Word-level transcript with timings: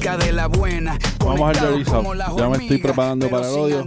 De 0.00 0.32
la 0.32 0.46
buena. 0.46 0.98
Vamos 1.18 1.58
al 1.58 2.16
las 2.16 2.34
Ya 2.34 2.48
me 2.48 2.56
estoy 2.56 2.78
preparando 2.78 3.28
para 3.28 3.46
el 3.46 3.54
odio. 3.54 3.86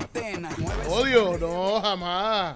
Odio, 0.87 1.37
no, 1.39 1.81
jamás. 1.81 2.55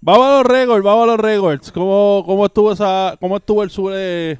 Vamos 0.00 0.26
a 0.26 0.36
los 0.36 0.46
récords, 0.46 0.84
vamos 0.84 1.02
a 1.02 1.06
los 1.06 1.20
récords. 1.20 1.72
¿Cómo, 1.72 2.22
cómo 2.24 2.46
estuvo 2.46 2.72
esa, 2.72 3.16
cómo 3.20 3.36
estuvo 3.36 3.64
el 3.64 3.70
sur 3.70 3.92
de 3.92 4.38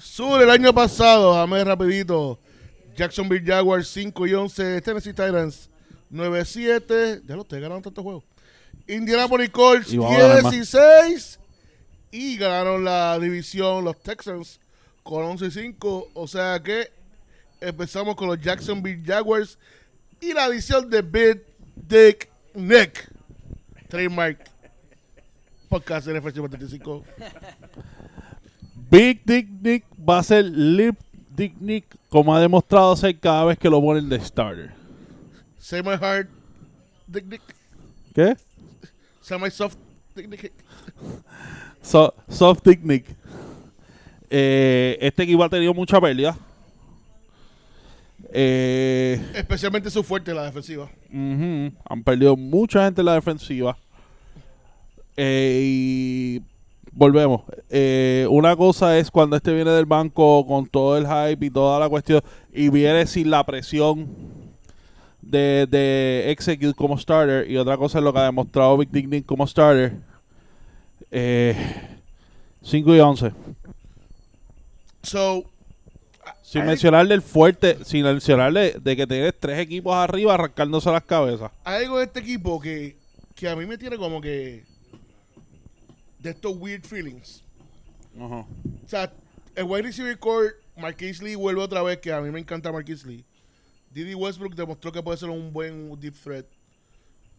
Sur 0.00 0.40
el 0.40 0.48
año 0.48 0.72
pasado, 0.72 1.34
dame 1.34 1.64
rapidito. 1.64 2.38
Jacksonville 2.96 3.44
Jaguars 3.44 3.88
5 3.88 4.26
y 4.28 4.34
11. 4.34 4.80
Tennessee 4.80 5.10
Titans 5.10 5.68
9-7. 6.12 7.22
Ya 7.26 7.34
lo 7.34 7.44
te 7.44 7.58
ganaron 7.58 7.82
tantos 7.82 8.04
juegos. 8.04 8.22
Indianapolis 8.86 9.50
Colts 9.50 9.92
Y 9.92 9.98
vamos 9.98 10.16
a 10.16 10.28
ganar 10.28 10.42
más. 10.44 10.52
16. 10.52 11.40
Y 12.12 12.36
ganaron 12.36 12.84
la 12.84 13.18
división 13.18 13.84
los 13.84 14.00
Texans 14.00 14.60
con 15.04 15.22
11 15.22 15.46
y 15.46 15.50
5. 15.52 16.08
O 16.14 16.26
sea 16.26 16.60
que 16.60 16.90
empezamos 17.60 18.16
con 18.16 18.26
los 18.26 18.40
Jacksonville 18.40 19.02
Jaguars 19.04 19.56
y 20.20 20.32
la 20.32 20.46
edición 20.46 20.90
de 20.90 21.02
Big 21.02 21.44
Dick 21.76 22.28
Nick. 22.54 23.08
Trademark. 23.88 24.50
Podcast 25.68 26.08
NFL 26.08 26.30
55. 26.30 27.04
Big 28.90 29.22
Dick 29.24 29.48
Nick 29.60 29.84
va 30.08 30.18
a 30.18 30.22
ser 30.22 30.44
Lip 30.44 30.98
Dick 31.30 31.54
Nick, 31.60 31.96
como 32.08 32.34
ha 32.34 32.40
demostrado 32.40 32.96
ser 32.96 33.18
cada 33.18 33.44
vez 33.44 33.58
que 33.58 33.68
lo 33.68 33.80
ponen 33.80 34.08
de 34.08 34.20
starter. 34.20 34.72
Say 35.58 35.82
my 35.82 35.96
heart. 35.96 36.28
Dick 37.06 37.24
Dick. 37.26 37.42
¿Qué? 38.14 38.36
Semi 39.20 39.50
soft. 39.50 39.76
Dick 40.14 40.28
Dick. 40.28 40.52
So- 41.82 42.14
soft 42.28 42.62
Dick 42.64 42.80
Nick. 42.82 43.06
Eh, 44.30 44.98
este 45.00 45.22
equipo 45.24 45.44
ha 45.44 45.48
tenido 45.48 45.74
mucha 45.74 46.00
pérdida. 46.00 46.36
Eh, 48.32 49.20
Especialmente 49.34 49.90
su 49.90 50.02
fuerte 50.02 50.34
la 50.34 50.44
defensiva. 50.44 50.90
Han 51.12 52.02
perdido 52.04 52.36
mucha 52.36 52.84
gente 52.84 53.00
en 53.00 53.06
la 53.06 53.14
defensiva. 53.14 53.76
Eh, 55.16 55.60
y 55.62 56.42
volvemos. 56.90 57.42
Eh, 57.70 58.26
una 58.28 58.56
cosa 58.56 58.98
es 58.98 59.10
cuando 59.10 59.36
este 59.36 59.54
viene 59.54 59.70
del 59.70 59.86
banco 59.86 60.44
con 60.46 60.66
todo 60.66 60.96
el 60.96 61.06
hype 61.06 61.46
y 61.46 61.50
toda 61.50 61.78
la 61.78 61.88
cuestión 61.88 62.22
y 62.52 62.68
viene 62.70 63.06
sin 63.06 63.30
la 63.30 63.44
presión 63.44 64.08
de, 65.22 65.68
de 65.70 66.30
execute 66.30 66.74
como 66.74 66.98
starter. 66.98 67.48
Y 67.48 67.56
otra 67.56 67.76
cosa 67.76 67.98
es 67.98 68.04
lo 68.04 68.12
que 68.12 68.18
ha 68.18 68.24
demostrado 68.24 68.76
Big 68.78 68.90
Dick 68.90 69.08
Nick 69.08 69.26
como 69.26 69.46
starter. 69.46 69.96
Eh, 71.10 71.54
5 72.62 72.94
y 72.96 72.98
11. 72.98 73.32
So, 75.04 75.44
Sin 76.42 76.64
mencionarle 76.66 77.14
el 77.14 77.22
fuerte, 77.22 77.84
sin 77.84 78.04
mencionarle 78.04 78.76
de 78.80 78.96
que 78.96 79.06
tienes 79.06 79.34
tres 79.38 79.58
equipos 79.58 79.94
arriba 79.94 80.34
arrancándose 80.34 80.90
las 80.90 81.04
cabezas. 81.04 81.50
hay 81.64 81.84
algo 81.84 81.98
de 81.98 82.04
este 82.04 82.20
equipo 82.20 82.60
que, 82.60 82.96
que 83.34 83.48
a 83.48 83.56
mí 83.56 83.66
me 83.66 83.76
tiene 83.78 83.96
como 83.96 84.20
que. 84.20 84.64
de 86.18 86.30
estos 86.30 86.56
weird 86.56 86.84
feelings. 86.84 87.42
Ajá. 88.18 88.46
O 88.84 88.88
sea, 88.88 89.12
el 89.54 89.64
wide 89.64 89.82
receiver 89.82 90.18
core, 90.18 90.52
Marquise 90.76 91.22
Lee 91.22 91.34
vuelve 91.34 91.60
otra 91.60 91.82
vez, 91.82 91.98
que 91.98 92.12
a 92.12 92.20
mí 92.20 92.30
me 92.30 92.40
encanta 92.40 92.72
Marquise 92.72 93.06
Lee. 93.06 93.24
Didi 93.90 94.14
Westbrook 94.14 94.54
demostró 94.54 94.90
que 94.90 95.02
puede 95.02 95.18
ser 95.18 95.30
un 95.30 95.52
buen 95.52 95.98
deep 96.00 96.14
threat. 96.22 96.46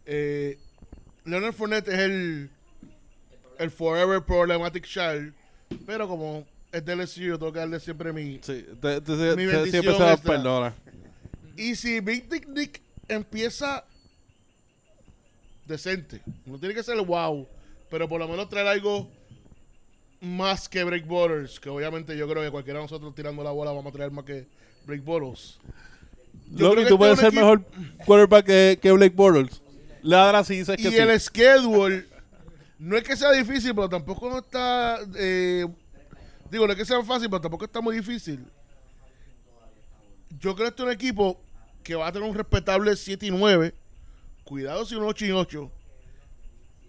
Eh, 0.06 0.58
Leonard 1.24 1.52
Fournette 1.52 1.88
es 1.88 1.98
el, 1.98 2.50
el 3.58 3.70
forever 3.70 4.22
problematic 4.22 4.86
child. 4.86 5.34
Pero 5.84 6.06
como 6.08 6.46
es 6.72 6.84
de 6.84 6.96
LSU, 6.96 7.20
yo 7.22 7.38
tengo 7.38 7.52
que 7.52 7.58
darle 7.60 7.80
siempre 7.80 8.12
mi, 8.12 8.34
Sí, 8.42 8.64
te- 8.80 9.00
te- 9.00 9.00
te- 9.00 9.12
Mi 9.12 9.16
te- 9.16 9.46
bendición 9.46 9.70
siempre 9.70 9.94
se 9.94 9.98
las 10.00 10.20
perdona. 10.20 10.74
Y 11.56 11.74
si 11.76 12.00
Big 12.00 12.28
Dick 12.28 12.46
Nick 12.48 12.82
empieza 13.08 13.84
decente, 15.66 16.20
no 16.44 16.58
tiene 16.58 16.74
que 16.74 16.82
ser 16.82 17.00
wow, 17.00 17.46
pero 17.90 18.08
por 18.08 18.20
lo 18.20 18.28
menos 18.28 18.48
traer 18.48 18.66
algo 18.68 19.10
más 20.20 20.68
que 20.68 20.84
Break 20.84 21.06
Borders, 21.06 21.58
que 21.60 21.68
obviamente 21.68 22.16
yo 22.16 22.28
creo 22.28 22.42
que 22.42 22.50
cualquiera 22.50 22.78
de 22.80 22.84
nosotros 22.84 23.14
tirando 23.14 23.42
la 23.42 23.50
bola 23.50 23.70
vamos 23.72 23.92
a 23.92 23.96
traer 23.96 24.10
más 24.10 24.24
que 24.24 24.46
Break 24.86 25.04
Borders. 25.04 25.58
Yo 26.50 26.72
tú 26.74 26.80
este 26.80 26.96
puedes 26.96 27.18
es 27.18 27.24
un 27.24 27.30
ser 27.30 27.40
mejor 27.40 27.64
quarterback 28.04 28.46
que, 28.46 28.78
que 28.80 28.92
Blake 28.92 29.14
Bortles. 29.16 29.60
Ladra 30.02 30.44
si 30.44 30.58
dices 30.58 30.76
que 30.76 30.88
Y 30.88 30.90
sí. 30.92 30.96
el 30.98 31.20
schedule, 31.20 32.06
no 32.78 32.96
es 32.96 33.02
que 33.02 33.16
sea 33.16 33.32
difícil, 33.32 33.74
pero 33.74 33.88
tampoco 33.88 34.28
no 34.30 34.38
está. 34.38 35.00
eh, 35.16 35.66
digo, 36.50 36.66
no 36.66 36.72
es 36.72 36.78
que 36.78 36.84
sea 36.84 37.02
fácil, 37.02 37.28
pero 37.28 37.40
tampoco 37.40 37.64
está 37.64 37.80
muy 37.80 37.96
difícil. 37.96 38.44
Yo 40.38 40.54
creo 40.54 40.66
que 40.66 40.68
este 40.68 40.82
es 40.82 40.86
un 40.86 40.92
equipo 40.92 41.40
que 41.82 41.94
va 41.94 42.08
a 42.08 42.12
tener 42.12 42.28
un 42.28 42.34
respetable 42.34 42.94
7 42.96 43.26
y 43.26 43.30
9. 43.30 43.74
Cuidado 44.44 44.84
si 44.84 44.94
un 44.94 45.04
8 45.04 45.26
y 45.26 45.30
8. 45.30 45.70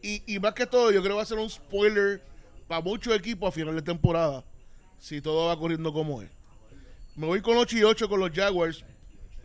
Y, 0.01 0.35
y 0.35 0.39
más 0.39 0.53
que 0.53 0.65
todo, 0.65 0.91
yo 0.91 1.01
creo 1.01 1.13
que 1.13 1.17
va 1.17 1.23
a 1.23 1.25
ser 1.25 1.39
un 1.39 1.49
spoiler 1.49 2.21
para 2.67 2.81
muchos 2.81 3.15
equipos 3.15 3.49
a 3.49 3.51
final 3.51 3.75
de 3.75 3.81
temporada. 3.81 4.43
Si 4.99 5.21
todo 5.21 5.47
va 5.47 5.57
corriendo 5.57 5.93
como 5.93 6.21
es. 6.21 6.29
Me 7.15 7.25
voy 7.25 7.41
con 7.41 7.57
8 7.57 7.77
y 7.77 7.83
8 7.83 8.09
con 8.09 8.19
los 8.19 8.31
Jaguars. 8.31 8.83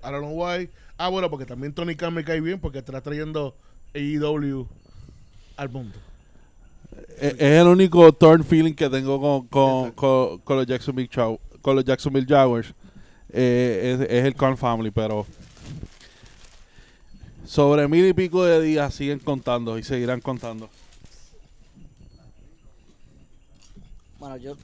I 0.02 0.10
don't 0.10 0.20
know 0.20 0.44
why. 0.44 0.68
Ah, 0.98 1.08
bueno, 1.08 1.30
porque 1.30 1.46
también 1.46 1.72
Tony 1.72 1.96
Khan 1.96 2.12
me 2.12 2.24
cae 2.24 2.40
bien 2.40 2.60
porque 2.60 2.78
está 2.78 3.00
trayendo 3.00 3.56
AEW 3.94 4.68
al 5.56 5.68
mundo. 5.70 5.98
Es, 7.18 7.34
es 7.34 7.60
el 7.60 7.66
único 7.68 8.12
turn 8.12 8.42
feeling 8.44 8.74
que 8.74 8.88
tengo 8.90 9.20
con, 9.20 9.46
con, 9.48 9.92
con, 9.92 10.38
con 10.40 10.56
los 10.56 10.66
Jacksonville 10.66 11.08
Jaw- 11.10 11.38
con 11.60 11.76
los 11.76 11.84
Jacksonville 11.84 12.26
Jaguars. 12.26 12.74
Eh, 13.30 13.96
es, 14.00 14.10
es 14.10 14.24
el 14.26 14.34
Khan 14.34 14.56
Family, 14.58 14.90
pero 14.90 15.26
sobre 17.46 17.86
mil 17.88 18.06
y 18.06 18.12
pico 18.12 18.44
de 18.44 18.60
días 18.60 18.92
siguen 18.94 19.18
contando 19.20 19.78
y 19.78 19.82
seguirán 19.82 20.20
contando. 20.20 20.68
Bueno, 24.18 24.36
yo. 24.36 24.56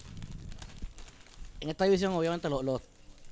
En 1.60 1.70
esta 1.70 1.84
división, 1.84 2.12
obviamente, 2.12 2.48
lo- 2.48 2.62
los 2.62 2.80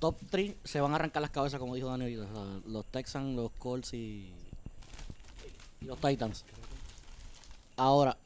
top 0.00 0.16
3 0.30 0.54
se 0.64 0.80
van 0.80 0.92
a 0.92 0.96
arrancar 0.96 1.22
las 1.22 1.30
cabezas, 1.30 1.60
como 1.60 1.74
dijo 1.74 1.88
Daniel. 1.88 2.20
ahorita. 2.20 2.40
O 2.40 2.44
sea, 2.46 2.60
los 2.72 2.84
Texans, 2.86 3.36
los 3.36 3.50
Colts 3.58 3.94
y, 3.94 4.32
y 5.80 5.84
los 5.84 5.98
Titans. 6.00 6.44
Ahora, 7.76 8.16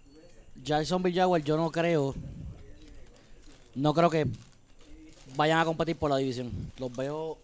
Jacksonville 0.65 1.15
Jaguars, 1.15 1.45
yo 1.45 1.57
no 1.57 1.71
creo. 1.71 2.15
No 3.75 3.95
creo 3.95 4.11
que 4.11 4.27
vayan 5.37 5.59
a 5.61 5.65
competir 5.65 5.97
por 5.97 6.11
la 6.11 6.17
división. 6.17 6.51
Los 6.79 6.95
veo 6.95 7.39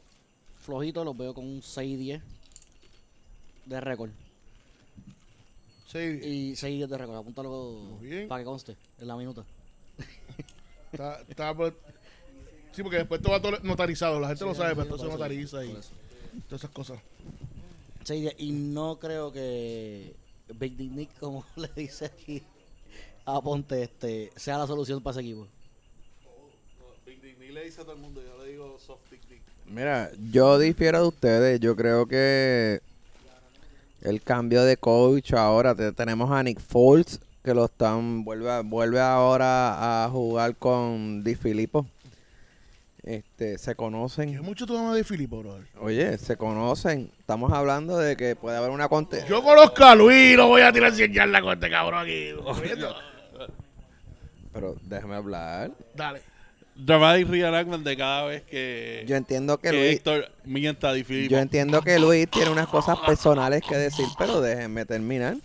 flojitos, 0.61 1.05
los 1.05 1.17
veo 1.17 1.33
con 1.35 1.45
un 1.45 1.63
6-10 1.63 2.21
de 3.67 3.81
récord. 3.81 4.11
Sí, 5.87 5.99
Y 5.99 6.53
6-10 6.53 6.87
de 6.89 6.99
récord. 6.99 7.17
Apúntalo 7.17 7.99
para 8.29 8.41
que 8.41 8.45
conste 8.45 8.77
en 8.99 9.09
la 9.09 9.17
minuta. 9.17 9.45
está, 10.93 11.21
está 11.29 11.55
por- 11.55 11.77
sí, 12.73 12.83
porque 12.83 12.99
después 12.99 13.23
todo 13.23 13.33
va 13.33 13.41
todo 13.41 13.59
notarizado. 13.63 14.21
La 14.21 14.29
gente 14.29 14.45
lo 14.45 14.55
sabe, 14.55 14.75
pero 14.75 14.83
Sí, 14.85 14.89
después 14.89 15.01
se 15.01 15.07
por 15.07 15.15
eso, 15.15 15.19
notariza 15.19 15.65
y 15.65 15.69
todas 16.49 16.63
esas 16.63 16.71
cosas. 16.71 16.99
Y 18.39 18.53
no 18.53 18.99
creo 18.99 19.33
que 19.33 20.15
Big 20.55 20.77
Dick 20.77 20.93
Nick, 20.93 21.19
como 21.19 21.45
le 21.57 21.69
dice 21.77 22.07
aquí 22.07 22.43
a 23.27 23.41
Ponte, 23.43 23.83
este, 23.83 24.31
sea 24.37 24.57
la 24.59 24.67
solución 24.67 25.03
para 25.03 25.13
ese 25.13 25.21
equipo. 25.21 25.47
le 27.53 27.65
dice 27.65 27.81
a 27.81 27.85
todo 27.85 27.95
el 27.95 28.01
mundo, 28.01 28.21
yo 28.23 28.45
le 28.45 28.51
digo 28.51 28.77
soft 28.79 29.01
Mira, 29.67 30.11
yo 30.31 30.59
difiero 30.59 31.01
de 31.01 31.09
ustedes. 31.09 31.59
Yo 31.61 31.75
creo 31.75 32.07
que 32.07 32.81
el 34.03 34.23
cambio 34.23 34.63
de 34.63 34.77
coach 34.77 35.33
ahora 35.33 35.75
te- 35.75 35.91
tenemos 35.93 36.31
a 36.31 36.43
Nick 36.43 36.61
Foles 36.61 37.19
que 37.43 37.55
lo 37.55 37.65
están 37.65 38.25
vuelve 38.25 38.51
a- 38.51 38.61
vuelve 38.61 39.01
ahora 39.01 40.05
a 40.05 40.09
jugar 40.11 40.55
con 40.57 41.25
Di 41.25 41.35
Filippo. 41.35 41.87
Este, 43.03 43.57
se 43.59 43.71
¿Qué 43.71 43.77
conocen. 43.77 44.41
mucho 44.43 44.67
tú 44.67 44.77
amas 44.77 44.95
de 44.97 45.05
Filipo, 45.05 45.39
brother? 45.41 45.67
Oye, 45.81 46.19
se 46.19 46.37
conocen. 46.37 47.11
Estamos 47.19 47.53
hablando 47.53 47.97
de 47.99 48.17
que 48.17 48.35
puede 48.37 48.57
haber 48.57 48.71
una 48.71 48.89
conte 48.89 49.25
Yo 49.29 49.43
conozco 49.43 49.85
a 49.85 49.95
Luis, 49.95 50.37
no 50.37 50.49
voy 50.49 50.63
a 50.63 50.73
tirar 50.73 50.93
100 50.93 51.13
yardas 51.13 51.41
con 51.43 51.53
este 51.55 51.71
cabrón 51.71 52.05
aquí. 52.05 52.33
Pero 54.57 54.75
déjame 54.83 55.15
hablar. 55.15 55.71
Dale. 55.95 56.23
dramatic 56.75 57.29
reenactment 57.29 57.85
de 57.85 57.95
cada 57.95 58.25
vez 58.25 58.43
que, 58.43 59.05
Yo 59.07 59.15
entiendo 59.15 59.59
que 59.59 59.71
que 59.71 59.77
Luis, 59.77 59.97
Héctor 59.97 60.33
mienta 60.45 60.91
a 60.91 60.95
Filippo. 60.95 61.31
yo 61.31 61.39
entiendo 61.39 61.83
que 61.83 61.99
Luis 61.99 62.27
tiene 62.31 62.51
unas 62.51 62.67
cosas 62.67 62.99
personales 63.01 63.63
que 63.69 63.77
decir, 63.77 64.07
pero 64.19 64.41
déjenme 64.41 64.87
terminar. 64.87 65.37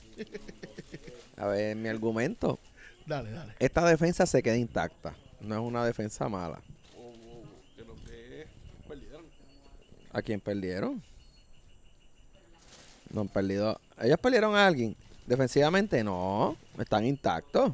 A 1.36 1.48
ver, 1.48 1.75
mi 1.75 1.90
argumento. 1.90 2.58
Dale, 3.06 3.31
dale. 3.31 3.54
Esta 3.60 3.86
defensa 3.86 4.25
se 4.25 4.42
queda 4.42 4.56
intacta. 4.56 5.13
No 5.42 5.56
es 5.56 5.62
una 5.62 5.84
defensa 5.86 6.30
mala. 6.30 6.62
Que 7.75 7.84
lo 7.84 7.96
que 7.96 8.48
perdieron. 8.88 9.25
¿A 10.13 10.22
quién 10.22 10.40
perdieron? 10.40 11.04
No 13.12 13.22
han 13.22 13.28
perdido. 13.28 13.78
¿Ellos 14.02 14.19
perdieron 14.19 14.56
a 14.56 14.68
alguien? 14.68 14.96
Defensivamente 15.25 16.02
no. 16.02 16.56
Están 16.80 17.06
intactos. 17.06 17.74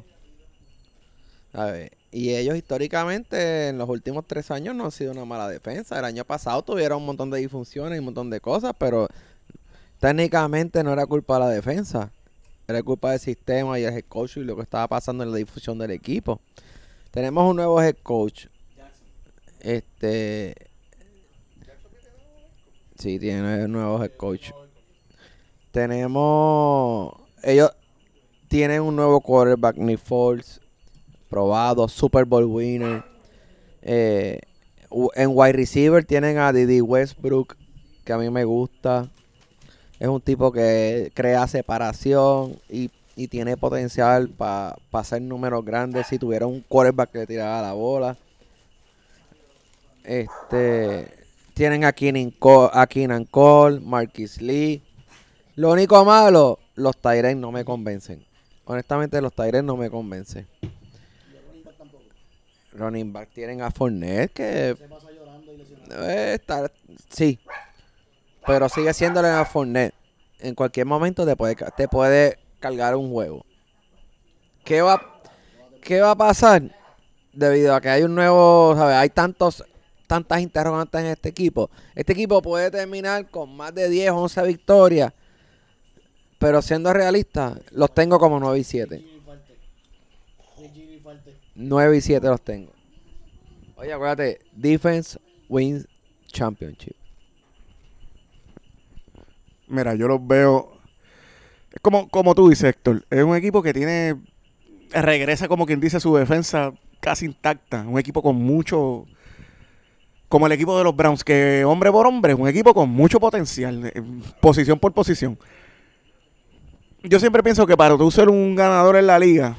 Y 2.10 2.34
ellos 2.34 2.56
históricamente 2.56 3.68
en 3.68 3.78
los 3.78 3.88
últimos 3.88 4.26
tres 4.26 4.50
años 4.50 4.74
no 4.74 4.86
han 4.86 4.92
sido 4.92 5.12
una 5.12 5.24
mala 5.24 5.48
defensa. 5.48 5.98
El 5.98 6.04
año 6.04 6.24
pasado 6.24 6.62
tuvieron 6.62 6.98
un 6.98 7.06
montón 7.06 7.30
de 7.30 7.38
disfunciones 7.38 7.96
y 7.96 7.98
un 7.98 8.06
montón 8.06 8.30
de 8.30 8.40
cosas, 8.40 8.72
pero 8.78 9.08
técnicamente 9.98 10.82
no 10.82 10.92
era 10.92 11.06
culpa 11.06 11.34
de 11.34 11.40
la 11.40 11.50
defensa. 11.50 12.12
Era 12.66 12.82
culpa 12.82 13.12
del 13.12 13.20
sistema 13.20 13.78
y 13.78 13.84
el 13.84 13.94
head 13.94 14.04
coach 14.08 14.36
y 14.36 14.40
lo 14.40 14.56
que 14.56 14.62
estaba 14.62 14.86
pasando 14.88 15.24
en 15.24 15.30
la 15.30 15.38
difusión 15.38 15.78
del 15.78 15.90
equipo. 15.90 16.40
Tenemos 17.10 17.48
un 17.50 17.56
nuevo 17.56 17.80
head 17.80 17.96
coach. 18.02 18.46
Este. 19.60 20.54
Sí, 22.98 23.18
tiene 23.18 23.64
un 23.64 23.72
nuevo 23.72 24.02
head 24.02 24.12
coach. 24.16 24.50
Tenemos. 25.70 27.14
Ellos 27.42 27.70
tienen 28.48 28.82
un 28.82 28.96
nuevo 28.96 29.20
quarterback, 29.20 29.76
Nick. 29.76 30.00
Probado, 31.28 31.88
Super 31.88 32.24
Bowl 32.24 32.44
winner. 32.44 33.04
Eh, 33.82 34.40
en 35.14 35.30
wide 35.32 35.52
receiver 35.52 36.04
tienen 36.04 36.38
a 36.38 36.52
Didi 36.52 36.80
Westbrook, 36.80 37.56
que 38.04 38.12
a 38.12 38.18
mí 38.18 38.30
me 38.30 38.44
gusta. 38.44 39.10
Es 39.98 40.08
un 40.08 40.20
tipo 40.20 40.52
que 40.52 41.10
crea 41.14 41.46
separación 41.46 42.58
y, 42.68 42.90
tiene 43.28 43.56
potencial 43.56 44.28
para 44.28 44.76
hacer 44.92 45.20
números 45.20 45.64
grandes 45.64 46.06
si 46.06 46.20
tuviera 46.20 46.46
un 46.46 46.60
quarterback 46.60 47.10
que 47.10 47.18
le 47.18 47.26
tirara 47.26 47.60
la 47.60 47.72
bola. 47.72 48.16
Este 50.04 51.18
tienen 51.52 51.82
a 51.82 51.92
Keenan 51.92 52.30
Cole, 52.30 53.78
a 53.78 53.80
Marquis 53.82 54.40
Lee. 54.40 54.84
Lo 55.56 55.72
único 55.72 56.04
malo, 56.04 56.60
los 56.76 56.96
Tyrens 56.96 57.40
no 57.40 57.50
me 57.50 57.64
convencen. 57.64 58.24
Honestamente, 58.64 59.20
los 59.20 59.34
Tyrens 59.34 59.64
no 59.64 59.76
me 59.76 59.90
convencen. 59.90 60.46
Running 62.72 63.12
back 63.12 63.30
tienen 63.32 63.62
a 63.62 63.70
Fournette 63.70 64.32
que 64.32 64.76
debe 65.88 66.34
estar, 66.34 66.70
sí, 67.08 67.38
pero 68.46 68.68
sigue 68.68 68.92
siendo 68.92 69.20
a 69.20 69.44
Fournette. 69.44 69.94
En 70.40 70.54
cualquier 70.54 70.86
momento 70.86 71.26
te 71.26 71.34
puede, 71.34 71.56
te 71.76 71.88
puede 71.88 72.38
cargar 72.60 72.94
un 72.94 73.10
juego. 73.10 73.44
¿Qué 74.64 74.82
va, 74.82 75.20
¿Qué 75.82 76.00
va 76.00 76.12
a 76.12 76.16
pasar? 76.16 76.62
Debido 77.32 77.74
a 77.74 77.80
que 77.80 77.88
hay 77.88 78.02
un 78.02 78.14
nuevo, 78.14 78.74
¿sabes? 78.76 78.96
Hay 78.96 79.08
tantos, 79.10 79.64
tantas 80.06 80.40
interrogantes 80.40 81.00
en 81.00 81.06
este 81.08 81.30
equipo. 81.30 81.70
Este 81.94 82.12
equipo 82.12 82.42
puede 82.42 82.70
terminar 82.70 83.30
con 83.30 83.56
más 83.56 83.74
de 83.74 83.88
10, 83.88 84.10
11 84.10 84.42
victorias. 84.42 85.12
Pero 86.38 86.62
siendo 86.62 86.92
realista, 86.92 87.58
los 87.72 87.92
tengo 87.92 88.18
como 88.18 88.38
9 88.38 88.58
y 88.58 88.64
7. 88.64 89.17
9 91.58 91.96
y 91.96 92.00
7 92.00 92.26
los 92.28 92.40
tengo. 92.40 92.72
Oye, 93.76 93.92
acuérdate, 93.92 94.38
defense 94.52 95.18
wins 95.48 95.86
championship. 96.28 96.94
Mira, 99.66 99.94
yo 99.96 100.06
los 100.06 100.24
veo. 100.24 100.78
Es 101.72 101.80
como, 101.82 102.08
como 102.08 102.34
tú 102.34 102.48
dices, 102.48 102.70
Héctor. 102.70 103.04
Es 103.10 103.24
un 103.24 103.36
equipo 103.36 103.62
que 103.62 103.74
tiene. 103.74 104.16
Regresa, 104.90 105.48
como 105.48 105.66
quien 105.66 105.80
dice, 105.80 106.00
su 106.00 106.14
defensa 106.16 106.72
casi 107.00 107.26
intacta. 107.26 107.82
Un 107.82 107.98
equipo 107.98 108.22
con 108.22 108.36
mucho. 108.36 109.06
Como 110.28 110.46
el 110.46 110.52
equipo 110.52 110.78
de 110.78 110.84
los 110.84 110.94
Browns, 110.94 111.24
que 111.24 111.64
hombre 111.64 111.90
por 111.90 112.06
hombre, 112.06 112.34
un 112.34 112.46
equipo 112.46 112.74
con 112.74 112.90
mucho 112.90 113.18
potencial, 113.18 113.86
eh, 113.86 114.02
posición 114.40 114.78
por 114.78 114.92
posición. 114.92 115.38
Yo 117.02 117.18
siempre 117.18 117.42
pienso 117.42 117.66
que 117.66 117.76
para 117.76 117.96
tú 117.96 118.10
ser 118.10 118.28
un 118.28 118.54
ganador 118.54 118.96
en 118.96 119.06
la 119.06 119.18
liga, 119.18 119.56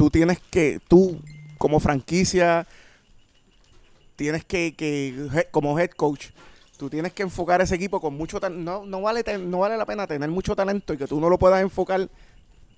tú 0.00 0.08
tienes 0.08 0.38
que, 0.50 0.80
tú 0.88 1.20
como 1.58 1.78
franquicia, 1.78 2.66
tienes 4.16 4.44
que, 4.46 4.74
que 4.74 5.46
como 5.50 5.78
head 5.78 5.90
coach, 5.90 6.28
tú 6.78 6.88
tienes 6.88 7.12
que 7.12 7.22
enfocar 7.22 7.60
ese 7.60 7.74
equipo 7.74 8.00
con 8.00 8.14
mucho 8.14 8.40
talento. 8.40 8.82
No, 8.86 9.02
vale, 9.02 9.22
no 9.38 9.58
vale 9.58 9.76
la 9.76 9.84
pena 9.84 10.06
tener 10.06 10.30
mucho 10.30 10.56
talento 10.56 10.94
y 10.94 10.96
que 10.96 11.06
tú 11.06 11.20
no 11.20 11.28
lo 11.28 11.38
puedas 11.38 11.60
enfocar 11.60 12.08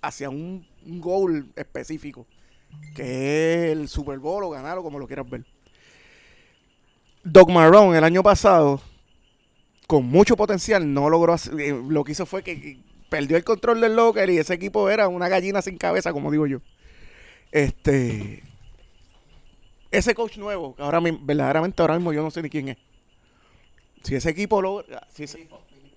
hacia 0.02 0.30
un, 0.30 0.66
un 0.86 1.00
goal 1.00 1.46
específico, 1.56 2.26
que 2.94 3.66
es 3.66 3.72
el 3.72 3.88
Super 3.88 4.18
Bowl 4.18 4.44
o 4.44 4.50
ganarlo, 4.50 4.82
como 4.82 4.98
lo 4.98 5.06
quieras 5.06 5.30
ver. 5.30 5.44
Doc 7.25 7.50
Marrone 7.50 7.98
el 7.98 8.04
año 8.04 8.22
pasado, 8.22 8.80
con 9.86 10.06
mucho 10.06 10.36
potencial, 10.36 10.92
no 10.92 11.10
logró 11.10 11.32
hacer- 11.34 11.58
eh, 11.60 11.82
lo 11.88 12.04
que 12.04 12.12
hizo 12.12 12.26
fue 12.26 12.42
que 12.42 12.78
perdió 13.08 13.36
el 13.36 13.44
control 13.44 13.80
del 13.80 13.94
locker 13.96 14.30
y 14.30 14.38
ese 14.38 14.54
equipo 14.54 14.88
era 14.88 15.08
una 15.08 15.28
gallina 15.28 15.60
sin 15.62 15.76
cabeza, 15.76 16.12
como 16.12 16.30
digo 16.30 16.46
yo. 16.46 16.60
Este 17.52 18.43
ese 19.90 20.14
coach 20.14 20.38
nuevo, 20.38 20.75
que 20.75 20.82
ahora 20.82 21.00
mi- 21.02 21.19
verdaderamente 21.20 21.82
ahora 21.82 21.94
mismo 21.96 22.12
yo 22.14 22.22
no 22.22 22.31
sé 22.31 22.40
ni 22.43 22.49
quién 22.49 22.69
es. 22.69 22.78
Si 24.02 24.14
ese 24.14 24.31
equipo 24.31 24.62
logra, 24.62 25.06
si 25.12 25.25
ese, 25.25 25.46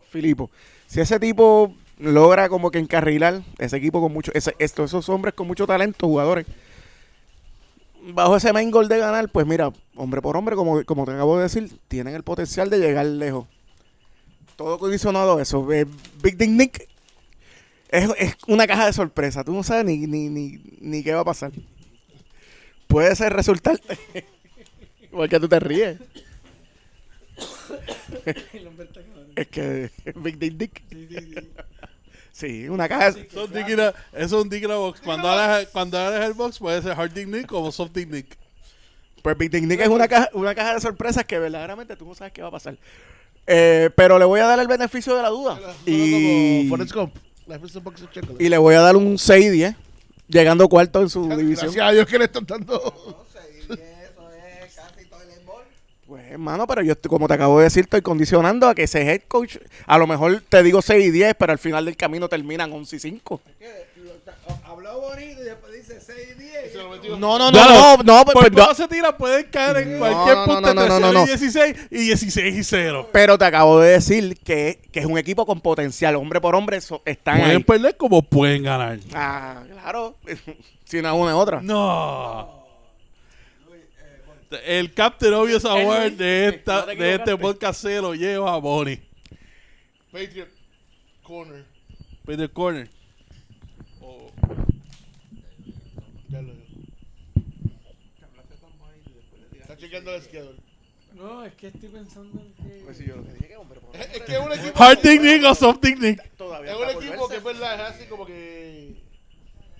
Filipo, 0.09 0.51
si 0.85 0.99
ese 0.99 1.17
tipo 1.19 1.73
logra 1.97 2.49
como 2.49 2.71
que 2.71 2.79
encarrilar 2.79 3.41
ese 3.57 3.77
equipo 3.77 4.01
con 4.01 4.11
mucho, 4.11 4.31
ese, 4.35 4.53
esto, 4.59 4.83
esos 4.83 5.07
hombres 5.07 5.33
con 5.33 5.47
mucho 5.47 5.65
talento, 5.65 6.07
jugadores, 6.07 6.45
bajo 8.13 8.35
ese 8.35 8.51
main 8.51 8.69
goal 8.69 8.89
de 8.89 8.97
ganar, 8.97 9.29
pues 9.29 9.47
mira, 9.47 9.71
hombre 9.95 10.21
por 10.21 10.35
hombre, 10.35 10.57
como, 10.57 10.83
como 10.83 11.05
te 11.05 11.11
acabo 11.11 11.37
de 11.37 11.43
decir, 11.43 11.71
tienen 11.87 12.15
el 12.15 12.23
potencial 12.23 12.69
de 12.69 12.79
llegar 12.79 13.05
lejos. 13.05 13.47
Todo 14.57 14.77
condicionado 14.77 15.37
a 15.37 15.41
eso. 15.41 15.71
Eh, 15.71 15.85
Big 16.21 16.37
Dick 16.37 16.49
Nick 16.49 16.87
es, 17.97 18.09
es 18.17 18.37
una 18.47 18.67
caja 18.67 18.85
de 18.85 18.93
sorpresa. 18.93 19.43
Tú 19.43 19.53
no 19.53 19.63
sabes 19.63 19.85
ni, 19.85 19.97
ni, 20.07 20.29
ni, 20.29 20.59
ni 20.79 21.03
qué 21.03 21.13
va 21.13 21.21
a 21.21 21.25
pasar. 21.25 21.51
Puede 22.87 23.15
ser 23.15 23.33
resultar. 23.33 23.79
Porque 25.11 25.39
tú 25.39 25.47
te 25.47 25.59
ríes. 25.59 25.97
es 29.35 29.47
que 29.47 29.91
Big 30.15 30.37
Dick 30.37 30.57
Dick. 30.57 30.83
Sí, 32.31 32.67
una 32.67 32.89
caja 32.89 33.11
de... 33.11 33.21
Eso 33.21 33.43
es 33.43 33.47
un 33.49 33.53
dick 33.53 33.69
in 33.69 33.79
a- 33.79 33.93
eso 34.13 34.37
es 34.37 34.43
un 34.43 34.49
dick 34.49 34.63
in 34.63 34.71
a 34.71 34.75
box. 34.75 34.99
Cuando 35.01 35.29
hagas, 35.29 35.67
cuando 35.67 35.97
hagas 35.97 36.25
el 36.25 36.33
box 36.33 36.59
puede 36.59 36.81
ser 36.81 36.91
hard 36.91 37.13
dick 37.13 37.27
nick 37.27 37.51
o 37.53 37.71
soft 37.71 37.91
dick 37.93 38.09
nick. 38.09 38.37
Pues 39.21 39.35
Big 39.39 39.49
Dick 39.49 39.63
Nick 39.63 39.79
es 39.79 39.87
una 39.87 40.07
caja, 40.07 40.29
una 40.33 40.53
caja 40.53 40.75
de 40.75 40.81
sorpresas 40.81 41.25
que 41.25 41.39
verdaderamente 41.39 41.95
tú 41.95 42.05
no 42.05 42.13
sabes 42.13 42.31
qué 42.31 42.43
va 42.43 42.49
a 42.49 42.51
pasar. 42.51 42.77
Eh, 43.47 43.89
pero 43.95 44.19
le 44.19 44.25
voy 44.25 44.39
a 44.39 44.45
dar 44.45 44.59
el 44.59 44.67
beneficio 44.67 45.15
de 45.15 45.23
la 45.23 45.29
duda. 45.29 45.59
Y... 45.83 45.93
Y, 45.93 46.69
Como 46.69 46.71
Forrest 46.77 46.93
Gump. 46.93 47.15
Box 47.47 47.75
of 48.01 48.11
chocolate. 48.11 48.43
y 48.43 48.49
le 48.49 48.57
voy 48.57 48.75
a 48.75 48.81
dar 48.81 48.95
un 48.95 49.17
6 49.17 49.45
y 49.45 49.49
10. 49.49 49.75
Llegando 50.27 50.67
cuarto 50.67 51.01
en 51.01 51.09
su 51.09 51.23
división. 51.29 51.67
Gracias 51.67 51.87
a 51.87 51.91
Dios 51.91 52.07
que 52.07 52.17
le 52.17 52.25
están 52.25 52.45
dando. 52.45 53.25
Pues 56.07 56.23
hermano, 56.31 56.67
pero 56.67 56.83
yo 56.83 56.91
estoy- 56.93 57.09
como 57.09 57.27
te 57.27 57.33
acabo 57.33 57.57
de 57.57 57.63
decir, 57.63 57.85
estoy 57.85 58.01
condicionando 58.03 58.67
a 58.69 58.75
que 58.75 58.83
ese 58.83 59.01
head 59.01 59.21
coach, 59.27 59.57
a 59.87 59.97
lo 59.97 60.05
mejor 60.05 60.43
te 60.47 60.61
digo 60.61 60.79
6 60.83 61.03
y 61.07 61.09
10, 61.09 61.33
pero 61.33 61.51
al 61.51 61.57
final 61.57 61.83
del 61.85 61.97
camino 61.97 62.29
terminan 62.29 62.71
11 62.71 62.95
y 62.95 62.99
5. 62.99 63.41
Habló 63.41 63.59
bonito 63.59 63.94
y 63.94 63.94
después 65.55 65.73
dice 65.73 65.99
6 66.01 66.27
y 66.35 66.39
10. 66.41 67.19
No, 67.19 67.37
no, 67.39 67.51
no, 67.51 67.51
no, 67.51 67.97
no, 68.03 68.25
Por 68.25 68.33
pues, 68.33 68.51
todo 68.51 68.73
se 68.75 68.87
tira, 68.87 69.17
pueden 69.17 69.45
caer 69.49 69.77
en 69.77 69.97
cualquier 69.99 70.35
no, 70.37 70.45
punto 70.45 70.61
no, 70.61 70.73
no, 70.73 70.81
entre 70.83 70.87
no, 70.87 70.99
no, 70.99 71.07
0 71.07 71.13
no. 71.13 71.23
y 71.23 71.27
16 71.27 71.75
y 71.91 71.97
16 71.97 72.55
y 72.55 72.63
0. 72.63 73.09
pero 73.11 73.37
te 73.37 73.45
acabo 73.45 73.79
de 73.79 73.91
decir 73.91 74.37
que, 74.43 74.81
que 74.91 74.99
es 74.99 75.05
un 75.05 75.17
equipo 75.17 75.45
con 75.45 75.61
potencial, 75.61 76.15
hombre 76.15 76.39
por 76.41 76.55
hombre, 76.55 76.81
so- 76.81 77.01
están 77.05 77.39
Pueden 77.39 77.57
ahí. 77.57 77.63
perder 77.63 77.97
como 77.97 78.21
pueden 78.21 78.63
ganar. 78.63 78.99
Ah, 79.13 79.63
claro, 79.71 80.15
si 80.85 80.97
una 80.99 81.13
una 81.13 81.31
es 81.31 81.37
otra. 81.37 81.61
No. 81.61 82.63
El 84.65 84.93
Captain 84.93 85.33
Obvious 85.33 85.65
Award 85.65 86.13
de, 86.13 86.47
esta, 86.47 86.85
no 86.85 86.95
de 86.95 87.15
este 87.15 87.35
podcast 87.35 87.81
se 87.81 87.99
lo 87.99 88.13
lleva 88.15 88.53
a 88.53 88.57
Bonnie. 88.57 89.01
Patriot 90.11 90.47
Corner. 91.23 91.65
Peter 92.25 92.49
Corner. 92.51 92.89
Ya 96.29 96.41
lo 96.41 96.53
Chequeando 99.95 100.15
el 100.15 100.21
schedule. 100.21 100.59
No, 101.13 101.45
es 101.45 101.53
que 101.53 101.67
estoy 101.67 101.87
pensando 101.87 102.41
en 102.41 102.53
que. 102.55 102.81
Pues 102.83 102.97
sí, 102.97 103.05
yo 103.07 103.15
lo 103.15 103.23
que 103.23 103.33
dije 103.33 103.47
que 103.47 103.55
hombre 103.55 103.79
por 103.79 103.91
hombre. 103.91 104.09
Es 104.13 104.21
que 104.23 104.33
es 104.33 104.39
un 104.39 104.51
equipo. 104.51 104.83
Hard 104.83 104.99
nick 105.05 105.43
o 105.45 105.55
soft 105.55 105.83
nick. 105.83 106.35
Todavía 106.35 106.73
Es 106.73 106.77
un 106.77 107.03
equipo 107.03 107.29
que 107.29 107.37
es 107.37 107.43
verdad, 107.43 107.75
es 107.75 107.95
así 107.95 108.05
como 108.09 108.25
que. 108.25 109.01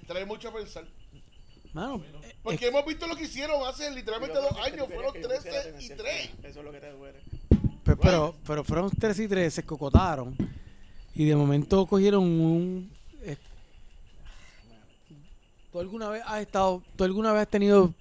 Trae 0.08 0.26
mucho 0.26 0.50
a 0.50 0.54
pensar. 0.54 0.86
Mano, 1.74 2.02
eh, 2.24 2.36
Porque 2.42 2.68
hemos 2.68 2.86
visto 2.86 3.06
lo 3.06 3.18
que 3.18 3.26
hicieron 3.26 3.68
hace 3.68 3.92
literalmente 3.92 4.38
dos 4.38 4.58
años. 4.60 4.88
Fueron 4.88 5.14
13 5.14 5.76
y 5.80 5.90
3. 5.90 6.30
Eso 6.44 6.60
es 6.60 6.66
lo 6.66 6.72
que 6.72 6.80
te 6.80 6.92
duele. 6.92 7.20
Pues, 7.84 7.98
pero, 8.02 8.36
pero 8.48 8.64
fueron 8.64 8.90
3 8.90 9.20
y 9.20 9.28
3, 9.28 9.54
se 9.54 9.64
cocotaron. 9.64 10.38
Y 11.14 11.26
de 11.26 11.36
momento 11.36 11.86
cogieron 11.86 12.24
un. 12.24 12.92
eh, 13.22 13.36
¿Tú 15.72 15.80
alguna 15.82 16.08
vez 16.08 16.24
has 16.26 16.40
estado. 16.42 16.82
¿Tú 16.96 17.04
alguna 17.04 17.34
vez 17.34 17.42
has 17.42 17.50
tenido. 17.50 17.94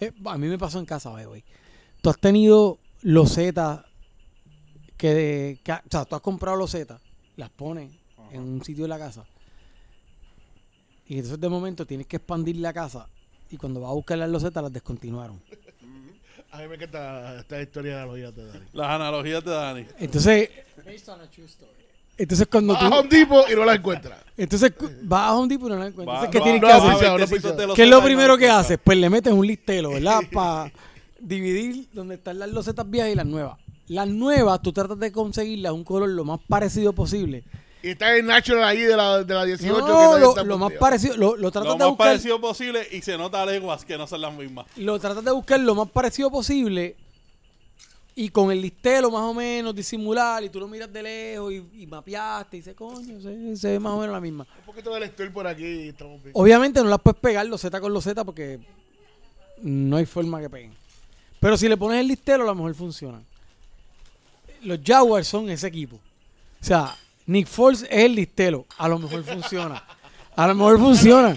Eh, 0.00 0.12
a 0.24 0.38
mí 0.38 0.48
me 0.48 0.58
pasó 0.58 0.78
en 0.78 0.86
casa, 0.86 1.10
güey. 1.10 1.44
Tú 2.02 2.10
has 2.10 2.18
tenido 2.18 2.78
losetas 3.02 3.84
que, 4.96 5.58
que. 5.62 5.72
O 5.72 5.80
sea, 5.90 6.04
tú 6.04 6.14
has 6.16 6.20
comprado 6.20 6.56
losetas, 6.56 7.00
las 7.36 7.50
pones 7.50 7.92
en 8.30 8.42
un 8.42 8.64
sitio 8.64 8.84
de 8.84 8.88
la 8.88 8.98
casa. 8.98 9.24
Y 11.06 11.16
entonces 11.16 11.40
de 11.40 11.48
momento 11.48 11.86
tienes 11.86 12.06
que 12.06 12.16
expandir 12.16 12.56
la 12.56 12.72
casa. 12.72 13.08
Y 13.50 13.56
cuando 13.56 13.80
vas 13.80 13.90
a 13.90 13.94
buscar 13.94 14.18
las 14.18 14.28
losetas, 14.28 14.62
las 14.62 14.72
descontinuaron. 14.72 15.40
A 16.50 16.58
mí 16.60 16.68
me 16.68 16.76
encanta 16.76 17.40
esta 17.40 17.60
historia 17.60 17.98
de 17.98 18.06
los 18.06 18.16
días 18.16 18.34
de 18.34 18.46
Dani. 18.46 18.66
Las 18.72 18.88
analogías 18.88 19.44
de 19.44 19.50
Dani. 19.50 19.86
Entonces. 19.98 20.50
Entonces 22.18 22.46
cuando 22.50 22.72
Vas 22.74 22.82
a 22.84 22.88
tú. 22.90 22.94
Home 22.96 23.08
Depot 23.10 23.50
y 23.50 23.54
no 23.54 23.64
la 23.64 23.74
encuentras. 23.74 24.18
Entonces 24.36 24.72
vas 25.02 25.22
a 25.30 25.34
Home 25.34 25.48
Depot 25.48 25.68
y 25.68 25.72
no 25.72 25.78
la 25.78 25.86
encuentras. 25.88 26.22
Va- 26.22 26.24
Entonces, 26.26 26.30
¿qué 26.32 26.38
va- 26.38 26.44
tienes 26.44 26.62
no, 26.62 26.66
que 26.68 26.72
va 26.72 26.92
hacer? 26.92 27.70
a 27.70 27.74
¿Qué 27.74 27.82
es 27.82 27.88
lo 27.90 28.02
primero 28.02 28.36
que 28.38 28.44
encuentra. 28.46 28.58
haces? 28.60 28.78
Pues 28.82 28.98
le 28.98 29.10
metes 29.10 29.32
un 29.32 29.46
listelo, 29.46 29.90
¿verdad? 29.90 30.20
Para 30.32 30.72
dividir 31.20 31.88
donde 31.92 32.14
están 32.16 32.38
las 32.38 32.50
losetas 32.50 32.88
viejas 32.90 33.10
y 33.12 33.14
las 33.14 33.26
nuevas. 33.26 33.58
Las 33.88 34.08
nuevas, 34.08 34.60
tú 34.62 34.72
tratas 34.72 34.98
de 34.98 35.12
conseguirlas 35.12 35.72
un 35.72 35.84
color 35.84 36.08
lo 36.08 36.24
más 36.24 36.40
parecido 36.48 36.92
posible. 36.92 37.44
Y 37.82 37.90
está 37.90 38.16
el 38.16 38.26
Natural 38.26 38.64
ahí 38.64 38.80
de 38.80 38.96
la, 38.96 39.22
de 39.22 39.32
la 39.34 39.44
18. 39.44 39.74
que 39.74 39.80
No, 39.80 40.18
lo, 40.18 40.30
está 40.30 40.42
lo 40.42 40.58
más 40.58 40.72
parecido, 40.72 41.16
lo, 41.16 41.36
lo 41.36 41.52
tratas 41.52 41.68
Lo 41.68 41.74
de 41.74 41.78
más 41.80 41.88
buscar, 41.90 42.06
parecido 42.08 42.40
posible 42.40 42.86
y 42.90 43.00
se 43.02 43.16
nota 43.16 43.42
a 43.42 43.46
leguas 43.46 43.84
que 43.84 43.96
no 43.96 44.06
son 44.08 44.22
las 44.22 44.34
mismas. 44.34 44.66
lo 44.76 44.98
tratas 44.98 45.22
de 45.24 45.30
buscar 45.30 45.60
lo 45.60 45.74
más 45.76 45.88
parecido 45.90 46.30
posible 46.30 46.96
y 48.18 48.30
con 48.30 48.50
el 48.50 48.62
listelo 48.62 49.10
más 49.10 49.20
o 49.20 49.34
menos 49.34 49.74
disimular 49.74 50.42
y 50.42 50.48
tú 50.48 50.58
lo 50.58 50.66
miras 50.66 50.90
de 50.90 51.02
lejos 51.02 51.52
y, 51.52 51.82
y 51.82 51.86
mapeaste 51.86 52.56
y 52.56 52.60
dices, 52.60 52.74
coño, 52.74 53.20
se, 53.20 53.56
se 53.56 53.68
ve 53.72 53.78
más 53.78 53.92
o 53.92 54.00
menos 54.00 54.14
la 54.14 54.20
misma. 54.22 54.46
Un 54.60 54.64
poquito 54.64 54.92
del 54.94 55.02
store 55.02 55.30
por 55.30 55.46
aquí 55.46 55.64
y 55.64 55.88
estamos 55.90 56.22
bien. 56.22 56.32
Obviamente 56.34 56.82
no 56.82 56.88
las 56.88 57.00
puedes 57.00 57.20
pegar 57.20 57.44
loseta 57.46 57.78
con 57.78 57.92
loseta 57.92 58.24
porque 58.24 58.58
no 59.60 59.98
hay 59.98 60.06
forma 60.06 60.40
que 60.40 60.48
peguen. 60.48 60.72
Pero 61.40 61.58
si 61.58 61.68
le 61.68 61.76
pones 61.76 62.00
el 62.00 62.08
listero, 62.08 62.44
a 62.44 62.46
lo 62.46 62.54
mejor 62.54 62.74
funciona. 62.74 63.22
Los 64.62 64.80
Jaguars 64.82 65.28
son 65.28 65.50
ese 65.50 65.66
equipo. 65.66 65.96
O 65.96 66.64
sea, 66.64 66.96
Nick 67.26 67.46
Foles 67.46 67.82
es 67.82 68.04
el 68.04 68.14
listero. 68.14 68.64
A 68.78 68.88
lo 68.88 68.98
mejor 68.98 69.22
funciona. 69.24 69.84
A 70.34 70.46
lo 70.46 70.54
mejor 70.54 70.78
funciona. 70.80 71.36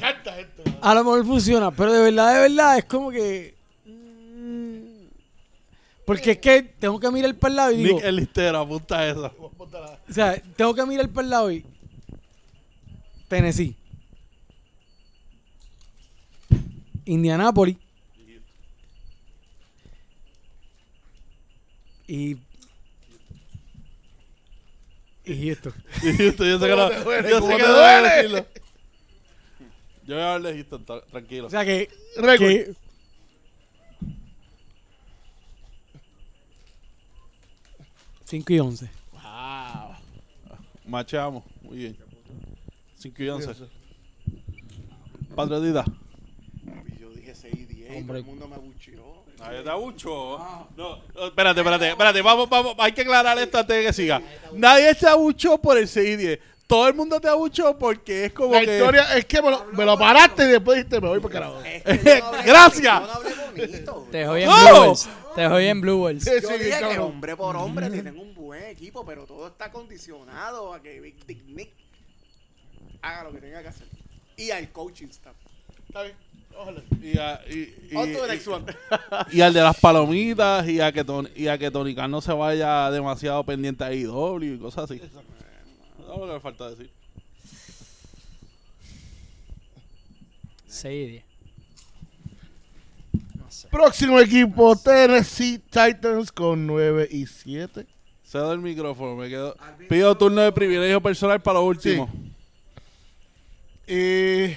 A 0.81 0.95
lo 0.95 1.03
mejor 1.03 1.25
funciona. 1.25 1.71
Pero 1.71 1.91
de 1.91 2.03
verdad, 2.03 2.33
de 2.33 2.39
verdad, 2.50 2.77
es 2.77 2.86
como 2.86 3.12
que. 3.12 3.58
Porque 6.09 6.31
es 6.31 6.39
que 6.39 6.63
tengo 6.63 6.99
que 6.99 7.11
mirar 7.11 7.35
para 7.35 7.51
el 7.51 7.55
lado 7.55 7.71
y 7.71 7.77
digo. 7.83 7.97
Nick 7.97 8.03
el 8.03 8.15
listero, 8.15 8.57
apunta 8.57 9.07
eso. 9.07 9.31
O 9.47 10.11
sea, 10.11 10.41
tengo 10.55 10.73
que 10.73 10.83
mirar 10.83 11.07
para 11.09 11.23
el 11.23 11.29
lado 11.29 11.51
y. 11.51 11.63
Tennessee. 13.27 13.75
Indianápolis. 17.05 17.77
Y. 22.07 22.37
Y 25.25 25.45
Houston. 25.45 25.73
Y 26.01 26.23
esto, 26.23 26.43
yo 26.43 26.57
sé 26.57 26.65
que 26.65 26.71
¿Cómo 27.39 27.55
no. 27.55 27.67
duele? 27.67 28.23
Yo 28.23 28.37
sé. 28.37 28.47
Yo 30.07 30.15
voy 30.15 30.23
a 30.23 30.33
hablar 30.33 30.53
de 30.53 30.57
Houston, 30.57 30.85
tranquilo. 31.11 31.45
O 31.45 31.49
sea 31.51 31.63
que. 31.63 31.87
Que 32.15 32.73
5 38.29 38.53
y 38.53 38.59
11. 38.59 38.89
Machamos, 40.86 41.43
muy 41.63 41.77
bien. 41.77 41.98
5 43.00 43.24
y 43.24 43.29
11. 43.29 43.55
Patriotita. 45.36 45.83
Yo 47.00 47.09
dije 47.09 47.33
6 47.33 47.55
y 47.55 47.65
10. 47.65 47.89
Hombre. 47.98 48.05
Todo 48.05 48.17
el 48.17 48.24
mundo 48.25 48.48
me 48.48 48.55
abucheó. 48.55 49.24
Nadie 49.39 49.63
te 49.63 49.69
abuchó. 49.71 50.38
No, 50.77 51.00
no, 51.15 51.25
espérate, 51.25 51.62
espérate, 51.62 51.89
espérate. 51.89 52.21
Vamos, 52.21 52.48
vamos, 52.48 52.75
hay 52.77 52.91
que 52.91 53.01
aclarar 53.01 53.36
esto 53.39 53.57
antes 53.57 53.75
de 53.75 53.83
que 53.83 53.93
siga. 53.93 54.21
Nadie 54.53 54.93
te 54.93 55.07
abuchó 55.07 55.57
por 55.57 55.79
el 55.79 55.88
6 55.88 56.09
y 56.09 56.15
10. 56.15 56.39
Todo 56.67 56.88
el 56.88 56.93
mundo 56.93 57.19
te 57.19 57.27
abuchó 57.27 57.79
porque 57.79 58.25
es 58.25 58.33
como 58.33 58.53
La 58.53 58.63
que... 58.63 58.77
historia 58.77 59.17
es 59.17 59.25
que 59.25 59.41
me 59.41 59.50
lo, 59.50 59.65
me 59.74 59.86
lo 59.86 59.98
paraste 59.98 60.43
y 60.43 60.50
después 60.50 60.77
dijiste, 60.77 61.01
me 61.01 61.07
voy 61.07 61.19
para 61.19 61.33
carajo. 61.33 61.63
Gracias. 62.45 63.01
Yo 63.01 63.07
no 63.07 63.12
hablé 63.12 63.31
bonito. 63.65 64.07
Te 64.12 64.27
jodí 64.27 64.43
en 64.43 64.50
¡No! 64.50 64.93
Te 65.36 65.48
jodí 65.48 65.65
en 65.67 65.81
Blue 65.81 66.01
Balls. 66.03 66.24
Sí, 66.24 66.31
Yo 66.41 66.50
sí, 66.50 66.63
dije 66.63 66.79
que 66.79 67.00
hombre 67.00 67.36
por 67.36 67.55
hombre 67.55 67.89
tienen 67.89 68.17
un 68.17 68.33
buen 68.33 68.63
equipo, 68.65 69.05
pero 69.05 69.25
todo 69.25 69.48
está 69.48 69.71
condicionado 69.71 70.74
a 70.74 70.81
que 70.81 71.00
Big 71.00 71.25
Dick 71.25 71.43
Nick 71.45 71.69
haga 73.01 73.24
lo 73.25 73.31
que 73.31 73.39
tenga 73.39 73.62
que 73.62 73.67
hacer. 73.69 73.88
Y 74.38 74.51
al 74.51 74.71
coaching 74.71 75.07
staff. 75.07 75.36
Está 75.88 76.03
bien. 76.03 76.15
Ojalá. 76.57 76.81
Y, 77.01 77.17
a- 77.17 77.41
y- 77.50 77.89
y- 77.91 77.95
On 77.95 78.12
to 78.12 78.19
the 78.21 78.25
y- 78.25 78.29
next 78.29 78.48
one. 78.48 78.65
y 79.31 79.41
al 79.41 79.53
de 79.53 79.62
las 79.62 79.79
palomitas 79.79 80.67
y 80.67 80.81
a 80.81 80.91
que 80.91 81.03
Tony, 81.03 81.29
y 81.36 81.48
a 81.48 81.57
que 81.57 81.69
Tony 81.71 81.93
Khan 81.95 82.09
no 82.12 82.21
se 82.21 82.33
vaya 82.33 82.89
demasiado 82.91 83.43
pendiente 83.43 83.83
a 83.83 83.93
IW 83.93 84.41
y 84.55 84.57
cosas 84.57 84.86
así. 84.89 85.01
No 86.07 86.17
lo 86.17 86.27
que 86.27 86.33
me 86.33 86.39
falta 86.39 86.69
decir. 86.69 86.89
6 90.67 91.07
y 91.07 91.12
10. 91.12 91.24
Próximo 93.67 94.19
equipo, 94.19 94.75
Tennessee 94.75 95.59
Titans 95.59 96.31
con 96.31 96.65
9 96.67 97.07
y 97.11 97.25
7. 97.25 97.85
Cedo 98.23 98.53
el 98.53 98.59
micrófono, 98.59 99.15
me 99.15 99.27
quedo. 99.27 99.55
Pido 99.89 100.15
turno 100.17 100.41
de 100.41 100.51
privilegio 100.51 101.01
personal 101.01 101.41
para 101.41 101.59
lo 101.59 101.65
último. 101.65 102.09
Eh, 103.87 104.55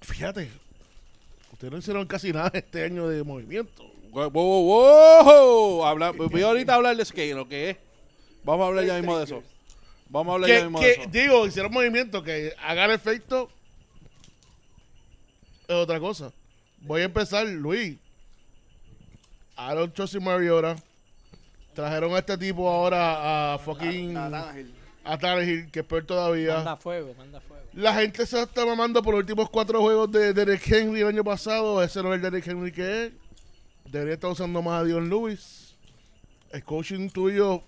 fíjate, 0.00 0.50
ustedes 1.52 1.70
no 1.70 1.78
hicieron 1.78 2.06
casi 2.06 2.32
nada 2.32 2.50
este 2.54 2.84
año 2.84 3.06
de 3.08 3.22
movimiento. 3.22 3.84
Wow, 4.10 4.30
wow, 4.30 4.64
wow. 4.64 5.84
Habla, 5.84 6.12
voy 6.12 6.42
ahorita 6.42 6.72
a 6.72 6.76
hablar 6.76 6.96
de 6.96 7.04
skate, 7.04 7.34
lo 7.34 7.46
que 7.46 7.70
es. 7.70 7.76
Vamos 8.42 8.64
a 8.64 8.68
hablar 8.68 8.86
ya 8.86 8.96
mismo 8.96 9.18
de 9.18 9.24
eso. 9.24 9.42
Vamos 10.08 10.32
a 10.32 10.34
hablar 10.36 10.48
ya 10.48 10.62
mismo 10.62 10.80
que, 10.80 10.86
de 10.86 10.92
eso. 10.92 11.10
digo, 11.10 11.46
hicieron 11.46 11.72
movimiento 11.72 12.22
que 12.22 12.54
hagan 12.62 12.90
efecto 12.90 13.50
es 15.68 15.74
otra 15.74 16.00
cosa. 16.00 16.32
Voy 16.80 17.02
a 17.02 17.04
empezar, 17.04 17.46
Luis. 17.46 17.98
Aaron 19.54 19.92
Chosy 19.92 20.18
Mariota. 20.18 20.76
Trajeron 21.74 22.14
a 22.14 22.18
este 22.18 22.38
tipo 22.38 22.68
ahora 22.68 23.54
a 23.54 23.58
fucking. 23.58 24.16
A 25.04 25.18
Tannehill, 25.18 25.70
que 25.70 25.80
es 25.80 25.86
peor 25.86 26.04
todavía. 26.04 26.56
Manda 26.56 26.76
fuego, 26.76 27.14
manda 27.16 27.40
fuego. 27.40 27.64
La 27.74 27.94
gente 27.94 28.24
se 28.26 28.40
está 28.42 28.64
mamando 28.64 29.02
por 29.02 29.14
los 29.14 29.20
últimos 29.20 29.48
cuatro 29.50 29.80
juegos 29.80 30.10
de 30.10 30.32
Derek 30.32 30.66
Henry 30.66 31.00
el 31.00 31.08
año 31.08 31.24
pasado. 31.24 31.82
Ese 31.82 32.02
no 32.02 32.12
es 32.12 32.16
el 32.16 32.22
Derek 32.22 32.46
Henry 32.46 32.72
que 32.72 33.06
es. 33.06 33.12
Debería 33.90 34.14
estar 34.14 34.30
usando 34.30 34.62
más 34.62 34.80
a 34.80 34.84
Dion 34.84 35.08
Lewis. 35.08 35.76
El 36.50 36.64
coaching 36.64 37.10
tuyo 37.10 37.62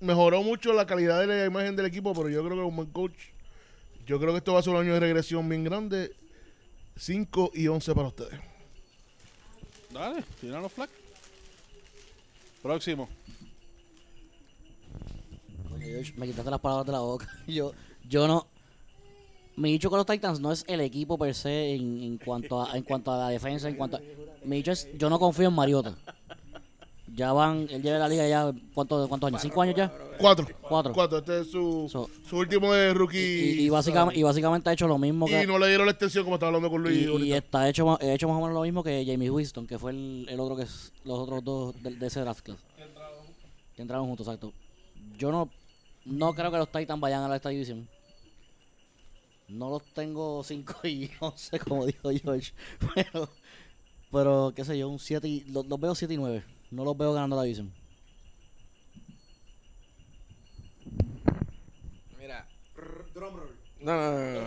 mejoró 0.00 0.42
mucho 0.42 0.72
la 0.72 0.86
calidad 0.86 1.20
de 1.20 1.26
la 1.26 1.44
imagen 1.44 1.76
del 1.76 1.86
equipo, 1.86 2.12
pero 2.12 2.28
yo 2.28 2.44
creo 2.44 2.56
que 2.56 2.62
es 2.62 2.68
un 2.68 2.76
buen 2.76 2.90
coach. 2.90 3.35
Yo 4.06 4.20
creo 4.20 4.32
que 4.32 4.38
esto 4.38 4.52
va 4.52 4.60
a 4.60 4.62
ser 4.62 4.72
un 4.72 4.80
año 4.80 4.94
de 4.94 5.00
regresión 5.00 5.48
bien 5.48 5.64
grande. 5.64 6.14
5 6.96 7.50
y 7.54 7.66
11 7.66 7.94
para 7.94 8.08
ustedes. 8.08 8.40
Dale, 9.92 10.24
tira 10.40 10.60
los 10.60 10.72
flags. 10.72 10.92
Próximo. 12.62 13.08
Oye, 15.74 15.86
George, 15.86 16.12
me 16.16 16.26
quitaste 16.26 16.50
las 16.50 16.60
palabras 16.60 16.86
de 16.86 16.92
la 16.92 17.00
boca. 17.00 17.28
Yo, 17.46 17.72
yo 18.08 18.26
no. 18.26 18.46
Mi 19.56 19.72
dicho 19.72 19.88
con 19.88 19.96
los 19.96 20.06
Titans 20.06 20.38
no 20.38 20.52
es 20.52 20.64
el 20.68 20.80
equipo 20.80 21.16
per 21.16 21.34
se 21.34 21.74
en, 21.74 22.02
en 22.02 22.18
cuanto 22.18 22.62
a 22.62 22.76
en 22.76 22.82
cuanto 22.82 23.10
a 23.10 23.16
la 23.16 23.28
defensa, 23.30 23.68
en 23.68 23.76
cuanto 23.76 23.96
a, 23.96 24.00
mi 24.44 24.56
dicho 24.56 24.70
es 24.70 24.86
yo 24.98 25.08
no 25.08 25.18
confío 25.18 25.48
en 25.48 25.54
Mariota. 25.54 25.96
Ya 27.16 27.32
van, 27.32 27.66
él 27.70 27.82
lleva 27.82 27.98
la 27.98 28.08
liga 28.10 28.28
ya 28.28 28.52
¿cuántos, 28.74 29.08
cuántos 29.08 29.28
años? 29.28 29.40
¿Cinco 29.40 29.62
años 29.62 29.74
ya? 29.74 29.90
4. 30.18 30.46
Cuatro. 30.60 30.92
4. 30.92 31.18
Este 31.18 31.40
es 31.40 31.50
su, 31.50 31.88
So- 31.90 32.10
su 32.28 32.36
último 32.36 32.74
de 32.74 32.92
rookie. 32.92 33.16
Y, 33.18 33.60
y 33.64 33.68
básicamente, 33.70 34.20
y 34.20 34.22
básicamente 34.22 34.68
ha 34.68 34.74
hecho 34.74 34.86
lo 34.86 34.98
mismo 34.98 35.24
que 35.26 35.42
Y 35.42 35.46
no 35.46 35.58
le 35.58 35.68
dieron 35.68 35.86
la 35.86 35.92
extensión 35.92 36.24
como 36.24 36.36
estaba 36.36 36.48
hablando 36.48 36.68
con 36.70 36.82
Luis. 36.82 36.98
y, 36.98 37.04
y 37.04 37.06
ahorita. 37.06 37.36
está 37.38 37.68
hecho, 37.70 37.86
ma- 37.86 37.98
hecho 38.02 38.28
más 38.28 38.36
o 38.36 38.40
menos 38.40 38.52
lo 38.52 38.60
mismo 38.60 38.84
que 38.84 39.02
Jamie 39.06 39.30
Winston, 39.30 39.66
que 39.66 39.78
fue 39.78 39.92
el, 39.92 40.26
el 40.28 40.38
otro 40.38 40.56
que 40.56 40.64
es 40.64 40.92
los 41.04 41.18
otros 41.18 41.42
dos 41.42 41.82
de, 41.82 41.96
de 41.96 42.06
ese 42.06 42.20
draft 42.20 42.42
class. 42.44 42.58
Que 43.74 43.80
entraron 43.82 44.06
juntos, 44.06 44.26
exacto. 44.26 44.52
Yo 45.16 45.32
no, 45.32 45.48
no 46.04 46.34
creo 46.34 46.50
que 46.50 46.58
los 46.58 46.70
Titans 46.70 47.00
vayan 47.00 47.22
a 47.22 47.28
la 47.28 47.36
esta 47.36 47.48
división. 47.48 47.88
No 49.48 49.70
los 49.70 49.82
tengo 49.94 50.42
5 50.44 50.74
y 50.86 51.10
11, 51.18 51.58
como 51.60 51.86
dijo 51.86 52.10
George. 52.10 52.52
Pero, 52.94 53.28
pero 54.12 54.52
qué 54.54 54.64
sé 54.64 54.76
yo, 54.78 54.88
un 54.88 54.98
7 54.98 55.26
y, 55.26 55.40
los, 55.50 55.66
los 55.66 55.80
veo 55.80 55.94
7 55.94 56.12
y 56.12 56.16
9. 56.16 56.44
No 56.70 56.84
los 56.84 56.96
veo 56.96 57.12
ganando 57.12 57.36
la 57.36 57.42
división. 57.42 57.72
Mira, 62.18 62.46
No, 63.80 63.94
no, 63.94 64.12
no, 64.12 64.40
no. 64.40 64.46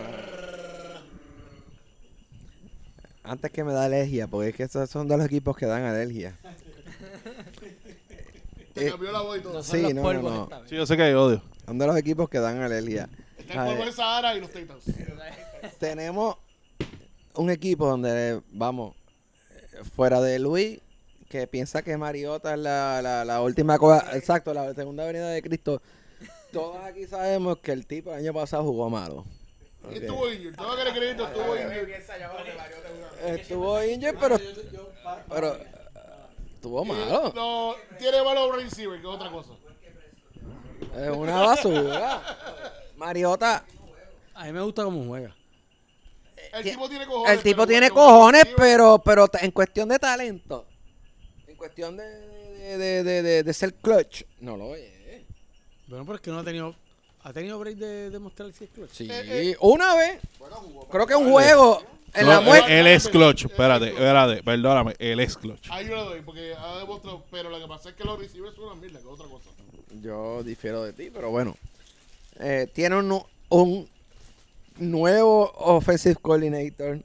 Antes 3.22 3.50
que 3.52 3.62
me 3.64 3.72
da 3.72 3.84
alergia, 3.84 4.26
porque 4.26 4.48
es 4.48 4.56
que 4.56 4.62
esos 4.64 4.90
son 4.90 5.06
de 5.06 5.16
los 5.16 5.26
equipos 5.26 5.56
que 5.56 5.66
dan 5.66 5.84
alergia. 5.84 6.36
Te 8.74 8.86
Eh, 8.86 8.90
cambió 8.90 9.10
la 9.12 9.20
voz 9.22 9.38
y 9.38 9.42
todo. 9.42 9.54
No 9.54 9.62
son 9.62 9.76
Sí, 9.76 9.82
los 9.82 9.94
no, 9.94 10.12
no, 10.14 10.22
no. 10.22 10.48
Sí, 10.68 10.76
yo 10.76 10.86
sé 10.86 10.96
que 10.96 11.02
hay 11.02 11.12
odio. 11.14 11.42
Son 11.66 11.78
de 11.78 11.86
los 11.86 11.96
equipos 11.96 12.28
que 12.28 12.38
dan 12.38 12.60
alergia. 12.62 13.08
Está 13.38 13.64
el 13.68 13.72
polvo 13.72 13.84
de 13.86 13.92
Sahara 13.92 14.34
y 14.36 14.40
los 14.40 14.50
Titans. 14.50 14.84
tenemos 15.78 16.36
un 17.34 17.50
equipo 17.50 17.86
donde, 17.88 18.40
vamos, 18.52 18.94
eh, 19.50 19.82
fuera 19.94 20.20
de 20.20 20.38
Luis, 20.38 20.80
que 21.30 21.46
piensa 21.46 21.80
que 21.82 21.96
Mariota 21.96 22.54
es 22.54 22.58
la, 22.58 23.00
la, 23.00 23.24
la 23.24 23.40
última 23.40 23.78
cosa, 23.78 24.04
exacto, 24.16 24.52
la 24.52 24.74
segunda 24.74 25.06
venida 25.06 25.28
de 25.30 25.40
Cristo. 25.40 25.80
Todos 26.52 26.84
aquí 26.84 27.06
sabemos 27.06 27.58
que 27.58 27.70
el 27.70 27.86
tipo 27.86 28.10
el 28.10 28.16
año 28.18 28.34
pasado 28.34 28.64
jugó 28.64 28.90
malo. 28.90 29.24
Y 29.84 29.86
Ok. 29.86 29.92
Estuvo 30.02 30.30
injured. 30.32 30.56
Todo 30.56 30.76
que 30.76 30.84
le 30.84 30.92
crédito 30.92 31.26
estuvo 31.28 31.56
injured. 31.56 31.88
Estuvo 33.26 33.84
injured, 33.84 34.16
pero, 34.20 34.38
pero 35.28 35.56
estuvo 36.54 36.84
malo. 36.84 37.32
No, 37.34 37.74
tiene 37.98 38.22
malos 38.24 38.56
receiver, 38.56 39.00
que 39.00 39.06
es 39.08 39.14
otra 39.14 39.30
cosa. 39.30 39.52
Es 40.96 41.10
una 41.16 41.40
basura. 41.42 42.22
Mariota, 42.96 43.64
A 44.34 44.44
mí 44.46 44.52
me 44.52 44.62
gusta 44.62 44.82
cómo 44.82 45.04
juega. 45.04 45.34
El 46.52 46.64
Ti- 46.64 46.70
tipo 46.72 46.88
tiene 46.88 47.06
cojones. 47.06 47.32
el 47.36 47.42
tipo 47.44 47.56
pero 47.58 47.66
tiene 47.68 47.90
cojones, 47.90 48.44
pero, 48.56 48.98
pero 48.98 49.28
en 49.40 49.50
cuestión 49.52 49.88
de 49.88 49.98
talento, 50.00 50.66
en 50.68 50.69
cuestión 51.60 51.96
de, 51.96 52.04
de, 52.04 52.78
de, 52.78 53.02
de, 53.04 53.22
de- 53.22 53.42
de 53.44 53.52
ser 53.54 53.74
clutch, 53.74 54.24
no 54.40 54.56
lo 54.56 54.74
es. 54.74 54.90
Bueno, 55.86 56.04
pero 56.04 56.16
es 56.16 56.20
que 56.22 56.30
no 56.30 56.38
ha 56.40 56.44
tenido. 56.44 56.74
¿Ha 57.22 57.32
tenido 57.34 57.58
break 57.58 57.76
de 57.76 58.08
demostrar 58.10 58.50
si 58.52 58.64
es 58.64 58.70
clutch? 58.70 58.90
Sí, 58.92 59.06
Eh, 59.10 59.54
una 59.60 59.94
vez, 59.94 60.20
creo 60.90 61.06
que 61.06 61.14
un 61.14 61.30
juego 61.30 61.82
en 62.14 62.26
la 62.26 62.36
No, 62.36 62.42
muerte. 62.42 62.72
él, 62.80 62.86
él 62.86 62.94
es 62.94 63.08
clutch. 63.08 63.44
Espérate, 63.44 63.88
espérate, 63.88 64.42
perdóname. 64.42 64.94
Él 64.98 65.20
es 65.20 65.36
clutch. 65.36 65.68
Ahí 65.70 65.86
yo 65.86 65.96
le 65.96 66.02
doy, 66.02 66.20
porque 66.22 66.54
ha 66.56 66.78
demostrado. 66.78 67.22
Pero 67.30 67.50
lo 67.50 67.60
que 67.60 67.66
pasa 67.68 67.90
es 67.90 67.94
que 67.94 68.04
los 68.04 68.18
receivers 68.18 68.54
son 68.56 68.64
una 68.64 68.74
mierda, 68.76 69.00
que 69.00 69.04
es 69.04 69.12
otra 69.12 69.26
cosa. 69.26 69.50
Yo 70.02 70.42
difiero 70.42 70.82
de 70.82 70.94
ti, 70.94 71.10
pero 71.12 71.30
bueno. 71.30 71.56
Eh, 72.38 72.66
tiene 72.72 72.96
un, 72.96 73.22
un 73.50 73.88
nuevo 74.78 75.52
offensive 75.56 76.16
coordinator, 76.16 77.00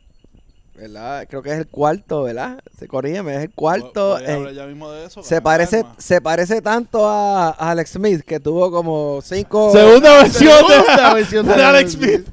¿verdad? 0.76 1.26
Creo 1.30 1.42
que 1.42 1.52
es 1.52 1.58
el 1.58 1.68
cuarto, 1.68 2.24
¿verdad? 2.24 2.60
Se 2.78 2.88
corrígeme, 2.88 3.36
es 3.36 3.42
el 3.44 3.52
cuarto. 3.52 4.12
Voy 4.16 4.24
a 4.26 4.50
eh, 4.50 4.54
ya 4.54 4.66
mismo 4.66 4.92
de 4.92 5.06
eso. 5.06 5.24
se 5.24 5.42
parece, 5.42 5.84
se 5.98 6.22
parece 6.22 6.62
tanto 6.62 7.08
a, 7.08 7.50
a 7.50 7.72
Alex 7.72 7.92
Smith, 7.92 8.22
que 8.22 8.40
tuvo 8.40 8.70
como 8.72 9.20
cinco. 9.24 9.72
Segunda 9.72 10.24
versión 10.24 10.68
de, 10.68 10.74
Segunda 10.76 11.14
versión 11.14 11.48
de 11.48 11.54
Alex 11.64 11.92
Smith. 11.94 12.28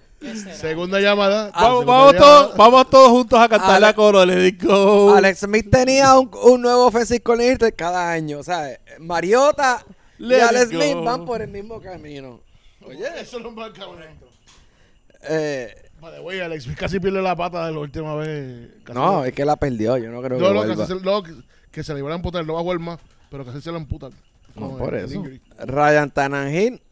Segunda 0.54 1.00
llamada. 1.00 1.50
Vamos, 1.52 1.68
segunda 1.80 1.92
vamos, 1.92 2.12
llamada. 2.14 2.42
todos, 2.44 2.56
vamos 2.56 2.90
todos 2.90 3.08
juntos 3.10 3.38
a 3.40 3.48
cantar 3.48 3.80
la 3.80 3.92
coro. 3.92 4.24
Let 4.24 4.46
it 4.46 4.62
go. 4.62 5.14
Alex 5.14 5.40
Smith 5.40 5.68
tenía 5.70 6.16
un, 6.18 6.30
un 6.44 6.62
nuevo 6.62 6.86
offensive 6.86 7.20
coordinator 7.20 7.72
cada 7.74 8.10
año, 8.12 8.42
¿sabes? 8.44 8.78
Mariota 9.00 9.84
y 10.18 10.32
Alex 10.34 10.68
Smith 10.70 10.96
van 11.04 11.24
por 11.24 11.42
el 11.42 11.48
mismo 11.48 11.80
camino. 11.80 12.40
Oye, 12.86 13.06
Eso 13.20 13.40
no 13.40 13.48
es 13.50 13.54
mal 13.54 13.72
cabrón. 13.72 14.02
eh, 15.22 15.74
Vale, 16.02 16.18
güey, 16.18 16.40
Alex 16.40 16.66
casi 16.76 16.98
pierde 17.00 17.22
la 17.22 17.36
pata 17.36 17.64
de 17.66 17.72
la 17.72 17.78
última 17.78 18.14
vez. 18.16 18.70
Casi 18.82 18.98
no, 18.98 19.24
es 19.24 19.32
que 19.32 19.44
la 19.44 19.54
perdió, 19.56 19.96
yo 19.96 20.10
no 20.10 20.20
creo 20.20 20.38
No, 20.38 20.62
que 20.62 20.76
casi 20.76 20.98
se, 20.98 21.00
no, 21.04 21.22
que, 21.22 21.32
que 21.70 21.82
se 21.84 21.94
le 21.94 22.00
iban 22.00 22.10
a 22.12 22.16
amputar, 22.16 22.44
no 22.44 22.54
va 22.54 22.58
a 22.60 22.62
jugar 22.62 22.80
más, 22.80 22.98
pero 23.30 23.44
casi 23.44 23.60
se 23.60 23.70
le 23.70 23.76
amputan. 23.76 24.12
No, 24.56 24.76
por 24.76 24.94
eso. 24.94 25.24
Ryan 25.64 26.10
Tannehill. 26.10 26.82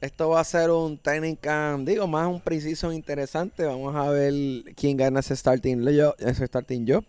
Esto 0.00 0.30
va 0.30 0.40
a 0.40 0.44
ser 0.44 0.70
un 0.70 0.98
training 0.98 1.34
camp, 1.36 1.86
digo, 1.86 2.06
más 2.06 2.26
un 2.26 2.40
preciso 2.40 2.92
interesante. 2.92 3.64
Vamos 3.64 3.94
a 3.94 4.10
ver 4.10 4.34
quién 4.74 4.96
gana 4.96 5.20
ese 5.20 5.36
starting, 5.36 5.82
jo- 5.84 6.14
ese 6.18 6.46
starting 6.46 6.84
job. 6.86 7.04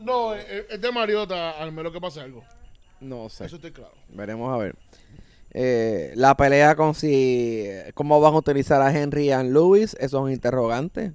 No, 0.00 0.34
es, 0.34 0.44
es 0.70 0.80
de 0.80 0.90
Mariota, 0.92 1.52
al 1.52 1.72
menos 1.72 1.92
que 1.92 2.00
pase 2.00 2.20
algo. 2.20 2.44
No 3.00 3.28
sé. 3.28 3.44
Eso 3.46 3.56
estoy 3.56 3.70
claro. 3.72 3.92
Veremos 4.10 4.52
a 4.52 4.56
ver. 4.58 4.74
Eh, 5.60 6.12
la 6.14 6.36
pelea 6.36 6.76
con 6.76 6.94
si 6.94 7.66
cómo 7.94 8.20
van 8.20 8.32
a 8.34 8.36
utilizar 8.36 8.80
a 8.80 8.96
Henry 8.96 9.24
y 9.24 9.30
a 9.32 9.42
Lewis, 9.42 9.94
eso 9.98 10.18
es 10.18 10.22
un 10.22 10.30
interrogante. 10.30 11.14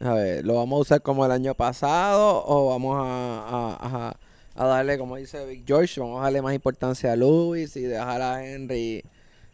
A 0.00 0.14
ver, 0.14 0.44
¿lo 0.44 0.54
vamos 0.54 0.78
a 0.78 0.80
usar 0.80 1.02
como 1.02 1.24
el 1.24 1.30
año 1.30 1.54
pasado 1.54 2.42
o 2.46 2.70
vamos 2.70 2.96
a, 2.98 3.04
a- 3.48 4.08
a- 4.08 4.16
a 4.56 4.66
darle, 4.66 4.98
como 4.98 5.14
dice 5.16 5.46
Big 5.46 5.62
George, 5.64 6.00
vamos 6.00 6.18
a 6.20 6.24
darle 6.24 6.42
más 6.42 6.52
importancia 6.54 7.12
a 7.12 7.16
Lewis 7.16 7.76
y 7.76 7.82
dejar 7.82 8.20
a 8.22 8.44
Henry, 8.44 9.04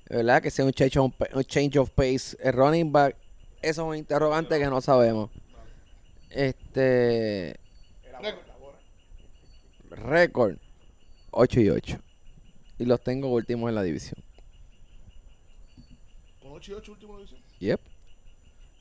¿verdad? 0.09 0.41
Que 0.41 0.51
sea 0.51 0.65
un 0.65 0.73
change 0.73 0.97
of, 0.97 1.13
un 1.35 1.45
change 1.45 1.77
of 1.79 1.91
pace 1.91 2.37
el 2.41 2.55
running 2.55 2.91
back. 2.91 3.17
Eso 3.61 3.83
es 3.83 3.89
un 3.89 3.97
interrogante 3.97 4.59
que 4.59 4.67
no 4.67 4.81
sabemos. 4.81 5.29
Este 6.31 7.57
récord 9.91 10.57
8 11.33 11.61
y 11.61 11.69
8. 11.71 11.99
Y 12.79 12.85
los 12.85 13.03
tengo 13.03 13.29
últimos 13.29 13.69
en 13.69 13.75
la 13.75 13.83
división. 13.83 14.23
Con 16.43 16.53
8 16.53 16.73
y 16.73 16.75
8 16.75 16.93
último 16.93 17.17
división. 17.17 17.41
Yep. 17.61 17.81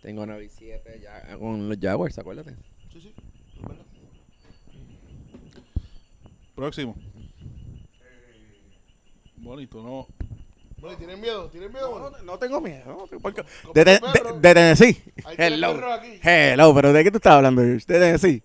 Tengo 0.01 0.25
9 0.25 0.43
y 0.45 0.49
7 0.49 0.99
ya 1.01 1.37
con 1.37 1.67
los 1.69 1.77
Jaguars, 1.79 2.17
acuérdate. 2.19 2.55
Sí, 2.91 3.01
sí. 3.01 3.13
Próximo. 6.55 6.95
Bonito, 9.37 9.81
¿no? 9.83 10.07
Bueno, 10.79 10.97
¿tienen 10.97 11.19
miedo? 11.21 11.49
¿Tienen 11.49 11.71
miedo? 11.71 11.87
No, 11.99 12.09
Bueno, 12.09 12.17
no 12.23 12.37
tengo 12.39 12.61
miedo. 12.61 13.07
no 13.11 13.19
porque- 13.19 13.43
de, 13.73 13.83
de- 13.85 13.99
de- 13.99 14.39
de 14.39 14.53
Tennessee. 14.53 15.01
Hello. 15.37 15.79
Hello, 16.23 16.73
pero 16.75 16.93
¿de 16.93 17.03
qué 17.03 17.11
tú 17.11 17.17
estás 17.17 17.33
hablando, 17.33 17.61
George? 17.61 17.85
De 17.87 17.99
Tennessee. 17.99 18.43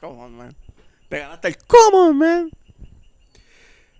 Come 0.00 0.20
on, 0.22 0.36
man. 0.36 0.56
Te 1.08 1.18
ganaste 1.18 1.48
el 1.48 1.56
come 1.66 1.96
on, 1.96 2.16
man. 2.18 2.50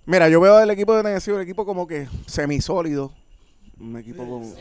Mira, 0.07 0.29
yo 0.29 0.41
veo 0.41 0.61
el 0.61 0.71
equipo 0.71 0.95
de 0.95 1.03
Tennessee 1.03 1.33
un 1.33 1.41
equipo 1.41 1.67
como 1.67 1.87
que 1.87 2.09
semisólido. 2.27 3.13
Un 3.79 3.97
equipo 3.99 4.25
como... 4.25 4.55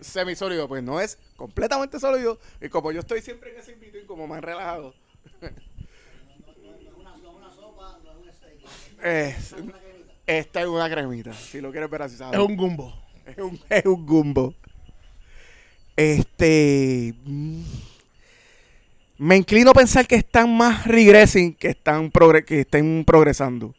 semisólido, 0.00 0.66
pues 0.68 0.82
no 0.82 1.00
es 1.00 1.18
completamente 1.36 1.98
sólido. 2.00 2.38
Y 2.60 2.68
como 2.68 2.92
yo 2.92 3.00
estoy 3.00 3.20
siempre 3.20 3.52
en 3.52 3.58
ese 3.58 3.72
y 3.72 4.06
como 4.06 4.26
más 4.26 4.40
relajado. 4.40 4.94
Es- 9.02 9.54
esta 10.26 10.60
es 10.60 10.66
una 10.68 10.88
cremita, 10.88 11.32
si 11.32 11.60
lo 11.60 11.72
quieres 11.72 11.90
ver 11.90 12.02
así, 12.02 12.16
¿sabes? 12.16 12.38
Es 12.38 12.46
un 12.46 12.56
gumbo. 12.56 12.94
Es 13.26 13.38
un, 13.38 13.60
es 13.68 13.84
un 13.86 14.06
gumbo. 14.06 14.54
Este. 15.96 17.14
mm, 17.24 17.62
Me 19.20 19.36
inclino 19.36 19.72
a 19.72 19.74
pensar 19.74 20.06
que 20.06 20.14
están 20.14 20.56
más 20.56 20.86
regressing 20.86 21.52
que 21.52 21.68
están 21.68 22.10
progre- 22.10 22.42
que 22.42 22.60
estén 22.60 23.04
progresando. 23.04 23.74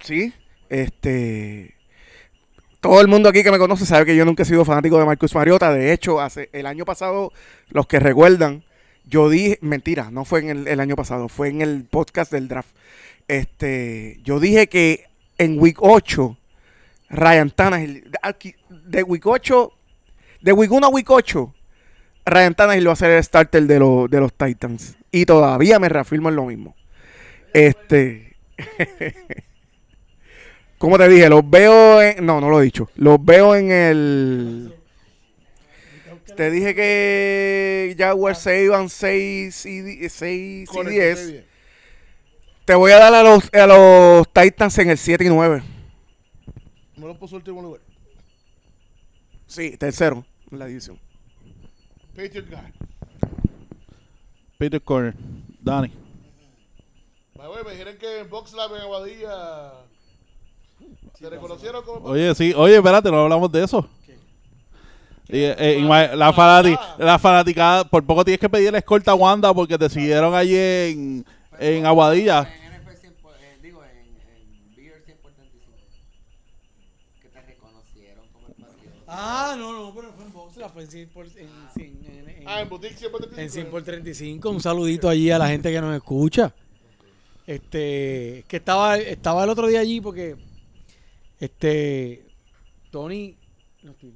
Sí. 0.00 0.32
Este. 0.70 1.74
Todo 2.80 3.02
el 3.02 3.08
mundo 3.08 3.28
aquí 3.28 3.42
que 3.42 3.50
me 3.50 3.58
conoce 3.58 3.84
sabe 3.84 4.06
que 4.06 4.16
yo 4.16 4.24
nunca 4.24 4.42
he 4.42 4.46
sido 4.46 4.64
fanático 4.64 4.98
de 4.98 5.04
Marcus 5.04 5.34
Mariota. 5.34 5.70
De 5.70 5.92
hecho, 5.92 6.18
hace 6.18 6.48
el 6.54 6.64
año 6.64 6.86
pasado, 6.86 7.30
los 7.68 7.86
que 7.86 8.00
recuerdan, 8.00 8.64
yo 9.04 9.28
dije, 9.28 9.58
mentira, 9.60 10.10
no 10.10 10.24
fue 10.24 10.48
en 10.48 10.66
el, 10.66 10.80
año 10.80 10.96
pasado, 10.96 11.28
fue 11.28 11.50
en 11.50 11.60
el 11.60 11.84
podcast 11.84 12.32
del 12.32 12.48
draft. 12.48 12.74
Este, 13.28 14.18
yo 14.24 14.40
dije 14.40 14.68
que 14.68 15.04
en 15.36 15.60
week 15.60 15.76
8 15.78 16.38
Ryan 17.10 17.50
Tannehill, 17.50 18.10
de 18.70 19.02
week 19.02 19.26
8, 19.26 19.72
de 20.40 20.52
week 20.54 20.72
1 20.72 20.86
a 20.86 20.88
week 20.88 21.10
8, 21.10 21.52
Ryan 22.26 22.54
Tannehill 22.54 22.88
va 22.88 22.92
a 22.92 22.96
ser 22.96 23.12
el 23.12 23.22
starter 23.22 23.62
de, 23.62 23.78
los 23.78 24.10
de 24.10 24.20
los 24.20 24.32
Titans. 24.32 24.96
Y 25.12 25.24
todavía 25.24 25.78
me 25.78 25.88
reafirmo 25.88 26.28
en 26.28 26.36
lo 26.36 26.46
mismo. 26.46 26.74
Este. 27.54 28.36
Como 30.78 30.98
te 30.98 31.08
dije, 31.08 31.28
los 31.28 31.48
veo 31.48 32.02
en. 32.02 32.26
No, 32.26 32.40
no 32.40 32.50
lo 32.50 32.60
he 32.60 32.64
dicho. 32.64 32.90
Los 32.96 33.24
veo 33.24 33.54
en 33.54 33.70
el. 33.70 34.74
Te 36.36 36.50
dije 36.50 36.74
que 36.74 37.94
Jaguars 37.96 38.40
se 38.40 38.64
iban 38.64 38.90
6 38.90 39.66
y 39.66 40.08
6 40.08 40.20
y 40.20 40.66
Correcto, 40.66 40.90
10. 40.90 41.18
sí, 41.18 41.32
bien. 41.32 41.44
Te 42.66 42.74
voy 42.74 42.92
a 42.92 42.98
dar 42.98 43.14
a 43.14 43.22
los, 43.22 43.48
a 43.54 43.66
los 43.66 44.30
Titans 44.32 44.76
en 44.78 44.90
el 44.90 44.98
7 44.98 45.24
y 45.24 45.28
9. 45.28 45.62
No 46.96 47.06
lo 47.06 47.18
puso 47.18 47.36
último 47.36 47.62
lugar. 47.62 47.80
Sí, 49.46 49.76
tercero 49.78 50.26
en 50.50 50.58
la 50.58 50.66
división. 50.66 50.98
Patriot 52.16 52.46
Guy. 52.48 52.72
Peter 54.58 54.80
Corner. 54.82 55.14
Dani. 55.62 55.90
By 57.36 57.46
the 57.46 57.52
way, 57.52 57.64
me 57.64 57.70
dijeron 57.72 57.96
que 57.98 58.20
en 58.20 58.30
Box 58.30 58.52
Lab 58.54 58.74
en 58.74 58.80
Aguadilla. 58.82 59.72
¿Se 61.18 61.28
reconocieron 61.30 61.84
como 61.84 62.08
Oye, 62.08 62.34
sí. 62.34 62.52
Oye, 62.56 62.76
espérate, 62.76 63.10
no 63.10 63.22
hablamos 63.22 63.50
de 63.52 63.64
eso. 63.64 63.88
Y, 65.28 65.38
eh, 65.42 65.78
ima- 65.80 66.14
la, 66.14 66.32
fanati- 66.32 66.78
la 66.98 67.18
fanaticada, 67.18 67.82
por 67.84 68.04
poco 68.06 68.24
tienes 68.24 68.38
que 68.38 68.48
pedir 68.48 68.70
la 68.70 68.78
escolta 68.78 69.10
a 69.10 69.14
Wanda 69.16 69.52
porque 69.52 69.76
te 69.76 69.88
siguieron 69.90 70.32
allí 70.34 70.54
en, 70.56 71.26
en 71.58 71.84
Aguadilla. 71.84 72.44
digo, 73.60 73.82
en, 73.82 74.76
Beer 74.76 75.02
100 75.04 75.18
por 75.18 75.32
35. 75.32 75.76
Que 77.22 77.28
te 77.28 77.56
Ah, 79.08 79.56
no, 79.58 79.72
no, 79.72 79.92
pero 79.94 80.12
fue 80.12 80.24
en 80.26 80.32
Box, 80.32 80.56
la 80.58 80.68
fue 80.68 80.82
en 80.84 80.90
100 80.90 81.08
por, 81.08 81.26
en, 81.26 81.32
cien- 81.74 82.06
en- 82.06 82.28
en- 82.28 82.35
Ah, 82.46 82.60
en 82.62 82.68
Boutique 82.68 82.96
siempre 82.96 83.26
te 83.26 83.42
en 83.42 83.50
100 83.50 83.66
por 83.70 83.82
35. 83.82 84.50
Un 84.50 84.60
saludito 84.60 85.08
allí 85.08 85.30
a 85.30 85.38
la 85.38 85.48
gente 85.48 85.70
que 85.72 85.80
nos 85.80 85.94
escucha. 85.96 86.54
Este, 87.46 88.44
que 88.48 88.56
estaba, 88.56 88.96
estaba 88.98 89.44
el 89.44 89.50
otro 89.50 89.66
día 89.68 89.80
allí 89.80 90.00
porque, 90.00 90.36
este, 91.38 92.24
Tony, 92.90 93.36
no 93.82 93.92
estoy- 93.92 94.14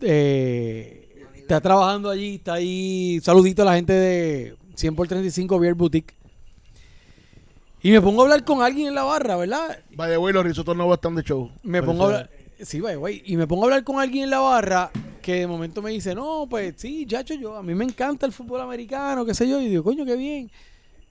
eh, 0.00 1.24
está 1.34 1.60
trabajando 1.60 2.10
allí, 2.10 2.36
está 2.36 2.54
ahí. 2.54 3.18
Saludito 3.22 3.62
a 3.62 3.64
la 3.66 3.74
gente 3.74 3.92
de 3.92 4.56
100 4.74 4.94
por 4.94 5.08
35 5.08 5.58
Beer 5.58 5.74
Boutique. 5.74 6.14
Y 7.82 7.90
me 7.90 8.00
pongo 8.00 8.22
a 8.22 8.24
hablar 8.24 8.44
con 8.44 8.62
alguien 8.62 8.88
en 8.88 8.94
la 8.94 9.04
barra, 9.04 9.36
¿verdad? 9.36 9.78
Vaya, 9.92 10.16
güey, 10.16 10.34
los 10.34 10.44
risotos 10.44 10.76
nuevos 10.76 10.96
están 10.96 11.14
de 11.14 11.22
show. 11.22 11.50
Me 11.62 11.82
pongo 11.82 12.02
a 12.04 12.06
hablar. 12.06 12.30
Sí, 12.60 12.80
güey. 12.80 13.22
Y 13.26 13.36
me 13.36 13.46
pongo 13.46 13.62
a 13.62 13.66
hablar 13.66 13.84
con 13.84 14.00
alguien 14.00 14.24
en 14.24 14.30
la 14.30 14.38
barra 14.38 14.90
que 15.20 15.34
de 15.34 15.46
momento 15.46 15.82
me 15.82 15.90
dice, 15.90 16.14
no, 16.14 16.46
pues 16.48 16.74
sí, 16.76 17.04
chacho, 17.04 17.34
yo, 17.34 17.56
a 17.56 17.62
mí 17.62 17.74
me 17.74 17.84
encanta 17.84 18.26
el 18.26 18.32
fútbol 18.32 18.60
americano, 18.60 19.26
qué 19.26 19.34
sé 19.34 19.48
yo. 19.48 19.60
Y 19.60 19.68
digo, 19.68 19.82
coño, 19.82 20.06
qué 20.06 20.14
bien. 20.14 20.50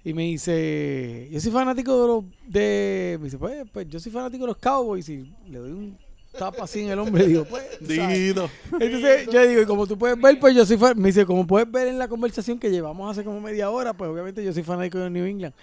Y 0.05 0.13
me 0.13 0.23
dice, 0.23 1.27
yo 1.31 1.41
soy 1.41 1.51
fanático 1.51 2.01
de 2.01 2.08
los. 2.08 2.23
De, 2.47 3.17
me 3.19 3.25
dice, 3.25 3.38
pues, 3.38 3.65
pues 3.73 3.89
yo 3.89 3.99
soy 3.99 4.12
fanático 4.12 4.43
de 4.43 4.47
los 4.47 4.58
Cowboys. 4.58 5.10
Y 5.10 5.34
le 5.49 5.58
doy 5.58 5.71
un 5.71 5.97
tap 6.38 6.62
así 6.62 6.81
en 6.81 6.91
el 6.91 6.99
hombre 6.99 7.25
y 7.25 7.27
digo, 7.27 7.45
pues. 7.45 7.65
Dito. 7.81 8.49
Entonces 8.79 9.27
yo 9.31 9.47
digo, 9.47 9.62
y 9.63 9.65
como 9.65 9.86
tú 9.86 9.97
puedes 9.97 10.19
ver, 10.21 10.39
pues 10.39 10.55
yo 10.55 10.65
soy 10.65 10.77
fan. 10.77 10.97
Me 10.97 11.10
dice, 11.10 11.25
como 11.25 11.45
puedes 11.45 11.69
ver 11.69 11.88
en 11.88 11.97
la 11.97 12.08
conversación 12.08 12.58
que 12.58 12.71
llevamos 12.71 13.12
hace 13.12 13.25
como 13.25 13.41
media 13.41 13.69
hora, 13.69 13.93
pues 13.93 14.10
obviamente 14.10 14.43
yo 14.43 14.53
soy 14.53 14.63
fanático 14.63 14.99
de 14.99 15.10
New 15.10 15.25
England. 15.25 15.53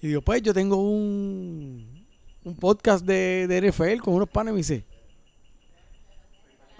Y 0.00 0.08
digo, 0.08 0.20
pues 0.20 0.42
yo 0.42 0.52
tengo 0.52 0.76
un, 0.76 2.04
un 2.44 2.56
podcast 2.56 3.04
de, 3.04 3.46
de 3.48 3.70
NFL 3.70 4.02
con 4.02 4.14
unos 4.14 4.28
panes 4.28 4.50
y 4.50 4.54
me 4.54 4.58
dice, 4.58 4.84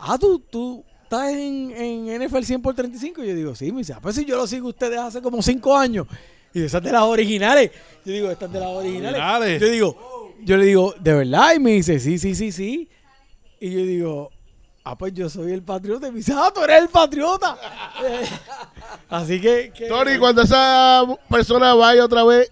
ah, 0.05 0.19
tú, 0.19 0.39
tú 0.41 0.85
estás 1.05 1.31
en, 1.31 1.71
en 1.77 2.23
NFL 2.27 2.43
100 2.43 2.63
por 2.63 2.75
35. 2.75 3.23
Y 3.23 3.29
yo 3.29 3.35
digo, 3.35 3.55
sí, 3.55 3.71
me 3.73 3.79
dice, 3.79 3.93
ah, 3.95 4.01
pues 4.03 4.17
si 4.17 4.25
yo 4.25 4.37
lo 4.37 4.47
sigo 4.47 4.69
ustedes 4.69 4.99
hace 4.99 5.23
como 5.23 5.41
5 5.43 5.77
años. 5.77 6.07
Y 6.55 6.63
esas 6.63 6.83
de 6.83 6.93
las 6.93 7.03
originales. 7.03 7.71
Yo 8.05 8.13
digo, 8.13 8.31
estas 8.31 8.53
de 8.53 8.61
las 8.61 8.69
originales. 8.69 9.21
Originales. 9.21 9.61
Yo 9.61 9.69
digo, 9.69 10.35
yo 10.43 10.57
le 10.57 10.67
digo, 10.67 10.95
¿de 11.01 11.13
verdad? 11.15 11.55
Y 11.55 11.61
me 11.61 11.71
dice, 11.73 11.99
sí, 11.99 12.19
sí, 12.19 12.35
sí, 12.35 12.53
sí. 12.53 12.89
Y 13.61 13.71
yo 13.71 13.79
digo, 13.81 14.31
ah, 14.85 14.99
pues 14.99 15.15
yo 15.15 15.31
soy 15.31 15.53
el 15.53 15.63
patriota. 15.63 16.09
Y 16.09 16.11
me 16.11 16.19
dice, 16.19 16.33
ah, 16.37 16.51
tú 16.55 16.63
eres 16.63 16.83
el 16.83 16.89
patriota. 16.89 17.57
Así 19.09 19.41
que, 19.41 19.73
que- 19.75 19.87
Tony, 19.87 20.19
cuando 20.19 20.43
esa 20.43 21.05
persona 21.31 21.75
vaya 21.75 22.05
otra 22.05 22.25
vez, 22.25 22.51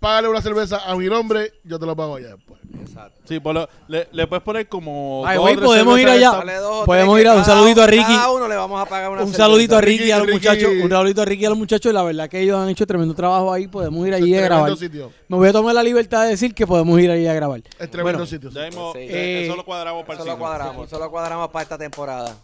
págale 0.00 0.28
una 0.28 0.40
cerveza 0.40 0.78
a 0.78 0.96
mi 0.96 1.06
nombre, 1.06 1.52
yo 1.64 1.78
te 1.78 1.86
lo 1.86 1.94
pago 1.94 2.16
allá 2.16 2.34
después. 2.36 2.61
Exacto. 2.92 3.22
Sí, 3.26 3.40
por 3.40 3.54
lo- 3.54 3.68
le, 3.88 4.06
le 4.12 4.26
puedes 4.26 4.42
poner 4.42 4.68
como. 4.68 5.22
Ay, 5.26 5.36
dos 5.36 5.44
güey, 5.44 5.54
tres 5.56 5.66
podemos 5.66 5.98
ir 5.98 6.06
cervezas 6.08 6.18
allá. 6.28 6.38
esta- 6.40 6.46
Dale 6.52 6.58
dos 6.58 6.82
o 6.82 6.84
Podemos 6.84 7.14
tres 7.14 7.22
ir 7.22 7.28
a 7.28 7.32
que 7.32 7.38
un 7.38 7.44
cada 7.44 7.56
saludito 7.56 7.82
a 7.82 7.86
Ricky. 7.86 8.02
Cada 8.04 8.30
uno 8.32 8.48
le 8.48 8.56
vamos 8.56 8.80
a 8.82 8.84
pagar 8.86 9.10
una 9.10 9.20
un 9.22 9.26
cerveza. 9.28 9.42
saludito 9.44 9.76
a 9.76 9.80
Ricky 9.80 10.04
y 10.04 10.10
a 10.10 10.18
los 10.18 10.26
Ricky, 10.26 10.38
muchachos. 10.38 10.70
Un 10.82 10.90
saludito 10.90 11.22
a 11.22 11.24
Ricky 11.24 11.42
y 11.42 11.46
a 11.46 11.48
los 11.48 11.58
muchachos. 11.58 11.90
Y 11.90 11.94
la 11.94 12.02
verdad 12.02 12.28
que 12.28 12.40
ellos 12.40 12.58
han 12.58 12.68
hecho 12.68 12.86
tremendo 12.86 13.14
trabajo 13.14 13.50
ahí. 13.52 13.66
Podemos 13.68 14.06
ir 14.06 14.12
allí 14.14 14.34
a 14.34 14.38
tremendo 14.40 14.54
grabar. 14.64 14.76
sitio. 14.76 15.12
Me 15.28 15.36
voy 15.38 15.48
a 15.48 15.52
tomar 15.52 15.74
la 15.74 15.82
libertad 15.82 16.24
de 16.24 16.28
decir 16.30 16.54
que 16.54 16.66
podemos 16.66 17.00
ir 17.00 17.10
ahí 17.10 17.26
a 17.26 17.32
grabar. 17.32 17.60
Es 17.78 17.90
tremendo 17.90 18.02
Bueno, 18.18 18.26
sitio. 18.26 18.50
sí. 18.50 18.56
Ya 18.56 18.66
mismo, 18.66 18.92
Sí. 18.92 18.98
eh, 19.00 19.08
Eh, 19.10 19.44
eso 19.46 19.56
lo 19.56 19.64
cuadramos 19.64 20.02
para 20.04 20.12
el 20.14 20.18
Eso 20.18 20.24
lo 20.26 20.32
cine. 20.32 20.38
cuadramos, 20.46 20.86
eso 20.86 20.98
lo 20.98 21.10
cuadramos 21.10 21.48
para 21.50 21.62
esta 21.62 21.78
temporada. 21.78 22.36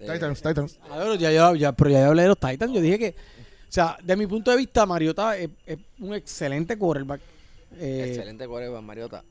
Titans, 0.00 0.40
Titans. 0.42 0.78
Ah, 0.90 0.96
pero 0.98 1.14
ya, 1.16 1.30
ya, 1.30 1.52
ya- 1.54 1.72
pero 1.72 1.90
ya 1.90 2.06
hablé 2.06 2.22
de 2.22 2.28
los 2.28 2.38
Titans. 2.38 2.72
Yo 2.72 2.80
dije 2.80 2.98
que, 2.98 3.08
o 3.08 3.70
sea, 3.72 3.96
de 4.02 4.16
mi 4.16 4.26
punto 4.26 4.50
de 4.50 4.56
vista, 4.56 4.86
Mariota 4.86 5.36
es, 5.36 5.50
es 5.66 5.78
un 6.00 6.14
excelente 6.14 6.76
quarterback. 6.78 7.20
Eh, 7.76 8.04
Excelente 8.08 8.46
quarterback, 8.46 8.82
Mariota. 8.82 9.24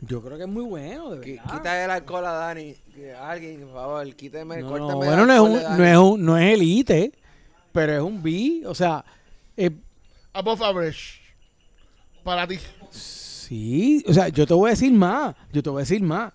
Yo 0.00 0.22
creo 0.22 0.36
que 0.36 0.44
es 0.44 0.48
muy 0.48 0.62
bueno, 0.64 1.10
de 1.10 1.18
verdad. 1.18 1.52
Quita 1.56 1.84
el 1.84 1.90
alcohol 1.90 2.24
a 2.26 2.32
Dani. 2.32 2.74
Que 2.94 3.12
alguien, 3.14 3.60
por 3.62 3.72
favor, 3.74 4.14
quíteme, 4.14 4.58
No, 4.62 4.68
córteme 4.68 4.92
no, 4.92 5.02
el 5.02 5.08
bueno, 5.08 5.26
no 5.26 5.32
es, 5.34 5.40
un, 5.40 5.52
de 5.54 5.62
Dani. 5.62 5.78
no, 5.78 5.84
es 5.84 5.96
un, 5.98 6.24
no 6.24 6.38
es 6.38 6.54
elite, 6.54 7.12
pero 7.72 7.92
es 7.94 8.00
un 8.02 8.22
B. 8.22 8.62
O 8.66 8.74
sea, 8.74 9.04
eh, 9.56 9.70
Above 10.32 10.62
average. 10.62 11.18
Para 12.22 12.46
ti. 12.46 12.58
sí, 12.90 14.04
o 14.06 14.12
sea, 14.12 14.28
yo 14.28 14.46
te 14.46 14.54
voy 14.54 14.68
a 14.68 14.70
decir 14.70 14.92
más. 14.92 15.34
Yo 15.52 15.62
te 15.62 15.70
voy 15.70 15.80
a 15.80 15.82
decir 15.82 16.02
más. 16.02 16.32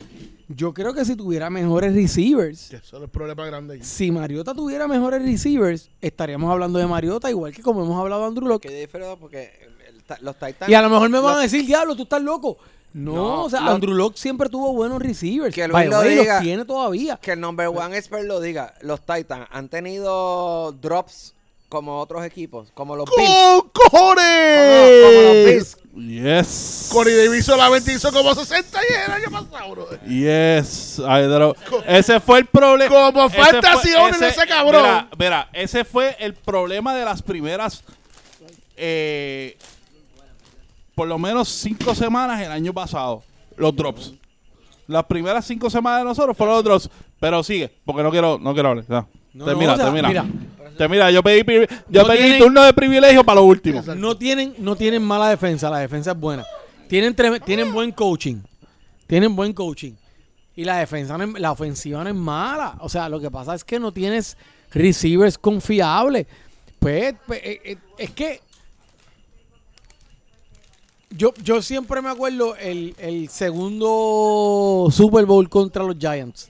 Yo 0.50 0.74
creo 0.74 0.94
que 0.94 1.06
si 1.06 1.16
tuviera 1.16 1.50
mejores 1.50 1.96
receivers, 1.96 2.68
Que 2.70 2.76
eso 2.76 2.98
es 2.98 3.04
el 3.04 3.10
problema 3.10 3.46
grande. 3.46 3.82
si 3.82 4.12
Mariota 4.12 4.54
tuviera 4.54 4.88
mejores 4.90 5.22
receivers, 5.24 5.90
estaríamos 6.02 6.52
hablando 6.52 6.80
de 6.80 6.86
Mariota 6.86 7.30
igual 7.30 7.54
que 7.54 7.62
como 7.62 7.82
hemos 7.84 7.98
hablado 8.00 8.22
de 8.24 8.28
Andrew 8.28 8.48
Locke. 8.50 8.68
Que 8.68 8.82
diferente 8.82 9.16
porque 9.20 9.52
el 9.63 9.63
los 10.22 10.36
Titans. 10.36 10.70
Y 10.70 10.74
a 10.74 10.82
lo 10.82 10.90
mejor 10.90 11.10
me 11.10 11.20
van 11.20 11.32
los- 11.34 11.40
a 11.40 11.44
decir, 11.44 11.66
diablo, 11.66 11.96
tú 11.96 12.04
estás 12.04 12.22
loco. 12.22 12.58
No, 12.94 13.14
No, 13.14 13.44
o 13.46 13.50
sea, 13.50 13.62
lo- 13.62 13.72
Andrew 13.72 13.94
Locke 13.96 14.18
siempre 14.18 14.50
tuvo 14.50 14.72
buenos 14.74 15.02
receivers. 15.02 15.54
Que 15.56 15.68
Luis 15.68 15.88
lo 15.90 16.00
way, 16.00 16.10
diga. 16.18 16.34
los 16.36 16.44
tiene 16.44 16.66
todavía. 16.66 17.18
Que 17.18 17.32
el 17.32 17.40
number 17.40 17.68
one 17.70 17.98
expert 17.98 18.24
lo 18.26 18.40
diga. 18.40 18.74
Los 18.82 19.02
Titans 19.02 19.48
han 19.52 19.68
tenido 19.70 20.72
drops 20.74 21.34
como 21.70 22.00
otros 22.00 22.24
equipos, 22.24 22.70
como 22.76 22.96
los 22.96 23.06
Bills. 23.10 23.28
¡Con 23.28 23.70
Como, 23.72 23.72
como 23.74 24.12
los 24.12 24.14
cojones! 24.94 25.46
Bills. 25.46 25.78
Yes. 25.96 26.90
Corey 26.92 27.16
Davis 27.16 27.46
solamente 27.46 27.94
hizo 27.94 28.12
como 28.12 28.34
60 28.36 28.80
y 28.88 28.94
el 29.06 29.12
año 29.12 29.32
pasado, 29.32 29.72
bro. 29.72 29.90
Yes. 30.08 31.00
Ay, 31.08 31.28
ese 31.88 32.20
fue 32.20 32.40
el 32.40 32.46
problema. 32.46 33.12
Como 33.12 33.26
ese 33.28 33.38
fantasy 33.42 33.90
fue- 33.90 33.96
owner 33.98 34.24
ese 34.24 34.48
cabrón. 34.48 34.82
Mira, 34.84 35.10
mira, 35.18 35.50
ese 35.54 35.84
fue 35.84 36.16
el 36.20 36.36
problema 36.36 36.94
de 36.96 37.06
las 37.06 37.22
primeras. 37.24 37.84
eh, 38.76 39.56
por 40.96 41.08
lo 41.08 41.18
menos 41.18 41.50
cinco 41.50 41.94
semanas 41.96 42.42
el 42.42 42.52
año 42.52 42.74
pasado. 42.74 43.24
Los 43.58 43.76
drops. 43.76 44.14
Las 44.88 45.06
primeras 45.06 45.46
cinco 45.46 45.70
semanas 45.70 46.00
de 46.02 46.06
nosotros 46.06 46.36
fueron 46.36 46.56
los 46.56 46.64
drops. 46.64 46.90
Pero 47.20 47.44
sigue, 47.44 47.72
porque 47.86 48.04
no 48.04 48.12
quiero, 48.12 48.38
no 48.40 48.54
quiero 48.54 48.70
hablar. 48.70 48.86
No, 49.34 49.46
termina, 49.46 49.68
no, 49.68 49.74
o 49.74 49.78
sea, 49.78 49.86
termina. 49.86 50.08
mira. 50.08 50.26
Termina, 50.78 51.12
yo 51.12 51.22
pedí, 51.24 51.44
yo 51.90 52.02
No 52.02 52.08
pedí 52.08 52.18
tienen- 52.18 52.40
turno 52.40 52.64
de 52.64 52.74
privilegio 52.74 53.24
para 53.24 53.40
lo 53.40 53.46
último. 53.46 53.80
Exacto. 53.80 54.00
No 54.02 54.18
tienen, 54.18 54.56
no 54.58 54.76
tienen 54.76 55.04
mala 55.04 55.30
defensa, 55.30 55.70
la 55.70 55.78
defensa 55.80 56.12
es 56.12 56.20
buena. 56.20 56.44
Tienen, 56.90 57.16
tienen 57.46 57.72
buen 57.72 57.92
coaching. 57.92 58.38
Tienen 59.08 59.36
buen 59.36 59.54
coaching. 59.54 59.94
Y 60.56 60.66
la 60.66 60.78
defensa, 60.78 61.18
la 61.18 61.52
ofensiva 61.52 62.04
no 62.04 62.10
es 62.10 62.16
mala. 62.16 62.76
O 62.80 62.90
sea, 62.90 63.08
lo 63.10 63.20
que 63.20 63.32
pasa 63.32 63.56
es 63.56 63.64
que 63.64 63.80
no 63.80 63.92
tienes 63.92 64.38
receivers 64.72 65.38
confiables. 65.38 66.28
Pues, 66.80 67.16
pues, 67.26 67.40
eh, 67.44 67.62
eh, 67.64 67.78
es 67.98 68.12
que 68.12 68.42
yo, 71.16 71.34
yo 71.44 71.62
siempre 71.62 72.02
me 72.02 72.10
acuerdo 72.10 72.56
el, 72.56 72.96
el 72.98 73.30
segundo 73.30 74.88
Super 74.92 75.26
Bowl 75.26 75.48
contra 75.50 75.84
los 75.84 75.98
Giants. 75.98 76.50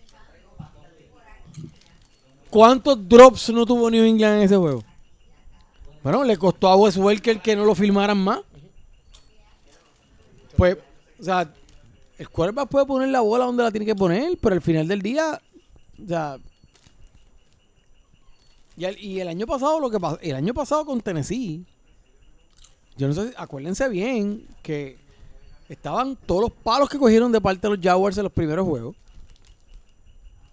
¿Cuántos 2.50 3.08
drops 3.08 3.50
no 3.50 3.66
tuvo 3.66 3.90
New 3.90 4.04
England 4.04 4.38
en 4.38 4.44
ese 4.44 4.56
juego? 4.56 4.84
Bueno, 6.04 6.24
le 6.24 6.38
costó 6.38 6.68
a 6.68 6.76
Wes 6.76 6.98
Welker 6.98 7.42
que 7.42 7.56
no 7.56 7.66
lo 7.66 7.74
filmaran 7.74 8.18
más. 8.18 8.42
Pues, 10.56 10.78
o 11.20 11.24
sea, 11.24 11.52
el 12.18 12.30
quarterback 12.30 12.70
puede 12.70 12.86
poner 12.86 13.10
la 13.10 13.22
bola 13.22 13.46
donde 13.46 13.64
la 13.64 13.72
tiene 13.72 13.86
que 13.86 13.96
poner, 13.96 14.38
pero 14.40 14.56
al 14.56 14.62
final 14.62 14.88
del 14.88 15.02
día, 15.02 15.42
o 16.04 16.08
sea. 16.08 16.38
Y 18.78 18.86
el, 18.86 19.00
y 19.04 19.20
el 19.20 19.28
año 19.28 19.48
pasado, 19.48 19.80
lo 19.80 19.90
que 19.90 20.00
pasó, 20.00 20.20
el 20.22 20.36
año 20.36 20.54
pasado 20.54 20.86
con 20.86 21.02
Tennessee, 21.02 21.66
yo 22.98 23.08
no 23.08 23.14
sé, 23.14 23.30
si- 23.30 23.34
acuérdense 23.38 23.88
bien 23.90 24.46
que 24.62 24.98
estaban 25.70 26.16
todos 26.16 26.42
los 26.42 26.52
palos 26.52 26.90
que 26.90 26.98
cogieron 26.98 27.32
de 27.32 27.42
parte 27.42 27.68
de 27.68 27.76
los 27.76 27.84
Jaguars 27.84 28.18
en 28.18 28.24
los 28.24 28.32
primeros 28.34 28.66
juegos. 28.68 28.96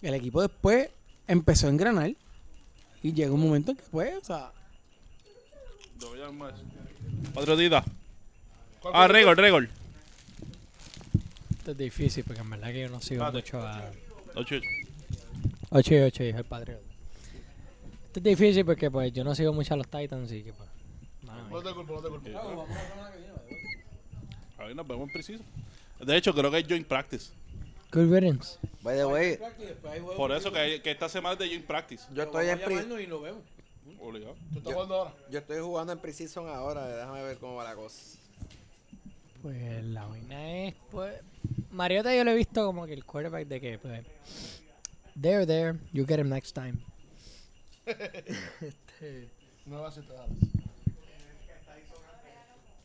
El 0.03 0.15
equipo 0.15 0.41
después 0.41 0.89
empezó 1.27 1.67
a 1.67 1.71
engranar 1.71 2.15
y 3.03 3.13
llegó 3.13 3.35
un 3.35 3.43
momento 3.43 3.73
en 3.73 3.77
que, 3.77 3.83
pues, 3.91 4.17
o 4.17 4.25
sea, 4.25 4.53
Patriotita. 7.35 7.85
Ah, 8.93 9.07
récord, 9.09 9.39
récord. 9.39 9.67
Esto 11.59 11.73
es 11.73 11.77
difícil 11.79 12.25
porque 12.25 12.41
en 12.41 12.51
verdad 12.51 12.69
que 12.69 12.81
yo 12.81 12.89
no 12.89 13.01
sigo 13.01 13.31
mucho 13.31 13.61
a... 13.61 13.91
Ocho. 14.35 14.57
8 15.71 15.95
y 15.95 15.99
8 15.99 16.23
dijo 16.25 16.39
el 16.39 16.45
Patriot. 16.45 16.81
Esto 18.07 18.19
es 18.21 18.23
difícil 18.25 18.65
porque 18.65 18.91
pues 18.91 19.13
yo 19.13 19.23
no 19.23 19.35
sigo 19.35 19.53
mucho 19.53 19.75
a 19.75 19.77
los 19.77 19.87
Titans 19.89 20.33
y 20.33 20.43
que 20.43 20.53
pues... 20.53 20.69
No 21.23 21.63
te 21.63 21.75
culpo, 21.75 21.95
no 22.01 22.03
te 22.03 22.09
culpo. 22.09 22.67
A 24.59 24.65
ver, 24.65 24.77
nos 24.77 24.87
vemos 24.87 25.07
en 25.09 25.13
preciso. 25.13 25.43
De 26.01 26.17
hecho, 26.17 26.35
creo 26.35 26.51
que 26.51 26.59
es 26.59 26.67
joint 26.69 26.87
practice. 26.87 27.31
Good 27.93 28.13
riddance. 28.13 28.59
By 28.83 28.97
the 28.97 29.05
way, 29.05 29.39
Por 30.17 30.33
eso 30.33 30.53
que, 30.53 30.59
hay- 30.59 30.81
que 30.81 30.91
esta 30.93 31.09
semana 31.09 31.33
es 31.35 31.39
de 31.41 31.49
joint 31.49 31.67
practice. 31.67 32.05
yo 32.15 32.23
estoy 32.23 32.49
en 32.49 32.59
pri- 32.61 33.03
y 33.03 33.07
lo 33.07 33.21
vemos. 33.21 33.43
Obligado. 33.99 34.35
¿Tú 34.53 34.59
estás 34.59 34.73
jugando 34.73 34.95
ahora? 34.95 35.15
yo 35.31 35.39
estoy 35.41 35.59
jugando 35.61 35.93
en 35.93 35.99
Precision 35.99 36.49
ahora, 36.49 36.87
déjame 36.87 37.23
ver 37.23 37.37
cómo 37.39 37.57
va 37.57 37.65
la 37.65 37.75
cosa. 37.75 38.19
Pues 39.43 39.85
la 39.85 40.07
vaina 40.07 40.67
es, 40.69 40.75
pues... 40.91 41.21
Mariota 41.71 42.15
yo 42.15 42.25
lo 42.25 42.31
he 42.31 42.35
visto 42.35 42.65
como 42.65 42.87
que 42.87 42.95
el 42.95 43.05
quarterback 43.05 43.47
de 43.47 43.61
que, 43.61 43.79
pues... 43.79 44.07
There, 45.21 45.45
there, 45.47 45.79
you 45.93 46.07
get 46.07 46.19
him 46.19 46.29
next 46.31 46.55
time. 46.55 46.79
No 49.67 49.81
va 49.83 49.89
a 49.89 49.91
ser 49.91 50.05
nada. 50.09 50.27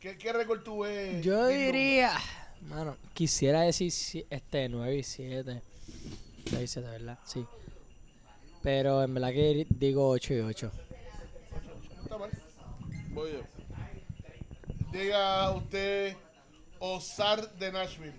¿Qué, 0.06 0.16
¿Qué 0.18 0.32
récord 0.32 0.62
tú 0.62 0.80
ves? 0.82 1.20
Yo 1.24 1.48
diría... 1.48 2.12
Mano, 2.60 2.96
quisiera 3.12 3.62
decir 3.62 3.90
si- 3.90 4.24
este 4.30 4.68
9 4.68 4.98
y 4.98 5.02
7. 5.02 5.62
6 6.48 6.70
7, 6.70 6.88
¿verdad? 6.88 7.18
Sí. 7.24 7.44
Pero 8.62 9.02
en 9.02 9.12
verdad 9.14 9.30
que 9.30 9.66
digo 9.68 10.08
8 10.08 10.34
y 10.34 10.38
8. 10.42 10.70
Está 12.04 12.18
mal. 12.18 12.30
Voy 13.10 13.32
yo. 13.32 13.40
Diga 14.92 15.50
usted 15.50 16.16
Osar 16.78 17.52
de 17.56 17.72
Nashville. 17.72 18.14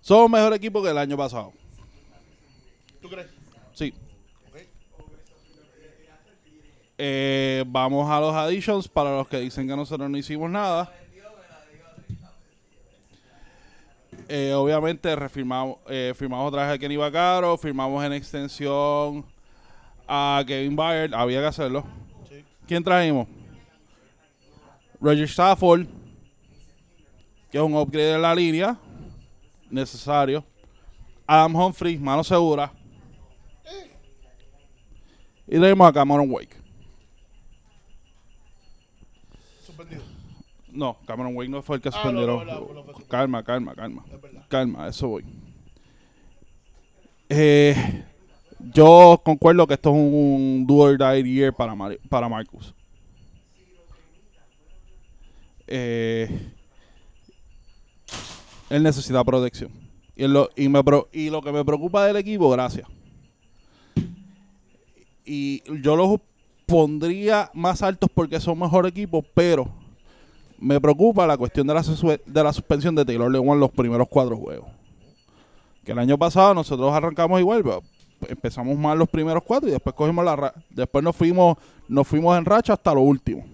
Somos 0.00 0.30
mejor 0.30 0.52
equipo 0.54 0.80
que 0.80 0.90
el 0.90 0.98
año 0.98 1.16
pasado. 1.16 1.52
¿Tú 3.00 3.08
crees? 3.08 3.26
Sí. 3.74 3.92
Eh, 7.04 7.64
vamos 7.66 8.08
a 8.08 8.20
los 8.20 8.32
additions 8.32 8.86
para 8.86 9.10
los 9.10 9.26
que 9.26 9.40
dicen 9.40 9.66
que 9.66 9.74
nosotros 9.74 10.08
no 10.08 10.16
hicimos 10.16 10.48
nada. 10.48 10.88
Eh, 14.28 14.52
obviamente 14.54 15.16
refirmamos, 15.16 15.78
eh, 15.88 16.14
firmamos 16.14 16.46
otra 16.46 16.64
vez 16.64 16.76
a 16.76 16.78
Kenny 16.78 16.96
Vaccaro, 16.96 17.58
firmamos 17.58 18.04
en 18.04 18.12
extensión 18.12 19.26
a 20.06 20.44
Kevin 20.46 20.76
Byard, 20.76 21.12
había 21.12 21.40
que 21.40 21.46
hacerlo. 21.46 21.84
Sí. 22.28 22.44
¿Quién 22.68 22.84
trajimos? 22.84 23.26
Roger 25.00 25.24
Stafford, 25.24 25.86
que 27.50 27.58
es 27.58 27.64
un 27.64 27.74
upgrade 27.74 28.12
de 28.12 28.18
la 28.20 28.32
línea, 28.32 28.78
necesario. 29.68 30.44
Adam 31.26 31.56
Humphrey, 31.56 31.98
mano 31.98 32.22
segura. 32.22 32.72
Y 35.48 35.58
tenemos 35.58 35.88
a 35.88 35.92
Cameron 35.92 36.30
Wake. 36.30 36.61
No, 40.72 40.96
Cameron 41.06 41.36
Wake 41.36 41.50
no 41.50 41.62
fue 41.62 41.76
el 41.76 41.82
que 41.82 41.88
Ah, 41.90 41.92
no, 41.92 41.98
suspendieron. 42.02 42.46
no, 42.46 42.54
no, 42.54 42.58
suspendido. 42.84 43.08
calma, 43.08 43.42
calma, 43.42 43.74
calma. 43.74 44.04
Calma, 44.48 44.88
eso 44.88 45.08
voy. 45.08 45.24
Eh, 47.28 48.04
yo 48.72 49.20
concuerdo 49.24 49.66
que 49.66 49.74
esto 49.74 49.90
es 49.90 49.96
un 49.96 50.64
do 50.66 50.74
or 50.76 50.96
die 50.98 51.22
year 51.34 51.52
para, 51.52 51.74
Mar- 51.74 51.98
para 52.08 52.28
Marcus. 52.28 52.74
Eh, 55.66 56.28
él 58.70 58.82
necesita 58.82 59.22
protección. 59.24 59.70
Y, 60.16 60.24
él 60.24 60.32
lo, 60.32 60.50
y, 60.56 60.68
me, 60.68 60.82
pro- 60.84 61.08
y 61.12 61.30
lo 61.30 61.40
que 61.42 61.52
me 61.52 61.64
preocupa 61.64 62.06
del 62.06 62.16
equipo, 62.16 62.50
gracias. 62.50 62.86
Y 65.24 65.62
yo 65.82 65.96
los 65.96 66.20
pondría 66.66 67.50
más 67.54 67.82
altos 67.82 68.10
porque 68.12 68.40
son 68.40 68.58
mejor 68.58 68.86
equipo, 68.86 69.22
pero 69.34 69.72
me 70.62 70.80
preocupa 70.80 71.26
la 71.26 71.36
cuestión 71.36 71.66
de 71.66 71.74
la, 71.74 71.82
de 71.82 72.44
la 72.44 72.52
suspensión 72.52 72.94
de 72.94 73.04
Taylor 73.04 73.30
Lewan 73.30 73.58
los 73.58 73.70
primeros 73.72 74.06
cuatro 74.08 74.36
juegos. 74.36 74.70
Que 75.84 75.90
el 75.90 75.98
año 75.98 76.16
pasado 76.16 76.54
nosotros 76.54 76.92
arrancamos 76.94 77.40
igual, 77.40 77.64
pero 77.64 77.82
empezamos 78.28 78.78
mal 78.78 78.96
los 78.96 79.08
primeros 79.08 79.42
cuatro 79.42 79.68
y 79.68 79.72
después 79.72 79.96
cogimos 79.96 80.24
la 80.24 80.54
después 80.70 81.02
nos 81.02 81.16
fuimos 81.16 81.56
nos 81.88 82.06
fuimos 82.06 82.38
en 82.38 82.44
racha 82.44 82.74
hasta 82.74 82.94
lo 82.94 83.00
último. 83.00 83.44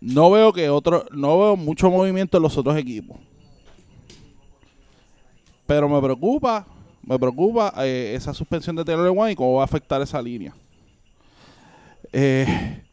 No 0.00 0.30
veo 0.30 0.52
que 0.52 0.68
otro 0.68 1.04
no 1.10 1.36
veo 1.40 1.56
mucho 1.56 1.90
movimiento 1.90 2.36
en 2.36 2.44
los 2.44 2.56
otros 2.56 2.76
equipos. 2.76 3.18
Pero 5.66 5.88
me 5.88 6.00
preocupa, 6.00 6.64
me 7.02 7.18
preocupa 7.18 7.74
eh, 7.78 8.12
esa 8.14 8.32
suspensión 8.32 8.76
de 8.76 8.84
Taylor 8.84 9.04
Lewan 9.04 9.32
y 9.32 9.34
cómo 9.34 9.54
va 9.54 9.62
a 9.62 9.64
afectar 9.64 10.00
esa 10.00 10.22
línea. 10.22 10.54
Eh, 12.12 12.83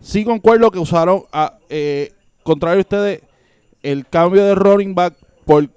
Sí 0.00 0.24
concuerdo 0.24 0.70
que 0.70 0.78
usaron, 0.78 1.24
a, 1.32 1.58
eh, 1.68 2.12
contrario 2.42 2.78
a 2.78 2.82
ustedes, 2.82 3.22
el 3.82 4.06
cambio 4.06 4.44
de 4.44 4.54
running 4.54 4.94
back 4.94 5.14
por, 5.44 5.68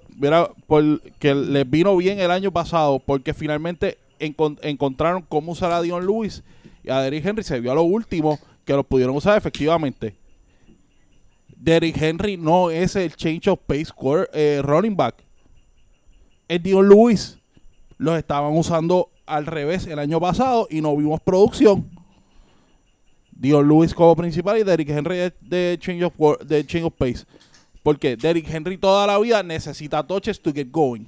que 1.18 1.34
les 1.34 1.68
vino 1.68 1.96
bien 1.96 2.20
el 2.20 2.30
año 2.30 2.52
pasado, 2.52 2.98
porque 3.00 3.34
finalmente 3.34 3.98
encon- 4.20 4.58
encontraron 4.62 5.22
cómo 5.28 5.52
usar 5.52 5.72
a 5.72 5.82
Dion 5.82 6.06
Lewis 6.06 6.42
y 6.84 6.90
a 6.90 7.00
Derrick 7.00 7.24
Henry. 7.26 7.42
Se 7.42 7.58
vio 7.60 7.72
a 7.72 7.74
lo 7.74 7.82
último 7.82 8.38
que 8.64 8.74
los 8.74 8.86
pudieron 8.86 9.16
usar 9.16 9.36
efectivamente. 9.36 10.14
Derrick 11.56 12.00
Henry 12.00 12.36
no 12.36 12.70
es 12.70 12.96
el 12.96 13.14
change 13.14 13.48
of 13.48 13.60
pace 13.66 13.86
quarter- 13.94 14.28
eh, 14.34 14.60
running 14.62 14.96
back. 14.96 15.16
Es 16.48 16.62
Dion 16.62 16.88
Lewis. 16.88 17.38
Los 17.98 18.18
estaban 18.18 18.56
usando 18.56 19.10
al 19.26 19.46
revés 19.46 19.86
el 19.86 19.98
año 19.98 20.20
pasado 20.20 20.66
y 20.70 20.80
no 20.80 20.96
vimos 20.96 21.20
producción. 21.20 21.88
Dion 23.42 23.66
Lewis 23.66 23.92
como 23.92 24.14
principal 24.14 24.56
y 24.58 24.62
Derrick 24.62 24.88
Henry 24.90 25.16
de, 25.16 25.32
de 25.40 25.76
change 25.80 26.04
of 26.04 26.14
wor- 26.16 26.38
de 26.44 26.64
change 26.64 26.86
of 26.86 26.94
pace. 26.96 27.24
Porque 27.82 28.16
Derrick 28.16 28.48
Henry 28.48 28.78
toda 28.78 29.04
la 29.04 29.18
vida 29.18 29.42
necesita 29.42 30.06
touches 30.06 30.40
to 30.40 30.52
get 30.52 30.68
going. 30.70 31.04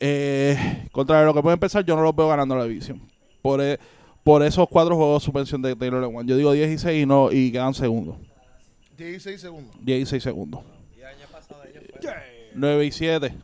Eh, 0.00 0.88
contra 0.92 1.22
lo 1.24 1.34
que 1.34 1.42
puede 1.42 1.52
empezar, 1.54 1.84
yo 1.84 1.94
no 1.94 2.00
los 2.02 2.16
veo 2.16 2.28
ganando 2.28 2.56
la 2.56 2.64
división. 2.64 3.02
Por, 3.42 3.60
e- 3.60 3.78
por 4.24 4.42
esos 4.42 4.66
cuatro 4.70 4.96
juegos 4.96 5.20
de 5.20 5.24
suspensión 5.26 5.60
de 5.60 5.76
Taylor 5.76 6.00
Lewan. 6.00 6.26
Yo 6.26 6.36
digo 6.38 6.52
16 6.52 7.02
y, 7.02 7.04
no, 7.06 7.30
y 7.30 7.52
quedan 7.52 7.74
segundos. 7.74 8.16
16 8.96 9.38
segundos. 9.40 9.76
16 9.84 10.22
segundos. 10.22 10.62
9 12.54 12.84
y 12.86 12.90
7. 12.92 13.34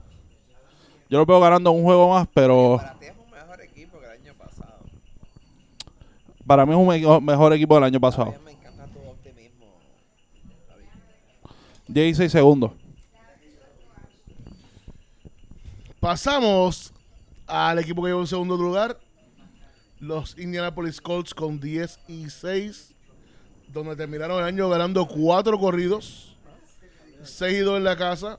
Yo 1.10 1.18
los 1.18 1.26
veo 1.26 1.38
ganando 1.40 1.70
un 1.72 1.82
juego 1.84 2.08
más, 2.10 2.26
pero 2.34 2.78
Para 2.78 2.98
ti 2.98 3.06
es 3.06 3.12
un 3.12 3.30
mejor 3.30 3.60
equipo 3.60 3.98
que 4.00 4.06
el 4.06 4.12
año 4.12 4.34
pasado. 4.34 4.78
Para 6.46 6.64
mí 6.66 6.72
es 6.72 6.78
un 6.78 6.86
me- 6.86 7.20
mejor 7.32 7.52
equipo 7.52 7.74
del 7.74 7.84
año 7.84 8.00
pasado. 8.00 8.34
me 8.44 8.52
encanta 8.52 8.86
tu 8.86 8.98
optimismo. 9.00 9.66
16 11.88 12.30
segundos. 12.32 12.72
Pasamos 16.00 16.92
al 17.46 17.78
equipo 17.78 18.02
que 18.02 18.08
lleva 18.08 18.20
en 18.20 18.26
segundo 18.26 18.56
lugar. 18.56 18.98
Los 19.98 20.38
Indianapolis 20.38 21.00
Colts 21.00 21.34
con 21.34 21.58
10 21.58 21.98
y 22.08 22.28
6. 22.28 22.92
Donde 23.72 23.96
terminaron 23.96 24.38
el 24.38 24.44
año 24.44 24.68
ganando 24.68 25.06
4 25.06 25.58
corridos. 25.58 26.36
6 27.22 27.54
y 27.58 27.60
2 27.60 27.78
en 27.78 27.84
la 27.84 27.96
casa. 27.96 28.38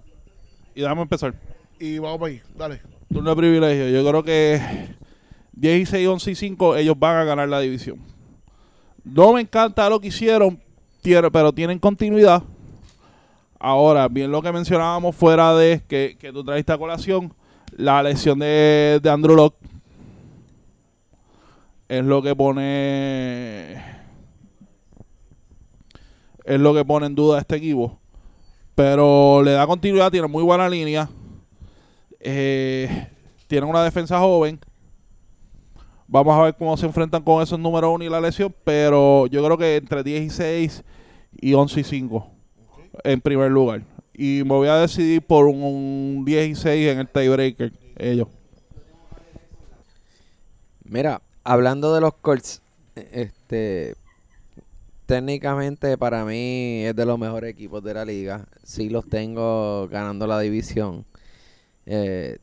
Y 0.76 0.82
déjame 0.82 1.02
empezar. 1.02 1.34
Y 1.80 1.98
vamos 2.00 2.20
para 2.20 2.32
ahí. 2.32 2.42
Dale. 2.56 2.82
Turno 3.12 3.30
de 3.32 3.36
privilegio. 3.36 3.90
Yo 3.90 4.08
creo 4.08 4.24
que 4.24 4.96
16, 5.60 6.08
11 6.08 6.32
y 6.32 6.36
5 6.36 6.76
ellos 6.78 6.96
van 6.98 7.18
a 7.18 7.24
ganar 7.24 7.50
la 7.50 7.60
división. 7.60 8.00
No 9.04 9.34
me 9.34 9.42
encanta 9.42 9.90
lo 9.90 10.00
que 10.00 10.08
hicieron, 10.08 10.62
tiene- 11.02 11.32
pero 11.32 11.52
tienen 11.54 11.80
continuidad. 11.80 12.44
Ahora, 13.60 14.08
bien 14.08 14.32
lo 14.32 14.42
que 14.42 14.52
mencionábamos 14.52 15.16
fuera 15.16 15.56
de 15.56 15.82
que, 15.88 16.16
que 16.20 16.32
tú 16.32 16.44
trajiste 16.44 16.74
a 16.74 16.78
colación, 16.78 17.34
la 17.76 18.04
lesión 18.04 18.38
de, 18.40 19.00
de 19.02 19.10
Andrew 19.10 19.36
Locke 19.36 19.56
es 21.90 22.04
lo 22.04 22.22
que 22.22 22.36
pone 22.36 23.74
es 26.44 26.60
lo 26.60 26.74
que 26.74 26.86
pone 26.86 27.08
en 27.08 27.16
duda 27.16 27.40
este 27.40 27.56
equipo. 27.58 27.98
Pero 28.76 29.42
le 29.44 29.52
da 29.52 29.66
continuidad, 29.68 30.12
tiene 30.12 30.28
muy 30.28 30.44
buena 30.44 30.70
línea. 30.70 31.10
Eh, 32.20 33.08
tienen 33.48 33.70
una 33.70 33.84
defensa 33.84 34.20
joven. 34.20 34.60
Vamos 36.08 36.38
a 36.38 36.44
ver 36.44 36.56
cómo 36.56 36.78
se 36.78 36.86
enfrentan 36.86 37.22
con 37.22 37.44
esos 37.44 37.60
números 37.60 37.92
1 37.94 38.06
y 38.06 38.10
la 38.10 38.22
lesión. 38.22 38.54
Pero 38.64 39.28
yo 39.28 39.44
creo 39.44 39.58
que 39.58 39.76
entre 39.76 40.04
10 40.04 40.24
y 40.24 40.30
6 40.30 40.84
y 41.42 41.54
11 41.54 41.80
y 41.80 41.84
5 41.84 42.32
en 43.04 43.22
primer 43.22 43.52
lugar. 43.52 43.84
Y 44.14 44.42
me 44.44 44.54
voy 44.54 44.68
a 44.68 44.78
decidir 44.78 45.22
por 45.22 45.46
un, 45.46 45.62
un 45.62 46.26
10 46.26 46.50
y 46.50 46.56
6 46.56 46.88
en 46.90 47.00
el 47.00 47.08
tiebreaker. 47.08 47.74
Ellos. 47.98 48.28
Mira, 50.84 51.22
hablando 51.44 51.94
de 51.94 52.02
los 52.02 52.14
Colts, 52.14 52.62
este 52.96 53.96
técnicamente 55.06 55.98
para 55.98 56.26
mí 56.26 56.84
es 56.84 56.96
de 56.96 57.06
los 57.06 57.18
mejores 57.18 57.50
equipos 57.50 57.84
de 57.84 57.94
la 57.94 58.06
liga. 58.06 58.46
Sí 58.64 58.90
los 58.90 59.08
tengo 59.08 59.88
ganando 59.88 60.28
la 60.28 60.40
división. 60.40 61.06
Eh, 61.86 62.38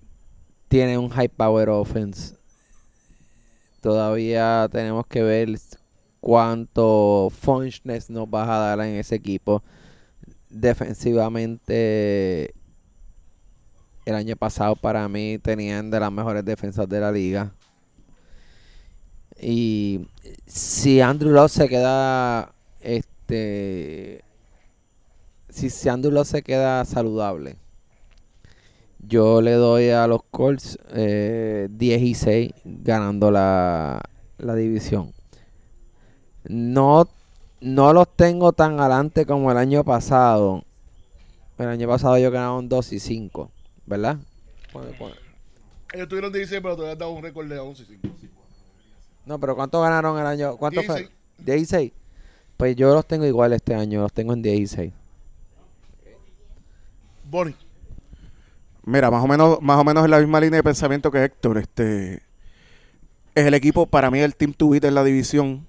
tiene 0.68 0.98
un 0.98 1.10
high 1.10 1.28
power 1.28 1.68
offense. 1.68 2.33
Todavía 3.84 4.66
tenemos 4.72 5.06
que 5.06 5.22
ver 5.22 5.50
cuánto 6.18 7.30
funchness 7.38 8.08
nos 8.08 8.30
vas 8.30 8.48
a 8.48 8.56
dar 8.56 8.80
en 8.80 8.94
ese 8.94 9.14
equipo. 9.14 9.62
Defensivamente, 10.48 12.54
el 14.06 14.14
año 14.14 14.36
pasado 14.36 14.74
para 14.74 15.06
mí 15.06 15.36
tenían 15.36 15.90
de 15.90 16.00
las 16.00 16.10
mejores 16.10 16.42
defensas 16.46 16.88
de 16.88 16.98
la 16.98 17.12
liga. 17.12 17.52
Y 19.38 20.08
si 20.46 21.02
Andrew 21.02 21.32
Locke 21.32 21.52
se 21.52 21.68
queda, 21.68 22.54
este, 22.80 24.24
si, 25.50 25.68
si 25.68 25.90
Andrew 25.90 26.24
se 26.24 26.42
queda 26.42 26.86
saludable, 26.86 27.56
yo 29.08 29.40
le 29.42 29.52
doy 29.52 29.90
a 29.90 30.06
los 30.06 30.22
Colts 30.30 30.78
eh, 30.92 31.68
10 31.70 32.02
y 32.02 32.14
6 32.14 32.52
ganando 32.64 33.30
la, 33.30 34.00
la 34.38 34.54
división. 34.54 35.12
No, 36.48 37.08
no 37.60 37.92
los 37.92 38.08
tengo 38.16 38.52
tan 38.52 38.78
adelante 38.80 39.26
como 39.26 39.50
el 39.50 39.56
año 39.58 39.84
pasado. 39.84 40.64
El 41.58 41.68
año 41.68 41.88
pasado 41.88 42.18
yo 42.18 42.30
ganaron 42.30 42.68
2 42.68 42.92
y 42.92 43.00
5, 43.00 43.50
¿verdad? 43.86 44.18
¿Cuál- 44.72 44.94
cuál? 44.98 45.14
Ellos 45.92 46.08
tuvieron 46.08 46.32
16, 46.32 46.60
pero 46.60 46.74
todavía 46.74 46.96
dado 46.96 47.12
un 47.12 47.22
récord 47.22 47.46
de 47.48 47.58
11 47.58 47.82
y 47.84 47.86
5. 47.86 48.08
No, 49.26 49.38
pero 49.38 49.54
¿cuánto 49.54 49.80
ganaron 49.80 50.18
el 50.18 50.26
año? 50.26 50.56
¿Cuánto 50.56 50.82
fue? 50.82 50.96
16. 50.96 51.10
16. 51.46 51.92
Pues 52.56 52.76
yo 52.76 52.92
los 52.92 53.06
tengo 53.06 53.24
igual 53.24 53.52
este 53.52 53.74
año, 53.74 54.00
los 54.02 54.12
tengo 54.12 54.32
en 54.32 54.42
16. 54.42 54.92
Bonnie. 57.30 57.54
Mira, 58.86 59.10
más 59.10 59.24
o 59.24 59.26
menos, 59.26 59.58
más 59.62 59.78
o 59.78 59.84
menos 59.84 60.04
en 60.04 60.10
la 60.10 60.18
misma 60.18 60.40
línea 60.40 60.58
de 60.58 60.62
pensamiento 60.62 61.10
que 61.10 61.24
Héctor. 61.24 61.58
Este 61.58 62.22
es 63.34 63.46
el 63.46 63.54
equipo, 63.54 63.86
para 63.86 64.10
mí, 64.10 64.20
el 64.20 64.36
team 64.36 64.52
to 64.52 64.68
beat 64.68 64.84
en 64.84 64.94
la 64.94 65.04
división. 65.04 65.66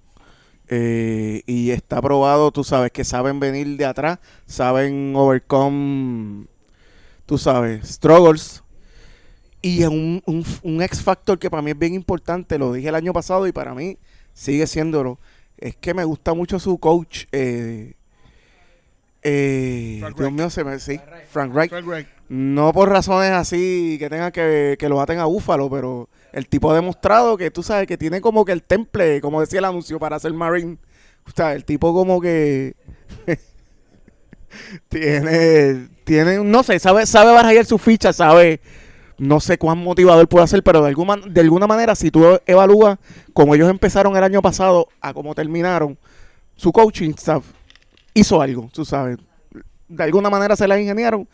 Eh, 0.67 1.43
y 1.45 1.69
está 1.71 2.01
probado, 2.01 2.51
tú 2.51 2.63
sabes, 2.63 2.91
que 2.91 3.03
saben 3.03 3.39
venir 3.39 3.77
de 3.77 3.85
atrás, 3.85 4.19
saben 4.47 5.13
overcome, 5.15 6.47
tú 7.25 7.37
sabes, 7.37 7.87
struggles. 7.87 8.63
Y 9.61 9.81
es 9.81 9.87
un, 9.87 10.21
un, 10.25 10.45
un 10.63 10.81
X 10.81 11.01
factor 11.01 11.39
que 11.39 11.49
para 11.49 11.61
mí 11.61 11.71
es 11.71 11.79
bien 11.79 11.93
importante, 11.93 12.57
lo 12.57 12.73
dije 12.73 12.89
el 12.89 12.95
año 12.95 13.13
pasado 13.13 13.47
y 13.47 13.51
para 13.51 13.73
mí 13.73 13.97
sigue 14.33 14.67
siéndolo. 14.67 15.19
Es 15.57 15.75
que 15.75 15.93
me 15.93 16.03
gusta 16.03 16.33
mucho 16.33 16.59
su 16.59 16.77
coach. 16.79 17.25
Eh, 17.31 17.93
eh, 19.23 19.97
Frank 20.01 20.17
Dios 20.17 20.31
mío, 20.31 20.49
se 20.49 20.63
me. 20.63 20.79
Sí, 20.79 20.99
Frank 21.29 21.53
Reich. 21.53 21.69
Frank 21.69 21.87
Reich. 21.87 22.07
No 22.27 22.73
por 22.73 22.89
razones 22.89 23.31
así 23.31 23.97
que 23.99 24.09
tengan 24.09 24.31
que, 24.31 24.77
que 24.79 24.89
lo 24.89 24.99
aten 24.99 25.19
a 25.19 25.25
Búfalo, 25.25 25.69
pero 25.69 26.09
el 26.33 26.47
tipo 26.47 26.71
ha 26.71 26.75
demostrado 26.75 27.37
que 27.37 27.51
tú 27.51 27.61
sabes 27.61 27.87
que 27.87 27.97
tiene 27.97 28.19
como 28.19 28.45
que 28.45 28.51
el 28.51 28.63
temple, 28.63 29.21
como 29.21 29.41
decía 29.41 29.59
el 29.59 29.65
anuncio, 29.65 29.99
para 29.99 30.19
ser 30.19 30.33
Marine. 30.33 30.77
O 31.27 31.31
sea, 31.35 31.53
el 31.53 31.65
tipo 31.65 31.93
como 31.93 32.19
que 32.19 32.75
tiene, 34.89 35.87
tiene, 36.03 36.43
no 36.43 36.63
sé, 36.63 36.79
sabe, 36.79 37.05
sabe 37.05 37.31
barajar 37.31 37.65
su 37.65 37.77
ficha, 37.77 38.11
sabe, 38.11 38.59
no 39.17 39.39
sé 39.39 39.57
cuán 39.57 39.77
motivador 39.77 40.27
puede 40.27 40.47
ser, 40.47 40.63
pero 40.63 40.81
de 40.81 40.89
alguna, 40.89 41.17
de 41.17 41.41
alguna 41.41 41.67
manera, 41.67 41.95
si 41.95 42.11
tú 42.11 42.39
evalúas 42.45 42.97
como 43.33 43.55
ellos 43.55 43.69
empezaron 43.69 44.15
el 44.17 44.23
año 44.23 44.41
pasado 44.41 44.87
a 45.01 45.13
cómo 45.13 45.35
terminaron, 45.35 45.97
su 46.55 46.71
coaching 46.71 47.11
staff 47.11 47.45
hizo 48.13 48.41
algo, 48.41 48.69
tú 48.73 48.83
sabes. 48.83 49.17
De 49.87 50.03
alguna 50.03 50.29
manera 50.31 50.55
se 50.55 50.67
la 50.67 50.79
ingeniaron. 50.79 51.27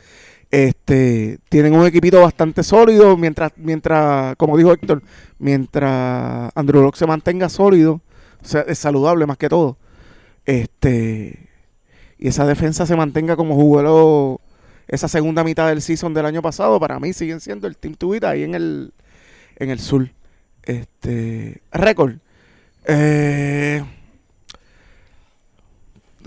Este, 0.52 1.40
tienen 1.48 1.74
un 1.74 1.86
equipito 1.86 2.20
bastante 2.20 2.62
sólido 2.62 3.16
mientras, 3.16 3.54
mientras, 3.56 4.36
como 4.36 4.58
dijo 4.58 4.74
Héctor, 4.74 5.02
mientras 5.40 6.52
Andrew 6.56 6.92
se 6.94 7.08
mantenga 7.08 7.48
sólido, 7.48 8.02
o 8.44 8.46
sea, 8.46 8.62
es 8.62 8.78
saludable 8.78 9.26
más 9.26 9.38
que 9.38 9.48
todo. 9.48 9.78
Este, 10.46 11.48
y 12.20 12.28
esa 12.28 12.46
defensa 12.46 12.86
se 12.86 12.98
mantenga 12.98 13.38
como 13.38 13.56
jugó 13.56 14.42
esa 14.90 15.08
segunda 15.08 15.46
mitad 15.46 15.70
del 15.70 15.82
season 15.82 16.14
del 16.14 16.26
año 16.26 16.42
pasado, 16.42 16.80
para 16.82 17.00
mí 17.00 17.14
siguen 17.14 17.40
siendo 17.40 17.68
el 17.68 17.78
Team 17.78 17.96
to 17.96 18.12
ahí 18.24 18.44
en 18.44 18.54
el, 18.54 18.94
en 19.56 19.70
el 19.70 19.80
sur. 19.80 20.10
Este, 20.64 21.62
récord. 21.72 22.16
Eh, 22.86 23.84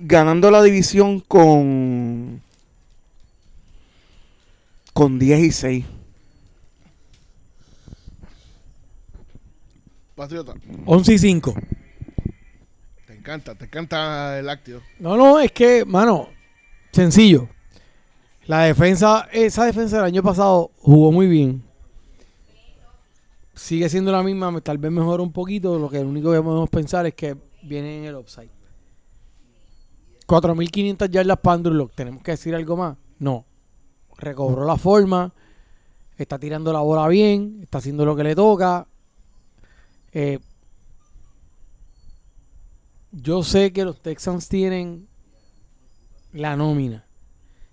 ganando 0.01 0.51
la 0.51 0.63
división 0.63 1.21
con 1.21 2.41
con 4.95 5.19
10 5.19 5.41
y 5.41 5.53
6. 5.53 5.85
Patriota. 10.15 10.55
11 10.87 11.13
y 11.13 11.19
5. 11.19 11.55
Te 13.07 13.15
encanta, 13.15 13.55
te 13.57 13.65
encanta 13.65 14.39
el 14.39 14.47
lácteo. 14.47 14.81
No, 15.01 15.17
no, 15.17 15.41
es 15.41 15.51
que, 15.53 15.85
mano, 15.85 16.29
sencillo. 16.93 17.49
La 18.47 18.63
defensa, 18.63 19.29
esa 19.33 19.65
defensa 19.65 19.97
del 19.97 20.07
año 20.07 20.23
pasado 20.23 20.71
jugó 20.79 21.11
muy 21.11 21.27
bien. 21.27 21.63
Sigue 23.55 23.89
siendo 23.89 24.13
la 24.13 24.23
misma, 24.23 24.61
tal 24.61 24.79
vez 24.79 24.93
mejora 24.93 25.23
un 25.23 25.33
poquito. 25.33 25.79
Lo 25.79 25.91
que 25.91 26.01
lo 26.01 26.09
único 26.09 26.31
que 26.31 26.41
podemos 26.41 26.71
pensar 26.71 27.07
es 27.07 27.15
que 27.15 27.37
viene 27.63 27.99
en 27.99 28.05
el 28.05 28.15
upside. 28.15 28.51
4.500 30.27 31.11
yardas 31.11 31.39
para 31.39 31.55
Andrew 31.55 31.75
Luck. 31.75 31.93
¿Tenemos 31.95 32.23
que 32.23 32.33
decir 32.33 32.55
algo 32.55 32.77
más? 32.77 32.97
No. 33.19 33.45
Recobró 34.25 34.65
la 34.65 34.77
forma. 34.77 35.33
Está 36.17 36.39
tirando 36.39 36.73
la 36.73 36.81
bola 36.81 37.07
bien. 37.09 37.61
Está 37.63 37.79
haciendo 37.79 38.05
lo 38.05 38.17
que 38.17 38.25
le 38.25 38.35
toca. 38.35 38.87
Eh, 40.13 40.39
yo 43.13 43.43
sé 43.43 43.73
que 43.73 43.85
los 43.85 44.01
Texans 44.01 44.49
tienen 44.49 45.07
la 46.33 46.57
nómina. 46.57 47.05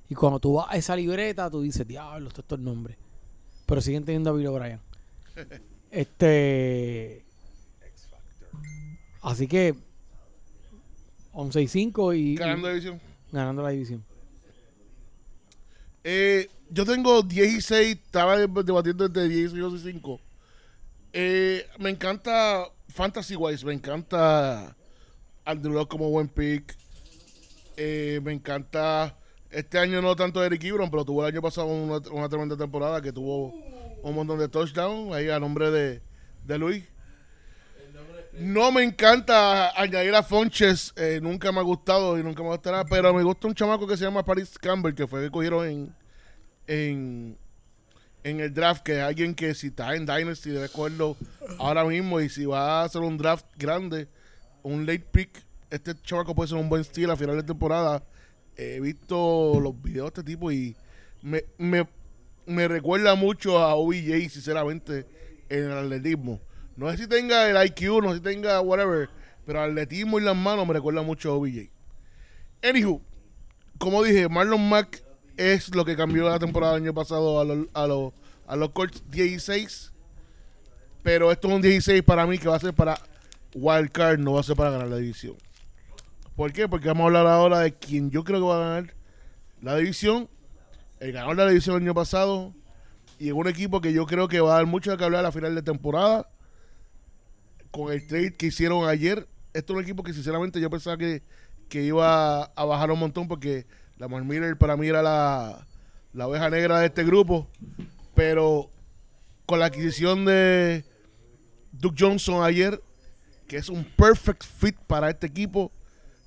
Y 0.09 0.15
cuando 0.15 0.39
tú 0.39 0.55
vas 0.55 0.67
a 0.69 0.75
esa 0.75 0.95
libreta, 0.95 1.49
tú 1.49 1.61
dices, 1.61 1.87
diablo, 1.87 2.27
estos 2.27 2.43
estos 2.43 2.59
nombres. 2.59 2.97
Pero 3.65 3.79
siguen 3.79 4.03
teniendo 4.03 4.29
a 4.29 4.33
Bill 4.33 4.47
O'Brien. 4.47 4.79
Este. 5.91 7.25
Así 9.21 9.47
que. 9.47 9.75
11 11.33 11.61
y 11.61 11.67
5 11.67 12.13
y, 12.13 12.35
Ganando 12.35 12.67
división. 12.69 13.01
ganando 13.31 13.61
la 13.61 13.69
división. 13.69 14.03
Eh, 16.03 16.49
yo 16.69 16.85
tengo 16.85 17.21
16, 17.21 17.97
estaba 17.97 18.37
debatiendo 18.37 19.05
entre 19.05 19.27
10 19.27 19.53
y 19.53 19.57
12 19.57 19.75
y 19.75 19.91
5. 19.93 20.21
Eh, 21.13 21.67
me 21.79 21.89
encanta 21.89 22.65
Fantasy 22.87 23.35
Wise, 23.35 23.65
me 23.65 23.73
encanta 23.73 24.75
Andrew 25.45 25.73
Luck 25.73 25.89
como 25.89 26.09
buen 26.09 26.27
pick. 26.27 26.75
Eh, 27.77 28.19
me 28.23 28.33
encanta. 28.33 29.17
Este 29.49 29.77
año 29.79 30.01
no 30.01 30.15
tanto 30.15 30.43
Eric 30.43 30.63
Ebron, 30.63 30.89
pero 30.89 31.03
tuvo 31.03 31.25
el 31.25 31.33
año 31.33 31.41
pasado 31.41 31.67
una, 31.67 31.97
una 32.09 32.29
tremenda 32.29 32.55
temporada 32.55 33.01
que 33.01 33.11
tuvo 33.11 33.53
un 34.01 34.15
montón 34.15 34.39
de 34.39 34.47
touchdowns 34.47 35.13
ahí 35.13 35.29
a 35.29 35.39
nombre 35.39 35.71
de, 35.71 36.01
de 36.45 36.57
Luis. 36.57 36.85
No 38.33 38.71
me 38.71 38.83
encanta 38.83 39.71
añadir 39.79 40.15
a 40.15 40.23
Fonches, 40.23 40.93
eh, 40.95 41.19
nunca 41.21 41.51
me 41.51 41.59
ha 41.59 41.63
gustado 41.63 42.17
y 42.17 42.23
nunca 42.23 42.41
me 42.41 42.49
gustará, 42.49 42.85
pero 42.85 43.13
me 43.13 43.23
gusta 43.23 43.47
un 43.47 43.53
chamaco 43.53 43.85
que 43.85 43.97
se 43.97 44.05
llama 44.05 44.23
Paris 44.23 44.57
Campbell, 44.57 44.95
que 44.95 45.05
fue 45.05 45.23
que 45.23 45.29
cogieron 45.29 45.67
en, 45.67 45.95
en, 46.65 47.37
en 48.23 48.39
el 48.39 48.53
draft, 48.53 48.83
que 48.83 48.93
es 48.93 49.03
alguien 49.03 49.35
que 49.35 49.53
si 49.53 49.67
está 49.67 49.95
en 49.95 50.05
Dynasty 50.05 50.51
debe 50.51 50.69
cogerlo 50.69 51.17
ahora 51.59 51.83
mismo 51.83 52.21
y 52.21 52.29
si 52.29 52.45
va 52.45 52.81
a 52.81 52.83
hacer 52.85 53.01
un 53.01 53.17
draft 53.17 53.45
grande, 53.57 54.07
un 54.63 54.85
late 54.85 55.05
pick, 55.11 55.43
este 55.69 55.93
chamaco 56.01 56.33
puede 56.33 56.47
ser 56.47 56.57
un 56.57 56.69
buen 56.69 56.81
estilo 56.81 57.11
a 57.11 57.17
final 57.17 57.35
de 57.35 57.43
temporada. 57.43 58.01
He 58.55 58.79
visto 58.79 59.59
los 59.59 59.81
videos 59.81 60.13
de 60.13 60.21
este 60.21 60.23
tipo 60.23 60.51
y 60.53 60.73
me, 61.21 61.43
me, 61.57 61.85
me 62.45 62.67
recuerda 62.69 63.15
mucho 63.15 63.59
a 63.59 63.75
OBJ, 63.75 64.29
sinceramente, 64.29 65.05
en 65.49 65.65
el 65.65 65.77
atletismo. 65.77 66.39
No 66.75 66.89
sé 66.91 66.97
si 66.97 67.07
tenga 67.07 67.49
el 67.49 67.67
IQ, 67.67 68.01
no 68.01 68.09
sé 68.09 68.17
si 68.17 68.23
tenga 68.23 68.61
whatever, 68.61 69.09
pero 69.45 69.63
el 69.63 69.71
atletismo 69.71 70.19
y 70.19 70.23
las 70.23 70.35
manos 70.35 70.67
me 70.67 70.73
recuerda 70.73 71.01
mucho 71.01 71.31
a 71.31 71.35
OBJ. 71.35 71.69
Anywho, 72.63 73.01
como 73.77 74.03
dije, 74.03 74.29
Marlon 74.29 74.69
Mack 74.69 75.03
es 75.37 75.73
lo 75.75 75.85
que 75.85 75.95
cambió 75.95 76.29
la 76.29 76.39
temporada 76.39 76.73
del 76.73 76.83
año 76.83 76.93
pasado 76.93 77.39
a 77.39 77.43
los, 77.43 77.67
a 77.73 77.87
los, 77.87 78.13
a 78.47 78.55
los 78.55 78.69
Colts 78.71 79.03
16. 79.09 79.91
Pero 81.03 81.31
esto 81.31 81.47
es 81.47 81.53
un 81.55 81.61
16 81.61 82.03
para 82.03 82.27
mí 82.27 82.37
que 82.37 82.47
va 82.47 82.55
a 82.55 82.59
ser 82.59 82.73
para 82.73 82.99
Wild 83.55 83.91
Card, 83.91 84.19
no 84.19 84.33
va 84.33 84.41
a 84.41 84.43
ser 84.43 84.55
para 84.55 84.71
ganar 84.71 84.87
la 84.87 84.97
división. 84.97 85.35
¿Por 86.35 86.53
qué? 86.53 86.67
Porque 86.67 86.87
vamos 86.87 87.03
a 87.03 87.07
hablar 87.07 87.27
ahora 87.27 87.59
de 87.59 87.73
quien 87.73 88.11
yo 88.11 88.23
creo 88.23 88.39
que 88.39 88.45
va 88.45 88.55
a 88.55 88.69
ganar 88.69 88.93
la 89.61 89.75
división. 89.75 90.29
El 90.99 91.11
ganador 91.11 91.35
de 91.35 91.43
la 91.43 91.49
división 91.49 91.75
el 91.75 91.83
año 91.83 91.93
pasado. 91.93 92.53
Y 93.19 93.29
en 93.29 93.35
un 93.35 93.47
equipo 93.47 93.81
que 93.81 93.93
yo 93.93 94.05
creo 94.05 94.27
que 94.27 94.39
va 94.41 94.53
a 94.53 94.55
dar 94.57 94.65
mucho 94.65 94.95
que 94.95 95.03
hablar 95.03 95.19
a 95.19 95.23
la 95.23 95.31
final 95.31 95.55
de 95.55 95.61
temporada. 95.61 96.30
Con 97.71 97.91
el 97.91 98.05
trade 98.05 98.35
que 98.35 98.47
hicieron 98.47 98.87
ayer. 98.87 99.27
Esto 99.53 99.73
es 99.73 99.77
un 99.77 99.83
equipo 99.83 100.03
que 100.03 100.13
sinceramente 100.13 100.61
yo 100.61 100.69
pensaba 100.69 100.97
que, 100.97 101.23
que 101.69 101.83
iba 101.83 102.43
a 102.43 102.65
bajar 102.65 102.91
un 102.91 102.99
montón 102.99 103.27
porque 103.27 103.65
la 103.97 104.07
Miller 104.07 104.57
para 104.57 104.77
mí 104.77 104.87
era 104.87 105.01
la, 105.01 105.67
la 106.13 106.27
oveja 106.27 106.49
negra 106.49 106.79
de 106.79 106.87
este 106.87 107.03
grupo. 107.03 107.47
Pero 108.15 108.69
con 109.45 109.59
la 109.59 109.65
adquisición 109.65 110.25
de 110.25 110.83
Duke 111.71 111.95
Johnson 111.99 112.43
ayer, 112.43 112.81
que 113.47 113.57
es 113.57 113.69
un 113.69 113.83
perfect 113.83 114.43
fit 114.43 114.75
para 114.87 115.09
este 115.09 115.27
equipo, 115.27 115.71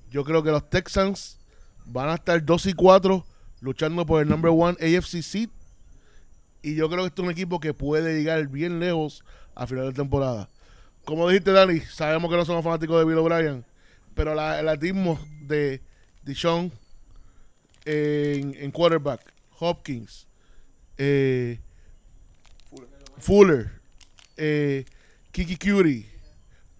yo 0.09 0.23
creo 0.23 0.43
que 0.43 0.51
los 0.51 0.69
Texans 0.69 1.39
van 1.85 2.09
a 2.09 2.15
estar 2.15 2.43
2 2.43 2.65
y 2.67 2.73
4 2.73 3.25
luchando 3.61 4.05
por 4.05 4.21
el 4.21 4.29
number 4.29 4.51
one 4.51 4.77
AFC 4.79 5.21
seed. 5.21 5.49
Y 6.61 6.75
yo 6.75 6.89
creo 6.89 7.01
que 7.01 7.07
este 7.07 7.21
es 7.21 7.25
un 7.25 7.31
equipo 7.31 7.59
que 7.59 7.73
puede 7.73 8.17
llegar 8.17 8.47
bien 8.47 8.79
lejos 8.79 9.23
a 9.53 9.67
final 9.67 9.87
de 9.87 9.93
temporada. 9.93 10.49
Como 11.05 11.29
dijiste, 11.29 11.51
Dani, 11.51 11.81
sabemos 11.81 12.31
que 12.31 12.37
no 12.37 12.45
somos 12.45 12.63
fanáticos 12.63 12.97
de 12.97 13.05
Bill 13.05 13.19
O'Brien, 13.19 13.63
pero 14.15 14.33
el 14.33 14.67
atismo 14.67 15.19
de 15.41 15.79
Dishon 16.23 16.71
en, 17.85 18.55
en 18.55 18.71
quarterback, 18.71 19.21
Hopkins, 19.59 20.27
eh, 20.97 21.59
Fuller, 23.19 23.71
eh, 24.35 24.85
Kiki 25.31 25.57
Curie, 25.57 26.09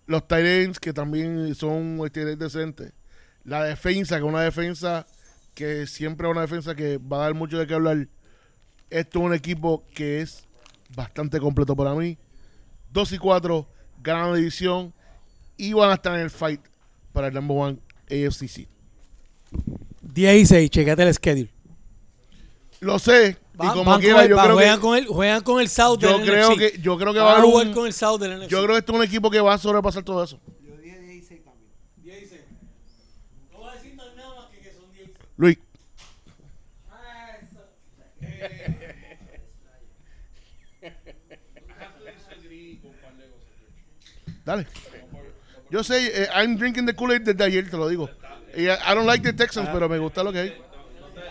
los 0.08 0.28
Tyrants 0.28 0.80
que 0.80 0.92
también 0.92 1.54
son 1.54 2.02
este, 2.04 2.36
decentes, 2.36 2.94
la 3.44 3.64
defensa, 3.64 4.16
que 4.16 4.24
es 4.24 4.28
una 4.28 4.42
defensa 4.42 5.06
que 5.54 5.86
siempre 5.86 6.28
es 6.28 6.32
una 6.32 6.42
defensa 6.42 6.74
que 6.74 6.98
va 6.98 7.18
a 7.18 7.22
dar 7.26 7.36
mucho 7.36 7.60
de 7.60 7.68
qué 7.68 7.76
hablar. 7.76 8.08
Esto 8.90 9.20
es 9.20 9.26
un 9.26 9.34
equipo 9.36 9.86
que 9.94 10.22
es 10.22 10.46
bastante 10.96 11.40
completo 11.40 11.76
para 11.76 11.94
mí. 11.94 12.18
2 12.92 13.12
y 13.14 13.18
4, 13.20 13.68
ganan 14.06 14.32
la 14.32 14.38
división 14.38 14.94
y 15.58 15.74
van 15.74 15.90
a 15.92 15.96
estar 15.96 16.14
en 16.16 16.22
el 16.22 16.30
fight 16.30 16.62
para 17.12 17.28
el 17.28 17.34
number 17.34 17.58
one 17.58 17.78
AFCC. 18.10 18.68
10 20.02 20.36
y 20.42 20.46
6, 20.46 20.70
checate 20.70 21.04
el 21.04 21.14
schedule. 21.14 21.50
Lo 22.82 23.00
sé, 23.00 23.38
Va- 23.60 23.68
y 23.68 23.70
como 23.70 23.98
quiera, 24.00 24.16
con 24.16 24.24
el- 24.24 24.30
yo 24.30 24.36
va- 24.36 24.44
creo 24.44 24.56
juegan, 24.56 24.76
que, 24.76 24.82
con 24.82 24.98
el, 24.98 25.08
juegan 25.08 25.44
con 25.44 25.62
el 25.62 25.70
South 25.70 26.00
yo 26.00 26.18
del 26.18 26.28
creo 26.28 26.52
NFC. 26.52 26.58
que 26.60 26.82
yo 26.82 26.98
creo 26.98 27.14
que 27.14 27.20
Van 27.20 27.28
va 27.28 27.34
a 27.38 27.40
a 27.40 27.42
jugar 27.42 27.68
un, 27.68 27.74
con 27.74 27.88
el 27.88 27.94
South 27.94 28.20
del 28.20 28.32
NFC. 28.40 28.50
yo 28.50 28.58
creo 28.64 28.74
que 28.76 28.80
este 28.80 28.92
es 28.92 28.98
un 28.98 29.04
equipo 29.04 29.32
que 29.32 29.40
va 29.40 29.54
a 29.54 29.58
sobrepasar 29.58 30.04
todo 30.04 30.24
eso. 30.24 30.40
Luis, 35.38 35.58
dale. 44.46 44.68
Yo 45.70 45.84
sé, 45.84 46.24
eh, 46.24 46.30
I'm 46.34 46.58
drinking 46.58 46.86
the 46.86 46.96
Kool-Aid 46.96 47.22
desde 47.24 47.44
ayer, 47.44 47.70
te 47.70 47.78
lo 47.78 47.90
digo. 47.90 48.10
Y, 48.56 48.68
eh, 48.68 48.78
I 48.88 48.96
don't 48.96 49.08
like 49.08 49.24
the 49.24 49.34
Texans, 49.34 49.70
pero 49.74 49.90
me 49.90 49.98
gusta 49.98 50.24
lo 50.24 50.32
que 50.32 50.40
hay. 50.40 50.54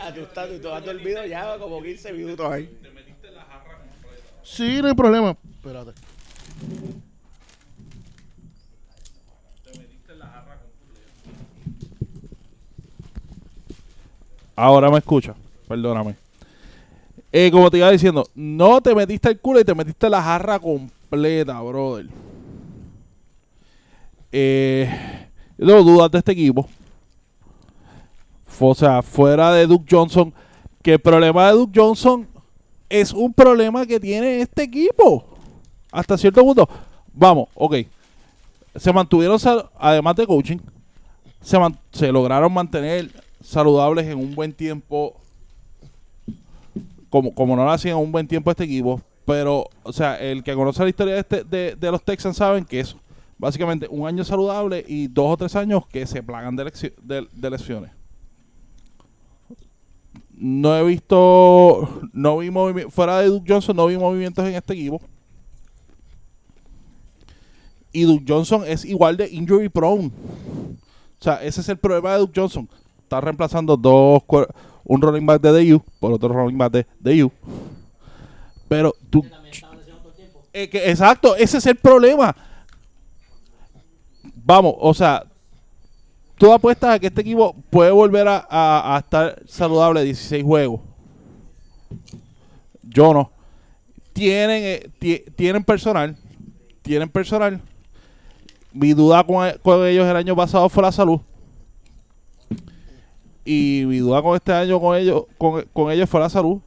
Ah, 0.00 0.12
tú 0.12 0.20
estás, 0.20 0.48
tú 0.60 0.68
has 0.68 0.84
dormido 0.84 1.24
ya 1.24 1.56
como 1.58 1.82
15 1.82 2.12
minutos 2.12 2.50
ahí. 2.50 2.78
Sí, 4.42 4.82
no 4.82 4.88
hay 4.88 4.94
problema. 4.94 5.36
Espérate. 5.56 5.92
Ahora 14.56 14.90
me 14.90 14.98
escucha. 14.98 15.34
Perdóname. 15.66 16.16
Eh, 17.32 17.50
como 17.50 17.70
te 17.70 17.78
iba 17.78 17.90
diciendo, 17.90 18.28
no 18.34 18.80
te 18.80 18.94
metiste 18.94 19.28
el 19.30 19.40
culo 19.40 19.58
y 19.58 19.64
te 19.64 19.74
metiste 19.74 20.08
la 20.08 20.22
jarra 20.22 20.58
completa, 20.58 21.60
brother. 21.60 22.06
Eh, 24.36 24.90
tengo 25.56 25.84
dudas 25.84 26.10
de 26.10 26.18
este 26.18 26.32
equipo. 26.32 26.68
O 28.58 28.74
sea, 28.74 29.00
fuera 29.00 29.52
de 29.52 29.64
Duke 29.64 29.86
Johnson, 29.88 30.34
que 30.82 30.94
el 30.94 30.98
problema 30.98 31.46
de 31.46 31.52
Duke 31.52 31.78
Johnson 31.80 32.26
es 32.88 33.12
un 33.12 33.32
problema 33.32 33.86
que 33.86 34.00
tiene 34.00 34.40
este 34.40 34.64
equipo. 34.64 35.24
Hasta 35.92 36.18
cierto 36.18 36.42
punto. 36.42 36.68
Vamos, 37.12 37.48
ok. 37.54 37.76
Se 38.74 38.92
mantuvieron, 38.92 39.38
además 39.78 40.16
de 40.16 40.26
coaching, 40.26 40.58
se, 41.40 41.56
se 41.92 42.10
lograron 42.10 42.52
mantener 42.52 43.12
saludables 43.40 44.06
en 44.06 44.18
un 44.18 44.34
buen 44.34 44.52
tiempo. 44.52 45.14
Como, 47.08 47.32
como 47.32 47.54
no 47.54 47.64
lo 47.64 47.70
hacían 47.70 47.96
en 47.98 48.02
un 48.02 48.10
buen 48.10 48.26
tiempo 48.26 48.50
este 48.50 48.64
equipo. 48.64 49.00
Pero, 49.24 49.68
o 49.84 49.92
sea, 49.92 50.16
el 50.18 50.42
que 50.42 50.54
conoce 50.54 50.82
la 50.82 50.88
historia 50.88 51.14
de, 51.14 51.20
este- 51.20 51.44
de, 51.44 51.76
de 51.76 51.90
los 51.92 52.02
Texans 52.02 52.36
saben 52.36 52.64
que 52.64 52.80
es 52.80 52.96
básicamente 53.38 53.86
un 53.90 54.06
año 54.06 54.24
saludable 54.24 54.84
y 54.86 55.08
dos 55.08 55.32
o 55.32 55.36
tres 55.36 55.54
años 55.56 55.86
que 55.86 56.06
se 56.06 56.22
plagan 56.22 56.56
de, 56.56 56.64
lexi- 56.66 56.94
de- 57.02 57.28
de 57.32 57.50
lesiones. 57.50 57.90
No 60.36 60.76
he 60.76 60.84
visto, 60.84 62.00
no 62.12 62.38
vi 62.38 62.50
movimientos, 62.50 62.92
fuera 62.92 63.18
de 63.20 63.28
Duke 63.28 63.52
Johnson, 63.52 63.76
no 63.76 63.86
vi 63.86 63.96
movimientos 63.96 64.44
en 64.46 64.54
este 64.54 64.72
equipo. 64.74 65.00
Y 67.92 68.02
Duke 68.02 68.24
Johnson 68.26 68.64
es 68.66 68.84
igual 68.84 69.16
de 69.16 69.28
injury 69.30 69.68
prone. 69.68 70.10
O 71.20 71.22
sea, 71.22 71.42
ese 71.42 71.60
es 71.60 71.68
el 71.68 71.78
problema 71.78 72.12
de 72.12 72.18
Duke 72.18 72.40
Johnson. 72.40 72.68
Está 72.98 73.20
reemplazando 73.20 73.76
dos 73.76 74.22
un 74.84 75.00
running 75.00 75.24
back 75.24 75.40
de 75.40 75.70
DU 75.70 75.82
por 76.00 76.12
otro 76.12 76.28
running 76.30 76.58
back 76.58 76.72
de 76.72 76.86
DU. 77.22 77.30
Pero 78.68 78.92
tú 79.10 79.22
Eh, 80.52 80.68
que- 80.68 80.90
exacto, 80.90 81.36
ese 81.36 81.58
es 81.58 81.66
el 81.66 81.76
problema. 81.76 82.34
Vamos, 84.46 84.74
o 84.78 84.92
sea, 84.92 85.24
tú 86.36 86.52
apuestas 86.52 86.94
a 86.94 86.98
que 86.98 87.06
este 87.06 87.22
equipo 87.22 87.54
puede 87.70 87.90
volver 87.90 88.26
a, 88.28 89.00
estar 89.02 89.40
saludable 89.46 90.04
16 90.04 90.44
juegos. 90.44 90.80
Yo 92.82 93.14
no. 93.14 93.30
Tienen, 94.12 94.62
eh, 94.62 94.90
ti- 94.98 95.24
tienen 95.34 95.64
personal. 95.64 96.16
Tienen 96.82 97.08
personal. 97.08 97.60
Mi 98.72 98.92
duda 98.92 99.24
con, 99.24 99.50
con 99.62 99.86
ellos 99.86 100.06
el 100.06 100.16
año 100.16 100.36
pasado 100.36 100.68
fue 100.68 100.82
la 100.82 100.92
salud. 100.92 101.20
Y 103.46 103.84
mi 103.86 103.98
duda 103.98 104.22
con 104.22 104.36
este 104.36 104.52
año 104.52 104.80
con 104.80 104.96
ellos, 104.96 105.24
con, 105.38 105.62
con 105.72 105.90
ellos 105.90 106.08
fue 106.08 106.20
la 106.20 106.28
salud. 106.28 106.60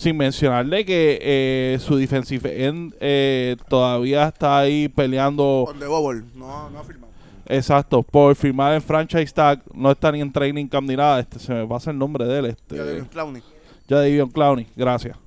Sin 0.00 0.16
mencionarle 0.16 0.86
que 0.86 1.18
eh, 1.20 1.78
su 1.78 1.94
defensive 1.96 2.64
end 2.64 2.94
eh, 3.00 3.54
todavía 3.68 4.28
está 4.28 4.58
ahí 4.60 4.88
peleando. 4.88 5.64
Con 5.66 5.78
The 5.78 5.86
Bubble. 5.86 6.22
No, 6.34 6.70
no 6.70 6.78
ha 6.78 6.84
firmado. 6.84 7.12
Exacto, 7.44 8.02
por 8.02 8.34
firmar 8.34 8.72
el 8.72 8.80
franchise 8.80 9.30
tag. 9.34 9.60
No 9.74 9.90
está 9.90 10.10
ni 10.10 10.22
en 10.22 10.32
training 10.32 10.68
camp 10.68 10.88
ni 10.88 10.96
nada. 10.96 11.20
Este, 11.20 11.38
se 11.38 11.52
me 11.52 11.66
pasa 11.66 11.90
el 11.90 11.98
nombre 11.98 12.24
de 12.24 12.38
él. 12.38 12.46
Este, 12.46 12.76
Ya 12.76 12.84
Devin 12.84 13.04
Clowney. 13.04 13.42
Jadavion 13.90 14.30
Clowney, 14.30 14.66
gracias. 14.74 15.18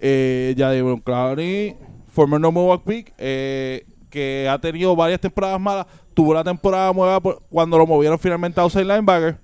Eh, 0.00 0.54
Jadavion 0.56 1.00
Clowney, 1.00 1.76
former 2.10 2.40
number 2.40 2.62
one 2.64 2.80
pick, 2.86 3.12
eh, 3.18 3.84
que 4.08 4.48
ha 4.50 4.58
tenido 4.58 4.96
varias 4.96 5.20
temporadas 5.20 5.60
malas. 5.60 5.86
Tuvo 6.14 6.32
la 6.32 6.42
temporada 6.42 6.90
nueva 6.94 7.20
por- 7.20 7.42
cuando 7.50 7.76
lo 7.76 7.86
movieron 7.86 8.18
finalmente 8.18 8.60
a 8.60 8.62
outside 8.62 8.84
linebacker. 8.86 9.36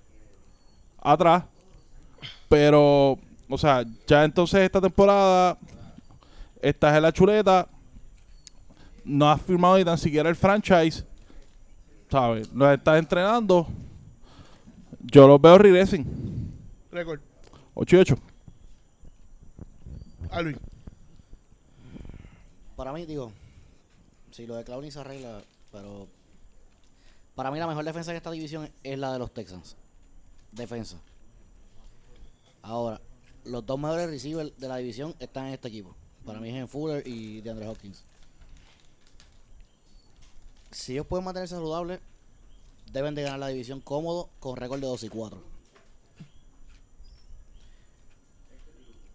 Atrás. 1.03 1.45
Pero, 2.49 3.19
o 3.55 3.59
sea, 3.59 3.85
ya 4.05 4.25
entonces 4.25 4.61
esta 4.63 4.81
temporada 4.81 5.57
estás 6.61 6.97
en 6.97 7.03
la 7.03 7.13
chuleta. 7.13 7.69
No 9.05 9.31
has 9.31 9.41
firmado 9.41 9.79
ni 9.79 9.85
tan 9.85 9.97
siquiera 9.97 10.29
el 10.29 10.35
franchise. 10.35 11.05
¿Sabes? 12.11 12.53
Los 12.53 12.75
estás 12.75 12.99
entrenando. 12.99 13.69
Yo 15.01 15.29
los 15.29 15.41
veo 15.41 15.57
regressing. 15.57 16.05
Récord. 16.91 17.21
8 17.75 17.97
y 17.97 17.99
8. 18.01 18.17
Alvin. 20.33 20.59
Para 22.75 22.93
mí, 22.93 23.07
digo, 23.07 23.31
si 24.33 24.49
lo 24.49 24.57
de 24.57 24.65
Clowney 24.65 24.91
se 24.91 24.99
arregla, 24.99 25.43
pero 25.71 26.09
para 27.37 27.53
mí 27.53 27.59
la 27.61 27.69
mejor 27.69 27.85
defensa 27.85 28.11
de 28.11 28.17
esta 28.17 28.33
división 28.33 28.69
es 28.83 28.99
la 28.99 29.13
de 29.13 29.21
los 29.21 29.33
Texans. 29.33 29.77
Defensa. 30.51 30.97
Ahora, 32.63 33.01
los 33.45 33.65
dos 33.65 33.79
mejores 33.79 34.09
receivers 34.09 34.53
de 34.59 34.69
la 34.69 34.77
división 34.79 35.15
están 35.19 35.47
en 35.47 35.55
este 35.55 35.69
equipo. 35.69 35.95
Para 36.25 36.41
mí 36.41 36.49
es 36.49 36.57
en 36.57 36.69
Fuller 36.69 37.07
y 37.07 37.41
de 37.41 37.51
Andre 37.51 37.69
Hopkins. 37.69 38.03
Si 40.71 40.93
ellos 40.93 41.07
pueden 41.07 41.25
mantenerse 41.25 41.55
saludables, 41.55 42.01
deben 42.93 43.15
de 43.15 43.23
ganar 43.23 43.39
la 43.39 43.49
división 43.49 43.81
cómodo 43.81 44.31
con 44.41 44.57
récord 44.57 44.81
de 44.81 44.87
2 44.87 45.05
y 45.05 45.09
4. 45.09 45.55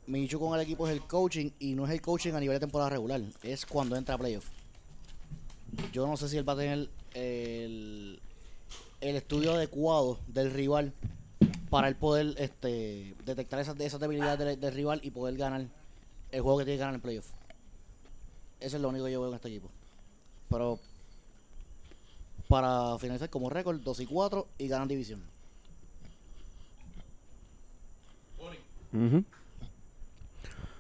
Mi 0.08 0.24
issue 0.24 0.40
con 0.40 0.56
el 0.56 0.62
equipo 0.62 0.88
es 0.88 0.94
el 0.94 1.02
coaching 1.02 1.52
y 1.60 1.76
no 1.76 1.86
es 1.86 1.92
el 1.92 2.02
coaching 2.02 2.34
a 2.34 2.40
nivel 2.40 2.56
de 2.56 2.62
temporada 2.62 2.90
regular, 2.90 3.22
es 3.44 3.66
cuando 3.66 3.96
entra 3.96 4.16
a 4.16 4.18
playoff. 4.18 4.48
Yo 5.94 6.08
no 6.08 6.18
sé 6.18 6.30
si 6.30 6.38
él 6.38 6.48
va 6.48 6.54
a 6.54 6.58
tener 6.58 6.90
el 7.14 8.20
estudio 9.02 9.54
adecuado 9.54 10.20
del 10.28 10.52
rival 10.52 10.94
para 11.70 11.88
él 11.88 11.96
poder 11.96 12.34
este, 12.38 13.16
detectar 13.26 13.60
esas, 13.60 13.80
esas 13.80 14.00
debilidades 14.00 14.60
del, 14.60 14.74
rival 14.74 15.00
y 15.04 15.12
poder 15.12 15.38
ganar 15.38 15.68
el 16.32 16.42
juego 16.42 16.60
que 16.60 16.66
tiene 16.66 16.78
que 16.78 16.80
ganar 16.80 16.94
en 16.94 16.96
el 16.96 17.02
playoff. 17.02 17.28
Eso 18.60 18.76
es 18.76 18.82
lo 18.82 18.90
único 18.90 19.06
que 19.06 19.12
yo 19.12 19.22
veo 19.22 19.30
en 19.30 19.36
este 19.36 19.50
equipo. 19.50 19.70
Pero 20.50 20.80
para 22.48 22.98
finalizar 22.98 23.30
como 23.30 23.50
récord 23.50 23.80
2 23.80 24.00
y 24.00 24.06
4 24.08 24.48
y 24.58 24.68
ganan 24.68 24.88
división. 24.88 25.22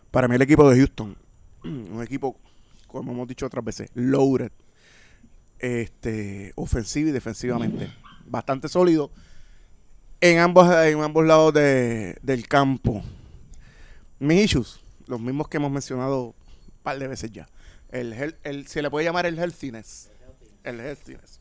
Para 0.09 0.27
mí 0.27 0.35
el 0.35 0.41
equipo 0.41 0.67
de 0.67 0.77
Houston, 0.77 1.15
un 1.63 2.01
equipo, 2.01 2.35
como 2.87 3.11
hemos 3.11 3.27
dicho 3.27 3.45
otras 3.45 3.63
veces, 3.63 3.91
loaded, 3.93 4.51
este, 5.59 6.51
ofensivo 6.55 7.09
y 7.09 7.11
defensivamente, 7.11 7.93
bastante 8.25 8.67
sólido 8.67 9.11
en 10.21 10.39
ambos, 10.39 10.69
en 10.85 11.01
ambos 11.01 11.25
lados 11.25 11.53
de- 11.53 12.17
del 12.21 12.47
campo. 12.47 13.03
Mis 14.19 14.45
issues, 14.45 14.79
los 15.07 15.19
mismos 15.19 15.47
que 15.47 15.57
hemos 15.57 15.71
mencionado 15.71 16.23
un 16.25 16.33
par 16.83 16.99
de 16.99 17.07
veces 17.07 17.31
ya. 17.31 17.47
El, 17.91 18.13
health- 18.13 18.37
el- 18.43 18.67
se 18.67 18.81
le 18.81 18.89
puede 18.89 19.05
llamar 19.05 19.25
el 19.25 19.37
healthiness. 19.39 20.09
El 20.63 20.79
healthiness. 20.79 21.39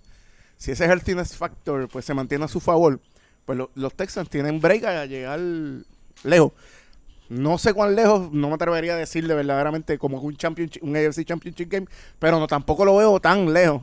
Si 0.57 0.71
ese 0.73 0.85
healthiness 0.87 1.37
factor 1.37 1.89
pues 1.89 2.05
se 2.05 2.15
mantiene 2.15 2.45
a 2.45 2.49
su 2.49 2.61
favor, 2.61 3.01
pues 3.45 3.59
lo- 3.59 3.71
los 3.75 3.95
Texans 3.95 4.29
tienen 4.31 4.61
break 4.61 4.85
a 4.85 5.07
llegar 5.07 5.41
lejos. 6.25 6.53
No 7.29 7.59
sé 7.59 7.75
cuán 7.75 7.95
lejos, 7.95 8.33
no 8.33 8.49
me 8.49 8.55
atrevería 8.55 8.95
a 8.95 8.97
decirle 8.97 9.35
verdaderamente 9.35 9.99
como 9.99 10.19
un 10.21 10.37
championship, 10.37 10.83
un 10.83 10.97
AFC 10.97 11.25
Championship 11.27 11.69
Game, 11.71 11.87
pero 12.19 12.39
no 12.41 12.47
tampoco 12.47 12.85
lo 12.87 12.97
veo 12.97 13.21
tan 13.21 13.53
lejos. 13.53 13.83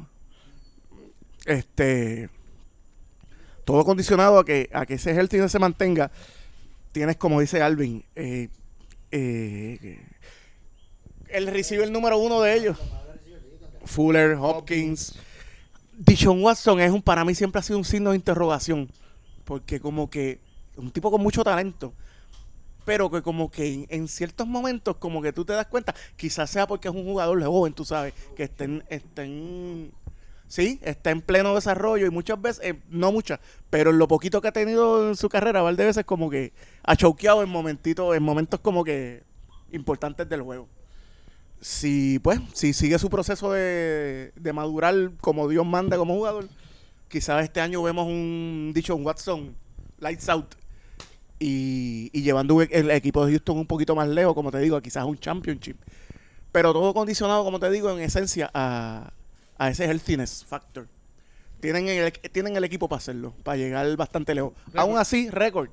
Este 1.46 2.30
todo 3.66 3.84
condicionado 3.84 4.40
a 4.40 4.46
que 4.46 4.70
a 4.72 4.86
que 4.86 4.94
ese 4.94 5.12
healthiness 5.12 5.52
se 5.52 5.60
mantenga. 5.60 6.12
Tienes 6.92 7.18
como 7.18 7.42
dice 7.42 7.62
Alvin, 7.62 8.06
eh, 8.16 8.48
eh, 9.12 10.00
el 11.28 11.92
número 11.92 12.18
uno 12.18 12.42
de 12.42 12.56
ellos. 12.56 12.78
Fuller, 13.84 14.38
Hopkins. 14.40 15.16
Dishon 15.98 16.42
Watson 16.42 16.80
es 16.80 16.92
un, 16.92 17.02
para 17.02 17.24
mí 17.26 17.36
siempre 17.36 17.60
ha 17.60 17.64
sido 17.64 17.78
un 17.78 17.86
signo 17.86 18.12
de 18.12 18.16
interrogación. 18.16 18.90
Porque 19.44 19.80
como 19.80 20.10
que 20.10 20.40
un 20.78 20.92
tipo 20.92 21.12
con 21.12 21.22
mucho 21.22 21.44
talento. 21.44 21.94
Pero 22.86 23.10
que 23.10 23.22
como 23.22 23.50
que 23.50 23.74
en, 23.74 23.88
en 23.90 24.08
ciertos 24.08 24.48
momentos 24.48 24.98
como 24.98 25.22
que 25.22 25.34
tú 25.34 25.44
te 25.44 25.54
das 25.54 25.68
cuenta, 25.68 25.94
quizás 26.16 26.50
sea 26.50 26.68
porque 26.68 26.88
es 26.88 26.94
un 26.94 27.04
jugador 27.04 27.44
joven, 27.44 27.74
tú 27.74 27.84
sabes, 27.84 28.14
que 28.36 28.44
estén, 28.44 28.84
estén 28.90 29.92
sí, 30.48 30.80
está 30.84 31.12
en 31.12 31.22
pleno 31.22 31.56
desarrollo 31.56 32.06
y 32.06 32.10
muchas 32.10 32.42
veces, 32.42 32.64
eh, 32.64 32.80
no 32.90 33.12
muchas, 33.12 33.40
pero 33.70 33.92
en 33.92 33.98
lo 33.98 34.08
poquito 34.08 34.42
que 34.42 34.48
ha 34.48 34.52
tenido 34.52 35.10
en 35.10 35.16
su 35.16 35.30
carrera, 35.30 35.62
varias 35.62 35.88
veces 35.88 36.06
como 36.06 36.30
que 36.30 36.54
ha 36.84 36.96
choqueado 36.96 37.44
en 37.44 37.50
momentitos, 37.50 38.16
en 38.16 38.24
momentos 38.24 38.60
como 38.60 38.84
que 38.84 39.24
importantes 39.72 40.28
del 40.30 40.42
juego. 40.42 40.68
Si, 41.62 42.20
pues, 42.20 42.40
si 42.54 42.74
sigue 42.74 43.00
su 43.00 43.10
proceso 43.10 43.52
de, 43.52 44.32
de 44.36 44.54
madurar 44.54 45.12
como 45.22 45.48
Dios 45.48 45.66
manda 45.66 45.98
como 45.98 46.16
jugador, 46.16 46.48
quizás 47.08 47.44
este 47.44 47.62
año 47.62 47.82
vemos 47.82 48.08
un 48.08 48.72
dicho 48.74 48.96
un 48.96 49.06
Watson 49.06 49.56
lights 50.00 50.30
out 50.30 50.56
y, 51.40 52.10
y 52.14 52.22
llevando 52.22 52.62
el 52.62 52.92
equipo 52.92 53.26
de 53.26 53.34
Houston 53.34 53.58
un 53.58 53.68
poquito 53.68 53.96
más 53.96 54.08
lejos, 54.08 54.34
como 54.34 54.52
te 54.52 54.60
digo, 54.60 54.80
quizás 54.82 55.06
un 55.06 55.18
championship. 55.18 55.78
Pero 56.52 56.72
todo 56.72 56.94
condicionado, 56.94 57.44
como 57.44 57.60
te 57.60 57.70
digo, 57.70 57.92
en 57.92 58.00
esencia 58.00 58.50
a, 58.54 59.12
a 59.58 59.70
ese 59.70 59.86
healthiness 59.86 60.46
factor. 60.46 60.88
Tienen 61.60 61.88
el, 61.88 62.12
tienen 62.32 62.56
el 62.58 62.64
equipo 62.64 62.88
para 62.88 62.98
hacerlo, 62.98 63.34
para 63.44 63.58
llegar 63.58 63.96
bastante 63.98 64.36
lejos. 64.36 64.54
Aún 64.76 64.98
así, 64.98 65.30
récord. 65.30 65.70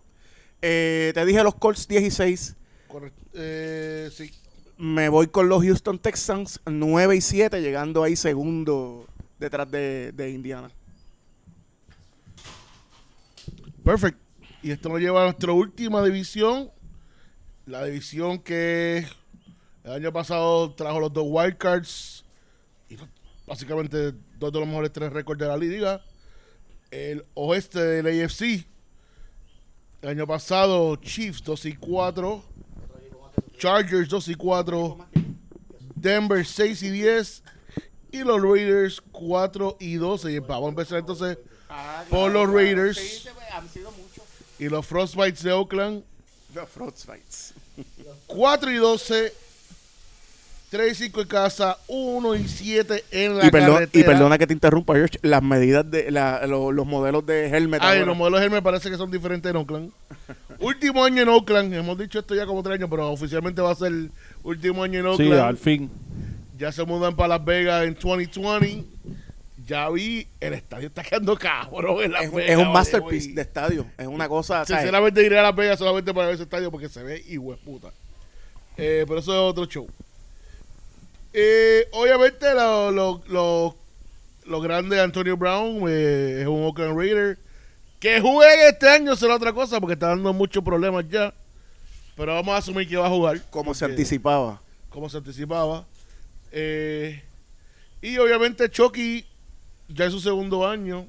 Eh, 0.62 1.10
te 1.14 1.24
dije 1.26 1.42
los 1.42 1.54
Colts 1.56 1.88
16. 1.88 2.56
Correcto. 2.88 3.20
Eh, 3.34 4.10
sí. 4.14 4.30
Me 4.78 5.08
voy 5.08 5.26
con 5.26 5.48
los 5.48 5.62
Houston 5.62 5.98
Texans 5.98 6.60
9 6.66 7.16
y 7.16 7.20
7, 7.20 7.60
llegando 7.60 8.02
ahí 8.02 8.16
segundo 8.16 9.06
detrás 9.38 9.70
de, 9.70 10.12
de 10.12 10.30
Indiana. 10.30 10.70
Perfect. 13.84 14.18
Y 14.62 14.70
esto 14.70 14.88
nos 14.88 15.00
lleva 15.00 15.22
a 15.22 15.24
nuestra 15.24 15.52
última 15.52 16.02
división. 16.04 16.70
La 17.66 17.84
división 17.84 18.38
que 18.38 19.06
el 19.84 19.92
año 19.92 20.12
pasado 20.12 20.72
trajo 20.72 21.00
los 21.00 21.12
dos 21.12 21.24
wildcards. 21.26 22.21
Básicamente 23.52 24.14
dos 24.38 24.50
de 24.50 24.60
los 24.60 24.66
mejores 24.66 24.90
tres 24.94 25.12
récords 25.12 25.38
de 25.38 25.46
la 25.46 25.58
liga. 25.58 26.02
El 26.90 27.22
oeste 27.34 27.80
del 27.80 28.06
AFC. 28.06 28.66
El 30.00 30.08
año 30.08 30.26
pasado 30.26 30.96
Chiefs 30.96 31.44
2 31.44 31.66
y 31.66 31.74
4. 31.74 32.42
Chargers 33.58 34.08
2 34.08 34.28
y 34.28 34.34
4. 34.36 35.06
Denver 35.94 36.46
6 36.46 36.82
y 36.82 36.90
10. 36.92 37.42
Y 38.12 38.18
los 38.20 38.40
Raiders 38.40 39.02
4 39.12 39.76
y 39.80 39.96
12. 39.96 40.32
Y 40.32 40.38
vamos 40.38 40.64
a 40.64 40.68
empezar 40.70 40.98
entonces 41.00 41.36
por 42.08 42.32
los 42.32 42.50
Raiders. 42.50 43.28
Y 44.58 44.70
los 44.70 44.86
Frostbites 44.86 45.42
de 45.42 45.52
Oakland 45.52 46.02
Los 46.54 46.70
Frostbites. 46.70 47.52
4 48.28 48.70
y 48.70 48.76
12. 48.76 49.34
3 50.72 50.90
y 50.90 50.94
5 51.04 51.20
en 51.20 51.28
casa, 51.28 51.76
1 51.86 52.34
y 52.34 52.48
7 52.48 53.04
en 53.10 53.36
la 53.38 53.46
Y, 53.46 53.50
perdón- 53.50 53.74
carretera. 53.74 54.00
y 54.04 54.06
perdona 54.06 54.38
que 54.38 54.46
te 54.46 54.54
interrumpa, 54.54 54.94
George. 54.94 55.18
Las 55.22 55.42
medidas 55.42 55.88
de 55.90 56.10
la- 56.10 56.46
lo- 56.46 56.72
los 56.72 56.86
modelos 56.86 57.24
de 57.26 57.46
helmet. 57.48 57.80
Ay, 57.82 57.98
ahora. 57.98 58.06
los 58.06 58.16
modelos 58.16 58.40
Hermes 58.42 58.62
parece 58.62 58.90
que 58.90 58.96
son 58.96 59.10
diferentes 59.10 59.48
en 59.50 59.56
Oakland. 59.56 59.92
último 60.60 61.04
año 61.04 61.22
en 61.22 61.28
Oakland, 61.28 61.74
hemos 61.74 61.98
dicho 61.98 62.18
esto 62.18 62.34
ya 62.34 62.46
como 62.46 62.62
tres 62.62 62.76
años, 62.76 62.88
pero 62.90 63.10
oficialmente 63.12 63.60
va 63.62 63.70
a 63.70 63.74
ser 63.74 63.88
el 63.88 64.10
último 64.42 64.82
año 64.82 64.98
en 65.00 65.16
Sí, 65.16 65.22
Oakland. 65.24 65.40
al 65.42 65.56
fin. 65.58 65.90
ya 66.58 66.72
se 66.72 66.84
mudan 66.84 67.14
para 67.16 67.28
Las 67.36 67.44
Vegas 67.44 67.84
en 67.84 67.94
2020. 67.94 68.84
Ya 69.66 69.88
vi, 69.90 70.26
el 70.40 70.54
estadio 70.54 70.88
está 70.88 71.02
quedando 71.02 71.36
cabrón 71.36 72.02
en 72.04 72.12
Las 72.12 72.24
es, 72.24 72.32
Vegas. 72.32 72.50
es 72.50 72.56
un 72.56 72.72
masterpiece 72.72 73.32
de 73.32 73.42
estadio. 73.42 73.86
Es 73.98 74.06
una 74.06 74.26
cosa. 74.28 74.64
¿sabes? 74.64 74.68
Sinceramente 74.82 75.22
iré 75.24 75.38
a 75.38 75.42
Las 75.42 75.54
Vegas 75.54 75.78
solamente 75.78 76.12
para 76.14 76.26
ver 76.28 76.34
ese 76.34 76.44
estadio 76.44 76.70
porque 76.70 76.88
se 76.88 77.02
ve 77.02 77.22
puta. 77.64 77.92
Eh, 78.76 79.04
pero 79.06 79.20
eso 79.20 79.32
es 79.32 79.38
otro 79.38 79.66
show. 79.66 79.86
Eh, 81.32 81.88
obviamente 81.92 82.52
lo, 82.54 82.90
lo, 82.90 83.22
lo, 83.28 83.76
lo 84.44 84.60
grande 84.60 84.96
de 84.96 85.02
Antonio 85.02 85.36
Brown 85.36 85.84
eh, 85.88 86.40
es 86.42 86.46
un 86.46 86.64
Oakland 86.64 86.96
Raider. 86.98 87.38
Que 87.98 88.20
juegue 88.20 88.68
este 88.68 88.88
año 88.88 89.14
será 89.14 89.36
otra 89.36 89.52
cosa 89.52 89.80
porque 89.80 89.94
está 89.94 90.08
dando 90.08 90.32
muchos 90.32 90.62
problemas 90.64 91.08
ya. 91.08 91.32
Pero 92.16 92.34
vamos 92.34 92.54
a 92.54 92.58
asumir 92.58 92.88
que 92.88 92.96
va 92.96 93.06
a 93.06 93.10
jugar. 93.10 93.40
Como 93.50 93.74
se 93.74 93.84
anticipaba. 93.84 94.60
como 94.90 95.08
se 95.08 95.18
anticipaba. 95.18 95.86
Eh, 96.50 97.22
y 98.02 98.18
obviamente 98.18 98.68
Chucky 98.68 99.24
ya 99.88 100.06
es 100.06 100.12
su 100.12 100.20
segundo 100.20 100.66
año. 100.68 101.06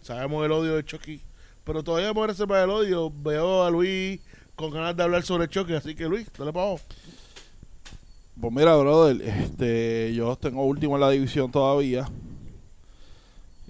Sabemos 0.00 0.46
el 0.46 0.52
odio 0.52 0.76
de 0.76 0.84
Chucky. 0.84 1.20
Pero 1.64 1.82
todavía 1.82 2.14
merece 2.14 2.46
para 2.46 2.64
el 2.64 2.70
odio. 2.70 3.12
Veo 3.14 3.64
a 3.64 3.70
Luis 3.70 4.20
con 4.54 4.70
ganas 4.70 4.96
de 4.96 5.02
hablar 5.02 5.22
sobre 5.22 5.48
Chucky. 5.48 5.74
Así 5.74 5.94
que 5.94 6.04
Luis, 6.04 6.28
dale 6.38 6.52
para 6.52 6.66
abajo. 6.66 6.80
Pues 8.40 8.52
mira, 8.52 8.76
brother, 8.76 9.20
este, 9.22 10.12
yo 10.14 10.36
tengo 10.36 10.64
último 10.64 10.94
en 10.94 11.00
la 11.00 11.10
división 11.10 11.50
todavía. 11.50 12.08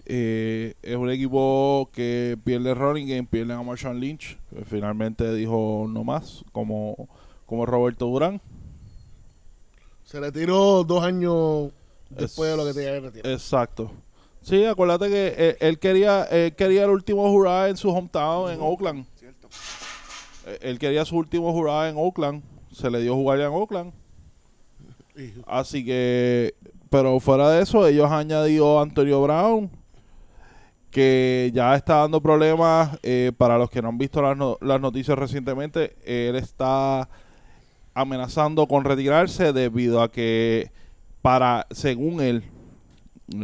Eh, 0.04 0.74
es 0.82 0.96
un 0.96 1.10
equipo 1.10 1.88
que 1.92 2.36
pierde 2.44 2.74
running 2.74 3.08
game, 3.08 3.24
pierde 3.24 3.52
a 3.54 3.62
Marshawn 3.62 3.98
Lynch. 4.00 4.38
que 4.54 4.64
finalmente 4.64 5.32
dijo 5.34 5.86
no 5.88 6.04
más, 6.04 6.44
como, 6.52 7.08
como 7.46 7.64
Roberto 7.66 8.06
Durán. 8.06 8.40
Se 10.04 10.20
retiró 10.20 10.84
dos 10.84 11.02
años 11.04 11.70
después 12.10 12.50
Es- 12.50 12.56
de 12.56 12.62
lo 12.62 12.66
que 12.66 12.74
tenía 12.74 12.92
que 12.94 13.00
retirar. 13.00 13.32
Exacto. 13.32 13.90
Sí, 14.42 14.64
acuérdate 14.64 15.08
que 15.10 15.28
él, 15.50 15.56
él 15.60 15.78
quería 15.78 16.24
él 16.24 16.54
quería 16.54 16.84
el 16.84 16.90
último 16.90 17.28
jurado 17.30 17.66
en 17.66 17.76
su 17.76 17.90
hometown 17.90 18.50
en 18.50 18.60
Oakland. 18.60 19.04
Eh, 20.46 20.58
Él 20.62 20.78
quería 20.78 21.04
su 21.04 21.16
último 21.16 21.52
jurado 21.52 21.86
en 21.86 21.96
Oakland. 21.98 22.42
Se 22.72 22.90
le 22.90 23.00
dio 23.02 23.14
jugar 23.14 23.38
ya 23.38 23.46
en 23.46 23.52
Oakland. 23.52 23.92
Así 25.46 25.84
que, 25.84 26.54
pero 26.90 27.18
fuera 27.20 27.50
de 27.50 27.62
eso, 27.62 27.86
ellos 27.86 28.06
han 28.06 28.20
añadido 28.20 28.78
a 28.78 28.82
Antonio 28.82 29.20
Brown, 29.22 29.70
que 30.90 31.50
ya 31.54 31.74
está 31.74 31.96
dando 31.96 32.20
problemas. 32.20 32.98
eh, 33.02 33.32
para 33.36 33.58
los 33.58 33.70
que 33.70 33.82
no 33.82 33.88
han 33.88 33.98
visto 33.98 34.22
las, 34.22 34.36
no- 34.36 34.58
las 34.60 34.80
noticias 34.80 35.18
recientemente, 35.18 35.96
él 36.04 36.36
está 36.36 37.08
amenazando 37.94 38.66
con 38.66 38.84
retirarse 38.84 39.52
debido 39.52 40.02
a 40.02 40.10
que, 40.10 40.70
para, 41.22 41.66
según 41.70 42.20
él, 42.20 42.44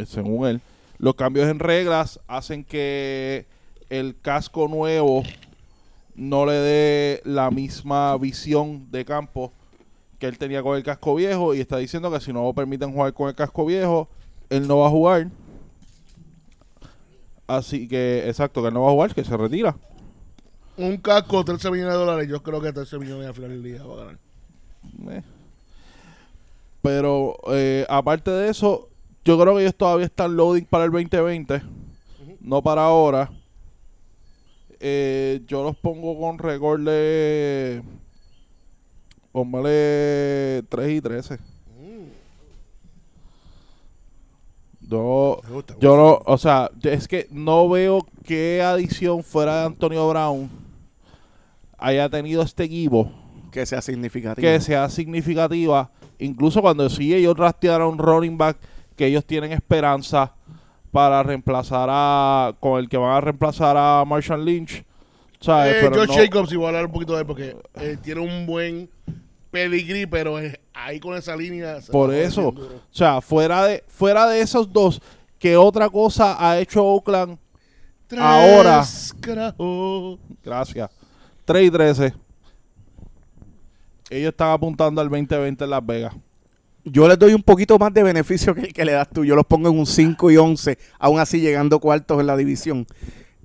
según 0.07 0.47
él, 0.47 0.61
los 0.99 1.14
cambios 1.16 1.49
en 1.49 1.59
reglas 1.59 2.20
hacen 2.29 2.64
que 2.64 3.47
el 3.91 4.16
casco 4.20 4.68
nuevo 4.68 5.22
no 6.14 6.47
le 6.47 6.53
dé 6.53 7.20
la 7.25 7.51
misma 7.51 8.16
visión 8.16 8.91
de 8.93 9.05
campo 9.05 9.53
que 10.19 10.27
él 10.27 10.39
tenía 10.39 10.62
con 10.62 10.77
el 10.77 10.83
casco 10.83 11.15
viejo 11.15 11.55
y 11.55 11.61
está 11.61 11.79
diciendo 11.79 12.11
que 12.11 12.21
si 12.21 12.33
no 12.33 12.43
lo 12.43 12.53
permiten 12.53 12.93
jugar 12.93 13.12
con 13.12 13.29
el 13.29 13.35
casco 13.35 13.67
viejo, 13.67 14.09
él 14.51 14.67
no 14.69 14.79
va 14.79 14.87
a 14.87 14.91
jugar. 14.91 15.29
Así 17.47 17.89
que, 17.89 18.29
exacto, 18.29 18.62
que 18.62 18.69
él 18.69 18.75
no 18.75 18.83
va 18.83 18.89
a 18.89 18.93
jugar, 18.93 19.15
que 19.15 19.25
se 19.25 19.37
retira. 19.37 19.77
Un 20.77 20.97
casco, 20.97 21.45
13 21.45 21.71
millones 21.71 21.93
de 21.93 21.99
dólares. 21.99 22.29
Yo 22.29 22.43
creo 22.43 22.61
que 22.61 22.73
13 22.73 22.99
millones 22.99 23.29
al 23.29 23.35
final 23.35 23.51
del 23.51 23.62
día 23.62 23.85
va 23.85 23.95
a 23.95 23.99
ganar. 23.99 24.19
Eh. 25.11 25.23
Pero 26.83 27.37
eh, 27.49 27.87
aparte 27.89 28.31
de 28.31 28.51
eso, 28.51 28.89
yo 29.25 29.39
creo 29.39 29.55
que 29.55 29.62
ellos 29.62 29.75
todavía 29.75 30.07
están 30.07 30.37
loading 30.37 30.65
para 30.65 30.85
el 30.85 30.91
2020, 30.91 31.62
no 32.41 32.62
para 32.62 32.85
ahora. 32.85 33.31
Eh, 34.81 35.41
yo 35.47 35.62
los 35.62 35.77
pongo 35.77 36.19
con 36.21 36.39
récord 36.39 36.81
de. 36.83 37.83
Póngale 39.35 40.62
3 40.68 40.91
y 40.93 41.01
13. 41.01 41.39
Yo, 44.89 45.41
gusta, 45.51 45.74
yo 45.80 45.97
no, 45.97 46.20
o 46.24 46.39
sea, 46.39 46.70
es 46.85 47.09
que 47.09 47.26
no 47.32 47.68
veo 47.68 48.07
qué 48.24 48.62
adición 48.62 49.24
fuera 49.24 49.61
de 49.61 49.66
Antonio 49.66 50.09
Brown 50.09 50.49
haya 51.78 52.09
tenido 52.09 52.43
este 52.43 52.62
equipo 52.62 53.11
Que 53.51 53.66
sea 53.66 53.82
significativo. 53.82 54.47
que 54.47 54.61
sea 54.61 54.89
significativa. 54.89 55.91
Incluso 56.20 56.61
cuando 56.62 56.89
sí 56.89 57.12
ellos 57.12 57.37
rastrearon 57.37 57.95
un 57.95 57.99
running 57.99 58.39
back 58.39 58.57
que 58.95 59.07
ellos 59.07 59.24
tienen 59.24 59.51
esperanza 59.51 60.32
para 60.93 61.24
reemplazar 61.24 61.89
a 61.91 62.55
con 62.61 62.78
el 62.78 62.89
que 62.89 62.99
van 62.99 63.16
a 63.16 63.20
reemplazar 63.20 63.76
a 63.76 64.05
Marshall 64.07 64.45
Lynch. 64.45 64.85
¿sabes? 65.41 65.74
Eh, 65.74 65.78
Pero 65.80 65.97
Josh 66.07 66.09
no- 66.16 66.22
Jacobs, 66.22 66.53
y 66.53 66.57
voy 66.57 66.66
a 66.66 66.68
hablar 66.68 66.87
un 66.87 66.93
poquito 66.93 67.14
de 67.14 67.20
él 67.22 67.26
porque 67.26 67.57
eh, 67.80 67.97
tiene 68.01 68.20
un 68.20 68.47
buen 68.47 68.89
pedigrí, 69.55 70.05
pero 70.07 70.41
es- 70.41 70.59
ahí 70.73 70.99
con 70.99 71.17
esa 71.17 71.37
línea. 71.37 71.79
por 71.93 72.13
eso, 72.13 72.49
o 72.49 72.55
sea, 72.91 73.21
fuera 73.21 73.65
de 73.65 73.85
fuera 73.87 74.27
de 74.27 74.41
esos 74.41 74.73
dos, 74.73 75.01
¿qué 75.39 75.57
otra 75.57 75.89
cosa 75.89 76.37
ha 76.39 76.59
hecho 76.59 76.85
Oakland? 76.85 77.39
Ahora. 78.19 78.85
Carajo. 79.21 80.19
Gracias. 80.43 80.91
3 81.45 81.67
y 81.67 81.71
13. 81.71 82.15
Ellos 84.11 84.31
están 84.31 84.51
apuntando 84.51 85.01
al 85.01 85.09
2020 85.09 85.65
en 85.65 85.71
Las 85.71 85.85
Vegas. 85.87 86.15
yo 86.85 87.09
les 87.09 87.19
doy 87.19 87.33
un 87.33 87.43
poquito 87.43 87.79
más 87.79 87.93
de 87.95 88.03
beneficio 88.03 88.55
que 88.55 88.61
el 88.63 88.73
que 88.73 88.85
le 88.85 88.93
das 88.93 89.09
tú. 89.09 89.25
Yo 89.25 89.35
los 89.37 89.47
pongo 89.47 89.69
en 89.71 89.79
un 89.79 89.87
5 89.87 90.31
y 90.33 90.37
11, 90.37 90.79
aún 90.99 91.19
así 91.21 91.41
llegando 91.41 91.79
cuartos 91.81 92.21
en 92.21 92.27
la 92.27 92.37
división. 92.37 92.87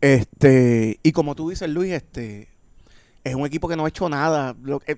Este, 0.02 1.00
y 1.04 1.12
como 1.12 1.36
tú 1.36 1.50
dices, 1.50 1.70
Luis, 1.70 1.92
este 1.94 2.50
es 3.24 3.36
un 3.36 3.46
equipo 3.46 3.68
que 3.68 3.76
no 3.76 3.86
ha 3.86 3.90
hecho 3.90 4.10
nada. 4.10 4.56
Lo 4.62 4.80
que, 4.80 4.94
o 4.94 4.98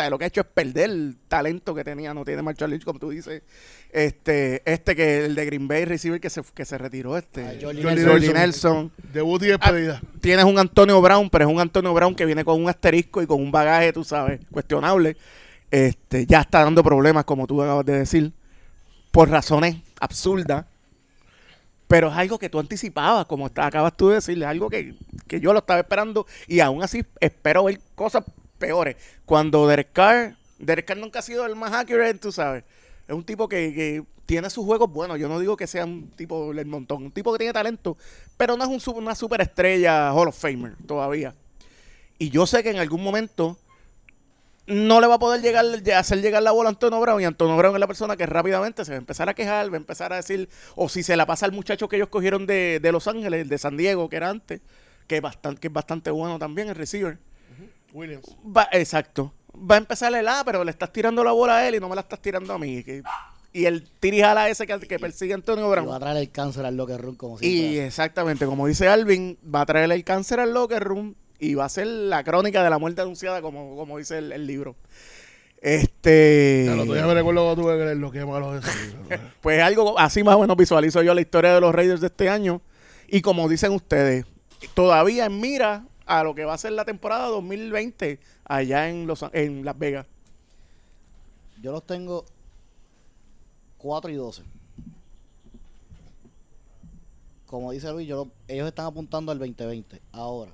sea, 0.00 0.10
lo 0.10 0.18
que 0.18 0.24
ha 0.24 0.28
hecho 0.28 0.40
es 0.42 0.46
perder 0.46 0.90
el 0.90 1.16
talento 1.28 1.74
que 1.74 1.82
tenía, 1.84 2.14
no 2.14 2.24
tiene 2.24 2.42
Marshall 2.42 2.70
Lynch, 2.70 2.84
como 2.84 2.98
tú 2.98 3.10
dices. 3.10 3.42
Este, 3.92 4.62
este 4.70 4.94
que 4.94 5.24
el 5.26 5.34
de 5.34 5.44
Green 5.46 5.68
Bay 5.68 5.84
receiver 5.84 6.20
que 6.20 6.30
se, 6.30 6.42
que 6.54 6.64
se 6.64 6.76
retiró, 6.78 7.16
este, 7.16 7.44
Ah, 7.46 7.52
Jordi 7.60 7.82
Nelson. 7.82 8.32
Nelson. 8.34 8.92
Debut 9.12 9.42
y 9.42 9.46
despedida. 9.46 10.00
Tienes 10.20 10.44
un 10.44 10.58
Antonio 10.58 11.00
Brown, 11.00 11.30
pero 11.30 11.46
es 11.48 11.52
un 11.54 11.60
Antonio 11.60 11.92
Brown 11.94 12.14
que 12.14 12.24
viene 12.26 12.44
con 12.44 12.62
un 12.62 12.68
asterisco 12.68 13.22
y 13.22 13.26
con 13.26 13.40
un 13.40 13.50
bagaje, 13.50 13.92
tú 13.92 14.04
sabes, 14.04 14.40
cuestionable. 14.50 15.16
Este, 15.70 16.26
ya 16.26 16.40
está 16.42 16.62
dando 16.64 16.82
problemas, 16.84 17.24
como 17.24 17.46
tú 17.46 17.62
acabas 17.62 17.84
de 17.86 17.98
decir, 17.98 18.32
por 19.10 19.28
razones 19.30 19.76
absurdas. 20.00 20.66
Pero 21.88 22.08
es 22.08 22.14
algo 22.16 22.38
que 22.38 22.48
tú 22.48 22.58
anticipabas, 22.58 23.26
como 23.26 23.46
está- 23.46 23.66
acabas 23.66 23.96
tú 23.96 24.08
de 24.08 24.16
decir, 24.16 24.36
es 24.38 24.44
algo 24.44 24.68
que, 24.68 24.94
que 25.28 25.40
yo 25.40 25.52
lo 25.52 25.60
estaba 25.60 25.78
esperando 25.80 26.26
y 26.48 26.58
aún 26.60 26.82
así 26.82 27.04
espero 27.20 27.64
ver 27.64 27.80
cosas 27.94 28.24
peores. 28.56 28.96
Cuando 29.24 29.66
Derek 29.66 29.92
Carr, 29.92 30.36
Derek 30.58 30.86
Carr 30.86 30.98
nunca 30.98 31.20
ha 31.20 31.22
sido 31.22 31.46
el 31.46 31.56
más 31.56 31.72
accurate, 31.72 32.14
tú 32.14 32.32
sabes. 32.32 32.64
Es 33.06 33.14
un 33.14 33.24
tipo 33.24 33.48
que, 33.48 33.72
que 33.72 34.02
tiene 34.26 34.50
sus 34.50 34.64
juegos 34.64 34.90
buenos. 34.90 35.18
Yo 35.18 35.28
no 35.28 35.38
digo 35.38 35.56
que 35.56 35.66
sea 35.66 35.84
un 35.84 36.10
tipo 36.10 36.52
del 36.52 36.66
montón, 36.66 37.04
un 37.04 37.12
tipo 37.12 37.32
que 37.32 37.38
tiene 37.38 37.52
talento, 37.52 37.96
pero 38.36 38.56
no 38.56 38.64
es 38.64 38.86
un, 38.86 38.96
una 38.96 39.14
superestrella 39.14 40.12
Hall 40.12 40.28
of 40.28 40.38
Famer 40.38 40.74
todavía. 40.86 41.34
Y 42.18 42.30
yo 42.30 42.46
sé 42.46 42.62
que 42.62 42.70
en 42.70 42.78
algún 42.78 43.02
momento 43.02 43.56
no 44.66 45.00
le 45.00 45.06
va 45.06 45.14
a 45.14 45.18
poder 45.18 45.42
llegar 45.42 45.64
hacer 45.94 46.20
llegar 46.20 46.42
la 46.42 46.50
bola 46.50 46.68
a 46.68 46.72
Antonio 46.72 46.98
Brown 47.00 47.20
y 47.20 47.24
Antonio 47.24 47.56
Brown 47.56 47.76
es 47.76 47.80
la 47.80 47.86
persona 47.86 48.16
que 48.16 48.26
rápidamente 48.26 48.84
se 48.84 48.90
va 48.90 48.96
a 48.96 48.98
empezar 48.98 49.28
a 49.28 49.34
quejar, 49.34 49.70
va 49.70 49.74
a 49.74 49.76
empezar 49.76 50.12
a 50.12 50.16
decir, 50.16 50.48
o 50.74 50.88
si 50.88 51.04
se 51.04 51.16
la 51.16 51.24
pasa 51.24 51.46
al 51.46 51.52
muchacho 51.52 51.88
que 51.88 51.96
ellos 51.96 52.08
cogieron 52.08 52.46
de, 52.46 52.80
de 52.82 52.92
Los 52.92 53.06
Ángeles, 53.06 53.42
el 53.42 53.48
de 53.48 53.58
San 53.58 53.76
Diego, 53.76 54.08
que 54.08 54.16
era 54.16 54.28
antes, 54.28 54.60
que 55.06 55.16
es 55.16 55.22
bastante, 55.22 55.60
que 55.60 55.68
es 55.68 55.72
bastante 55.72 56.10
bueno 56.10 56.38
también 56.40 56.68
el 56.68 56.74
receiver. 56.74 57.18
Williams. 57.92 58.36
Va, 58.44 58.68
exacto. 58.72 59.32
Va 59.54 59.76
a 59.76 59.78
empezar 59.78 60.14
el 60.14 60.28
ah, 60.28 60.42
pero 60.44 60.62
le 60.64 60.70
estás 60.70 60.92
tirando 60.92 61.24
la 61.24 61.32
bola 61.32 61.58
a 61.58 61.68
él 61.68 61.76
y 61.76 61.80
no 61.80 61.88
me 61.88 61.94
la 61.94 62.02
estás 62.02 62.20
tirando 62.20 62.52
a 62.52 62.58
mí. 62.58 62.82
que- 62.84 63.02
y 63.52 63.64
el 63.64 63.88
tirijala 64.00 64.50
ese 64.50 64.66
que, 64.66 64.78
que 64.80 64.98
persigue 64.98 65.32
a 65.32 65.36
Antonio 65.36 65.66
Y 65.66 65.70
Brown. 65.70 65.88
va 65.88 65.96
a 65.96 66.00
traer 66.00 66.18
el 66.18 66.30
cáncer 66.30 66.66
al 66.66 66.76
locker 66.76 67.00
room 67.00 67.16
como 67.16 67.36
Y 67.36 67.38
siempre. 67.38 67.86
exactamente, 67.86 68.44
como 68.44 68.66
dice 68.66 68.86
Alvin, 68.88 69.38
va 69.42 69.62
a 69.62 69.66
traer 69.66 69.90
el 69.90 70.04
cáncer 70.04 70.40
al 70.40 70.52
locker 70.52 70.82
room 70.84 71.14
y 71.38 71.54
va 71.54 71.64
a 71.64 71.68
ser 71.70 71.86
la 71.86 72.22
crónica 72.22 72.62
de 72.62 72.68
la 72.68 72.78
muerte 72.78 73.00
anunciada, 73.00 73.40
como, 73.40 73.74
como 73.76 73.96
dice 73.96 74.18
el, 74.18 74.32
el 74.32 74.46
libro. 74.46 74.76
Este. 75.62 76.64
Claro, 76.66 76.84
todavía 76.84 77.06
me 77.06 77.14
recuerdo 77.14 77.54
tuve 77.56 77.78
que 77.78 77.84
leer 77.84 77.96
lo 77.96 78.10
que 78.10 78.24
malo. 78.26 78.60
Pues 79.40 79.62
algo 79.62 79.98
así 79.98 80.22
más 80.22 80.34
o 80.36 80.40
menos 80.40 80.56
visualizo 80.56 81.02
yo 81.02 81.14
la 81.14 81.20
historia 81.22 81.54
de 81.54 81.60
los 81.60 81.74
Raiders 81.74 82.00
de 82.02 82.08
este 82.08 82.28
año. 82.28 82.60
Y 83.08 83.22
como 83.22 83.48
dicen 83.48 83.72
ustedes, 83.72 84.26
todavía 84.74 85.26
en 85.26 85.40
mira 85.40 85.84
a 86.06 86.22
lo 86.22 86.34
que 86.34 86.44
va 86.44 86.54
a 86.54 86.58
ser 86.58 86.72
la 86.72 86.84
temporada 86.84 87.26
2020 87.28 88.18
allá 88.44 88.88
en, 88.88 89.06
los, 89.06 89.24
en 89.32 89.64
Las 89.64 89.76
Vegas. 89.78 90.06
Yo 91.60 91.72
los 91.72 91.84
tengo 91.84 92.24
4 93.78 94.10
y 94.10 94.14
12. 94.14 94.42
Como 97.46 97.70
dice 97.72 97.90
Luis, 97.92 98.08
yo 98.08 98.24
lo- 98.24 98.30
ellos 98.48 98.66
están 98.68 98.86
apuntando 98.86 99.30
al 99.32 99.38
2020. 99.38 100.00
Ahora, 100.12 100.52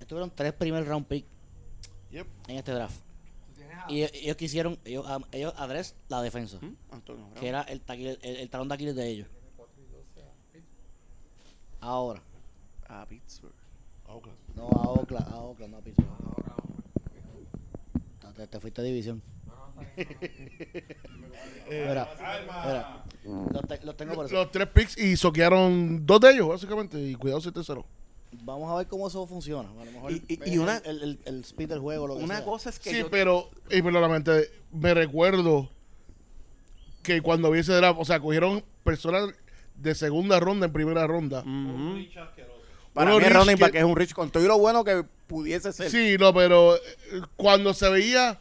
estuvieron 0.00 0.30
tres 0.30 0.52
primer 0.52 0.84
round 0.86 1.06
pick 1.06 1.24
Yep. 2.10 2.26
en 2.48 2.56
este 2.56 2.72
draft. 2.72 2.96
Y 3.88 4.02
ellos, 4.02 4.36
quisieron, 4.36 4.78
ellos, 4.84 5.06
ellos 5.32 5.52
adres 5.58 5.94
la 6.08 6.22
defensa, 6.22 6.58
Antonio 6.90 7.22
Brown. 7.26 7.34
que 7.40 7.48
era 7.48 7.62
el, 7.62 7.84
taquil- 7.84 8.18
el, 8.22 8.36
el 8.36 8.48
talón 8.50 8.68
de 8.68 8.74
Aquiles 8.74 8.96
de 8.96 9.06
ellos. 9.08 9.28
Ahora, 11.80 12.22
A 12.88 13.04
Pittsburgh. 13.06 13.53
No 14.56 14.68
a 14.68 14.88
Oakland, 14.88 15.28
a 15.28 15.36
Oakland, 15.36 15.72
no 15.72 15.78
a 15.78 15.80
Pittsburgh. 15.80 16.08
Te, 18.36 18.46
te 18.48 18.60
fuiste 18.60 18.80
a 18.80 18.84
división. 18.84 19.22
Mira, 21.70 22.08
mira, 22.64 23.04
los, 23.52 23.62
te- 23.68 23.84
los 23.84 23.96
tengo 23.96 24.14
por 24.14 24.26
eso. 24.26 24.34
Los 24.34 24.50
tres 24.50 24.68
picks 24.68 24.98
y 24.98 25.16
soquearon 25.16 26.04
dos 26.04 26.20
de 26.20 26.32
ellos, 26.32 26.48
básicamente. 26.48 27.00
Y 27.00 27.14
cuidado 27.14 27.40
si 27.40 27.52
tercero. 27.52 27.84
Vamos 28.42 28.70
a 28.72 28.76
ver 28.76 28.88
cómo 28.88 29.06
eso 29.06 29.24
funciona. 29.26 29.68
A 29.70 29.84
lo 29.84 29.90
mejor 29.92 30.12
Y- 30.12 30.58
una- 30.58 30.78
el, 30.78 31.20
el, 31.24 31.40
speed 31.44 31.68
del 31.68 31.78
juego, 31.78 32.06
lo 32.08 32.16
que 32.18 32.24
Una 32.24 32.44
cosa 32.44 32.70
es 32.70 32.78
que 32.80 32.90
Sí, 32.90 33.04
pero, 33.10 33.48
y 33.70 33.80
perdóname, 33.82 34.22
me 34.72 34.94
recuerdo 34.94 35.70
que 37.02 37.20
cuando 37.20 37.50
vi 37.52 37.60
ese 37.60 37.72
draft, 37.74 37.98
o 38.00 38.04
sea, 38.04 38.18
cogieron 38.18 38.64
personas 38.82 39.28
de 39.76 39.94
segunda 39.94 40.40
ronda 40.40 40.66
en 40.66 40.72
primera 40.72 41.06
ronda. 41.06 41.40
Ujú. 41.42 41.98
Para 42.94 43.10
Uno 43.14 43.18
mí 43.26 43.30
running 43.32 43.58
back 43.58 43.72
que- 43.72 43.78
es 43.78 43.84
un 43.84 43.96
rich 43.96 44.14
con 44.14 44.30
todo 44.30 44.42
y 44.42 44.46
lo 44.46 44.56
bueno 44.58 44.82
que 44.84 45.04
pudiese 45.26 45.72
ser. 45.72 45.90
Sí, 45.90 46.16
no, 46.18 46.32
pero 46.32 46.76
eh, 46.76 46.80
cuando 47.36 47.74
se 47.74 47.88
veía 47.90 48.38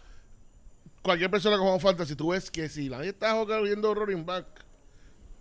cualquier 1.01 1.29
persona 1.29 1.57
con 1.57 1.79
fantasy, 1.79 2.15
tú 2.15 2.29
ves 2.29 2.49
que 2.49 2.69
si 2.69 2.89
nadie 2.89 3.09
está 3.09 3.33
viendo 3.61 3.93
running 3.93 4.25
back 4.25 4.45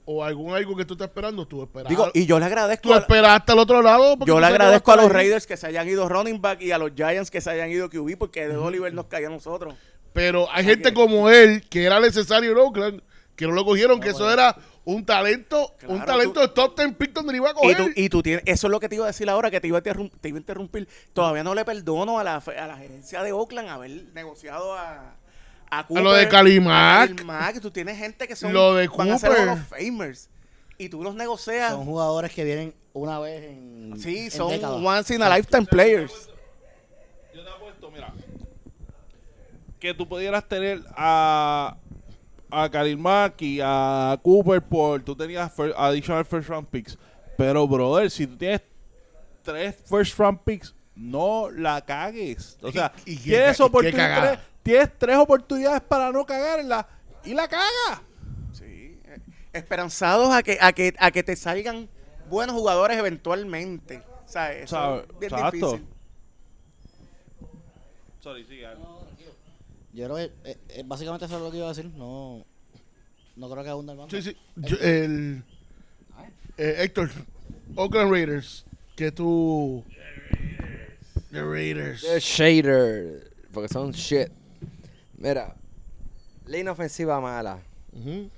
o 0.04 0.24
algún 0.24 0.54
algo 0.54 0.74
que 0.74 0.84
tú 0.84 0.94
estás 0.94 1.08
esperando, 1.08 1.46
tú 1.46 1.62
esperas. 1.62 1.88
Digo, 1.88 2.10
y 2.14 2.26
yo 2.26 2.38
le 2.40 2.46
agradezco 2.46 2.88
tú 2.88 2.94
a- 2.94 2.98
esperas 2.98 3.38
hasta 3.40 3.52
el 3.52 3.58
otro 3.60 3.82
lado. 3.82 4.16
porque 4.18 4.28
Yo 4.30 4.40
le 4.40 4.46
que 4.48 4.52
agradezco 4.52 4.92
a 4.92 4.96
los. 4.96 5.12
Raiders 5.12 5.46
que 5.46 5.56
se 5.56 5.66
hayan 5.68 5.88
ido 5.88 6.08
running 6.08 6.40
back 6.40 6.60
y 6.62 6.72
a 6.72 6.78
los 6.78 6.92
Giants 6.96 7.30
que 7.30 7.40
se 7.40 7.50
hayan 7.50 7.70
ido 7.70 7.88
QB 7.88 8.16
porque 8.18 8.48
de 8.48 8.56
Oliver 8.56 8.92
nos 8.92 9.06
caía 9.06 9.28
a 9.28 9.30
nosotros. 9.30 9.74
Pero 10.12 10.50
hay 10.50 10.64
gente 10.64 10.92
como 10.92 11.30
él 11.30 11.62
que 11.70 11.84
era 11.84 12.00
necesario 12.00 12.50
en 12.52 12.58
Oakland, 12.58 13.02
que 13.36 13.46
no 13.46 13.52
lo 13.52 13.64
cogieron, 13.64 14.00
que 14.00 14.10
eso 14.10 14.30
era 14.30 14.56
un 14.84 15.04
talento, 15.04 15.74
un 15.86 16.04
talento 16.04 16.34
tú- 16.34 16.40
de 16.40 16.48
top 16.48 16.76
10 16.76 16.94
pick 16.96 17.12
donde 17.12 17.36
iba 17.36 17.48
a 17.48 17.52
Y 17.52 17.54
coger. 17.54 17.76
tú, 17.76 17.90
y 17.94 18.08
tú 18.08 18.22
tienes, 18.22 18.42
eso 18.46 18.66
es 18.66 18.70
lo 18.70 18.80
que 18.80 18.88
te 18.88 18.96
iba 18.96 19.04
a 19.04 19.08
decir 19.08 19.28
ahora, 19.30 19.50
que 19.50 19.60
te 19.60 19.68
iba 19.68 19.78
a, 19.78 19.82
te 19.82 19.90
iba 20.28 20.36
a 20.36 20.40
interrumpir. 20.40 20.88
Todavía 21.12 21.44
no 21.44 21.54
le 21.54 21.64
perdono 21.64 22.18
a 22.18 22.24
la, 22.24 22.36
a 22.36 22.66
la 22.66 22.76
gerencia 22.76 23.22
de 23.22 23.32
Oakland 23.32 23.68
haber 23.68 23.90
negociado 24.12 24.74
a, 24.74 25.14
a 25.70 25.86
Cooper. 25.86 26.02
lo 26.02 26.12
de 26.12 26.24
a 26.24 26.28
Kalimack. 26.28 27.60
Tú 27.60 27.70
tienes 27.70 27.96
gente 27.96 28.26
que 28.26 28.34
son 28.34 28.52
Lo 28.52 28.74
de 28.74 28.88
van 28.88 29.10
a 29.12 29.18
ser 29.18 29.48
of 29.48 29.60
Famers. 29.68 30.28
Y 30.78 30.88
tú 30.88 31.02
los 31.04 31.14
negocias. 31.14 31.70
Son 31.70 31.84
jugadores 31.84 32.32
que 32.32 32.42
vienen 32.42 32.74
una 32.92 33.20
vez 33.20 33.44
en. 33.44 33.94
sí, 33.98 34.24
en 34.24 34.30
son 34.32 34.50
décadas. 34.50 34.80
once 34.82 35.14
in 35.14 35.22
a 35.22 35.36
lifetime 35.36 35.64
players. 35.66 36.28
Yo 37.32 37.44
te 37.44 37.50
apuesto, 37.50 37.88
mira, 37.90 38.12
que 39.78 39.94
tú 39.94 40.08
pudieras 40.08 40.48
tener 40.48 40.82
a 40.96 41.76
a 42.52 42.68
Karim 42.70 43.00
Mack 43.00 43.40
y 43.42 43.60
a 43.62 44.18
Cooper 44.22 44.60
por 44.62 45.02
tú 45.02 45.16
tenías 45.16 45.50
fir- 45.56 45.74
additional 45.76 46.24
first 46.24 46.48
round 46.48 46.68
picks, 46.68 46.98
pero 47.36 47.66
brother, 47.66 48.10
si 48.10 48.26
tú 48.26 48.36
tienes 48.36 48.60
tres 49.42 49.74
first 49.88 50.18
round 50.18 50.38
picks, 50.44 50.74
no 50.94 51.50
la 51.50 51.80
cagues. 51.80 52.58
O 52.62 52.70
sea, 52.70 52.92
¿Y- 53.06 53.12
y 53.12 53.16
qué 53.16 53.22
tienes 53.30 53.56
qué 53.56 53.62
oportunidades, 53.62 54.30
tres, 54.38 54.46
tienes 54.62 54.90
tres 54.98 55.16
oportunidades 55.16 55.80
para 55.80 56.12
no 56.12 56.24
cagarla 56.26 56.86
y 57.24 57.34
la 57.34 57.48
cagas. 57.48 58.02
Sí, 58.52 58.98
eh, 59.06 59.18
esperanzados 59.52 60.32
a 60.34 60.42
que, 60.42 60.58
a 60.60 60.72
que, 60.72 60.94
a 60.98 61.10
que 61.10 61.22
te 61.22 61.34
salgan 61.36 61.88
buenos 62.28 62.54
jugadores 62.54 62.98
eventualmente. 62.98 64.02
O 64.24 64.28
sea, 64.28 64.52
eso 64.52 65.00
es 65.00 65.08
bien 65.18 65.32
exacto. 65.32 65.56
difícil. 65.72 65.86
Sorry, 68.20 68.44
sigue. 68.44 68.66
Yo 69.92 70.04
creo 70.06 70.16
que 70.16 70.50
eh, 70.50 70.56
eh, 70.70 70.82
básicamente 70.86 71.26
eso 71.26 71.36
es 71.36 71.42
lo 71.42 71.50
que 71.50 71.58
iba 71.58 71.66
a 71.66 71.74
decir. 71.74 71.90
No, 71.94 72.44
no 73.36 73.50
creo 73.50 73.62
que 73.62 73.70
abunda 73.70 73.92
el 73.92 73.98
bando. 73.98 74.16
Sí, 74.16 74.22
sí. 74.22 74.36
Yo- 74.56 74.78
el, 74.80 75.42
eh, 76.58 76.76
Héctor, 76.78 77.10
Oakland 77.76 78.10
Raiders, 78.10 78.64
que 78.96 79.12
tú... 79.12 79.84
The 81.30 81.42
Raiders. 81.42 82.02
The 82.02 82.20
Shader. 82.20 83.30
Porque 83.52 83.68
son 83.68 83.92
shit. 83.92 84.28
Mira. 85.16 85.56
Línea 86.46 86.72
ofensiva 86.72 87.20
mala. 87.20 87.62
Ujú. 87.92 88.28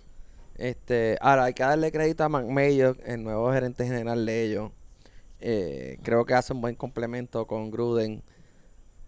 Este, 0.57 1.17
ahora 1.21 1.45
hay 1.45 1.55
que 1.55 1.63
darle 1.65 1.91
crédito 1.91 2.23
a 2.23 2.29
McMayo, 2.29 2.97
el 3.05 3.25
nuevo 3.25 3.53
gerente 3.53 3.85
general 3.85 4.25
de 4.27 4.45
ellos. 4.45 4.71
Eh, 5.41 5.99
creo 6.03 6.25
que 6.25 6.35
hace 6.35 6.53
un 6.53 6.61
buen 6.61 6.77
complemento 6.77 7.47
con 7.47 7.71
Gruden. 7.73 8.23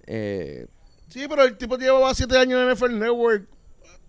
Eh, 0.07 0.67
Sí, 1.09 1.27
pero 1.29 1.45
el 1.45 1.57
tipo 1.57 1.77
llevaba 1.77 2.13
siete 2.15 2.37
años 2.39 2.61
en 2.61 2.69
NFL 2.75 2.99
Network. 2.99 3.47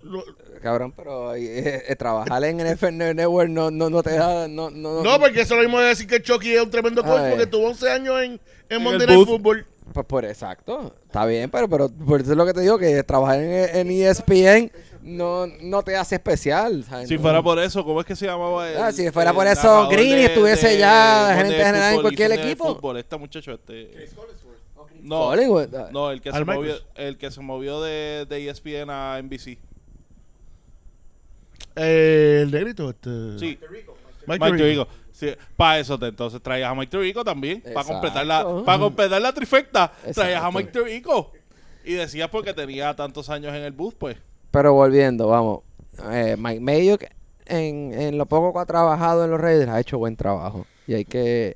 Lo- 0.03 0.23
cabrón, 0.61 0.93
pero 0.95 1.35
eh, 1.35 1.83
eh, 1.87 1.95
trabajar 1.95 2.43
en 2.43 2.57
NFL 2.57 2.97
Network 2.97 3.49
no, 3.49 3.71
no, 3.71 3.89
no 3.89 4.03
te 4.03 4.11
da. 4.15 4.47
No, 4.47 4.69
no, 4.69 5.03
No, 5.03 5.19
porque 5.19 5.41
eso 5.41 5.53
es 5.55 5.57
lo 5.61 5.63
mismo 5.63 5.79
de 5.79 5.87
decir 5.87 6.07
que 6.07 6.21
Chucky 6.21 6.53
es 6.53 6.61
un 6.61 6.69
tremendo 6.69 7.03
coach 7.03 7.29
porque 7.29 7.47
tuvo 7.47 7.67
11 7.67 7.91
años 7.91 8.21
en, 8.21 8.39
en 8.69 8.81
Monday 8.83 9.07
Night. 9.07 9.25
Football. 9.27 9.65
Pues 9.93 10.05
por 10.05 10.25
exacto, 10.25 10.93
está 11.05 11.25
bien, 11.25 11.49
pero, 11.49 11.69
pero 11.69 11.89
por 11.89 12.19
eso 12.21 12.31
es 12.31 12.37
lo 12.37 12.45
que 12.45 12.53
te 12.53 12.59
digo, 12.59 12.77
que 12.77 13.01
trabajar 13.03 13.39
en, 13.41 13.75
en 13.77 13.89
ESPN 13.89 14.69
no, 15.01 15.47
no 15.61 15.81
te 15.81 15.95
hace 15.95 16.15
especial. 16.15 16.83
¿sabes? 16.83 17.07
Si 17.07 17.15
No. 17.15 17.21
fuera 17.21 17.41
por 17.41 17.57
eso, 17.57 17.85
¿cómo 17.85 18.01
es 18.01 18.05
que 18.05 18.15
se 18.15 18.25
llamaba? 18.25 18.69
el- 18.69 18.77
Ah, 18.77 18.91
si 18.91 19.09
fuera 19.11 19.33
por 19.33 19.47
eso, 19.47 19.63
narrador 19.63 19.91
Greeny 19.93 20.23
estuviese 20.25 20.77
ya 20.77 21.31
gerente 21.35 21.55
general 21.57 21.75
en 21.83 21.89
fútbol 21.91 22.01
cualquier 22.03 22.31
equipo. 22.33 22.65
Football, 22.65 22.97
este 22.97 23.17
muchacho, 23.17 23.53
este... 23.53 24.09
No, 25.07 25.27
Collingwood, 25.27 25.91
no, 25.91 26.11
el 26.11 26.21
que, 26.21 26.31
se 26.33 26.43
movió, 26.43 26.75
el 26.95 27.17
que 27.17 27.31
se 27.31 27.41
movió 27.41 27.81
de, 27.81 28.25
de 28.27 28.49
ESPN 28.49 28.89
a 28.89 29.21
NBC. 29.21 29.57
Eh, 31.77 32.39
el 32.43 32.51
negrito, 32.51 32.89
este. 32.89 33.39
Sí, 33.39 33.57
Mike, 33.69 33.87
Mike 34.27 34.57
Tirico. 34.57 34.85
Tirico. 34.85 34.87
Sí, 35.13 35.29
para 35.55 35.79
eso 35.79 35.97
te, 35.97 36.07
entonces 36.07 36.41
traías 36.41 36.69
a 36.69 36.75
Mike 36.75 36.91
Tirico 36.91 37.23
también. 37.23 37.63
Para 37.73 37.87
completar, 37.87 38.25
la, 38.25 38.63
para 38.65 38.79
completar 38.79 39.21
la 39.21 39.31
trifecta, 39.33 39.91
traías 40.13 40.43
a. 40.43 40.51
Mike 40.51 40.71
Tirico. 40.71 41.31
Y 41.85 41.93
decías 41.93 42.29
porque 42.29 42.53
tenía 42.53 42.93
tantos 42.95 43.29
años 43.29 43.55
en 43.55 43.63
el 43.63 43.71
bus, 43.71 43.93
pues. 43.93 44.17
Pero 44.51 44.73
volviendo, 44.73 45.27
vamos. 45.27 45.61
Eh, 46.11 46.35
Mike 46.37 46.59
Mayock, 46.59 47.03
en, 47.45 47.93
en 47.93 48.17
lo 48.17 48.25
poco 48.25 48.53
que 48.53 48.59
ha 48.59 48.65
trabajado 48.65 49.23
en 49.23 49.31
los 49.31 49.39
Raiders, 49.39 49.71
ha 49.71 49.79
hecho 49.79 49.97
buen 49.97 50.17
trabajo. 50.17 50.67
Y 50.85 50.95
hay 50.95 51.05
que. 51.05 51.55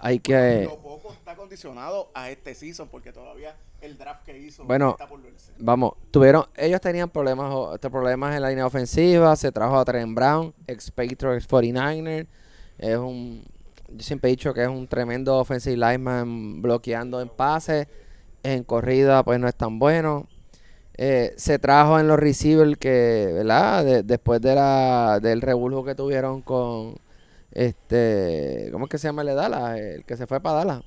Hay 0.00 0.18
que. 0.18 0.64
Lo 0.64 0.78
poco 0.78 1.12
está 1.12 1.36
condicionado 1.36 2.10
a 2.14 2.30
este 2.30 2.54
season 2.54 2.88
porque 2.88 3.12
todavía 3.12 3.56
el 3.80 3.96
draft 3.98 4.24
que 4.24 4.38
hizo 4.38 4.64
Bueno, 4.64 4.90
está 4.90 5.06
por 5.08 5.22
verse. 5.22 5.52
Vamos, 5.58 5.92
tuvieron, 6.10 6.46
ellos 6.56 6.80
tenían 6.80 7.08
problemas, 7.10 7.54
este, 7.74 7.88
problemas 7.90 8.34
en 8.34 8.42
la 8.42 8.48
línea 8.50 8.66
ofensiva, 8.66 9.34
se 9.36 9.52
trajo 9.52 9.78
a 9.78 9.84
Trent 9.84 10.14
Brown, 10.14 10.52
ex 10.66 10.90
Patriots 10.90 11.48
49er, 11.48 12.26
es 12.78 12.96
un, 12.96 13.42
yo 13.88 14.02
siempre 14.02 14.28
he 14.30 14.32
dicho 14.32 14.52
que 14.54 14.62
es 14.62 14.68
un 14.68 14.86
tremendo 14.86 15.38
offensive 15.38 15.76
lineman 15.76 16.60
bloqueando 16.62 17.20
en 17.20 17.28
pases, 17.28 17.86
en 18.42 18.64
corrida 18.64 19.22
pues 19.22 19.38
no 19.38 19.48
es 19.48 19.54
tan 19.54 19.78
bueno. 19.78 20.26
Eh, 21.02 21.32
se 21.36 21.58
trajo 21.58 21.98
en 21.98 22.08
los 22.08 22.18
receivers 22.18 22.76
que, 22.76 23.30
¿verdad? 23.34 23.84
De- 23.84 24.02
después 24.02 24.40
de 24.42 24.54
la, 24.54 25.18
del 25.22 25.40
revuelo 25.40 25.82
que 25.84 25.94
tuvieron 25.94 26.42
con, 26.42 26.96
este, 27.52 28.68
¿cómo 28.72 28.84
es 28.86 28.90
que 28.90 28.98
se 28.98 29.08
llama 29.08 29.22
el 29.22 29.28
de 29.28 29.34
Dallas? 29.34 29.78
El 29.78 30.04
que 30.04 30.16
se 30.16 30.26
fue 30.26 30.40
para 30.40 30.56
Dallas. 30.64 30.82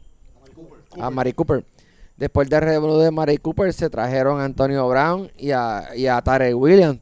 A 0.99 1.09
Mari 1.09 1.33
Cooper. 1.33 1.65
Después 2.17 2.47
del 2.49 2.61
revuelo 2.61 2.99
de 2.99 3.09
Mari 3.11 3.37
Cooper 3.37 3.73
se 3.73 3.89
trajeron 3.89 4.39
a 4.39 4.45
Antonio 4.45 4.87
Brown 4.87 5.31
y 5.37 5.51
a, 5.51 5.89
y 5.95 6.07
a 6.07 6.21
Tarek 6.21 6.55
Williams. 6.55 6.99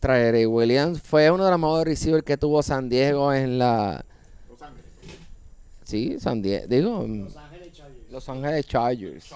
Tarek 0.00 0.48
Williams 0.48 1.00
fue 1.02 1.30
uno 1.30 1.44
de 1.44 1.50
los 1.50 1.60
mejores 1.60 1.84
receivers 1.86 2.24
que 2.24 2.36
tuvo 2.36 2.62
San 2.62 2.88
Diego 2.88 3.32
en 3.32 3.58
la... 3.58 4.04
Sí, 5.84 6.18
San 6.18 6.42
Diego. 6.42 6.66
Digo, 6.66 7.00
mm, 7.06 7.28
Los 8.10 8.28
Ángeles 8.28 8.66
Chargers. 8.66 9.30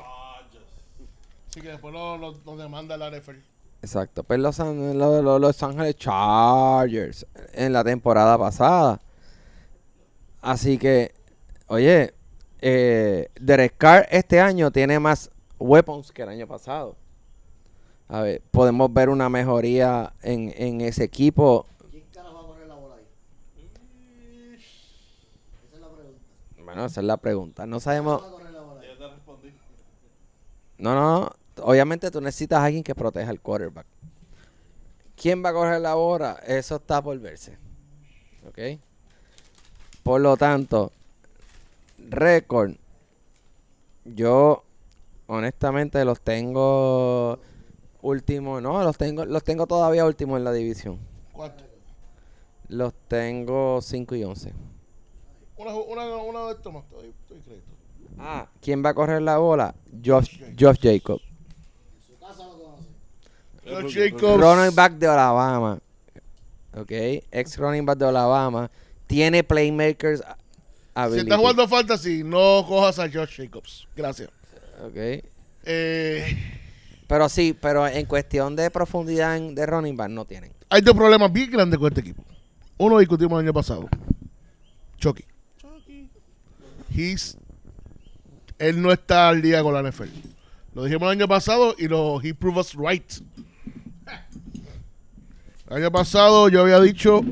Sí, 1.51 1.61
que 1.61 1.69
después 1.69 1.93
lo, 1.93 2.17
lo, 2.17 2.35
lo 2.45 2.57
demanda 2.57 2.97
la 2.97 3.11
NFL. 3.11 3.37
Exacto, 3.83 4.25
pues 4.25 4.39
los, 4.41 4.59
An- 4.61 4.99
lo- 4.99 5.23
lo- 5.23 5.39
los 5.39 5.63
Ángeles 5.63 5.97
Chargers 5.97 7.27
en 7.53 7.73
la 7.73 7.83
temporada 7.85 8.37
pasada. 8.39 9.01
Así 10.41 10.79
que, 10.79 11.13
oye, 11.67 12.15
eh, 12.61 13.29
Derek 13.41 13.77
Carr 13.77 14.07
este 14.11 14.41
año 14.41 14.71
tiene 14.71 14.99
más 14.99 15.31
weapons 15.59 16.13
que 16.13 16.23
el 16.23 16.31
año 16.31 16.47
pasado. 16.47 16.97
A 18.09 18.23
ver, 18.23 18.43
podemos 18.51 18.93
ver 18.93 19.09
una 19.09 19.29
mejoría 19.29 20.15
en, 20.23 20.53
en 20.57 20.81
ese 20.81 21.05
equipo. 21.05 21.67
¿Quién 21.91 22.05
carajo 22.13 22.35
va 22.35 22.41
a 22.41 22.47
poner 22.47 22.67
la 22.67 22.75
bola 22.75 22.97
ahí? 22.97 23.07
Esa 25.65 25.77
es 25.77 25.81
la 25.81 25.89
pregunta. 25.91 26.25
Bueno, 26.65 26.85
esa 26.87 27.01
es 27.01 27.07
la 27.07 27.17
pregunta. 27.19 27.67
No 27.67 27.79
sabemos. 27.79 28.21
¿Quién 28.21 28.33
va 28.33 28.37
a 28.37 28.39
correr 28.39 28.53
la 28.53 28.61
bola 28.63 28.81
ahí? 28.81 29.55
No, 30.79 30.95
no, 30.95 31.21
no. 31.21 31.31
Obviamente 31.63 32.11
tú 32.11 32.21
necesitas 32.21 32.61
a 32.61 32.65
alguien 32.65 32.83
que 32.83 32.95
proteja 32.95 33.31
al 33.31 33.41
quarterback. 33.41 33.87
¿Quién 35.15 35.45
va 35.45 35.51
a 35.51 35.53
correr 35.53 35.81
la 35.81 35.95
bola? 35.95 36.41
Eso 36.47 36.77
está 36.77 37.03
por 37.03 37.19
verse. 37.19 37.59
¿Ok? 38.49 38.81
Por 40.03 40.21
lo 40.21 40.37
tanto, 40.37 40.93
récord. 42.09 42.73
Yo, 44.05 44.65
honestamente, 45.27 46.05
los 46.05 46.21
tengo 46.21 47.39
último. 48.03 48.61
No, 48.61 48.83
los 48.83 48.97
tengo, 48.97 49.25
los 49.25 49.45
tengo 49.45 49.67
todavía 49.67 50.05
último 50.05 50.37
en 50.37 50.45
la 50.45 50.53
división. 50.53 50.99
¿Cuánto? 51.33 51.65
Los 52.69 52.95
tengo 53.09 53.81
5 53.83 54.15
y 54.15 54.25
11. 54.25 54.53
Una, 55.57 55.75
una, 55.75 56.17
una 56.17 56.51
estas 56.51 56.73
más. 56.73 56.85
Estoy, 56.85 57.09
estoy 57.09 57.41
crédito. 57.41 57.67
Ah, 58.19 58.49
¿quién 58.61 58.85
va 58.85 58.91
a 58.91 58.95
correr 58.95 59.23
la 59.23 59.39
bola? 59.39 59.75
Josh, 60.05 60.41
Josh 60.59 60.79
Jacob. 60.81 61.21
Josh 63.65 63.95
Jacobs. 63.95 64.41
running 64.41 64.75
back 64.75 64.93
de 64.95 65.07
Alabama. 65.07 65.79
Ok, 66.77 66.91
ex 66.91 67.57
running 67.57 67.85
back 67.85 67.99
de 67.99 68.07
Alabama. 68.07 68.71
Tiene 69.11 69.43
playmakers 69.43 70.21
a- 70.21 70.37
Si 70.37 70.41
ability. 70.95 71.21
estás 71.23 71.39
jugando 71.39 71.67
fantasy, 71.67 72.23
no 72.23 72.65
cojas 72.69 73.01
a 73.01 73.11
Josh 73.11 73.39
Jacobs. 73.43 73.89
Gracias. 73.97 74.31
Ok. 74.87 75.25
Eh, 75.65 76.37
Pero 77.09 77.29
sí, 77.29 77.57
pero 77.61 77.89
en 77.89 78.07
cuestión 78.07 78.55
de 78.55 78.71
profundidad 78.71 79.37
en- 79.37 79.53
de 79.57 79.67
running 79.67 79.97
back 79.97 80.11
no 80.11 80.25
tienen. 80.25 80.53
hay 80.69 80.81
dos 80.81 80.95
problemas 80.95 81.33
bien 81.33 81.51
grandes 81.51 81.77
con 81.79 81.89
este 81.89 82.03
equipo. 82.03 82.23
Uno 82.79 82.99
discutimos 83.01 83.41
el 83.41 83.47
año 83.47 83.53
pasado. 83.53 83.89
Chucky. 84.97 85.25
He's, 86.95 87.37
él 88.61 88.81
no 88.81 88.93
está 88.93 89.29
al 89.29 89.43
día 89.43 89.61
con 89.65 89.75
la 89.75 89.81
NFL. 89.83 90.09
Lo 90.75 90.85
dijimos 90.85 91.03
el 91.13 91.19
año 91.19 91.27
pasado 91.27 91.75
y 91.77 91.89
lo 91.89 92.21
he 92.23 92.33
proved 92.33 92.61
us 92.61 92.75
right. 92.75 93.11
El 95.69 95.77
año 95.79 95.91
pasado 95.91 96.49
yo 96.49 96.63
había 96.63 96.81
dicho. 96.81 97.23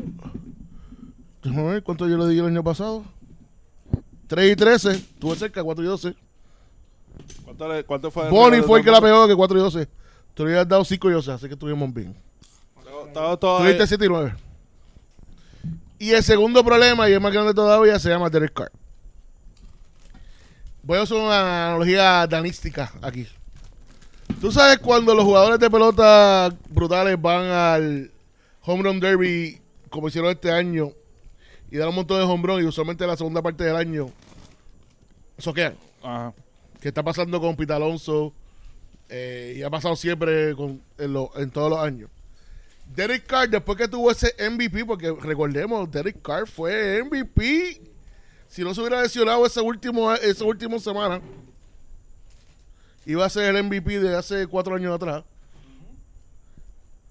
Déjame 1.48 1.70
ver 1.72 1.82
cuánto 1.82 2.08
yo 2.08 2.16
le 2.18 2.28
di 2.28 2.38
el 2.38 2.46
año 2.46 2.62
pasado. 2.62 3.04
3 4.26 4.52
y 4.52 4.56
13. 4.56 4.90
Estuve 4.92 5.36
cerca, 5.36 5.62
4 5.62 5.84
y 5.84 5.86
12. 5.86 6.14
¿Cuánto, 7.44 7.68
le- 7.72 7.84
cuánto 7.84 8.10
fue? 8.10 8.28
Bonnie 8.30 8.62
fue 8.62 8.78
el 8.80 8.84
que 8.84 8.90
la 8.90 9.00
pegó 9.00 9.26
que 9.26 9.34
4 9.34 9.58
y 9.58 9.60
12. 9.62 9.88
Tú 10.34 10.44
le 10.44 10.52
habías 10.52 10.68
dado 10.68 10.84
5 10.84 11.08
y 11.10 11.12
12, 11.14 11.32
así 11.32 11.46
que 11.48 11.54
estuvimos 11.54 11.92
bien. 11.92 12.14
Tuviste 13.64 13.86
7 13.86 14.04
y 14.04 14.08
9. 14.08 14.34
Y 15.98 16.10
el 16.12 16.22
segundo 16.22 16.62
problema, 16.64 17.08
y 17.08 17.12
es 17.14 17.20
más 17.20 17.32
grande 17.32 17.54
todavía, 17.54 17.98
se 17.98 18.08
llama 18.08 18.30
Derek 18.30 18.52
Carr. 18.52 18.70
Voy 20.82 20.98
a 20.98 21.02
hacer 21.02 21.16
una 21.16 21.66
analogía 21.70 22.26
danística 22.26 22.92
aquí. 23.02 23.26
Tú 24.40 24.52
sabes 24.52 24.78
cuando 24.78 25.14
los 25.14 25.24
jugadores 25.24 25.58
de 25.58 25.70
pelota 25.70 26.54
brutales 26.70 27.20
van 27.20 27.46
al 27.46 28.10
Home 28.62 28.82
Run 28.84 29.00
Derby, 29.00 29.60
como 29.90 30.08
hicieron 30.08 30.30
este 30.30 30.52
año, 30.52 30.92
y 31.70 31.76
dan 31.76 31.88
un 31.88 31.94
montón 31.96 32.18
de 32.18 32.24
home 32.24 32.46
run, 32.46 32.62
y 32.62 32.66
usualmente 32.66 33.06
la 33.06 33.16
segunda 33.16 33.42
parte 33.42 33.64
del 33.64 33.76
año, 33.76 34.10
soquean. 35.38 35.76
Ajá. 36.02 36.32
que 36.80 36.88
está 36.88 37.02
pasando 37.02 37.40
con 37.40 37.56
Pita 37.56 37.74
Alonso 37.76 38.32
eh, 39.08 39.54
y 39.56 39.62
ha 39.62 39.70
pasado 39.70 39.96
siempre 39.96 40.54
con, 40.54 40.80
en, 40.96 41.12
lo- 41.12 41.30
en 41.36 41.50
todos 41.50 41.70
los 41.70 41.78
años. 41.80 42.08
Derek 42.94 43.26
Carr, 43.26 43.50
después 43.50 43.76
que 43.76 43.88
tuvo 43.88 44.10
ese 44.10 44.32
MVP, 44.50 44.84
porque 44.86 45.12
recordemos, 45.20 45.90
Derek 45.90 46.22
Carr 46.22 46.46
fue 46.46 47.02
MVP. 47.04 47.80
Si 48.48 48.62
no 48.62 48.72
se 48.74 48.80
hubiera 48.80 49.02
lesionado 49.02 49.44
ese 49.44 49.60
último, 49.60 50.12
esa 50.14 50.44
última 50.44 50.78
semana, 50.78 51.20
iba 53.04 53.26
a 53.26 53.28
ser 53.30 53.54
el 53.54 53.64
MVP 53.64 53.98
de 54.00 54.16
hace 54.16 54.46
cuatro 54.46 54.74
años 54.74 54.94
atrás. 54.94 55.24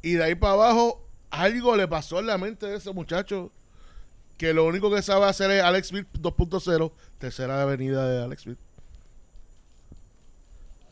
Y 0.01 0.13
de 0.13 0.23
ahí 0.23 0.35
para 0.35 0.53
abajo, 0.53 1.03
algo 1.29 1.75
le 1.75 1.87
pasó 1.87 2.19
en 2.19 2.27
la 2.27 2.37
mente 2.37 2.65
de 2.67 2.77
ese 2.77 2.91
muchacho 2.93 3.51
que 4.37 4.53
lo 4.53 4.65
único 4.65 4.93
que 4.93 5.01
sabe 5.01 5.25
hacer 5.25 5.51
es 5.51 5.63
Alex 5.63 5.87
Smith 5.87 6.07
2.0, 6.13 6.91
tercera 7.17 7.61
avenida 7.61 8.07
de 8.07 8.23
Alex 8.23 8.43
Smith. 8.43 8.59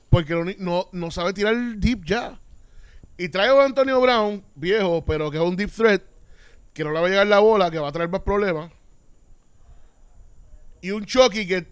Porque 0.10 0.56
no, 0.60 0.88
no 0.91 1.12
sabe 1.12 1.34
tirar 1.34 1.54
el 1.54 1.80
deep 1.80 2.06
ya. 2.06 2.39
Y 3.18 3.30
traigo 3.30 3.62
a 3.62 3.66
Antonio 3.66 4.02
Brown, 4.02 4.43
viejo, 4.56 5.06
pero 5.06 5.30
que 5.32 5.38
es 5.38 5.43
un 5.43 5.56
deep 5.56 5.72
threat, 5.72 6.02
que 6.74 6.84
no 6.84 6.91
le 6.91 7.00
va 7.00 7.08
a 7.08 7.10
llegar 7.10 7.28
la 7.28 7.39
bola, 7.39 7.72
que 7.72 7.80
va 7.80 7.89
a 7.89 7.91
traer 7.91 8.10
más 8.10 8.22
problemas. 8.22 8.72
Y 10.82 10.91
un 10.91 11.06
Chucky 11.06 11.48
que 11.48 11.68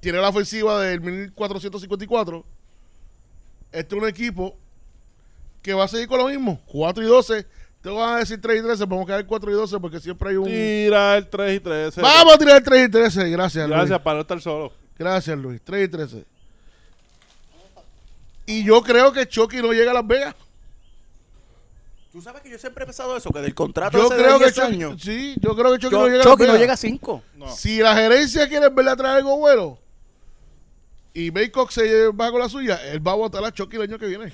tiene 0.00 0.18
la 0.18 0.28
ofensiva 0.28 0.80
del 0.80 1.00
1454. 1.00 2.44
Este 3.72 3.94
es 3.94 4.02
un 4.02 4.08
equipo 4.08 4.56
que 5.62 5.74
va 5.74 5.84
a 5.84 5.88
seguir 5.88 6.08
con 6.08 6.18
lo 6.18 6.28
mismo. 6.28 6.60
4 6.66 7.02
y 7.02 7.06
12. 7.06 7.46
Te 7.80 7.88
van 7.90 8.14
a 8.14 8.18
decir 8.18 8.40
3 8.40 8.60
y 8.60 8.62
13, 8.64 8.84
vamos 8.86 9.04
a 9.04 9.06
quedar 9.06 9.26
4 9.26 9.50
y 9.50 9.54
12 9.54 9.78
porque 9.80 10.00
siempre 10.00 10.30
hay 10.30 10.36
un... 10.36 10.44
Tira 10.46 11.16
el 11.16 11.28
3 11.28 11.56
y 11.56 11.60
13. 11.60 12.00
Vamos 12.02 12.34
a 12.34 12.38
tirar 12.38 12.56
el 12.56 12.62
3 12.64 12.88
y 12.88 12.90
13. 12.90 13.30
Gracias, 13.30 13.68
Luis. 13.68 13.76
Gracias 13.78 14.00
para 14.00 14.14
no 14.16 14.20
estar 14.22 14.40
solo. 14.40 14.72
Gracias, 14.98 15.38
Luis. 15.38 15.60
3 15.64 15.86
y 15.86 15.88
13. 15.90 16.24
Y 18.46 18.64
yo 18.64 18.82
creo 18.82 19.12
que 19.12 19.26
Chucky 19.28 19.58
no 19.58 19.72
llega 19.72 19.92
a 19.92 19.94
Las 19.94 20.06
Vegas. 20.06 20.34
Tú 22.10 22.20
sabes 22.22 22.42
que 22.42 22.50
yo 22.50 22.58
siempre 22.58 22.82
he 22.82 22.86
pensado 22.86 23.16
eso, 23.16 23.30
que 23.30 23.40
del 23.40 23.54
contrato 23.54 23.96
Yo 23.96 24.06
ese 24.06 24.16
de 24.16 24.22
creo 24.24 24.38
que 24.38 24.44
10 24.46 24.54
Chucky, 24.56 24.66
años, 24.72 25.00
sí, 25.02 25.36
yo 25.40 25.54
creo 25.54 25.70
que 25.72 25.78
Chucky 25.78 25.94
Cho- 25.94 26.00
no 26.00 26.06
llega 26.06 26.14
a 26.22 26.24
Las 26.24 26.26
Chucky 26.26 26.42
no 26.42 26.46
Vegas. 26.54 26.60
llega 26.60 26.72
a 26.72 26.76
5. 26.76 27.22
No. 27.36 27.52
Si 27.54 27.78
la 27.78 27.94
gerencia 27.94 28.48
quiere 28.48 28.68
verle 28.70 28.96
traer 28.96 29.16
algo 29.18 29.36
bueno 29.38 29.78
y 31.14 31.30
Baycock 31.30 31.70
se 31.70 32.08
va 32.08 32.30
con 32.32 32.40
la 32.40 32.48
suya, 32.48 32.80
él 32.90 33.06
va 33.06 33.12
a 33.12 33.16
votar 33.16 33.44
a 33.44 33.52
Chucky 33.52 33.76
el 33.76 33.82
año 33.82 33.98
que 33.98 34.06
viene. 34.06 34.32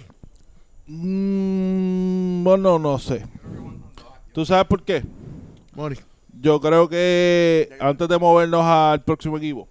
Mm, 0.87 2.04
bueno, 2.45 2.79
no 2.79 2.99
sé. 2.99 3.25
¿Tú 4.33 4.45
sabes 4.45 4.67
por 4.67 4.83
qué? 4.83 5.03
Mori. 5.75 5.99
Yo 6.41 6.61
creo 6.61 6.89
que 6.89 7.71
antes 7.81 8.09
de 8.09 8.19
movernos 8.19 8.65
al 8.65 9.03
próximo 9.03 9.39
equipo, 9.39 9.69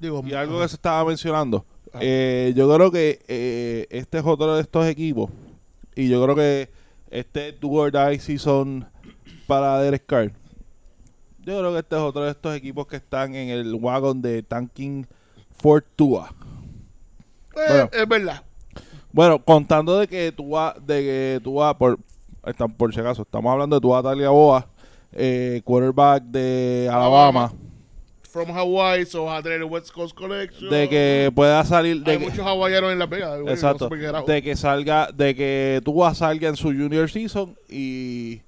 Digo, 0.00 0.22
y 0.26 0.32
algo 0.32 0.60
que 0.60 0.68
se 0.68 0.76
estaba 0.76 1.04
mencionando, 1.04 1.64
eh, 2.00 2.52
yo 2.56 2.72
creo 2.74 2.90
que 2.90 3.20
eh, 3.28 3.86
este 3.90 4.18
es 4.18 4.24
otro 4.24 4.56
de 4.56 4.62
estos 4.62 4.86
equipos, 4.86 5.30
y 5.94 6.08
yo 6.08 6.22
creo 6.22 6.34
que 6.34 6.70
este 7.10 7.52
do 7.52 7.68
or 7.70 7.92
die 7.92 8.18
season 8.18 8.86
para 9.46 9.80
Derek 9.80 10.06
Carr. 10.06 10.32
Yo 11.40 11.58
creo 11.58 11.72
que 11.72 11.78
este 11.78 11.96
es 11.96 12.02
otro 12.02 12.22
de 12.22 12.30
estos 12.30 12.54
equipos 12.56 12.86
que 12.86 12.96
están 12.96 13.34
en 13.34 13.48
el 13.48 13.74
wagon 13.74 14.20
de 14.20 14.42
tanking 14.42 15.06
for 15.56 15.84
Tua. 15.96 16.34
Eh, 17.56 17.60
Bueno. 17.68 17.90
Es 17.92 18.08
verdad. 18.08 18.42
Bueno, 19.12 19.42
contando 19.42 19.98
de 19.98 20.06
que 20.06 20.32
Tua, 20.32 20.76
de 20.80 21.00
que 21.00 21.40
Tua, 21.42 21.76
por, 21.76 21.98
están, 22.46 22.72
por 22.72 22.92
si 22.94 23.00
acaso, 23.00 23.22
estamos 23.22 23.50
hablando 23.50 23.76
de 23.76 23.80
Tua 23.80 24.02
Tagliabua, 24.02 24.68
eh, 25.12 25.62
quarterback 25.64 26.24
de 26.24 26.88
Alabama, 26.92 27.52
From 28.28 28.50
Hawaii, 28.50 29.06
so 29.06 29.24
va 29.24 29.38
a 29.38 29.42
tener 29.42 29.58
el 29.58 29.64
West 29.64 29.90
Coast 29.90 30.14
Connection. 30.14 30.70
de 30.70 30.88
que 30.88 31.32
pueda 31.34 31.64
salir, 31.64 32.02
de 32.02 32.12
Hay 32.12 32.18
que, 32.18 32.24
muchos 32.24 32.46
hawaianos 32.46 32.92
en 32.92 32.98
la 32.98 33.06
güey, 33.06 33.22
exacto, 33.48 33.84
no 33.84 33.88
por 33.88 34.26
de 34.26 34.42
que 34.42 34.54
salga, 34.54 35.10
de 35.12 35.34
que 35.34 35.80
Tua 35.82 36.14
salga 36.14 36.48
en 36.48 36.56
su 36.56 36.68
junior 36.68 37.08
season 37.10 37.56
y 37.68 38.42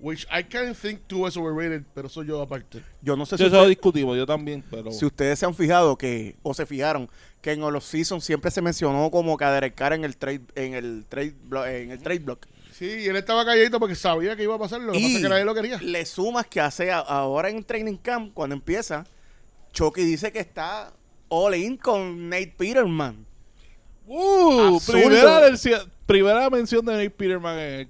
Which 0.00 0.26
I 0.30 0.42
can't 0.42 0.76
think 0.76 1.06
Tua 1.06 1.28
is 1.28 1.36
overrated, 1.36 1.84
pero 1.94 2.10
soy 2.10 2.26
yo 2.26 2.42
aparte. 2.42 2.82
Yo 3.00 3.16
no 3.16 3.24
sé 3.24 3.38
si, 3.38 3.44
eso 3.44 3.56
lo 3.56 3.66
discutimos, 3.66 4.18
yo 4.18 4.26
también, 4.26 4.62
pero 4.70 4.90
si 4.90 5.06
ustedes 5.06 5.38
se 5.38 5.46
han 5.46 5.54
fijado 5.54 5.96
que, 5.96 6.36
o 6.42 6.52
se 6.52 6.66
fijaron, 6.66 7.08
que 7.44 7.52
en 7.52 7.60
los 7.60 7.84
seasons 7.84 8.24
siempre 8.24 8.50
se 8.50 8.62
mencionó 8.62 9.10
como 9.10 9.36
que 9.36 9.44
a 9.44 9.52
Derek 9.52 9.74
Carr 9.74 9.92
en 9.92 10.02
el 10.04 10.16
trade, 10.16 10.40
en 10.54 10.72
el 10.72 11.04
trade, 11.06 11.34
blo- 11.46 11.68
en 11.70 11.90
el 11.90 11.98
trade 12.02 12.20
block. 12.20 12.46
Sí, 12.72 12.86
y 12.86 13.04
él 13.06 13.16
estaba 13.16 13.44
calladito 13.44 13.78
porque 13.78 13.94
sabía 13.94 14.34
que 14.34 14.44
iba 14.44 14.54
a 14.54 14.58
pasar. 14.58 14.80
Lo 14.80 14.92
que 14.92 14.98
pasa 14.98 15.10
es 15.16 15.22
que 15.22 15.28
nadie 15.28 15.44
lo 15.44 15.54
quería. 15.54 15.76
le 15.76 16.06
sumas 16.06 16.46
que 16.46 16.62
hace 16.62 16.90
a- 16.90 17.00
ahora 17.00 17.50
en 17.50 17.62
training 17.62 17.98
camp, 17.98 18.32
cuando 18.32 18.54
empieza, 18.56 19.04
Chucky 19.74 20.02
dice 20.04 20.32
que 20.32 20.38
está 20.38 20.90
all 21.28 21.54
in 21.54 21.76
con 21.76 22.30
Nate 22.30 22.54
Peterman. 22.56 23.26
Uh, 24.06 24.76
Absurdo. 24.76 25.02
primera, 25.02 25.50
primera 26.06 26.48
mención 26.50 26.82
de 26.86 26.92
Nate 26.94 27.10
Peterman 27.10 27.58
en 27.58 27.80
el- 27.80 27.88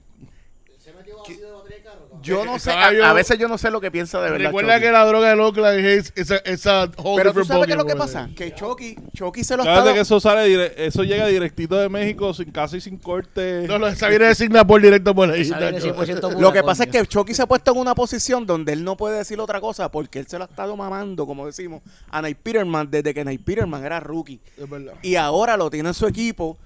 Yo 2.25 2.45
no 2.45 2.59
sé, 2.59 2.71
a, 2.73 3.13
veces 3.13 3.39
yo 3.39 3.49
no 3.49 3.59
sé 3.59 3.71
lo 3.71 3.81
que 3.81 3.91
piensa 3.91 4.21
de 4.21 4.31
verdad. 4.31 4.47
Recuerda 4.47 4.75
Chucky. 4.75 4.87
que 4.87 4.93
la 4.93 5.05
droga 5.05 5.35
de 5.35 5.41
Oakland 5.41 5.79
es 5.81 6.13
esa, 6.17 6.37
esa 6.39 6.91
whole 6.97 7.23
Pero 7.23 7.33
tú 7.33 7.45
sabes 7.45 7.67
qué 7.67 7.73
es 7.73 7.79
lo 7.79 7.85
que 7.87 7.97
pasa, 7.97 8.31
que 8.35 8.55
Chucky, 8.55 8.97
Chucky 9.15 9.45
se 9.45 9.57
lo 9.57 9.63
está 9.63 9.93
que 9.93 10.01
eso 10.01 10.19
sale 10.21 10.49
dire- 10.49 10.73
eso 10.77 11.05
llega 11.05 11.27
directito 11.27 11.77
de 11.77 11.89
México 11.89 12.33
sin 12.35 12.51
casi 12.51 12.81
sin 12.81 12.99
corte. 12.99 13.67
No, 13.69 13.79
no, 13.79 13.87
esa 13.87 14.09
viene 14.09 14.27
de 14.27 14.35
Singapur 14.35 14.81
directo 14.81 15.15
por 15.15 15.31
ahí. 15.31 15.43
Esa 15.43 15.59
viene 15.59 15.81
tacho. 15.81 15.95
100% 15.95 16.21
pura, 16.21 16.41
Lo 16.41 16.53
que 16.53 16.63
pasa 16.63 16.85
es 16.85 16.91
que 16.91 17.07
Chucky 17.07 17.35
se 17.35 17.43
ha 17.43 17.47
puesto 17.47 17.73
en 17.73 17.79
una 17.79 17.95
posición 17.95 18.47
donde 18.47 18.73
él 18.73 18.85
no 18.85 18.97
puede 18.97 19.19
decir 19.19 19.39
otra 19.41 19.61
cosa 19.61 19.91
porque 19.91 20.19
él 20.19 20.27
se 20.27 20.39
lo 20.39 20.45
ha 20.45 20.47
estado 20.49 20.77
mamando, 20.77 21.27
como 21.27 21.47
decimos, 21.47 21.83
a 22.11 22.23
Nate 22.23 22.37
Peterman 22.37 22.91
desde 22.91 23.15
que 23.15 23.25
Nate 23.25 23.39
Peterman 23.39 23.85
era 23.85 24.01
rookie. 24.01 24.41
Es 24.57 24.69
verdad. 24.69 24.95
Y 25.03 25.17
ahora 25.17 25.57
lo 25.57 25.71
tiene 25.71 25.91
en 25.91 25.95
su 25.95 26.07
equipo 26.07 26.59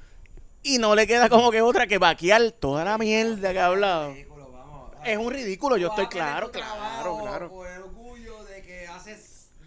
y 0.63 0.79
no 0.79 0.95
le 0.95 1.07
queda 1.07 1.29
como 1.29 1.51
que 1.51 1.63
otra 1.63 1.87
que 1.87 1.99
vaquear 1.99 2.51
toda 2.53 2.85
la 2.85 2.99
mierda 2.99 3.53
que 3.53 3.59
ha 3.59 3.67
hablado. 3.67 4.13
Es 5.13 5.19
un 5.19 5.33
ridículo, 5.33 5.77
yo 5.77 5.89
estoy 5.89 6.07
claro, 6.07 6.51
claro, 6.51 7.19
claro. 7.23 7.49
Por 7.49 7.67
el 7.67 7.83
orgullo 7.83 8.45
de 8.45 8.63
que 8.63 8.87
hace 8.87 9.17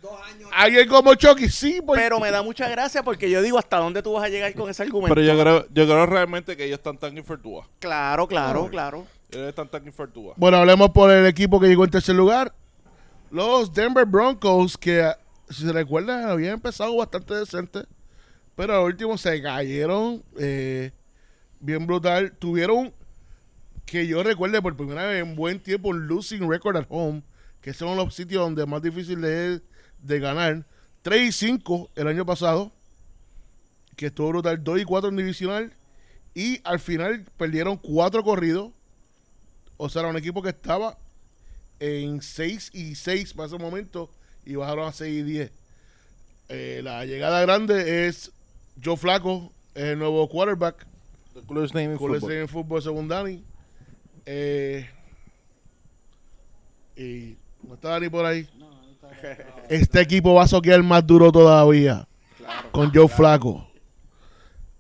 dos 0.02 0.22
años. 0.22 0.50
Alguien 0.54 0.88
como 0.88 1.16
Chucky, 1.16 1.50
sí, 1.50 1.82
pues. 1.86 2.00
Pero 2.00 2.20
me 2.20 2.30
da 2.32 2.44
mucha 2.44 2.70
gracia 2.70 3.04
porque 3.04 3.30
yo 3.30 3.42
digo, 3.42 3.58
¿hasta 3.58 3.78
dónde 3.78 4.04
tú 4.04 4.14
vas 4.14 4.24
a 4.24 4.30
llegar 4.30 4.54
con 4.54 4.70
ese 4.70 4.84
argumento? 4.84 5.16
Pero 5.16 5.26
yo 5.26 5.42
creo, 5.42 5.66
yo 5.74 5.86
creo 5.86 6.06
realmente 6.06 6.56
que 6.56 6.66
ellos 6.66 6.78
están 6.78 6.98
tan 6.98 7.18
infiertúa. 7.18 7.68
Claro, 7.80 8.28
claro, 8.28 8.68
claro. 8.70 9.08
Ellos 9.32 9.48
están 9.48 9.68
tan 9.68 9.86
infiertúa. 9.86 10.34
Bueno, 10.38 10.58
hablemos 10.58 10.92
por 10.92 11.10
el 11.10 11.26
equipo 11.26 11.60
que 11.60 11.68
llegó 11.68 11.86
en 11.86 11.92
tercer 11.92 12.16
lugar. 12.16 12.54
Los 13.32 13.74
Denver 13.74 14.06
Broncos, 14.06 14.78
que 14.78 15.10
si 15.50 15.66
se 15.66 15.72
recuerdan, 15.72 16.30
habían 16.30 16.56
empezado 16.56 16.96
bastante 16.98 17.34
decente. 17.34 17.84
Pero 18.56 18.76
al 18.76 18.84
último 18.84 19.18
se 19.18 19.42
cayeron 19.42 20.22
eh, 20.38 20.92
bien 21.60 21.88
brutal. 21.88 22.34
Tuvieron, 22.38 22.94
que 23.86 24.08
yo 24.08 24.24
recuerde 24.24 24.62
por 24.62 24.76
primera 24.78 25.06
vez 25.06 25.22
en 25.22 25.36
buen 25.36 25.60
tiempo, 25.60 25.94
losing 25.94 26.50
record 26.50 26.78
at 26.78 26.86
home. 26.90 27.24
Que 27.62 27.74
son 27.74 27.96
los 27.98 28.16
sitios 28.16 28.42
donde 28.42 28.66
más 28.66 28.82
difícil 28.82 29.24
es 29.24 29.62
de 30.02 30.20
ganar. 30.20 30.66
3 31.04 31.30
y 31.30 31.32
5 31.32 31.92
el 31.96 32.08
año 32.08 32.26
pasado. 32.26 32.72
Que 33.96 34.08
estuvo 34.08 34.30
brutal. 34.30 34.64
2 34.64 34.82
y 34.82 34.84
4 34.86 35.10
en 35.10 35.16
divisional. 35.18 35.74
Y 36.34 36.60
al 36.64 36.80
final 36.80 37.26
perdieron 37.38 37.78
4 37.78 38.24
corridos. 38.24 38.72
O 39.78 39.90
sea, 39.90 40.02
era 40.02 40.10
un 40.10 40.18
equipo 40.18 40.42
que 40.42 40.50
estaba 40.50 40.98
en 41.80 42.22
6 42.22 42.72
y 42.74 42.96
6 42.96 43.34
para 43.34 43.48
ese 43.48 43.58
momento 43.58 44.10
y 44.46 44.56
bajaron 44.56 44.88
a 44.88 44.92
6 44.94 45.20
y 45.20 45.24
10. 45.24 45.52
Eh, 46.50 46.82
la 46.84 47.06
llegada 47.06 47.42
grande 47.42 48.08
es 48.08 48.32
Joe 48.84 48.98
Flaco, 48.98 49.52
el 49.74 49.98
nuevo 50.00 50.28
quarterback, 50.30 50.86
The 51.34 51.42
coolest 51.42 51.74
name 51.74 51.86
in 51.86 51.92
el 51.92 51.98
football. 51.98 52.32
en 52.32 52.48
fútbol 52.48 52.82
según 52.82 53.08
Dani. 53.08 53.44
Eh, 54.26 54.88
y 56.96 57.36
no 57.68 57.76
está 57.76 57.90
Dani 57.90 58.10
por 58.10 58.26
ahí. 58.26 58.48
Este 59.70 60.02
equipo 60.02 60.34
va 60.34 60.44
a 60.44 60.48
soquear 60.48 60.82
más 60.84 61.06
duro 61.06 61.32
todavía 61.32 62.08
con 62.72 62.92
Joe 62.94 63.08
Flaco. 63.08 63.68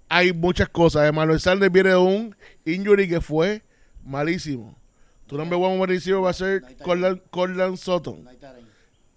Hay 0.09 0.33
muchas 0.33 0.67
cosas. 0.69 1.07
Emmanuel 1.07 1.39
Sanders 1.39 1.71
viene 1.71 1.89
de 1.89 1.95
un 1.97 2.35
injury 2.65 3.07
que 3.07 3.21
fue 3.21 3.61
malísimo. 4.03 4.75
Tu 5.27 5.37
nombre 5.37 5.57
one 5.57 5.85
receiver 5.85 6.21
va 6.23 6.31
a 6.31 6.33
ser 6.33 6.61
Corland, 7.29 7.77
Sutton. 7.77 8.27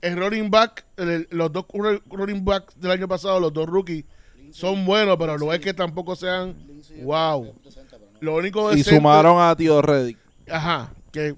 El 0.01 0.16
running 0.16 0.51
back, 0.51 0.85
el- 0.97 1.27
los 1.31 1.51
dos 1.51 1.64
ru- 1.68 2.03
running 2.11 2.45
backs 2.45 2.79
del 2.79 2.91
año 2.93 3.09
pasado, 3.09 3.41
los 3.41 3.53
dos 3.53 3.66
rookies, 3.66 4.05
son 4.53 4.85
buenos, 4.85 5.16
pero 5.18 5.37
no 5.39 5.53
es 5.53 5.59
que 5.61 5.75
tampoco 5.75 6.14
sean 6.14 6.55
wow. 7.03 7.55
Lo 8.25 8.37
único 8.37 8.72
Y 8.72 8.77
decente- 8.79 8.97
sumaron 8.97 9.39
a 9.41 9.55
Tío 9.55 9.83
Reddick. 9.83 10.18
Ajá, 10.51 10.95
que 11.12 11.37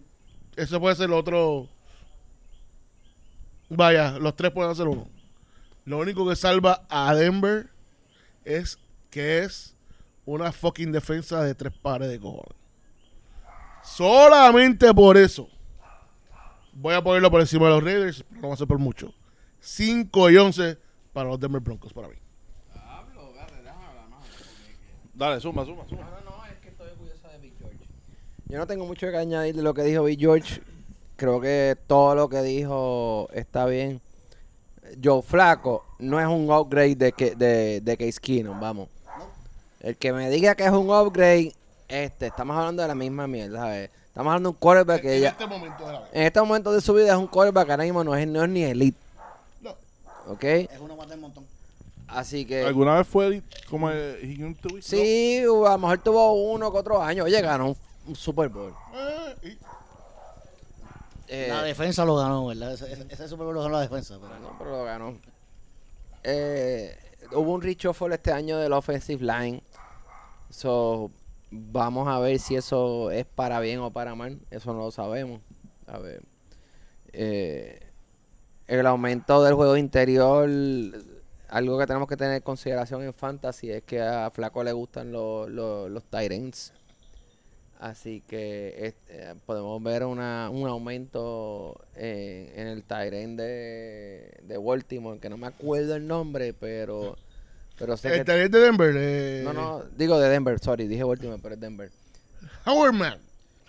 eso 0.56 0.78
puede 0.80 0.94
ser 0.94 1.06
el 1.06 1.14
otro. 1.14 1.68
Vaya, 3.68 4.12
los 4.20 4.36
tres 4.36 4.52
pueden 4.52 4.70
hacer 4.70 4.86
uno. 4.86 5.08
Lo 5.84 5.98
único 5.98 6.28
que 6.28 6.36
salva 6.36 6.86
a 6.88 7.12
Denver 7.14 7.68
es 8.44 8.78
que 9.10 9.40
es 9.40 9.76
una 10.24 10.52
fucking 10.52 10.92
defensa 10.92 11.42
de 11.42 11.54
tres 11.56 11.72
pares 11.72 12.08
de 12.08 12.20
cojones. 12.20 12.56
Solamente 13.82 14.92
por 14.94 15.16
eso. 15.16 15.48
Voy 16.72 16.94
a 16.94 17.02
ponerlo 17.02 17.30
por 17.30 17.40
encima 17.40 17.64
de 17.66 17.70
los 17.72 17.82
Raiders, 17.84 18.24
pero 18.28 18.42
no 18.42 18.48
va 18.48 18.54
a 18.54 18.56
ser 18.56 18.68
por 18.68 18.78
mucho. 18.78 19.12
5 19.60 20.30
y 20.30 20.36
11 20.36 20.78
para 21.12 21.28
los 21.30 21.40
Denver 21.40 21.60
Broncos, 21.60 21.92
para 21.92 22.08
mí. 22.08 22.14
Dale, 25.14 25.40
suma, 25.40 25.64
suma, 25.64 25.84
suma. 25.88 26.06
Yo 28.48 28.58
no 28.58 28.66
tengo 28.66 28.86
mucho 28.86 29.10
que 29.10 29.16
añadir 29.16 29.56
de 29.56 29.62
lo 29.62 29.74
que 29.74 29.82
dijo 29.82 30.04
Bill 30.04 30.18
George. 30.18 30.60
Creo 31.16 31.40
que 31.40 31.76
todo 31.86 32.14
lo 32.14 32.28
que 32.28 32.42
dijo 32.42 33.28
está 33.32 33.66
bien. 33.66 34.00
Joe 35.02 35.22
Flaco 35.22 35.84
no 35.98 36.20
es 36.20 36.26
un 36.26 36.50
upgrade 36.50 36.94
de, 36.94 37.12
que, 37.12 37.34
de, 37.34 37.80
de 37.80 37.96
Case 37.96 38.20
Keenum, 38.20 38.60
vamos. 38.60 38.88
El 39.80 39.96
que 39.96 40.12
me 40.12 40.30
diga 40.30 40.54
que 40.54 40.64
es 40.64 40.70
un 40.70 40.90
upgrade, 40.90 41.52
este, 41.88 42.26
estamos 42.26 42.56
hablando 42.56 42.82
de 42.82 42.88
la 42.88 42.94
misma 42.94 43.26
mierda, 43.26 43.58
¿sabes? 43.58 43.90
Estamos 44.06 44.30
hablando 44.30 44.50
de 44.50 44.54
un 44.54 44.58
quarterback 44.60 45.02
que 45.02 45.16
en 45.16 45.22
ya, 45.22 45.28
este 45.30 45.46
momento 45.46 45.86
de 45.86 45.92
la 45.92 45.98
vida. 45.98 46.10
en 46.12 46.22
este 46.22 46.40
momento 46.40 46.72
de 46.72 46.80
su 46.80 46.94
vida 46.94 47.12
es 47.12 47.18
un 47.18 47.26
quarterback 47.26 47.66
que 47.66 47.72
ahora 47.72 47.84
mismo 47.84 48.04
no 48.04 48.14
es, 48.14 48.26
no 48.28 48.44
es 48.44 48.48
ni 48.48 48.62
elite, 48.62 48.98
No. 49.60 49.74
¿ok? 50.28 50.44
Es 50.44 50.80
uno 50.80 50.96
más 50.96 51.08
del 51.08 51.18
montón. 51.20 51.44
Así 52.08 52.44
que... 52.44 52.64
¿Alguna 52.64 52.96
vez 52.96 53.06
fue 53.08 53.42
como 53.68 53.90
el? 53.90 54.56
Sí, 54.80 55.40
a 55.40 55.46
lo 55.46 55.78
mejor 55.78 55.98
tuvo 55.98 56.52
uno 56.52 56.70
que 56.70 56.78
otro 56.78 57.02
año. 57.02 57.24
Oye, 57.24 57.40
ganó 57.42 57.68
un 57.70 57.76
Super 58.14 58.48
Bowl. 58.48 58.72
Eh, 58.94 59.58
Eh, 61.28 61.46
La 61.48 61.62
defensa 61.62 62.04
lo 62.04 62.16
ganó, 62.16 62.46
¿verdad? 62.46 62.72
Ese, 62.74 63.28
Super 63.28 63.46
Bowl 63.46 63.54
lo 63.54 63.62
ganó 63.62 63.74
la 63.74 63.80
defensa. 63.80 64.16
Pero 64.20 64.38
No, 64.38 64.56
pero 64.58 64.70
lo 64.70 64.84
ganó. 64.84 65.18
Eh, 66.22 66.96
hubo 67.32 67.52
un 67.52 67.62
reshuffle 67.62 68.14
este 68.14 68.32
año 68.32 68.58
del 68.58 68.72
offensive 68.72 69.24
line. 69.24 69.62
So, 70.50 71.10
vamos 71.50 72.06
a 72.08 72.20
ver 72.20 72.38
si 72.38 72.54
eso 72.54 73.10
es 73.10 73.26
para 73.26 73.58
bien 73.60 73.80
o 73.80 73.90
para 73.90 74.14
mal. 74.14 74.38
Eso 74.50 74.72
no 74.72 74.78
lo 74.80 74.90
sabemos. 74.92 75.40
A 75.88 75.98
ver. 75.98 76.22
Eh, 77.12 77.80
el 78.68 78.86
aumento 78.86 79.42
del 79.42 79.54
juego 79.54 79.76
interior, 79.76 80.48
algo 81.48 81.78
que 81.78 81.86
tenemos 81.86 82.08
que 82.08 82.16
tener 82.16 82.34
en 82.36 82.42
consideración 82.42 83.02
en 83.02 83.12
fantasy 83.14 83.70
es 83.70 83.82
que 83.82 84.00
a 84.00 84.30
Flaco 84.30 84.62
le 84.62 84.72
gustan 84.72 85.10
los, 85.12 85.48
los, 85.48 85.90
los 85.90 86.04
tight 86.04 86.30
ends. 86.32 86.72
Así 87.78 88.22
que 88.26 88.74
este, 88.86 89.34
podemos 89.44 89.82
ver 89.82 90.04
una, 90.04 90.48
un 90.50 90.66
aumento 90.66 91.78
en, 91.94 92.50
en 92.58 92.66
el 92.68 92.82
Tyrant 92.84 93.38
de, 93.38 94.38
de 94.42 94.58
Baltimore, 94.58 95.18
que 95.20 95.28
no 95.28 95.36
me 95.36 95.46
acuerdo 95.46 95.94
el 95.94 96.06
nombre, 96.06 96.54
pero, 96.54 97.16
pero 97.78 97.96
sé 97.96 98.14
El 98.16 98.24
que... 98.24 98.32
de 98.32 98.48
Denver. 98.48 98.94
eh, 98.96 99.42
No, 99.44 99.52
no, 99.52 99.84
digo 99.96 100.18
de 100.18 100.28
Denver, 100.30 100.58
sorry, 100.58 100.86
dije 100.86 101.04
Baltimore, 101.04 101.38
pero 101.42 101.54
es 101.54 101.60
Denver. 101.60 101.90
Howard 102.64 102.94
Man. 102.94 103.18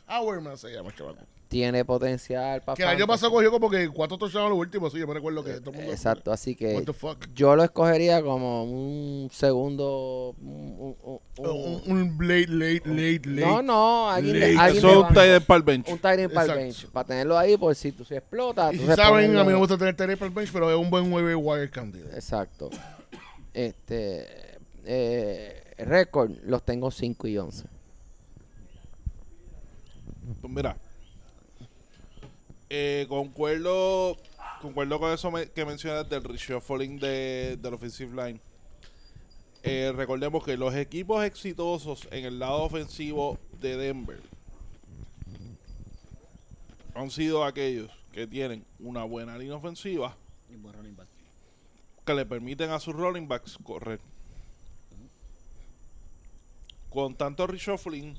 Howard 0.08 0.42
Man 0.42 0.58
se 0.58 0.70
llama, 0.72 0.94
chaval. 0.96 1.18
Tiene 1.48 1.86
potencial 1.86 2.62
para 2.62 2.76
Que 2.76 2.84
el 2.84 2.90
año 2.90 3.08
pasado 3.08 3.32
cogió 3.32 3.50
como 3.52 3.70
que 3.70 3.88
cuatro 3.90 4.18
touchdowns 4.18 4.50
los 4.50 4.58
últimos, 4.60 4.92
sí, 4.92 5.00
yo 5.00 5.08
me 5.08 5.14
recuerdo 5.14 5.44
que 5.44 5.54
todo 5.62 5.72
el 5.72 5.78
mundo... 5.78 5.92
Exacto, 5.94 6.32
así 6.32 6.56
que 6.56 6.76
What 6.76 6.84
the 6.84 6.94
fuck. 6.94 7.26
yo 7.34 7.56
lo 7.56 7.64
escogería 7.64 8.22
como 8.22 8.64
un 8.66 9.30
segundo. 9.32 10.36
un- 10.42 10.96
un- 11.04 11.20
un- 11.38 11.80
Un, 11.88 11.92
un 12.20 12.28
late, 12.28 12.48
late, 12.48 12.82
late, 12.86 13.22
late. 13.30 13.46
no, 13.48 13.62
no, 13.62 14.10
alguien 14.10 14.34
de, 14.34 14.40
late. 14.54 14.58
alguien 14.58 14.78
Eso 14.80 14.88
de 14.88 14.94
es 14.94 15.00
un 15.08 15.14
tight 15.14 15.32
end 15.32 15.46
para 15.46 15.58
el 15.58 15.64
bench. 15.64 15.88
Un 15.90 16.00
tight 16.00 16.20
end 16.20 16.34
para 16.34 16.54
el 16.54 16.60
bench. 16.60 16.88
Para 16.88 17.08
tenerlo 17.08 17.38
ahí 17.38 17.56
por 17.58 17.74
si 17.76 17.92
tú 17.94 18.04
se 18.04 18.18
explota. 18.18 18.74
Y 18.74 18.78
tú 18.78 18.86
si 18.88 18.94
saben, 18.96 19.38
a 19.38 19.44
mí 19.44 19.52
me 19.54 19.58
gusta 19.58 19.78
tener 19.78 19.96
Terry 19.96 20.16
para 20.16 20.28
el 20.28 20.34
bench, 20.34 20.52
pero 20.52 20.70
es 20.70 20.76
un 20.78 20.90
buen 20.90 21.12
waiver 21.14 21.36
wire 21.38 21.70
candidate. 21.70 22.14
Exacto. 22.16 22.70
Este. 23.54 24.26
Eh, 24.86 25.74
récord, 25.80 26.32
los 26.44 26.64
tengo 26.64 26.90
5 26.92 27.28
y 27.28 27.38
11. 27.38 27.66
Pues 30.42 30.54
mira, 30.54 30.76
eh, 32.70 33.06
concuerdo, 33.10 34.18
concuerdo 34.62 35.00
con 35.00 35.12
eso 35.14 35.32
me- 35.32 35.50
que 35.50 35.66
mencionas 35.66 36.08
del 36.10 36.24
reshuffling 36.24 37.00
de, 37.00 37.58
del 37.62 37.74
offensive 37.74 38.12
line. 38.26 38.40
Eh, 39.64 39.92
recordemos 39.96 40.44
que 40.44 40.56
los 40.58 40.74
equipos 40.76 41.24
exitosos 41.26 42.08
en 42.12 42.26
el 42.26 42.40
lado 42.40 42.64
ofensivo 42.64 43.38
de 43.60 43.76
Denver 43.76 44.22
han 46.94 47.12
sido 47.12 47.44
aquellos 47.44 47.92
que 48.12 48.26
tienen 48.28 48.66
una 48.80 49.04
buena 49.04 49.38
línea 49.38 49.56
ofensiva 49.56 50.16
Y 50.50 50.56
buen 50.56 50.74
running 50.76 50.96
back. 50.96 51.08
que 52.06 52.14
le 52.14 52.26
permiten 52.26 52.70
a 52.72 52.80
sus 52.80 52.96
running 52.96 53.28
backs 53.28 53.58
correr. 53.64 54.00
Con 56.90 57.16
tanto 57.16 57.46
reshuffling, 57.46 58.16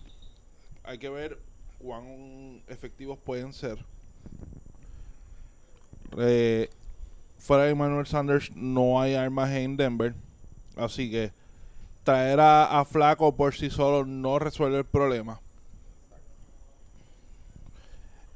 hay 0.85 0.99
que 0.99 1.09
ver 1.09 1.39
cuán 1.79 2.63
efectivos 2.69 3.19
pueden 3.19 3.53
ser. 3.53 3.79
Eh, 6.17 6.71
fuera 7.39 7.65
de 7.65 7.71
Emmanuel 7.71 8.07
Sanders, 8.07 8.51
no 8.55 9.01
hay 9.01 9.15
armas 9.15 9.51
en 9.51 9.77
Denver. 9.77 10.15
Así 10.77 11.11
que 11.11 11.33
traer 12.05 12.41
a, 12.41 12.85
Flaco 12.85 13.35
por 13.35 13.55
sí 13.55 13.69
solo 13.69 14.05
no 14.07 14.39
resuelve 14.39 14.79
el 14.79 14.85
problema. 14.85 15.41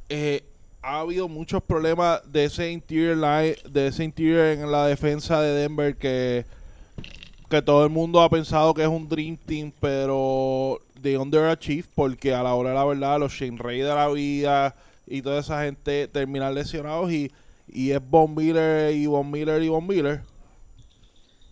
Eh, 0.08 0.44
ha 0.82 1.00
habido 1.00 1.28
muchos 1.28 1.62
problemas 1.62 2.20
de 2.30 2.44
ese 2.44 2.70
interior 2.70 3.16
line, 3.16 3.56
de 3.70 3.86
ese 3.86 4.04
interior 4.04 4.46
en 4.46 4.70
la 4.70 4.86
defensa 4.86 5.40
de 5.40 5.54
Denver 5.54 5.96
que, 5.96 6.44
que 7.48 7.62
todo 7.62 7.84
el 7.84 7.90
mundo 7.90 8.20
ha 8.20 8.28
pensado 8.28 8.74
que 8.74 8.82
es 8.82 8.88
un 8.88 9.08
dream 9.08 9.36
team, 9.36 9.72
pero 9.80 10.80
de 11.00 11.16
underachieve 11.16 11.88
porque 11.94 12.34
a 12.34 12.42
la 12.42 12.54
hora 12.54 12.70
de 12.70 12.76
la 12.76 12.84
verdad 12.84 13.20
los 13.20 13.32
Shane 13.32 13.58
Ray 13.58 13.80
de 13.80 13.94
la 13.94 14.08
vida 14.08 14.74
y 15.06 15.22
toda 15.22 15.40
esa 15.40 15.62
gente 15.64 16.08
terminan 16.08 16.54
lesionados 16.54 17.10
y, 17.10 17.30
y 17.72 17.90
es 17.90 18.00
Von 18.10 18.34
Miller 18.34 18.92
y 18.94 19.06
Von 19.06 19.30
Miller 19.30 19.62
y 19.62 19.68
Von 19.68 19.86
Miller 19.86 20.22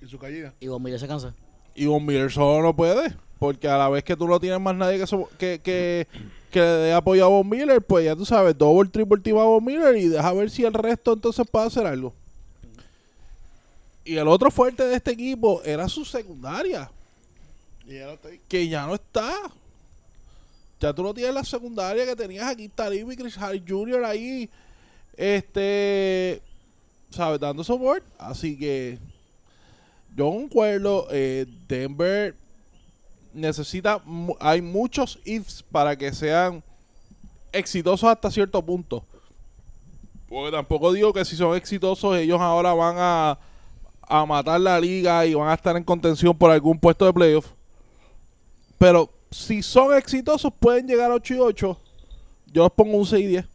Y 0.03 0.07
su 0.07 0.19
caída. 0.19 0.55
Y 0.61 0.67
Von 0.69 0.83
Miller 0.83 1.01
se 1.01 1.09
cansa. 1.09 1.35
y 1.75 1.87
Von 1.87 2.05
Miller 2.05 2.31
solo 2.31 2.63
no 2.63 2.75
puede 2.77 3.15
porque 3.39 3.69
a 3.69 3.79
la 3.79 3.89
vez 3.89 4.05
que 4.05 4.17
tú 4.17 4.29
no 4.29 4.39
tienes 4.39 4.61
más 4.61 4.75
nadie 4.77 4.99
que, 4.99 5.07
so- 5.07 5.29
que, 5.39 5.61
que, 5.63 6.07
que 6.51 6.61
le 6.61 6.67
dé 6.67 6.93
apoyo 6.93 7.25
a 7.25 7.29
Von 7.29 7.49
Miller 7.49 7.81
pues 7.81 8.05
ya 8.05 8.15
tú 8.15 8.27
sabes 8.27 8.57
double 8.59 8.91
triple 8.91 9.21
team 9.23 9.39
a 9.39 9.45
Von 9.45 9.65
Miller 9.65 9.97
y 9.97 10.09
deja 10.09 10.33
ver 10.35 10.51
si 10.51 10.65
el 10.65 10.75
resto 10.75 11.15
entonces 11.15 11.47
puede 11.51 11.67
hacer 11.67 11.87
algo 11.87 12.13
y 14.05 14.17
el 14.17 14.29
otro 14.29 14.51
fuerte 14.51 14.83
de 14.85 14.97
este 14.97 15.13
equipo 15.13 15.63
era 15.65 15.89
su 15.89 16.05
secundaria 16.05 16.91
Y 17.87 17.95
ya 17.95 18.07
no 18.07 18.13
está 18.13 18.29
ahí. 18.29 18.41
que 18.49 18.69
ya 18.69 18.87
no 18.87 18.95
está. 18.95 19.33
Ya 20.81 20.93
tú 20.95 21.03
no 21.03 21.13
tienes 21.13 21.35
la 21.35 21.45
secundaria 21.45 22.07
que 22.07 22.17
tenías 22.17 22.47
aquí, 22.49 22.69
Talib 22.69 23.11
y 23.13 23.17
Chris 23.17 23.37
Harris 23.37 23.63
Jr. 23.69 24.03
ahí, 24.05 24.49
este, 25.21 26.41
¿sabes? 27.11 27.39
Dando 27.39 27.63
soporte. 27.63 28.07
Así 28.19 28.59
que 28.59 28.99
yo 30.17 30.31
concuerdo, 30.31 31.07
eh, 31.11 31.47
Denver 31.69 32.35
necesita, 33.35 34.03
hay 34.41 34.63
muchos 34.63 35.21
ifs 35.25 35.63
para 35.63 35.95
que 35.97 36.13
sean 36.13 36.65
exitosos 37.53 38.09
hasta 38.09 38.31
cierto 38.31 38.65
punto. 38.65 39.05
Porque 40.27 40.53
tampoco 40.53 40.93
digo 40.93 41.13
que 41.13 41.25
si 41.25 41.37
son 41.37 41.55
exitosos 41.55 42.17
ellos 42.17 42.41
ahora 42.41 42.73
van 42.73 42.97
a, 42.99 43.39
a 44.03 44.25
matar 44.25 44.59
la 44.61 44.81
liga 44.81 45.27
y 45.27 45.35
van 45.35 45.51
a 45.51 45.55
estar 45.55 45.77
en 45.77 45.85
contención 45.85 46.37
por 46.37 46.51
algún 46.51 46.79
puesto 46.79 47.05
de 47.05 47.13
playoff. 47.13 47.47
Pero 48.79 49.11
si 49.31 49.63
son 49.63 49.95
exitosos, 49.95 50.51
pueden 50.59 50.87
llegar 50.87 51.11
a 51.11 51.15
8 51.15 51.35
y 51.35 51.39
8. 51.39 51.79
Yo 52.47 52.63
los 52.63 52.73
pongo 52.73 52.97
un 52.97 53.05
6 53.05 53.23
y 53.23 53.27
10. 53.27 53.50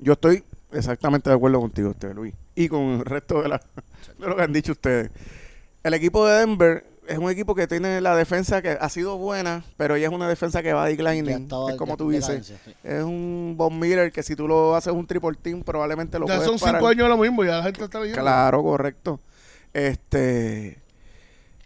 Yo 0.00 0.14
estoy 0.14 0.44
exactamente 0.72 1.30
de 1.30 1.36
acuerdo 1.36 1.60
contigo, 1.60 1.90
usted, 1.90 2.14
Luis. 2.14 2.34
Y 2.54 2.68
con 2.68 2.82
el 2.82 3.04
resto 3.04 3.42
de, 3.42 3.48
la, 3.48 3.62
de 4.18 4.26
lo 4.26 4.36
que 4.36 4.42
han 4.42 4.52
dicho 4.52 4.72
ustedes. 4.72 5.10
El 5.82 5.94
equipo 5.94 6.26
de 6.26 6.40
Denver 6.40 6.84
es 7.06 7.18
un 7.18 7.30
equipo 7.30 7.54
que 7.54 7.66
tiene 7.68 8.00
la 8.00 8.16
defensa 8.16 8.60
que 8.62 8.70
ha 8.80 8.88
sido 8.88 9.16
buena, 9.16 9.64
pero 9.76 9.96
ya 9.96 10.08
es 10.08 10.12
una 10.12 10.28
defensa 10.28 10.62
que 10.62 10.72
va 10.72 10.86
declining. 10.86 11.48
Es 11.70 11.76
como 11.76 11.96
tú 11.96 12.10
de 12.10 12.16
dices. 12.16 12.46
sí. 12.46 12.72
Es 12.82 13.02
un 13.04 13.54
Von 13.56 13.78
Miller 13.78 14.10
que 14.10 14.22
si 14.24 14.34
tú 14.34 14.48
lo 14.48 14.74
haces 14.74 14.92
un 14.92 15.06
triple 15.06 15.36
team, 15.40 15.62
probablemente 15.62 16.18
lo 16.18 16.26
Ya 16.26 16.34
puedes 16.36 16.50
son 16.50 16.58
parar. 16.58 16.80
cinco 16.80 16.88
años 16.88 17.08
lo 17.08 17.16
mismo, 17.16 17.44
ya 17.44 17.58
la 17.58 17.62
gente 17.62 17.84
está 17.84 18.00
leyendo. 18.00 18.20
Claro, 18.20 18.62
correcto. 18.62 19.20
Este, 19.72 20.78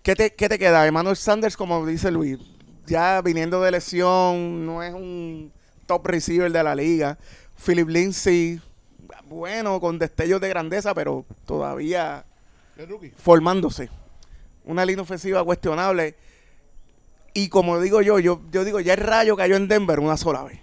¿qué 0.02 0.14
te, 0.14 0.34
qué 0.34 0.48
te 0.48 0.58
queda? 0.58 0.86
Emmanuel 0.86 1.16
Sanders, 1.16 1.56
como 1.56 1.86
dice 1.86 2.10
Luis, 2.10 2.38
ya 2.86 3.22
viniendo 3.22 3.62
de 3.62 3.70
lesión, 3.70 4.66
no 4.66 4.82
es 4.82 4.92
un 4.92 5.52
top 5.86 6.06
receiver 6.06 6.52
de 6.52 6.62
la 6.62 6.74
liga. 6.74 7.16
Philip 7.64 7.88
Lindsay, 7.88 8.60
bueno, 9.28 9.80
con 9.80 9.98
destellos 9.98 10.40
de 10.40 10.48
grandeza, 10.48 10.94
pero 10.94 11.24
todavía 11.46 12.24
formándose. 13.16 13.88
Una 14.64 14.84
línea 14.84 15.02
ofensiva 15.02 15.44
cuestionable. 15.44 16.14
Y 17.32 17.48
como 17.48 17.80
digo 17.80 18.02
yo, 18.02 18.18
yo, 18.18 18.40
yo 18.50 18.64
digo, 18.64 18.80
ya 18.80 18.94
el 18.94 19.00
rayo 19.00 19.36
cayó 19.36 19.56
en 19.56 19.68
Denver 19.68 20.00
una 20.00 20.16
sola 20.16 20.42
vez. 20.44 20.58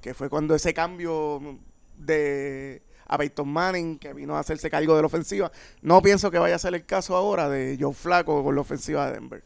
Que 0.00 0.14
fue 0.14 0.28
cuando 0.28 0.54
ese 0.54 0.74
cambio 0.74 1.40
de 1.96 2.82
a 3.06 3.18
Peyton 3.18 3.48
Manning, 3.48 3.98
que 3.98 4.12
vino 4.14 4.36
a 4.36 4.40
hacerse 4.40 4.70
cargo 4.70 4.96
de 4.96 5.02
la 5.02 5.06
ofensiva. 5.06 5.52
No 5.82 6.00
pienso 6.02 6.30
que 6.30 6.38
vaya 6.38 6.56
a 6.56 6.58
ser 6.58 6.74
el 6.74 6.84
caso 6.86 7.14
ahora 7.14 7.48
de 7.48 7.76
Joe 7.78 7.92
Flaco 7.92 8.42
con 8.42 8.54
la 8.54 8.62
ofensiva 8.62 9.06
de 9.06 9.12
Denver. 9.12 9.42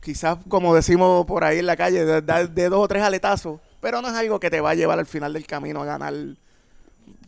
Quizás, 0.00 0.38
como 0.48 0.74
decimos 0.74 1.26
por 1.26 1.44
ahí 1.44 1.58
en 1.58 1.66
la 1.66 1.76
calle, 1.76 2.04
de, 2.04 2.22
de- 2.22 2.46
de 2.48 2.68
dos 2.70 2.80
o 2.84 2.88
tres 2.88 3.02
aletazos, 3.02 3.60
pero 3.80 4.02
no 4.02 4.08
es 4.08 4.14
algo 4.14 4.40
que 4.40 4.50
te 4.50 4.60
va 4.60 4.70
a 4.70 4.74
llevar 4.74 4.98
al 4.98 5.06
final 5.06 5.32
del 5.32 5.46
camino 5.46 5.82
a 5.82 5.84
ganar, 5.84 6.14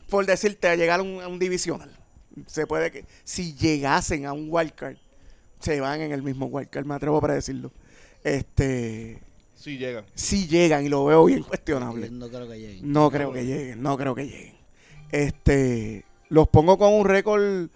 por 0.08 0.26
decirte, 0.26 0.68
a 0.68 0.76
llegar 0.76 1.00
a 1.00 1.02
un, 1.02 1.20
a 1.20 1.28
un 1.28 1.38
divisional. 1.38 1.90
Se 2.46 2.66
puede 2.66 2.90
que, 2.90 3.04
si 3.24 3.54
llegasen 3.54 4.26
a 4.26 4.32
un 4.32 4.46
wildcard, 4.50 4.96
se 5.60 5.80
van 5.80 6.00
en 6.00 6.12
el 6.12 6.22
mismo 6.22 6.46
wildcard, 6.46 6.86
me 6.86 6.94
atrevo 6.94 7.20
para 7.20 7.34
decirlo. 7.34 7.70
Este, 8.24 9.20
Si 9.56 9.76
llegan. 9.78 10.04
si 10.14 10.46
llegan, 10.46 10.84
y 10.86 10.88
lo 10.88 11.04
veo 11.04 11.24
bien 11.24 11.42
cuestionable. 11.42 12.10
No 12.10 12.28
creo 12.28 12.48
que 12.48 12.58
lleguen. 12.58 12.92
No 12.92 13.10
creo 13.10 13.32
que 13.32 13.44
lleguen, 13.44 13.82
no 13.82 13.96
creo 13.96 14.14
que 14.14 14.26
lleguen. 14.26 14.54
Este, 15.10 16.04
los 16.28 16.48
pongo 16.48 16.78
con 16.78 16.92
un 16.92 17.04
récord, 17.04 17.68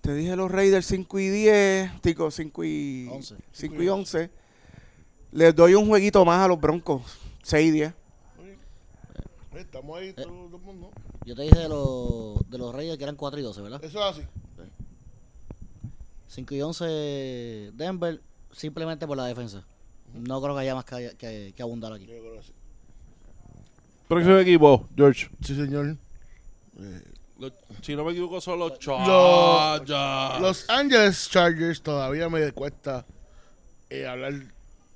te 0.00 0.14
dije 0.14 0.34
los 0.34 0.50
Raiders 0.50 0.86
5 0.86 1.18
y 1.20 1.28
10, 1.28 2.00
tico 2.00 2.30
5 2.30 2.64
y 2.64 3.08
11. 3.10 3.36
5 3.52 3.82
y 3.82 3.88
11. 3.88 4.30
Les 5.30 5.54
doy 5.54 5.74
un 5.74 5.86
jueguito 5.86 6.24
más 6.24 6.44
a 6.44 6.48
los 6.48 6.60
Broncos, 6.60 7.02
6 7.44 7.68
y 7.68 7.70
10. 7.70 7.92
Estamos 9.72 9.98
ahí 9.98 10.12
todo, 10.12 10.26
todo 10.26 10.56
el 10.58 10.62
mundo. 10.62 10.90
Yo 11.24 11.34
te 11.34 11.42
dije 11.42 11.58
de 11.58 11.68
los, 11.68 12.38
de 12.50 12.58
los 12.58 12.74
Reyes 12.74 12.98
que 12.98 13.04
eran 13.04 13.16
4 13.16 13.40
y 13.40 13.42
12, 13.42 13.62
¿verdad? 13.62 13.82
Eso 13.82 13.98
es 14.00 14.04
así. 14.18 14.22
5 16.28 16.54
y 16.54 16.60
11 16.62 17.70
Denver, 17.74 18.20
simplemente 18.52 19.06
por 19.06 19.16
la 19.16 19.24
defensa. 19.26 19.64
No 20.14 20.42
creo 20.42 20.54
que 20.54 20.60
haya 20.60 20.74
más 20.74 20.84
que, 20.84 21.14
que, 21.16 21.54
que 21.56 21.62
abundar 21.62 21.90
aquí. 21.92 22.04
Yo 22.06 22.18
creo 22.20 22.34
que 22.34 22.42
sí. 22.42 22.52
Próximo 24.08 24.36
equipo, 24.38 24.88
George. 24.94 25.30
Sí, 25.42 25.54
señor. 25.56 25.96
Los- 27.38 27.52
si 27.80 27.96
no 27.96 28.04
me 28.04 28.12
equivoco, 28.12 28.40
son 28.42 28.58
los 28.58 28.72
Los, 28.72 28.78
Chargers. 28.78 30.40
Los 30.40 30.68
Angeles 30.68 31.28
Chargers 31.30 31.80
todavía 31.82 32.28
me 32.28 32.52
cuesta 32.52 33.06
eh, 33.88 34.06
hablar, 34.06 34.34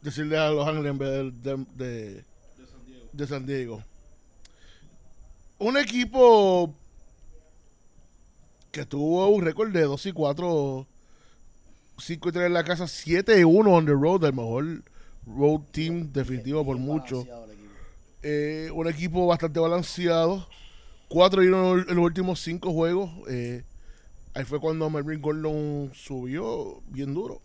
decirle 0.03 0.37
a 0.37 0.51
Los 0.51 0.68
Ángeles 0.68 0.91
en 0.91 0.99
vez 0.99 1.11
de, 1.43 1.57
de, 1.57 1.64
de- 1.74 2.24
de 3.14 3.27
San 3.27 3.47
Diego. 3.47 3.83
Un 5.59 5.79
equipo 5.79 6.75
que 8.71 8.85
tuvo 8.85 9.29
un 9.29 9.43
récord 9.43 9.73
de 9.73 9.83
2 9.83 10.07
y 10.07 10.13
4, 10.13 10.87
5 11.99 12.29
y 12.29 12.33
3 12.33 12.47
en 12.47 12.53
la 12.53 12.65
casa, 12.65 12.87
7 12.87 13.41
y 13.41 13.45
1 13.45 13.71
on 13.71 13.87
the 13.87 13.93
road, 13.93 14.25
el 14.25 14.35
mejor 14.35 14.83
road 15.27 15.61
team 15.71 16.13
definitivo 16.13 16.63
por 16.63 16.77
mucho. 16.77 17.27
Eh, 18.23 18.71
un 18.75 18.87
equipo 18.87 19.27
bastante 19.27 19.59
balanceado. 19.59 20.47
4 21.09 21.45
y 21.45 21.47
1 21.47 21.79
en 21.89 21.97
los 21.97 22.05
últimos 22.05 22.41
5 22.41 22.73
juegos. 22.73 23.11
Eh, 23.29 23.65
ahí 24.35 24.45
fue 24.45 24.61
cuando 24.61 24.91
Melvin 24.91 25.23
Gordon 25.23 25.91
subió 25.95 26.83
bien 26.89 27.15
duro. 27.15 27.41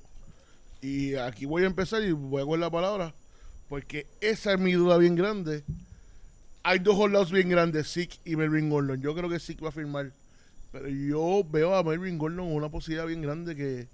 Y 0.82 1.16
aquí 1.16 1.46
voy 1.46 1.64
a 1.64 1.68
empezar 1.68 2.04
y 2.04 2.12
voy 2.12 2.42
a 2.42 2.46
coger 2.46 2.60
la 2.60 2.72
palabra. 2.72 3.14
Porque 3.70 4.08
esa 4.20 4.54
es 4.54 4.60
mi 4.60 4.74
duda 4.74 4.98
bien 4.98 5.16
grande. 5.16 5.64
Hay 6.64 6.80
dos 6.80 6.96
holdouts 6.98 7.32
bien 7.32 7.50
grandes, 7.50 7.92
Zeke 7.92 8.20
y 8.26 8.36
Melvin 8.36 8.70
Gordon. 8.70 9.02
Yo 9.02 9.16
creo 9.16 9.30
que 9.30 9.40
Zeke 9.40 9.64
va 9.64 9.70
a 9.70 9.74
firmar. 9.74 10.12
Pero 10.72 10.88
yo 10.88 11.44
veo 11.50 11.76
a 11.76 11.84
Melvin 11.84 12.18
Gordon 12.18 12.48
con 12.48 12.56
una 12.56 12.70
posibilidad 12.70 13.06
bien 13.06 13.22
grande 13.22 13.56
que 13.56 13.88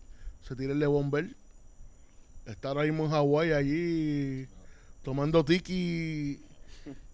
se 0.47 0.55
tire 0.55 0.73
el 0.73 0.79
Levon 0.79 1.09
Bell. 1.09 1.35
Está 2.45 2.69
ahora 2.69 2.83
mismo 2.83 3.05
en 3.05 3.11
Hawái 3.11 3.51
allí 3.51 4.47
tomando 5.03 5.43
tiki, 5.43 6.39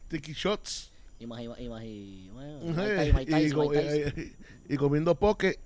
tiki 0.10 0.34
shots. 0.34 0.92
Y 1.20 1.26
más, 1.26 1.42
y 1.42 1.48
más, 1.48 1.60
más, 1.60 1.84
bueno, 2.34 2.84
eh, 2.84 4.14
eh, 4.16 4.34
y 4.68 4.76
comiendo 4.76 5.16
poke. 5.16 5.60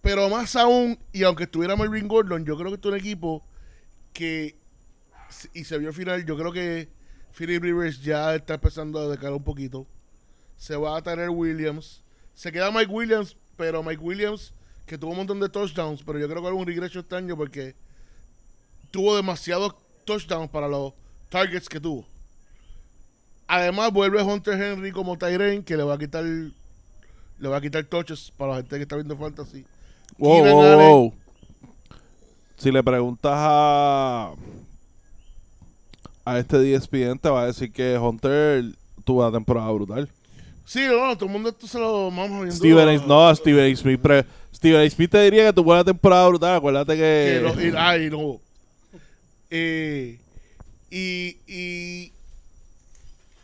Pero 0.00 0.28
más 0.28 0.54
aún, 0.54 0.98
y 1.12 1.24
aunque 1.24 1.44
estuviera 1.44 1.76
Melvin 1.76 2.06
Gordon, 2.06 2.44
yo 2.44 2.56
creo 2.56 2.70
que 2.70 2.78
es 2.78 2.86
un 2.86 2.98
equipo 2.98 3.42
que, 4.12 4.54
y 5.54 5.64
se 5.64 5.78
vio 5.78 5.88
al 5.88 5.94
final, 5.94 6.24
yo 6.24 6.36
creo 6.36 6.52
que 6.52 6.88
Philip 7.36 7.62
Rivers 7.62 8.00
ya 8.00 8.34
está 8.34 8.54
empezando 8.54 8.98
a 8.98 9.08
decaer 9.08 9.32
un 9.32 9.42
poquito. 9.42 9.86
Se 10.56 10.76
va 10.76 10.96
a 10.96 11.02
tener 11.02 11.30
Williams. 11.30 12.02
Se 12.34 12.52
queda 12.52 12.70
Mike 12.70 12.92
Williams, 12.92 13.36
pero 13.56 13.82
Mike 13.82 14.02
Williams, 14.02 14.52
que 14.86 14.96
tuvo 14.96 15.10
un 15.10 15.18
montón 15.18 15.40
de 15.40 15.48
touchdowns, 15.48 16.02
pero 16.02 16.18
yo 16.18 16.28
creo 16.28 16.40
que 16.40 16.48
era 16.48 16.56
un 16.56 16.66
regreso 16.66 17.00
este 17.00 17.16
año 17.16 17.36
porque 17.36 17.74
tuvo 18.90 19.16
demasiados 19.16 19.74
touchdowns 20.04 20.50
para 20.50 20.68
los 20.68 20.92
targets 21.28 21.68
que 21.68 21.80
tuvo. 21.80 22.06
Además, 23.46 23.92
vuelve 23.92 24.22
Hunter 24.22 24.60
Henry 24.60 24.92
como 24.92 25.18
Tyren, 25.18 25.62
que 25.62 25.76
le 25.76 25.82
va 25.82 25.94
a 25.94 25.98
quitar 25.98 26.24
le 26.24 27.48
va 27.48 27.56
a 27.56 27.60
quitar 27.60 27.84
touches 27.84 28.32
para 28.36 28.52
la 28.52 28.56
gente 28.58 28.76
que 28.76 28.82
está 28.82 28.96
viendo 28.96 29.16
fantasy. 29.16 29.64
Wow, 30.18 30.44
wow, 30.44 30.78
wow. 30.78 31.14
Si 32.56 32.70
le 32.70 32.82
preguntas 32.82 33.32
a 33.34 34.32
a 36.24 36.38
este 36.38 36.58
DSPN 36.58 37.18
te 37.18 37.28
va 37.28 37.42
a 37.42 37.46
decir 37.46 37.72
que 37.72 37.98
Hunter 37.98 38.64
tuvo 39.04 39.20
una 39.26 39.32
temporada 39.36 39.70
brutal. 39.72 40.08
Sí, 40.66 40.80
no, 40.86 41.06
no, 41.08 41.14
todo 41.16 41.26
el 41.26 41.32
mundo 41.32 41.50
esto 41.50 41.66
se 41.66 41.78
lo 41.78 42.10
vamos 42.10 42.30
viendo. 42.30 42.52
Steven 42.56 42.88
A. 42.88 43.06
No, 43.06 43.34
Steven 43.34 43.72
A. 43.72 43.76
Smith. 43.76 44.00
pre- 44.00 44.24
Steven 44.54 44.80
A. 44.86 44.90
Smith 44.90 45.10
te 45.10 45.22
diría 45.22 45.44
que 45.46 45.52
tuvo 45.52 45.72
una 45.72 45.84
temporada 45.84 46.26
brutal. 46.28 46.56
Acuérdate 46.56 46.92
que 46.94 46.98
que. 46.98 47.40
lo- 47.42 47.60
y, 47.62 47.72
ay, 47.76 48.08
no. 48.10 48.40
Eh, 49.50 50.18
y, 50.90 51.36
y, 51.46 52.12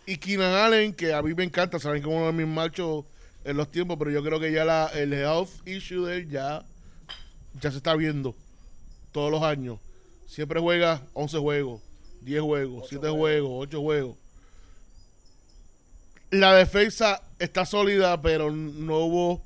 y 0.07 0.16
Keenan 0.16 0.55
Allen, 0.55 0.93
que 0.95 1.12
a 1.12 1.22
mí 1.22 1.35
me 1.35 1.45
encanta, 1.45 1.78
saben 1.78 2.03
que 2.03 2.09
es 2.09 2.14
uno 2.14 2.26
de 2.26 2.33
mis 2.33 2.47
machos 2.47 3.05
en 3.45 3.57
los 3.57 3.70
tiempos, 3.70 3.97
pero 3.99 4.11
yo 4.11 4.22
creo 4.22 4.41
que 4.41 4.53
ya 4.53 4.64
la, 4.64 4.87
el 4.95 5.12
health 5.12 5.51
issue 5.66 6.07
de 6.07 6.16
él 6.18 6.31
ya, 6.31 6.64
ya 7.61 7.70
se 7.70 7.76
está 7.76 7.95
viendo 7.95 8.35
todos 9.12 9.31
los 9.31 9.43
años. 9.43 9.78
Siempre 10.26 10.61
juega 10.61 11.03
11 11.12 11.39
juegos, 11.39 11.81
10 12.23 12.43
juegos, 12.43 12.87
7 12.89 13.09
juegos, 13.09 13.51
8 13.53 13.81
juegos. 13.81 14.16
La 16.31 16.55
defensa 16.55 17.23
está 17.39 17.66
sólida, 17.66 18.21
pero 18.23 18.51
no 18.53 18.99
hubo 18.99 19.43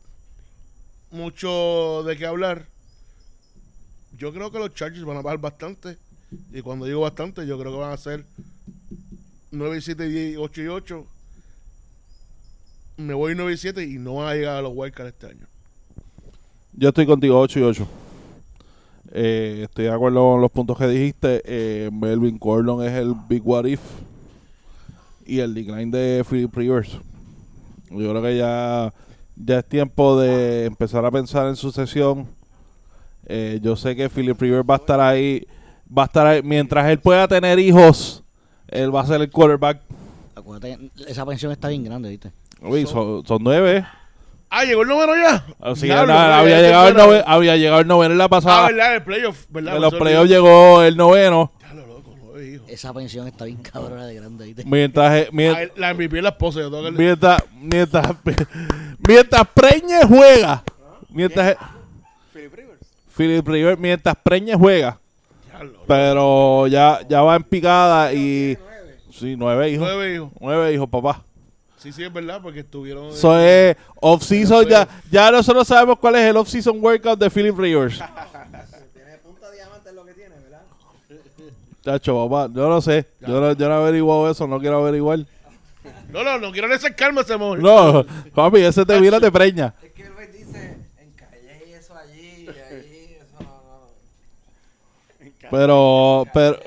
mucho 1.11 2.03
de 2.05 2.16
qué 2.16 2.27
hablar. 2.27 2.66
Yo 4.16 4.33
creo 4.33 4.51
que 4.51 4.59
los 4.59 4.75
Chargers 4.75 5.05
van 5.05 5.16
a 5.16 5.22
bajar 5.22 5.39
bastante. 5.39 5.97
Y 6.53 6.61
cuando 6.62 6.87
digo 6.87 7.01
bastante, 7.01 7.47
yo 7.47 7.59
creo 7.59 7.72
que 7.72 7.79
van 7.79 7.93
a 7.93 7.97
ser 7.97 8.25
9 9.51 9.79
y 9.79 9.81
7, 9.81 10.09
10, 10.09 10.39
8 10.39 10.62
y 10.62 10.66
8. 10.66 11.07
Me 12.97 13.14
voy 13.14 13.35
9 13.35 13.53
y 13.53 13.57
7 13.57 13.83
y 13.85 13.99
no 13.99 14.16
van 14.16 14.29
a 14.29 14.35
llegar 14.35 14.57
a 14.57 14.62
los 14.62 14.72
Wildcards 14.75 15.12
este 15.12 15.27
año. 15.27 15.47
Yo 16.72 16.89
estoy 16.89 17.07
contigo 17.07 17.41
8 17.41 17.61
y 17.61 17.62
8. 17.62 17.89
Eh, 19.16 19.60
estoy 19.62 19.84
de 19.84 19.92
acuerdo 19.92 20.32
con 20.32 20.40
los 20.40 20.50
puntos 20.50 20.76
que 20.76 20.88
dijiste. 20.88 21.40
Eh, 21.44 21.88
Melvin 21.92 22.36
Gordon 22.36 22.84
es 22.84 22.92
el 22.92 23.14
Big 23.28 23.46
What 23.46 23.64
If. 23.66 23.80
Y 25.24 25.38
el 25.38 25.54
decline 25.54 25.90
de 25.90 26.24
Philip 26.28 26.54
Rivers. 26.54 26.98
Yo 27.90 28.10
creo 28.10 28.20
que 28.20 28.36
ya, 28.36 28.92
ya 29.36 29.60
es 29.60 29.64
tiempo 29.66 30.18
de 30.18 30.64
empezar 30.64 31.04
a 31.04 31.12
pensar 31.12 31.46
en 31.46 31.54
sucesión. 31.54 32.26
Eh, 33.26 33.60
yo 33.62 33.76
sé 33.76 33.94
que 33.94 34.10
Philip 34.10 34.38
Rivers 34.38 34.68
va 34.68 34.74
a 34.74 34.78
estar 34.78 35.00
ahí. 35.00 35.46
Va 35.96 36.02
a 36.02 36.06
estar 36.06 36.26
ahí. 36.26 36.42
Mientras 36.42 36.90
él 36.90 36.98
pueda 36.98 37.28
tener 37.28 37.60
hijos, 37.60 38.24
él 38.66 38.92
va 38.92 39.02
a 39.02 39.06
ser 39.06 39.20
el 39.20 39.30
quarterback. 39.30 39.80
Acuérdate, 40.34 40.90
esa 41.06 41.24
pensión 41.24 41.52
está 41.52 41.68
bien 41.68 41.84
grande, 41.84 42.10
¿viste? 42.10 42.32
Uy, 42.60 42.84
son, 42.84 43.24
son 43.24 43.38
nueve. 43.44 43.86
Ah, 44.57 44.64
llegó 44.64 44.82
el 44.82 44.88
número 44.88 45.14
ya. 45.16 45.44
Diablo, 45.74 46.12
nada, 46.14 46.28
ya 46.28 46.38
había, 46.38 46.61
llegado 46.62 46.88
el 46.88 46.94
fuera- 46.94 47.07
nove- 47.09 47.24
había 47.26 47.57
llegado 47.57 47.80
el 47.80 47.86
noveno 47.88 48.12
en 48.12 48.18
la 48.18 48.24
Ah, 48.24 48.28
pasada. 48.28 48.66
verdad, 48.68 48.94
el 48.94 49.02
playoff, 49.02 49.46
¿verdad? 49.50 49.76
En 49.76 49.82
los 49.82 49.94
playoffs 49.94 50.30
llegó 50.30 50.82
el 50.82 50.96
noveno. 50.96 51.52
Diablo, 51.61 51.86
loco, 51.86 52.14
nueve 52.22 52.48
hijos. 52.52 52.68
Esa 52.68 52.92
pensión 52.94 53.26
está 53.26 53.46
bien 53.46 53.57
cabrona 53.62 54.07
de 54.07 54.14
grande, 54.14 54.44
¿viste? 54.46 54.64
Mientras, 54.64 55.12
eh, 55.16 55.28
mien- 55.32 55.55
Ah, 55.57 55.72
La 55.76 55.90
MVP 55.94 56.18
es 56.18 56.22
la 56.22 56.28
esposa. 56.30 56.61
Yo 56.61 56.70
tengo 56.70 56.84
que... 56.84 56.90
mientras, 56.92 57.42
mientras, 57.61 58.07
mientras 59.09 59.42
Preñe 59.55 60.05
juega. 60.07 60.62
Mientras, 61.11 61.52
eh, 61.52 61.57
Philip 63.16 63.46
Rivers, 63.46 63.78
mientras 63.78 64.14
Preñe 64.22 64.55
juega. 64.55 64.98
Diablo, 65.50 65.78
Pero 65.86 66.66
ya, 66.66 67.00
ya 67.09 67.22
va 67.22 67.36
en 67.36 67.42
picada 67.44 68.12
y. 68.12 68.57
Sí, 69.12 69.34
nueve 69.36 69.70
hijos. 69.70 69.86
Nueve 69.88 70.14
hijos. 70.14 70.30
Nueve 70.40 70.74
hijos, 70.74 70.88
papá. 70.88 71.22
Sí, 71.85 71.93
sí, 71.93 72.03
es 72.03 72.11
verdad, 72.11 72.41
porque 72.43 72.61
estuvieron... 72.61 73.09
Eso 73.09 73.39
es 73.39 73.76
off-season. 74.01 74.66
Ya, 74.66 74.89
ya 75.11 75.30
nosotros 75.30 75.68
sabemos 75.68 75.99
cuál 75.99 76.14
es 76.14 76.22
el 76.22 76.37
off-season 76.39 76.82
workout 76.82 77.18
de 77.18 77.28
Philip 77.28 77.55
Rivers. 77.59 77.99
Tiene 78.95 79.18
punta 79.18 79.51
diamante 79.51 79.91
es 79.91 79.95
lo 79.95 80.03
que 80.07 80.14
tiene, 80.14 80.35
¿verdad? 80.37 80.62
Chacho, 81.85 82.26
papá, 82.26 82.51
yo 82.55 82.70
no 82.70 82.80
sé. 82.80 83.07
Yo 83.20 83.39
no, 83.39 83.53
yo 83.53 83.68
no 83.68 83.74
he 83.74 83.78
averiguado 83.82 84.30
eso, 84.30 84.47
no 84.47 84.59
quiero 84.59 84.78
averiguar. 84.78 85.26
No, 86.09 86.24
no, 86.24 86.39
no 86.39 86.53
quiero 86.53 86.74
acercarme 86.74 87.20
a 87.20 87.22
ese 87.22 87.35
amor. 87.35 87.59
No, 87.59 88.07
papi, 88.35 88.62
ese 88.62 88.87
te 88.87 88.99
viene 88.99 89.20
de 89.20 89.30
preña. 89.30 89.74
Es 89.82 89.93
que 89.93 90.09
Luis 90.09 90.32
dice, 90.32 90.78
en 90.99 91.11
calle 91.11 91.64
y 91.68 91.72
eso 91.74 91.95
allí, 91.95 92.47
y 92.47 92.49
allí, 92.49 93.16
eso 93.20 93.41
no, 93.41 93.61
no. 95.20 95.51
Pero, 95.51 96.24
pero, 96.32 96.59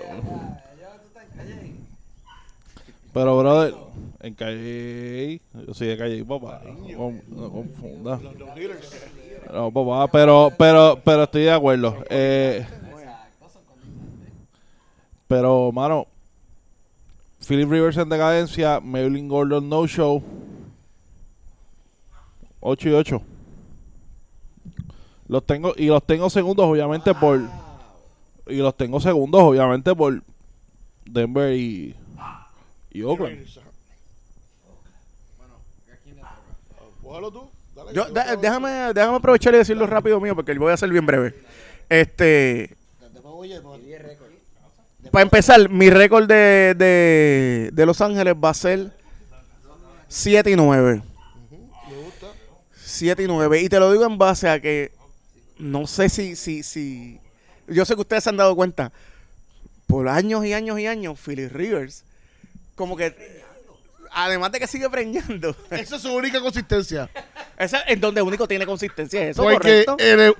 pero, 3.11 3.39
brother, 3.39 3.86
en 4.27 4.33
calle, 4.33 5.41
yo 5.65 5.73
soy 5.73 5.87
de 5.87 5.97
calle, 5.97 6.23
papá. 6.23 6.61
No, 6.65 7.13
no 7.27 7.51
confunda. 7.51 8.19
No, 9.51 9.71
papá, 9.71 10.07
pero, 10.11 10.51
pero, 10.57 10.99
pero 11.03 11.23
estoy 11.23 11.43
de 11.43 11.51
acuerdo. 11.51 12.03
Eh, 12.09 12.65
pero, 15.27 15.71
mano, 15.71 16.07
Philip 17.45 17.69
Rivers 17.69 17.97
en 17.97 18.09
decadencia, 18.09 18.79
Melvin 18.79 19.27
Gordon 19.27 19.67
no 19.67 19.87
show. 19.87 20.21
8 22.59 22.89
y 22.89 22.93
8. 22.93 23.21
Los 25.27 25.45
tengo, 25.45 25.73
y 25.77 25.87
los 25.87 26.03
tengo 26.05 26.29
segundos, 26.29 26.65
obviamente, 26.65 27.13
por. 27.13 27.41
Y 28.47 28.57
los 28.57 28.75
tengo 28.75 28.99
segundos, 28.99 29.41
obviamente, 29.41 29.93
por 29.93 30.23
Denver 31.05 31.53
y, 31.53 31.95
y 32.91 33.01
Oakland. 33.03 33.45
Cógelo 37.17 37.31
tú. 37.31 37.49
Dale, 37.75 37.93
Yo, 37.93 38.05
da- 38.09 38.35
déjame, 38.35 38.69
déjame 38.93 39.17
aprovechar 39.17 39.53
y 39.55 39.57
decirlo 39.57 39.87
rápido 39.87 40.19
mío, 40.19 40.35
porque 40.35 40.53
voy 40.53 40.71
a 40.71 40.77
ser 40.77 40.89
bien 40.89 41.03
breve. 41.05 41.33
Este, 41.89 42.75
para 45.11 45.23
empezar, 45.23 45.67
mi 45.69 45.89
récord 45.89 46.27
de, 46.27 46.75
de, 46.77 47.69
de 47.73 47.85
Los 47.87 48.01
Ángeles 48.01 48.35
va 48.35 48.49
a 48.51 48.53
ser 48.53 48.91
7 50.07 50.51
y 50.51 50.55
9. 50.55 51.01
7 52.83 53.23
y 53.23 53.27
9. 53.27 53.61
Y 53.61 53.69
te 53.69 53.79
lo 53.79 53.91
digo 53.91 54.05
en 54.05 54.17
base 54.19 54.47
a 54.49 54.59
que 54.59 54.91
no 55.57 55.87
sé 55.87 56.09
si, 56.09 56.35
si, 56.35 56.61
si. 56.61 57.19
Yo 57.67 57.83
sé 57.85 57.95
que 57.95 58.01
ustedes 58.01 58.23
se 58.23 58.29
han 58.29 58.37
dado 58.37 58.55
cuenta. 58.55 58.91
Por 59.87 60.07
años 60.07 60.45
y 60.45 60.53
años 60.53 60.79
y 60.79 60.85
años, 60.85 61.19
Philip 61.19 61.51
Rivers, 61.51 62.03
como 62.75 62.95
que. 62.95 63.15
Además 64.19 64.51
de 64.51 64.59
que 64.59 64.65
sigue 64.65 64.89
preñando. 64.89 65.55
Esa 65.69 65.97
es 65.97 66.01
su 66.01 66.11
única 66.11 66.41
consistencia. 66.41 67.07
Esa 67.55 67.81
es 67.81 68.01
donde 68.01 68.19
único 68.21 68.47
tiene 68.47 68.65
consistencia. 68.65 69.21
¿es 69.23 69.29
¿Eso 69.31 69.43
Porque 69.43 69.85
correcto? 69.85 69.97
en 69.99 70.33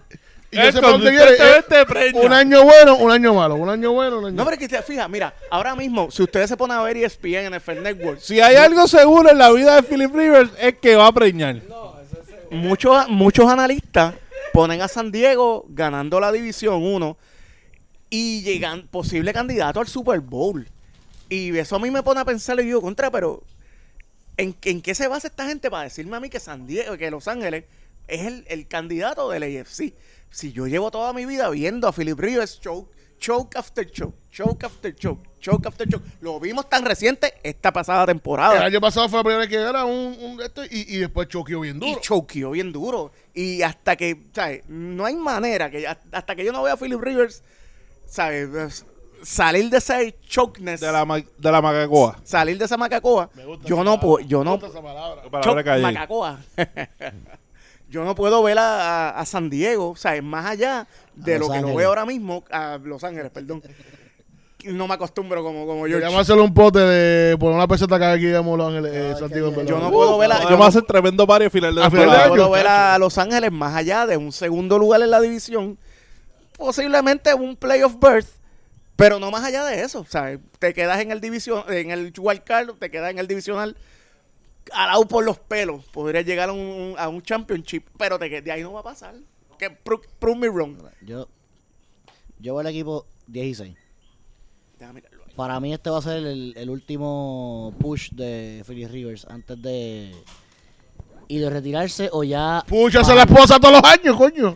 y 0.50 0.56
yo 0.56 0.64
Es 0.64 0.76
sé 0.76 0.82
para 0.82 0.94
dónde 0.94 1.12
viene, 1.12 1.26
consistentemente 1.26 1.82
es 1.82 1.86
preña. 1.86 2.22
Un 2.22 2.34
año 2.34 2.64
bueno, 2.64 2.96
un 2.96 3.12
año 3.12 3.34
malo. 3.36 3.56
Un 3.56 3.70
año 3.70 3.92
bueno, 3.92 4.18
un 4.20 4.26
año 4.26 4.36
No, 4.36 4.46
pero 4.46 4.54
es 4.56 4.60
que 4.60 4.68
te 4.68 4.82
fija, 4.82 5.08
mira, 5.08 5.34
ahora 5.52 5.76
mismo, 5.76 6.10
si 6.10 6.24
ustedes 6.24 6.50
se 6.50 6.58
ponen 6.58 6.78
a 6.78 6.82
ver 6.82 6.98
ESPN 6.98 7.48
en 7.48 7.54
el 7.54 7.84
Network, 7.84 8.20
Si 8.20 8.40
hay 8.40 8.56
algo 8.56 8.88
seguro 8.88 9.30
en 9.30 9.38
la 9.38 9.52
vida 9.52 9.76
de 9.76 9.84
Philip 9.84 10.16
Rivers 10.16 10.50
es 10.58 10.76
que 10.80 10.96
va 10.96 11.08
a 11.08 11.12
preñar. 11.12 11.62
muchos, 12.50 13.10
muchos 13.10 13.48
analistas 13.48 14.16
ponen 14.54 14.82
a 14.82 14.88
San 14.88 15.12
Diego 15.12 15.66
ganando 15.70 16.20
la 16.20 16.32
División 16.32 16.82
1 16.82 17.18
y 18.10 18.42
llegan 18.42 18.88
posible 18.88 19.34
candidato 19.34 19.82
al 19.82 19.88
Super 19.88 20.22
Bowl. 20.22 20.68
Y 21.30 21.56
eso 21.58 21.76
a 21.76 21.80
mí 21.80 21.92
me 21.92 22.02
pone 22.02 22.22
a 22.22 22.26
pensar 22.26 22.58
y 22.60 22.64
digo, 22.64 22.82
contra, 22.82 23.12
pero 23.12 23.44
¿en, 24.38 24.56
en 24.64 24.82
qué 24.82 24.96
se 24.96 25.08
basa 25.08 25.28
esta 25.28 25.46
gente 25.48 25.70
para 25.70 25.84
decirme 25.84 26.16
a 26.18 26.20
mí 26.20 26.30
que 26.30 26.40
San 26.40 26.66
Diego, 26.68 26.98
que 26.98 27.12
Los 27.12 27.28
Ángeles 27.28 27.66
es 28.08 28.22
el, 28.26 28.46
el 28.48 28.68
candidato 28.68 29.30
del 29.30 29.44
AFC? 29.44 29.94
Si 30.30 30.52
yo 30.52 30.68
llevo 30.68 30.92
toda 30.92 31.14
mi 31.14 31.26
vida 31.26 31.50
viendo 31.50 31.88
a 31.88 31.92
Philip 31.94 32.20
Rivers 32.20 32.60
choke, 32.60 32.92
choke 33.20 33.56
after 33.58 33.90
choke, 33.90 34.16
choke 34.30 34.64
after 34.66 34.94
choke, 34.96 35.26
choke 35.40 35.66
after 35.68 35.88
choke. 35.90 36.04
Lo 36.22 36.40
vimos 36.40 36.70
tan 36.70 36.86
reciente 36.86 37.34
esta 37.44 37.72
pasada 37.74 38.06
temporada. 38.06 38.58
El 38.58 38.64
año 38.64 38.82
pasado 38.82 39.08
fue 39.10 39.20
la 39.20 39.24
primera 39.24 39.40
vez 39.40 39.50
que 39.50 39.56
era 39.56 39.86
un, 39.86 40.18
un 40.22 40.42
esto 40.42 40.64
y, 40.66 40.86
y 40.96 40.98
después 40.98 41.28
choqueó 41.30 41.62
bien 41.62 41.78
Y 41.78 41.90
duro. 41.92 42.02
choqueó 42.02 42.52
bien 42.52 42.72
duro. 42.72 43.12
Y 43.34 43.62
hasta 43.62 43.96
que, 43.96 44.26
¿sabes? 44.34 44.64
No 44.68 45.06
hay 45.06 45.16
manera 45.16 45.72
que 45.72 45.88
hasta 45.88 46.36
que 46.36 46.46
yo 46.46 46.52
no 46.52 46.62
vea 46.62 46.74
a 46.74 46.78
Philip 46.78 47.00
Rivers, 47.02 47.42
¿sabes? 48.06 48.86
Salir 49.24 49.70
de 49.70 49.78
ese 49.78 50.16
chokeness, 50.28 50.80
De 50.80 50.92
la, 50.92 51.04
ma- 51.06 51.18
de 51.20 51.52
la 51.52 51.62
macacoa. 51.62 52.18
salir 52.24 52.58
de 52.58 52.66
esa 52.66 52.78
macacoa, 52.78 53.30
Me 53.34 53.46
gusta 53.46 53.68
yo 53.68 53.76
esa 53.76 53.84
no 53.84 54.00
puedo, 54.00 54.26
yo 54.26 54.44
no, 54.44 54.56
esa 54.56 54.82
palabra. 54.82 55.24
Choc- 55.42 55.82
macacoa. 55.82 56.40
yo 57.90 58.04
no 58.04 58.16
puedo 58.16 58.44
ver 58.44 58.58
a, 58.60 59.10
a- 59.10 59.20
a 59.20 59.26
San 59.26 59.50
Diego, 59.50 59.96
¿sabes? 59.96 60.22
Más 60.24 60.46
allá 60.46 60.88
de 61.16 61.36
A 61.36 61.40
lo 61.40 61.46
Los 61.46 61.48
que 61.50 61.54
lo 61.56 61.60
Ángeles. 61.60 61.78
veo 61.78 61.90
ahora 61.90 62.06
mismo, 62.06 62.44
a 62.52 62.80
Los 62.84 63.04
Ángeles, 63.04 63.32
perdón. 63.32 63.62
No 64.66 64.88
me 64.88 64.96
acostumbro 64.96 65.44
como, 65.44 65.66
como 65.66 65.88
yo. 65.88 65.96
Deberíamos 65.98 66.22
hacerle 66.22 66.42
un 66.42 66.54
pote 66.54 66.80
de 66.80 67.38
poner 67.38 67.56
una 67.56 67.68
peseta 67.68 67.98
cada 68.00 68.14
vez 68.14 68.22
que 68.22 68.30
íbamos 68.30 68.56
a 68.56 68.58
Los 68.58 68.68
Ángeles, 68.68 68.92
eh, 68.94 69.14
qué 69.18 69.62
en 69.62 69.68
Yo 69.68 69.80
no 69.80 69.92
puedo 69.92 70.18
ver 70.18 70.32
a, 70.32 70.44
yo 70.44 70.58
no- 70.58 70.64
hacer 70.66 70.84
tremendo 70.84 71.26
final 71.50 71.76
de 71.76 71.84
A 71.84 71.90
final 71.90 72.06
de 72.06 72.12
temporada. 72.12 72.24
año. 72.26 72.34
puedo 72.36 72.50
ver 72.52 72.68
a 72.68 72.98
Los 72.98 73.18
Ángeles 73.18 73.52
más 73.52 73.76
allá 73.76 74.06
de 74.06 74.18
un 74.18 74.32
segundo 74.32 74.78
lugar 74.78 75.02
en 75.02 75.12
la 75.12 75.22
división, 75.22 75.78
posiblemente 76.58 77.34
un 77.34 77.56
playoff 77.56 77.96
berth, 78.00 78.28
pero 78.98 79.20
no 79.20 79.32
más 79.32 79.46
allá 79.46 79.64
de 79.64 79.82
eso. 79.82 80.02
O 80.02 80.06
sea, 80.06 80.38
te 80.60 80.74
quedas 80.74 81.00
en 81.00 81.12
el 81.12 81.22
división, 81.22 81.64
en 81.70 81.92
el 81.92 82.12
wild 82.18 82.44
card, 82.44 82.72
te 82.78 82.92
quedas 82.92 83.12
en 83.12 83.20
el 83.20 83.28
divisional 83.28 83.78
alado 84.74 85.08
por 85.08 85.24
los 85.24 85.40
pelos. 85.40 85.86
Podría 85.86 86.22
llegar 86.24 86.50
a 86.50 86.52
un, 86.52 86.96
a 86.98 87.08
un 87.08 87.22
championship, 87.22 87.86
pero 87.98 88.20
te, 88.20 88.42
de 88.42 88.52
ahí 88.52 88.62
no 88.62 88.74
va 88.74 88.82
a 88.82 88.84
pasar. 88.84 89.16
Que 89.58 89.70
pro- 89.70 90.02
prove 90.20 90.38
me 90.40 90.50
wrong. 90.50 90.78
Yo, 91.02 91.28
yo 92.40 92.54
voy 92.54 92.62
al 92.62 92.68
equipo 92.68 93.06
16. 93.28 93.76
Déjame 94.78 95.02
mirarlo 95.02 95.24
ahí. 95.26 95.34
Para 95.36 95.60
mí 95.60 95.74
este 95.74 95.90
va 95.90 96.00
a 96.00 96.02
ser 96.02 96.18
el, 96.18 96.54
el 96.58 96.70
último 96.70 97.74
push 97.80 98.10
de 98.12 98.64
Philly 98.68 98.88
Rivers 98.88 99.26
antes 99.30 99.62
de 99.62 100.14
y 101.30 101.40
de 101.40 101.50
retirarse 101.50 102.10
o 102.12 102.24
ya 102.24 102.64
Púchase 102.68 103.14
la 103.14 103.24
esposa 103.24 103.60
todos 103.60 103.82
los 103.82 103.84
años, 103.92 104.16
coño. 104.18 104.56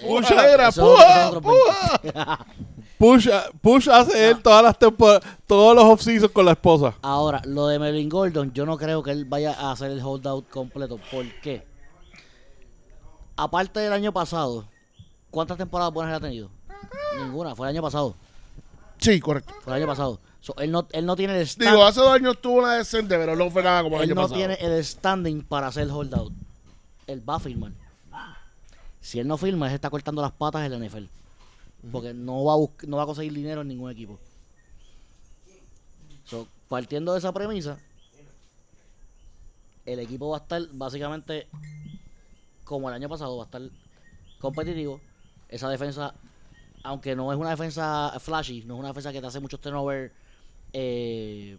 Pucha, 0.00 0.34
Negra, 0.42 0.68
Eso- 0.68 0.94
puja, 0.94 1.40
puja. 1.40 2.46
Push, 2.98 3.28
Push 3.60 3.88
hace 3.90 4.30
él 4.30 4.42
todas 4.42 4.62
las 4.62 4.78
temporadas, 4.78 5.22
todos 5.46 5.74
los 5.74 5.84
off-seasons 5.84 6.32
con 6.32 6.46
la 6.46 6.52
esposa. 6.52 6.94
Ahora, 7.02 7.42
lo 7.44 7.66
de 7.66 7.78
Melvin 7.78 8.08
Gordon, 8.08 8.52
yo 8.52 8.64
no 8.64 8.78
creo 8.78 9.02
que 9.02 9.10
él 9.10 9.24
vaya 9.26 9.52
a 9.52 9.72
hacer 9.72 9.90
el 9.90 10.00
holdout 10.02 10.48
completo. 10.48 10.98
¿Por 11.10 11.26
qué? 11.42 11.66
Aparte 13.36 13.80
del 13.80 13.92
año 13.92 14.12
pasado, 14.12 14.66
¿cuántas 15.30 15.58
temporadas 15.58 15.92
buenas 15.92 16.12
él 16.12 16.16
ha 16.16 16.20
tenido? 16.26 16.50
Ninguna, 17.18 17.54
fue 17.54 17.68
el 17.68 17.74
año 17.74 17.82
pasado. 17.82 18.14
Sí, 18.98 19.20
correcto. 19.20 19.52
Fue 19.62 19.74
el 19.74 19.82
año 19.82 19.86
pasado. 19.86 20.18
So, 20.40 20.54
él, 20.58 20.70
no, 20.70 20.86
él 20.92 21.04
no 21.04 21.16
tiene 21.16 21.34
el 21.38 21.46
Digo, 21.46 21.70
stand, 21.70 21.82
hace 21.82 22.00
dos 22.00 22.10
años 22.10 22.40
tuvo 22.40 22.60
una 22.60 22.74
decente, 22.74 23.18
pero 23.18 23.36
no 23.36 23.50
fue 23.50 23.62
nada 23.62 23.82
como 23.82 23.96
el 23.96 24.04
él 24.04 24.08
año 24.08 24.14
no 24.14 24.22
pasado. 24.22 24.38
tiene 24.38 24.54
el 24.54 24.82
standing 24.82 25.42
para 25.42 25.66
hacer 25.66 25.90
holdout. 25.90 26.32
Él 27.06 27.28
va 27.28 27.36
a 27.36 27.40
firmar. 27.40 27.72
Si 29.00 29.20
él 29.20 29.28
no 29.28 29.36
firma, 29.36 29.68
él 29.68 29.74
está 29.74 29.90
cortando 29.90 30.22
las 30.22 30.32
patas 30.32 30.64
en 30.64 30.72
la 30.80 30.86
NFL. 30.86 31.04
Porque 31.92 32.14
no 32.14 32.44
va 32.44 32.54
a 32.54 32.86
no 32.86 32.96
va 32.96 33.02
a 33.04 33.06
conseguir 33.06 33.32
dinero 33.32 33.60
en 33.62 33.68
ningún 33.68 33.90
equipo. 33.90 34.18
So, 36.24 36.48
partiendo 36.68 37.12
de 37.12 37.18
esa 37.18 37.32
premisa, 37.32 37.78
el 39.84 40.00
equipo 40.00 40.30
va 40.30 40.38
a 40.38 40.40
estar 40.40 40.62
básicamente 40.72 41.46
como 42.64 42.88
el 42.88 42.94
año 42.94 43.08
pasado, 43.08 43.36
va 43.36 43.44
a 43.44 43.46
estar 43.46 43.62
competitivo. 44.40 45.00
Esa 45.48 45.68
defensa, 45.68 46.14
aunque 46.82 47.14
no 47.14 47.32
es 47.32 47.38
una 47.38 47.50
defensa 47.50 48.12
flashy, 48.18 48.64
no 48.64 48.74
es 48.74 48.80
una 48.80 48.88
defensa 48.88 49.12
que 49.12 49.20
te 49.20 49.26
hace 49.28 49.38
muchos 49.38 49.60
turnovers 49.60 50.12
eh, 50.72 51.56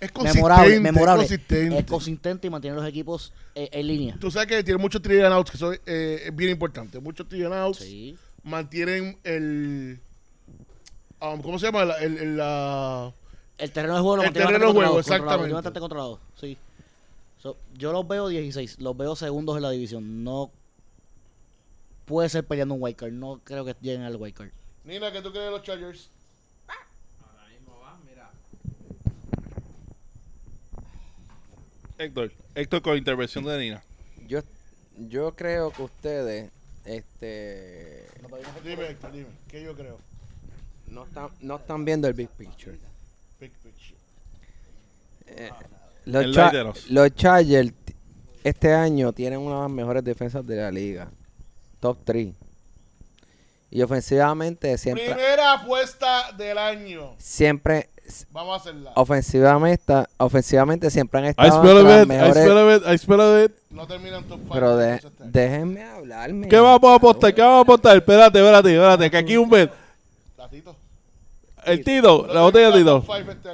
Es 0.00 0.12
consistente. 0.12 0.80
memorable. 0.80 1.24
Es 1.24 1.30
consistente. 1.30 1.78
Es 1.78 1.84
consistente 1.86 2.46
y 2.46 2.50
mantiene 2.50 2.76
los 2.76 2.86
equipos 2.86 3.32
eh, 3.54 3.70
en 3.72 3.86
línea. 3.86 4.16
Tú 4.20 4.30
sabes 4.30 4.48
que 4.48 4.62
tiene 4.62 4.78
muchos 4.78 5.00
three 5.00 5.22
and 5.22 5.32
outs, 5.32 5.50
que 5.50 5.56
eso 5.56 5.72
eh, 5.72 6.24
es 6.26 6.36
bien 6.36 6.50
importante. 6.50 7.00
Muchos 7.00 7.26
three 7.26 7.44
and 7.44 7.54
outs 7.54 7.78
Sí. 7.78 8.18
Mantienen 8.44 9.18
el... 9.24 9.98
um, 11.20 11.42
¿Cómo 11.42 11.58
se 11.58 11.66
llama? 11.66 11.82
El, 11.82 11.90
el- 12.04 12.18
el- 12.18 12.36
la- 12.36 13.12
El 13.58 13.70
terreno 13.72 13.94
de 13.96 14.00
juego 14.00 14.16
lo 14.16 14.22
El 14.24 14.32
terreno 14.32 14.66
de 14.66 14.72
juego, 14.72 14.72
controlado, 14.94 14.98
exactamente. 15.00 15.54
bastante 15.54 15.80
controlado, 15.80 16.20
sí. 16.40 16.56
So, 17.42 17.56
yo 17.74 17.92
los 17.92 18.06
veo 18.08 18.28
16, 18.28 18.80
los 18.80 18.96
veo 18.96 19.14
segundos 19.16 19.56
en 19.56 19.62
la 19.62 19.70
división. 19.70 20.24
No 20.24 20.50
puede 22.06 22.28
ser 22.30 22.44
peleando 22.46 22.74
un 22.74 22.82
wild 22.82 22.96
card. 22.96 23.12
No 23.12 23.40
creo 23.44 23.64
que 23.64 23.74
lleguen 23.82 24.02
al 24.02 24.16
wild 24.16 24.34
card. 24.34 24.50
Nina, 24.84 25.12
¿qué 25.12 25.20
tú 25.20 25.30
crees 25.30 25.46
de 25.46 25.50
los 25.50 25.62
Chargers? 25.62 26.08
Héctor, 31.98 32.32
Héctor 32.54 32.82
con 32.82 32.96
intervención 32.96 33.44
de 33.44 33.58
Nina. 33.58 33.84
Yo, 34.26 34.40
yo 35.08 35.34
creo 35.36 35.70
que 35.70 35.82
ustedes 35.82 36.50
este, 36.84 38.03
Dime, 38.64 38.86
Héctor, 38.88 39.12
dime. 39.12 39.26
¿Qué 39.48 39.62
yo 39.62 39.74
creo? 39.74 39.98
no, 40.88 41.04
están, 41.04 41.28
no 41.40 41.56
están 41.56 41.84
viendo 41.84 42.06
el 42.08 42.14
big 42.14 42.28
picture. 42.30 42.78
Big 43.40 43.52
picture. 43.52 43.94
Los, 46.04 46.24
El 46.24 46.34
Cha- 46.34 46.52
Lighthouse. 46.52 46.90
los 46.90 47.14
Chargers 47.14 47.72
este 48.44 48.72
año 48.74 49.12
tienen 49.12 49.38
una 49.40 49.56
de 49.56 49.62
las 49.62 49.70
mejores 49.70 50.04
defensas 50.04 50.46
de 50.46 50.56
la 50.56 50.70
liga. 50.70 51.10
Top 51.80 51.98
3. 52.04 52.34
Y 53.70 53.82
ofensivamente 53.82 54.76
siempre, 54.78 55.06
Primera 55.06 55.54
apuesta 55.54 56.30
del 56.32 56.58
año. 56.58 57.14
siempre, 57.18 57.88
Vamos 58.30 58.52
a 58.52 58.56
hacerla. 58.60 58.92
ofensivamente, 58.96 59.92
ofensivamente 60.18 60.90
siempre 60.90 61.20
han 61.20 61.26
I 61.26 61.28
estado 61.30 61.46
I 61.80 62.06
mejores- 62.06 62.32
smell 62.44 62.58
a 62.58 62.64
bit, 62.64 62.82
I 62.94 62.98
smell 62.98 63.20
a 63.20 63.36
bit. 63.42 63.52
No 63.70 63.86
terminan 63.86 64.24
top 64.24 64.38
5. 64.42 64.54
Pero 64.54 64.76
de- 64.76 65.00
déjenme 65.24 65.82
hablarme. 65.84 66.48
¿Qué 66.48 66.58
vamos 66.60 66.90
a 66.90 66.94
apostar? 66.94 67.34
¿Qué 67.34 67.40
vamos 67.40 67.58
a 67.58 67.62
apostar? 67.62 67.96
Espérate, 67.96 68.38
espérate, 68.38 68.74
espérate, 68.74 69.10
que 69.10 69.16
aquí 69.16 69.36
un 69.36 69.48
bet. 69.50 69.70
Latito. 70.36 70.76
El 71.64 71.82
Tito, 71.82 72.26
la 72.32 72.42
botella 72.42 72.70
de 72.70 72.78
Tito. 72.78 73.00
Top 73.02 73.16
5 73.16 73.30
este. 73.30 73.48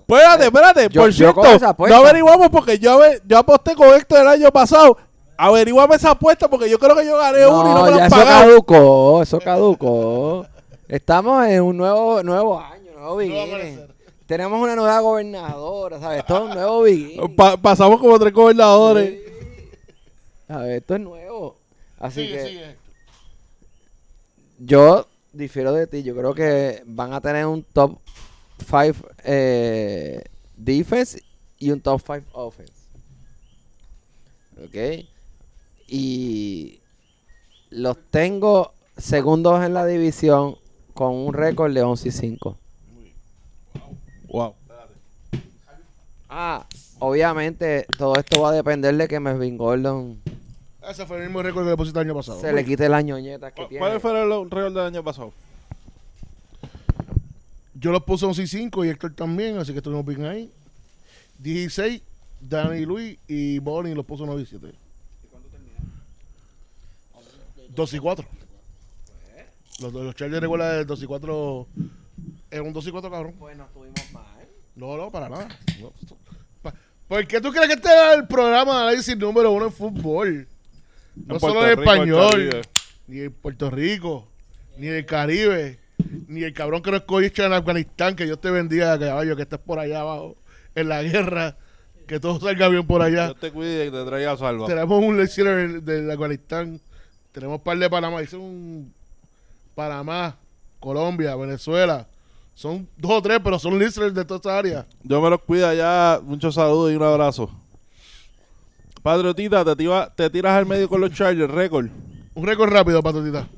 Espérate, 0.00 0.44
espérate, 0.46 0.88
Yo- 0.90 1.02
por 1.02 1.12
cierto, 1.12 1.42
no 1.88 1.94
averiguamos 1.96 2.48
porque 2.50 2.78
yo, 2.78 2.98
yo 3.26 3.38
aposté 3.38 3.74
con 3.74 3.88
Héctor 3.88 4.20
el 4.20 4.28
año 4.28 4.50
pasado. 4.50 4.96
Averiguame 5.36 5.94
esa 5.96 6.10
apuesta 6.10 6.48
porque 6.48 6.68
yo 6.68 6.78
creo 6.78 6.96
que 6.96 7.06
yo 7.06 7.16
gané 7.16 7.46
uno 7.46 7.70
y 7.70 7.74
no 7.74 7.84
me 7.84 7.90
lo 7.92 7.96
han 7.98 8.06
eso 8.06 8.16
caducó, 8.16 9.22
eso 9.22 9.38
caducó. 9.38 10.46
Estamos 10.88 11.46
en 11.46 11.62
un 11.62 11.76
nuevo 11.76 12.22
nuevo 12.22 12.58
año, 12.58 12.77
nuevo 12.98 13.16
beginning. 13.16 13.48
amanecer. 13.54 13.94
Tenemos 14.26 14.62
una 14.62 14.76
nueva 14.76 15.00
gobernadora, 15.00 15.98
¿sabes? 16.00 16.18
Esto 16.20 16.36
es 16.36 16.42
un 16.42 16.50
nuevo 16.50 16.82
beginning. 16.82 17.36
Pa- 17.36 17.56
pasamos 17.56 17.98
como 18.00 18.18
tres 18.18 18.32
gobernadores. 18.32 19.20
¿Sabes? 20.46 20.80
Esto 20.80 20.94
es 20.94 21.00
nuevo. 21.00 21.56
Así 21.98 22.22
Sigue, 22.22 22.34
que 22.34 22.46
sigue. 22.48 22.76
yo 24.58 25.06
difiero 25.32 25.72
de 25.72 25.86
ti. 25.86 26.02
Yo 26.02 26.14
creo 26.16 26.34
que 26.34 26.82
van 26.86 27.12
a 27.12 27.20
tener 27.20 27.46
un 27.46 27.62
top 27.64 27.98
5 28.68 29.08
eh, 29.24 30.22
defense 30.56 31.22
y 31.58 31.70
un 31.70 31.80
top 31.80 32.00
5 32.04 32.26
offense. 32.32 32.72
¿Ok? 34.62 35.06
Y 35.86 36.80
los 37.70 37.96
tengo 38.10 38.72
segundos 38.96 39.64
en 39.64 39.74
la 39.74 39.86
división 39.86 40.56
con 40.94 41.14
un 41.14 41.32
récord 41.34 41.72
de 41.72 41.82
11 41.82 42.08
y 42.08 42.12
5. 42.12 42.58
Wow. 44.28 44.54
Ah, 46.28 46.66
obviamente 46.98 47.86
todo 47.96 48.14
esto 48.16 48.40
va 48.42 48.50
a 48.50 48.52
depender 48.52 48.94
de 48.94 49.08
que 49.08 49.18
Melvin 49.18 49.56
Gordon 49.56 50.20
Ese 50.86 51.06
fue 51.06 51.16
el 51.18 51.22
mismo 51.24 51.42
récord 51.42 51.64
que 51.64 51.70
le 51.70 51.76
pusiste 51.76 51.98
el 52.00 52.06
año 52.06 52.14
pasado. 52.14 52.38
se 52.40 52.52
le 52.52 52.64
quite 52.64 52.88
las 52.88 53.02
ñoñetas 53.04 53.52
que 53.54 53.62
¿Cu- 53.62 53.68
tiene. 53.68 53.80
¿Cuál 53.80 54.00
fue 54.00 54.10
el 54.22 54.50
récord 54.50 54.74
del 54.74 54.86
año 54.86 55.02
pasado? 55.02 55.32
Yo 57.74 57.92
los 57.92 58.02
puse 58.02 58.26
11 58.26 58.42
y 58.42 58.46
5 58.46 58.84
y 58.84 58.88
Héctor 58.90 59.14
también, 59.14 59.56
así 59.56 59.72
que 59.72 59.78
estuvimos 59.78 60.04
bien 60.04 60.24
ahí. 60.26 60.52
16, 61.38 62.02
Dani 62.40 62.84
Luis 62.84 63.16
y 63.28 63.58
Bonnie 63.60 63.94
los 63.94 64.04
puso 64.04 64.26
9 64.26 64.42
y 64.42 64.46
7. 64.46 64.72
2 67.70 67.94
y 67.94 67.98
4. 67.98 68.26
Los, 69.80 69.92
los 69.92 70.14
Chargers 70.16 70.40
recuerda 70.42 70.72
del 70.72 70.86
2 70.86 71.02
y 71.02 71.06
4. 71.06 71.66
Es 72.50 72.60
un 72.60 72.72
2 72.72 72.86
y 72.86 72.90
4, 72.90 73.10
cabrón. 73.10 73.34
Pues 73.38 73.56
no 73.56 73.64
estuvimos 73.64 74.12
mal. 74.12 74.24
No, 74.74 74.96
no, 74.96 75.10
para 75.10 75.28
nada. 75.28 75.48
No, 75.80 75.92
pa- 76.62 76.74
¿Por 77.08 77.26
qué 77.26 77.40
tú 77.40 77.50
crees 77.50 77.66
que 77.68 77.74
este 77.74 77.88
era 77.88 78.14
el 78.14 78.26
programa 78.26 78.76
de 78.76 78.82
análisis 78.84 79.16
número 79.16 79.50
uno 79.52 79.66
en 79.66 79.72
fútbol? 79.72 80.48
No 81.26 81.34
En 81.34 81.40
solo 81.40 81.54
Puerto 81.54 81.70
en 81.72 81.78
Rico, 81.78 81.92
español, 81.92 82.30
Caribe. 82.30 82.62
ni 83.08 83.20
en 83.20 83.32
Puerto 83.32 83.70
Rico, 83.70 84.28
ni 84.76 84.86
en 84.88 84.94
el 84.94 85.06
Caribe, 85.06 85.78
ni 86.28 86.42
el 86.44 86.52
cabrón 86.52 86.80
que 86.82 86.90
no 86.92 86.96
escogiste 86.98 87.44
en 87.44 87.52
Afganistán, 87.52 88.14
que 88.14 88.24
Dios 88.24 88.40
te 88.40 88.50
bendiga, 88.50 88.98
caballo, 88.98 89.34
que 89.34 89.42
estés 89.42 89.58
por 89.58 89.78
allá 89.80 90.00
abajo, 90.00 90.36
en 90.76 90.88
la 90.88 91.02
guerra, 91.02 91.56
que 92.06 92.20
todo 92.20 92.38
salga 92.40 92.68
bien 92.68 92.86
por 92.86 93.02
allá. 93.02 93.26
Dios 93.26 93.40
te 93.40 93.50
cuide 93.50 93.86
y 93.86 93.90
te 93.90 94.04
traiga 94.04 94.36
salva. 94.36 94.66
Tenemos 94.68 95.02
un 95.02 95.16
leccionero 95.18 95.80
de 95.80 96.12
Afganistán, 96.12 96.80
tenemos 97.32 97.60
par 97.62 97.76
de 97.78 97.90
Panamá, 97.90 98.20
dice 98.20 98.36
un 98.36 98.94
Panamá, 99.74 100.36
Colombia, 100.80 101.34
Venezuela. 101.36 102.06
Son 102.54 102.88
dos 102.96 103.12
o 103.12 103.22
tres, 103.22 103.38
pero 103.42 103.58
son 103.58 103.78
listeners 103.78 104.12
de 104.14 104.24
toda 104.24 104.36
esta 104.38 104.58
área. 104.58 104.86
Yo 105.02 105.20
me 105.20 105.30
los 105.30 105.40
cuida 105.42 105.74
ya. 105.74 106.20
Muchos 106.22 106.54
saludos 106.56 106.92
y 106.92 106.96
un 106.96 107.02
abrazo. 107.02 107.50
Patriotita, 109.02 109.64
te, 109.64 109.76
tira- 109.76 110.12
te 110.14 110.28
tiras 110.28 110.54
al 110.54 110.66
medio 110.66 110.88
con 110.88 111.00
los 111.00 111.12
Chargers, 111.12 111.50
récord. 111.52 111.88
Un 112.34 112.46
récord 112.46 112.70
rápido, 112.72 113.02
Patotita. 113.02 113.48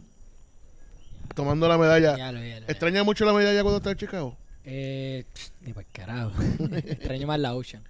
Tomando 1.35 1.67
la 1.69 1.79
medalla. 1.79 2.17
Ya 2.17 2.31
lo, 2.33 2.41
ya 2.45 2.61
lo. 2.61 2.67
¿Extraña 2.69 3.03
mucho 3.05 3.25
la 3.25 3.33
medalla 3.33 3.63
cuando 3.63 3.79
está 3.79 3.91
en 3.93 3.97
Chicago? 3.97 4.37
Eh, 4.65 5.25
pff, 5.33 5.49
ni 5.63 5.73
por 5.73 5.85
carajo. 5.87 6.33
Extraño 6.75 7.27
más 7.27 7.41
la 7.41 7.55
Ocean. 7.55 7.83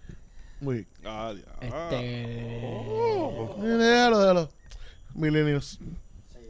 Muy 0.60 0.74
bien. 0.76 0.86
Ah. 1.04 1.32
Este. 1.60 1.96
Eh, 1.96 3.76
Déjalo, 3.78 4.18
déjalo. 4.20 4.48
Millennials. 5.14 5.78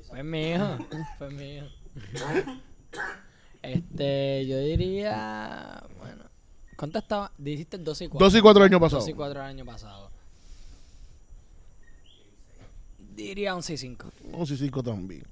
Pues 0.09 0.25
mi 0.25 0.51
hijo. 0.51 0.79
Pues 1.19 1.33
mi 1.33 1.57
hijo. 1.57 1.67
Este, 3.63 4.47
yo 4.47 4.59
diría. 4.59 5.83
Bueno. 5.99 6.25
¿Cuánto 6.77 6.99
estaba? 6.99 7.31
Dijiste 7.37 7.77
12 7.79 8.05
y 8.05 8.09
4. 8.09 8.25
12 8.27 8.39
y 8.39 8.41
4 8.41 8.65
años 8.65 8.81
pasados. 8.81 9.05
12 9.05 9.11
y 9.11 9.15
4 9.15 9.41
el 9.41 9.47
año 9.47 9.65
pasado. 9.67 10.11
Diría 13.15 13.55
11 13.55 13.75
y 13.75 13.77
5. 13.77 14.11
11 14.33 14.55
y 14.55 14.57
5 14.57 14.83
también. 14.83 15.25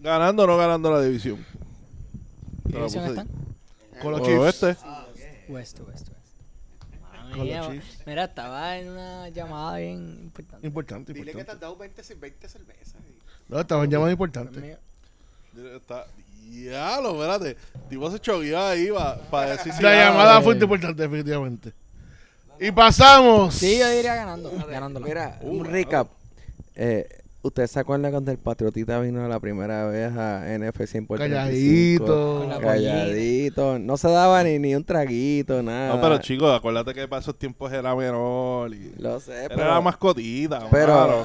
¿Ganando 0.00 0.44
o 0.44 0.46
no 0.46 0.56
ganando 0.56 0.90
la 0.92 1.00
división? 1.02 1.44
¿Qué 2.70 2.76
división 2.76 3.04
están? 3.06 3.28
Con 4.02 4.12
los 4.12 4.20
O 4.20 4.24
Chiefs. 4.24 4.40
Oeste. 4.40 4.66
West, 5.48 5.80
West, 5.80 5.80
West. 5.88 6.08
Con 7.34 7.48
los 7.48 7.66
Chiefs. 7.68 8.02
Mira, 8.06 8.24
estaba 8.24 8.76
en 8.78 8.88
una 8.90 9.28
llamada 9.30 9.78
bien 9.78 10.18
importante. 10.22 10.66
Importante, 10.66 11.12
Dile 11.12 11.26
que 11.26 11.32
te 11.32 11.38
importante. 11.40 11.52
has 11.52 11.60
dado 11.60 11.76
20, 11.76 12.02
ce- 12.02 12.14
20 12.14 12.48
cervezas. 12.48 12.94
No, 13.48 13.60
estaban 13.60 13.90
llamadas 13.90 14.16
Pues 14.16 14.28
importantes. 14.30 14.62
mío. 14.62 14.78
Está... 15.76 16.06
Diablo, 16.50 17.10
espérate. 17.22 17.56
Tipo 17.88 18.10
se 18.10 18.18
chogueó 18.18 18.60
ahí 18.60 18.88
para 19.30 19.52
decir 19.52 19.72
si 19.72 19.82
La 19.82 19.94
llamada 19.94 20.40
fue 20.42 20.54
importante, 20.56 21.02
definitivamente. 21.02 21.72
Y 22.58 22.70
pasamos. 22.72 23.54
Sí, 23.54 23.78
yo 23.78 23.88
diría 23.90 24.14
ganando. 24.14 24.50
Ganándolo. 24.68 25.06
Mira, 25.06 25.38
Uh, 25.42 25.50
un 25.60 25.64
recap. 25.64 26.08
Eh, 26.76 27.08
¿Usted 27.42 27.66
se 27.68 27.80
acuerda 27.80 28.10
cuando 28.10 28.30
el 28.32 28.36
Patriotita 28.36 29.00
vino 29.00 29.26
la 29.26 29.40
primera 29.40 29.86
vez 29.86 30.12
a 30.14 30.44
NFC 30.58 30.96
en 30.96 31.06
Puerto 31.06 31.24
Rico? 31.24 31.34
Calladito. 31.38 32.48
Calladito. 32.60 33.78
No 33.78 33.96
se 33.96 34.08
daba 34.10 34.44
ni, 34.44 34.58
ni 34.58 34.74
un 34.74 34.84
traguito, 34.84 35.62
nada. 35.62 35.94
No, 35.96 36.02
pero 36.02 36.18
chicos, 36.18 36.54
acuérdate 36.54 36.92
que 36.92 37.08
para 37.08 37.22
esos 37.22 37.38
tiempos 37.38 37.72
era 37.72 37.96
menor. 37.96 38.74
Y... 38.74 38.92
Lo 38.98 39.18
sé, 39.20 39.44
Era 39.46 39.56
pero... 39.56 39.68
la 39.70 39.80
mascotita. 39.80 40.68
pero. 40.70 41.24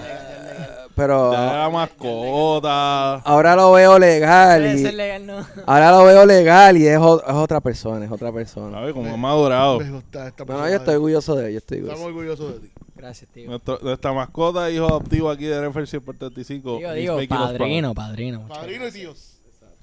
Pero 0.96 1.32
Ya 1.34 1.52
era 1.52 1.70
mascota. 1.70 3.16
ahora 3.16 3.56
lo 3.56 3.72
veo 3.74 4.00
legal 4.00 4.66
y 4.76 4.80
ser 4.80 4.94
legal, 4.94 5.26
¿no? 5.28 5.46
ahora 5.66 5.92
lo 5.92 6.04
veo 6.06 6.26
legal 6.26 6.78
y 6.78 6.88
es, 6.88 6.98
o- 6.98 7.22
es 7.26 7.34
otra 7.34 7.60
persona, 7.62 8.06
es 8.06 8.12
otra 8.12 8.32
persona. 8.32 8.78
¿Sabes? 8.80 8.94
Como 8.94 9.14
ha 9.14 9.18
madurado. 9.18 9.80
Me 9.80 9.92
gusta 9.92 10.28
esta 10.28 10.44
No, 10.44 10.48
persona. 10.48 10.66
no, 10.66 10.70
yo 10.72 10.76
estoy 10.78 10.96
orgulloso 10.96 11.36
de 11.36 11.46
él, 11.48 11.52
yo 11.54 11.58
estoy 11.60 11.78
Estamos 11.80 12.02
orgulloso. 12.02 12.44
orgullosos 12.46 12.62
de 12.64 12.68
ti. 12.70 12.74
Gracias, 12.96 13.30
tío. 13.32 13.50
Nuestro- 13.50 13.80
nuestra 13.82 14.14
mascota, 14.14 14.72
hijo 14.72 14.86
adoptivo 14.88 15.30
aquí 15.30 15.46
de 15.46 15.58
NFL 15.70 15.86
135. 15.86 16.78
Digo, 16.78 16.90
is 16.92 16.96
digo, 16.96 17.20
padrino, 17.28 17.94
padrino. 17.94 18.48
Padrino 18.48 18.88
y 18.88 18.92
tíos. 18.92 19.32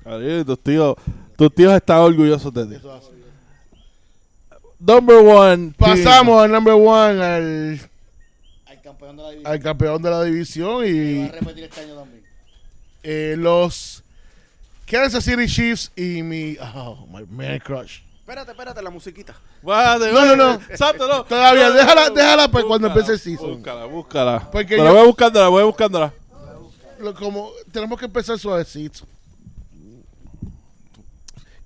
Padrino, 0.02 0.40
y 0.40 0.44
tus 0.44 0.58
tíos, 0.60 0.96
tus 1.36 1.54
tíos 1.54 1.72
están 1.74 1.98
orgullosos 1.98 2.52
de 2.52 2.66
ti. 2.66 2.74
Eso 2.76 2.92
hace. 2.92 3.10
Number 4.80 5.16
one. 5.18 5.72
Pasamos 5.78 6.42
al 6.42 6.50
number 6.50 6.74
one, 6.74 7.22
al, 7.22 7.22
Al 7.22 7.80
campeón 8.82 9.16
de 9.16 9.22
la 9.22 9.30
división. 9.30 9.52
al 9.52 9.60
campeón 9.60 10.02
de 10.02 10.10
la 10.10 10.22
división 10.24 10.84
Y 10.84 10.88
y 10.88 11.18
va 11.20 11.24
a 11.26 11.32
repetir 11.40 11.64
este 11.64 11.80
año 11.80 11.94
también. 11.94 12.22
eh, 13.02 13.34
los 13.38 14.02
Kansas 14.86 15.24
City 15.24 15.46
Chiefs 15.46 15.90
y 15.96 16.22
mi, 16.22 16.56
oh, 16.74 17.06
my 17.10 17.24
man 17.30 17.58
crush. 17.60 18.00
Espérate, 18.20 18.50
espérate, 18.52 18.82
la 18.82 18.90
musiquita. 18.90 19.34
No, 19.62 20.26
no, 20.26 20.36
no. 20.36 20.60
No. 21.08 21.24
Todavía, 21.24 21.70
déjala- 21.70 22.10
déjala 22.10 22.48
para 22.48 22.64
cuando 22.66 22.88
empiece 22.88 23.12
el 23.12 23.18
season. 23.18 23.54
Búscala, 23.56 23.84
búscala. 23.86 24.50
Porque 24.50 24.76
Pero 24.76 24.84
yo- 24.86 24.94
voy 24.94 25.06
buscándola, 25.06 25.48
voy 25.48 25.64
buscándola. 25.64 26.12
Lo- 27.00 27.14
como 27.14 27.50
tenemos 27.72 27.98
que 27.98 28.04
empezar 28.06 28.38
suavecito. 28.38 29.00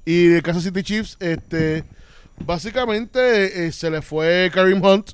Y 0.04 0.26
de 0.28 0.42
Kansas 0.42 0.62
City 0.64 0.82
Chiefs, 0.82 1.16
este, 1.20 1.84
básicamente 2.38 3.66
eh, 3.66 3.72
se 3.72 3.90
le 3.90 4.00
fue 4.02 4.50
Kareem 4.54 4.82
Hunt. 4.84 5.10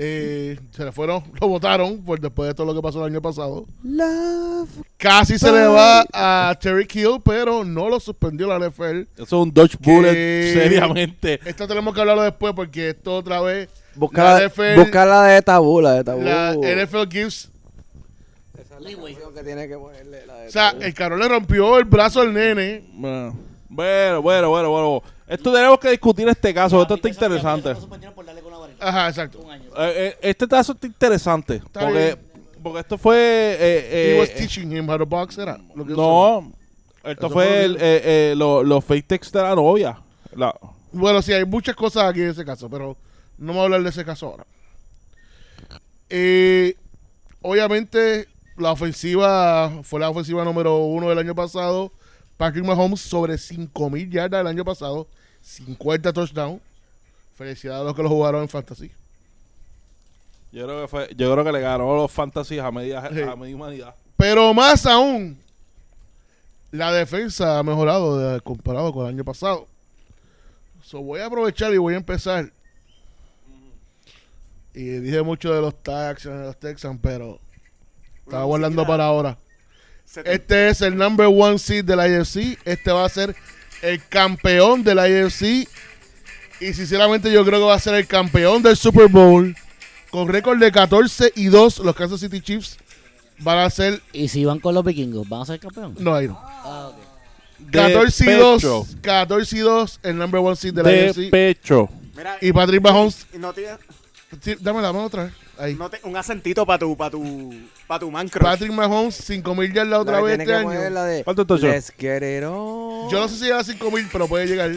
Eh, 0.00 0.60
se 0.70 0.84
le 0.84 0.92
fueron, 0.92 1.24
lo 1.40 1.48
votaron 1.48 1.98
por 2.04 2.20
después 2.20 2.46
de 2.46 2.54
todo 2.54 2.66
lo 2.66 2.74
que 2.74 2.80
pasó 2.80 3.04
el 3.04 3.12
año 3.12 3.20
pasado. 3.20 3.66
Casi 4.96 5.40
se 5.40 5.50
le 5.50 5.66
va 5.66 6.06
a 6.12 6.56
Terry 6.60 6.86
Hill, 6.92 7.20
pero 7.24 7.64
no 7.64 7.88
lo 7.88 7.98
suspendió 7.98 8.46
la 8.46 8.64
NFL. 8.64 9.00
Eso 9.16 9.22
es 9.24 9.32
un 9.32 9.52
Dodge 9.52 9.76
Bullet, 9.80 10.52
seriamente. 10.52 11.40
Esto 11.44 11.66
tenemos 11.66 11.92
que 11.92 12.00
hablarlo 12.00 12.22
después 12.22 12.54
porque 12.54 12.90
esto 12.90 13.16
otra 13.16 13.40
vez 13.40 13.68
Busca 13.96 14.22
La 14.22 14.38
la, 14.38 14.46
NFL 14.46 14.76
busca 14.76 15.04
la 15.04 15.22
de 15.24 15.42
tabú, 15.42 15.80
la 15.80 15.94
de 15.94 16.04
tabú. 16.04 16.22
la 16.22 16.54
NFL 16.54 17.08
gives. 17.10 17.50
Esa 18.56 18.76
es 18.76 18.80
la 18.80 18.90
canción 18.90 19.34
que 19.34 19.42
tiene 19.42 19.66
que 19.66 19.76
ponerle 19.76 20.26
la 20.26 20.34
de 20.36 20.48
O 20.48 20.50
sea, 20.52 20.70
tabú. 20.70 20.82
el 20.84 20.94
cabrón 20.94 21.18
le 21.18 21.28
rompió 21.28 21.76
el 21.76 21.84
brazo 21.86 22.20
al 22.20 22.32
nene. 22.32 22.84
Bueno, 22.92 23.36
bueno, 23.68 24.22
bueno, 24.22 24.50
bueno. 24.50 24.70
bueno. 24.70 25.02
Esto 25.26 25.52
tenemos 25.52 25.78
que 25.78 25.90
discutir 25.90 26.26
este 26.28 26.54
caso. 26.54 26.80
Esto 26.80 26.94
está 26.94 27.08
interesante. 27.08 27.74
Ajá, 28.80 29.08
exacto. 29.08 29.40
Eh, 29.52 29.62
eh, 29.76 30.16
este 30.22 30.46
caso 30.48 30.72
está 30.72 30.86
interesante. 30.86 31.56
Está 31.56 31.80
porque, 31.80 31.98
bien. 32.04 32.18
porque 32.62 32.80
esto 32.80 32.98
fue. 32.98 33.16
eh, 33.18 33.88
He 33.92 34.16
eh, 34.16 34.20
was 34.20 34.34
teaching 34.34 34.70
him 34.76 34.88
how 34.88 34.98
to 34.98 35.06
box, 35.06 35.38
era. 35.38 35.58
Lo 35.74 35.84
que 35.84 35.92
no, 35.94 36.52
esto 37.04 37.26
Eso 37.26 37.30
fue 37.30 37.44
fue 37.46 37.64
el, 37.64 37.72
lo 37.74 37.78
eh, 37.80 38.02
eh, 38.04 38.34
lo- 38.36 38.62
los 38.62 38.84
fake 38.84 39.06
texts 39.06 39.32
de 39.32 39.42
la 39.42 39.54
novia. 39.54 39.98
La- 40.34 40.54
Bueno, 40.92 41.20
sí, 41.22 41.32
hay 41.32 41.44
muchas 41.44 41.74
cosas 41.76 42.04
aquí 42.04 42.20
en 42.22 42.30
ese 42.30 42.44
caso, 42.44 42.68
pero 42.70 42.96
no 43.38 43.46
vamos 43.48 43.60
a 43.60 43.64
hablar 43.64 43.82
de 43.82 43.88
ese 43.90 44.04
caso 44.04 44.26
ahora. 44.26 44.46
Eh, 46.10 46.74
obviamente, 47.42 48.28
la 48.56 48.72
ofensiva 48.72 49.70
fue 49.82 50.00
la 50.00 50.10
ofensiva 50.10 50.44
número 50.44 50.76
uno 50.78 51.08
del 51.08 51.18
año 51.18 51.34
pasado. 51.34 51.92
Patrick 52.36 52.64
Mahomes 52.64 53.00
sobre 53.00 53.34
5.000 53.34 54.10
yardas 54.10 54.40
el 54.42 54.46
año 54.46 54.64
pasado, 54.64 55.08
50 55.42 56.12
touchdowns. 56.12 56.60
Felicidades 57.38 57.80
a 57.80 57.84
los 57.84 57.94
que 57.94 58.02
lo 58.02 58.08
jugaron 58.08 58.42
en 58.42 58.48
Fantasy. 58.48 58.90
yo, 60.52 60.64
creo 60.66 60.82
que 60.82 60.88
fue, 60.88 61.08
yo 61.16 61.32
creo 61.32 61.44
que 61.44 61.52
le 61.52 61.60
ganó 61.60 61.94
los 61.94 62.10
fantasies 62.10 62.60
a 62.60 62.70
media, 62.72 63.08
Sí. 63.14 63.22
a 63.22 63.36
media 63.36 63.54
humanidad. 63.54 63.94
Pero 64.16 64.52
más 64.52 64.84
aún, 64.86 65.38
la 66.72 66.92
defensa 66.92 67.58
ha 67.58 67.62
mejorado 67.62 68.18
de- 68.18 68.40
comparado 68.40 68.92
con 68.92 69.06
el 69.06 69.14
año 69.14 69.24
pasado. 69.24 69.68
So, 70.82 71.00
voy 71.00 71.20
a 71.20 71.26
aprovechar 71.26 71.72
y 71.72 71.76
voy 71.78 71.94
a 71.94 71.98
empezar. 71.98 72.50
Y 74.74 74.84
dije 74.84 75.22
mucho 75.22 75.52
de 75.54 75.60
los 75.60 75.74
Texans, 75.82 76.24
de 76.38 76.44
los 76.46 76.56
Texans, 76.58 76.98
pero 77.02 77.38
estaba 78.24 78.44
guardando 78.44 78.86
para 78.86 79.04
ahora. 79.06 79.36
Este 80.24 80.68
es 80.70 80.80
el 80.80 80.96
number 80.96 81.26
one 81.26 81.58
seed 81.58 81.84
de 81.84 81.94
la 81.96 82.04
AFC. 82.04 82.58
Este 82.64 82.90
va 82.90 83.04
a 83.04 83.08
ser 83.08 83.36
el 83.82 84.02
campeón 84.08 84.82
de 84.82 84.94
la 84.94 85.02
AFC. 85.04 85.68
Y 86.60 86.72
sinceramente 86.74 87.30
yo 87.30 87.44
creo 87.44 87.60
que 87.60 87.66
va 87.66 87.74
a 87.74 87.78
ser 87.78 87.94
el 87.94 88.06
campeón 88.06 88.62
del 88.62 88.76
Super 88.76 89.08
Bowl. 89.08 89.54
Con 90.10 90.28
récord 90.28 90.58
de 90.58 90.72
14 90.72 91.32
y 91.36 91.46
2, 91.46 91.80
los 91.80 91.94
Kansas 91.94 92.20
City 92.20 92.40
Chiefs 92.40 92.78
van 93.40 93.58
a 93.58 93.70
ser... 93.70 94.00
Y 94.12 94.28
si 94.28 94.44
van 94.44 94.58
con 94.58 94.74
los 94.74 94.84
vikingos, 94.84 95.28
¿van 95.28 95.42
a 95.42 95.44
ser 95.44 95.60
campeón? 95.60 95.94
No, 95.98 96.14
ahí 96.14 96.26
no. 96.28 96.40
Ah, 96.42 96.90
ok. 96.92 96.96
De 97.58 97.78
14 97.78 98.24
y 98.24 98.26
pecho. 98.26 98.68
2. 98.68 98.96
14 99.02 99.56
y 99.56 99.60
2, 99.60 100.00
el 100.04 100.16
number 100.16 100.40
one 100.40 100.56
seed 100.56 100.72
de 100.74 100.82
la 100.82 100.88
De 100.88 101.08
AFC. 101.10 101.30
pecho. 101.30 101.88
Y 102.40 102.52
Patrick 102.52 102.82
Mahomes... 102.82 103.26
no 103.34 103.52
tiene, 103.52 103.72
Sí, 104.42 104.56
dame 104.60 104.82
la 104.82 104.92
mano 104.92 105.06
otra 105.06 105.24
vez. 105.24 105.32
Ahí. 105.58 105.74
no 105.74 105.88
te- 105.90 106.00
un 106.04 106.16
acentito 106.16 106.64
para 106.66 106.78
tu, 106.78 106.96
para 106.96 107.10
tu, 107.10 107.54
para 107.86 108.00
tu 108.00 108.10
man 108.10 108.28
crush. 108.28 108.42
Patrick 108.42 108.72
Mahomes, 108.72 109.14
5000 109.14 109.72
yardas 109.72 109.90
La 109.90 109.98
otra 110.00 110.18
que 110.18 110.22
vez 110.24 110.38
este 110.40 110.54
año. 110.54 110.90
la 110.90 111.04
de 111.04 111.24
¿Cuánto 111.24 111.42
on. 111.42 113.08
Yo 113.10 113.20
no 113.20 113.28
sé 113.28 113.36
si 113.36 113.44
llega 113.44 113.58
a 113.58 113.64
5000, 113.64 114.08
pero 114.12 114.28
puede 114.28 114.46
llegar. 114.46 114.70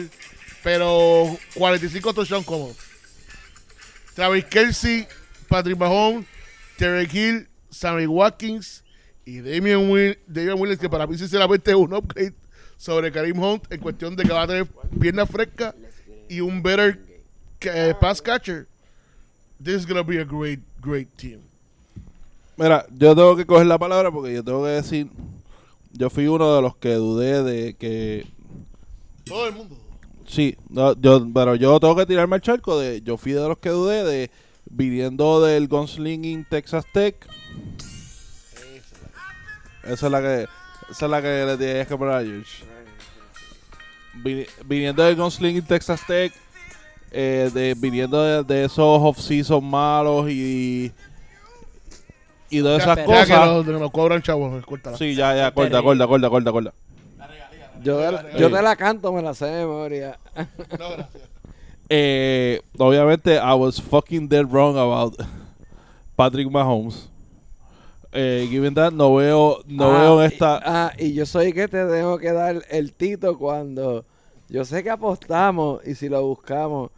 Pero 0.62 1.36
45 1.54 2.14
touchdowns 2.14 2.46
cómodos. 2.46 2.76
Travis 4.14 4.44
Kelsey, 4.44 5.06
Patrick 5.48 5.78
Mahomes, 5.78 6.26
Terry 6.76 7.08
Hill, 7.10 7.48
Sammy 7.70 8.06
Watkins 8.06 8.84
y 9.24 9.40
Damian, 9.40 9.90
Will, 9.90 10.18
Damian 10.26 10.58
Williams, 10.58 10.80
que 10.80 10.88
para 10.88 11.06
mí 11.06 11.16
sinceramente 11.16 11.70
es 11.70 11.76
un 11.76 11.92
upgrade 11.94 12.34
sobre 12.76 13.10
Karim 13.12 13.38
Hunt 13.40 13.70
en 13.72 13.80
cuestión 13.80 14.16
de 14.16 14.24
que 14.24 14.32
va 14.32 14.42
a 14.42 14.46
tener 14.46 14.66
piernas 15.00 15.30
frescas 15.30 15.74
y 16.28 16.40
un 16.40 16.62
better 16.62 16.98
eh, 17.60 17.94
pass 18.00 18.20
catcher. 18.20 18.66
This 19.62 19.76
is 19.76 19.86
going 19.86 19.98
to 19.98 20.04
be 20.04 20.18
a 20.18 20.24
great, 20.24 20.60
great 20.80 21.08
team. 21.16 21.40
Mira, 22.56 22.84
yo 22.90 23.14
tengo 23.14 23.36
que 23.36 23.46
coger 23.46 23.66
la 23.66 23.78
palabra 23.78 24.10
porque 24.10 24.34
yo 24.34 24.42
tengo 24.42 24.64
que 24.64 24.70
decir, 24.70 25.08
yo 25.92 26.10
fui 26.10 26.26
uno 26.26 26.54
de 26.56 26.62
los 26.62 26.76
que 26.76 26.94
dudé 26.94 27.42
de 27.42 27.74
que, 27.74 28.26
Todo 29.24 29.46
el 29.46 29.54
mundo. 29.54 29.76
Sí, 30.32 30.56
no, 30.68 30.94
yo, 31.00 31.26
pero 31.32 31.54
yo 31.54 31.78
tengo 31.80 31.94
que 31.96 32.06
tirarme 32.06 32.36
al 32.36 32.40
charco 32.42 32.78
de, 32.78 33.02
yo 33.02 33.16
fui 33.16 33.32
de 33.32 33.46
los 33.48 33.58
que 33.58 33.68
dudé 33.70 34.02
de, 34.04 34.30
viniendo 34.70 35.40
del 35.42 35.68
Gunslinging 35.68 36.44
Texas 36.48 36.84
Tech, 36.92 37.16
esa 39.84 40.06
es 40.06 40.12
la 40.12 40.20
que, 40.20 40.46
esa 40.90 41.04
es 41.06 41.10
la 41.10 41.20
que 41.22 41.44
le 41.46 41.56
tienes 41.56 41.86
que 41.88 41.96
poner 41.96 42.14
a 42.14 42.22
George. 42.22 42.64
vini- 44.22 44.46
viniendo 44.64 45.02
de 45.02 45.14
Gunslinger 45.14 45.64
Texas 45.64 46.00
Tech, 46.06 46.32
eh, 47.10 47.50
de, 47.52 47.74
viniendo 47.76 48.22
de, 48.22 48.42
de 48.44 48.64
esos 48.64 48.78
off-season 48.80 49.64
malos 49.64 50.30
y, 50.30 50.92
y 52.50 52.60
de 52.60 52.76
esas 52.76 52.96
Ya 52.96 53.04
cosas. 53.04 53.26
que 53.26 53.32
nos, 53.34 53.66
nos 53.80 53.90
cobran 53.90 54.22
chavos, 54.22 54.64
córtala. 54.64 54.96
Sí, 54.96 55.14
ya, 55.14 55.34
ya, 55.34 55.52
corta, 55.52 55.82
corta, 55.82 56.06
corta, 56.06 56.28
corta, 56.30 56.52
corta. 56.52 56.72
Yo, 57.84 57.98
te 57.98 58.12
la- 58.12 58.36
yo 58.38 58.50
te 58.50 58.62
la 58.62 58.76
canto, 58.76 59.12
me 59.12 59.22
la 59.22 59.34
sé 59.34 59.46
de 59.46 59.66
memoria. 59.66 60.18
No, 60.78 60.90
gracias. 60.90 61.22
Eh, 61.88 62.60
obviamente, 62.78 63.34
I 63.36 63.54
was 63.54 63.80
fucking 63.80 64.28
dead 64.28 64.46
wrong 64.50 64.76
about 64.78 65.14
Patrick 66.16 66.48
Mahomes. 66.50 67.08
Eh, 68.14 68.46
given 68.50 68.74
that, 68.74 68.92
no 68.92 69.14
veo, 69.14 69.62
no 69.66 69.90
Ah, 69.94 70.00
veo 70.00 70.22
en 70.22 70.30
y- 70.30 70.34
esta. 70.34 70.60
ah, 70.64 70.92
y 70.98 71.14
yo 71.14 71.24
soy 71.26 71.52
que 71.52 71.66
te 71.68 71.84
tengo 71.86 72.18
que 72.18 72.32
dar 72.32 72.62
el 72.70 72.92
tito 72.92 73.36
cuando. 73.38 74.04
Yo 74.48 74.64
sé 74.66 74.82
que 74.82 74.90
apostamos 74.90 75.80
y 75.86 75.94
si 75.94 76.08
lo 76.08 76.22
buscamos. 76.26 76.90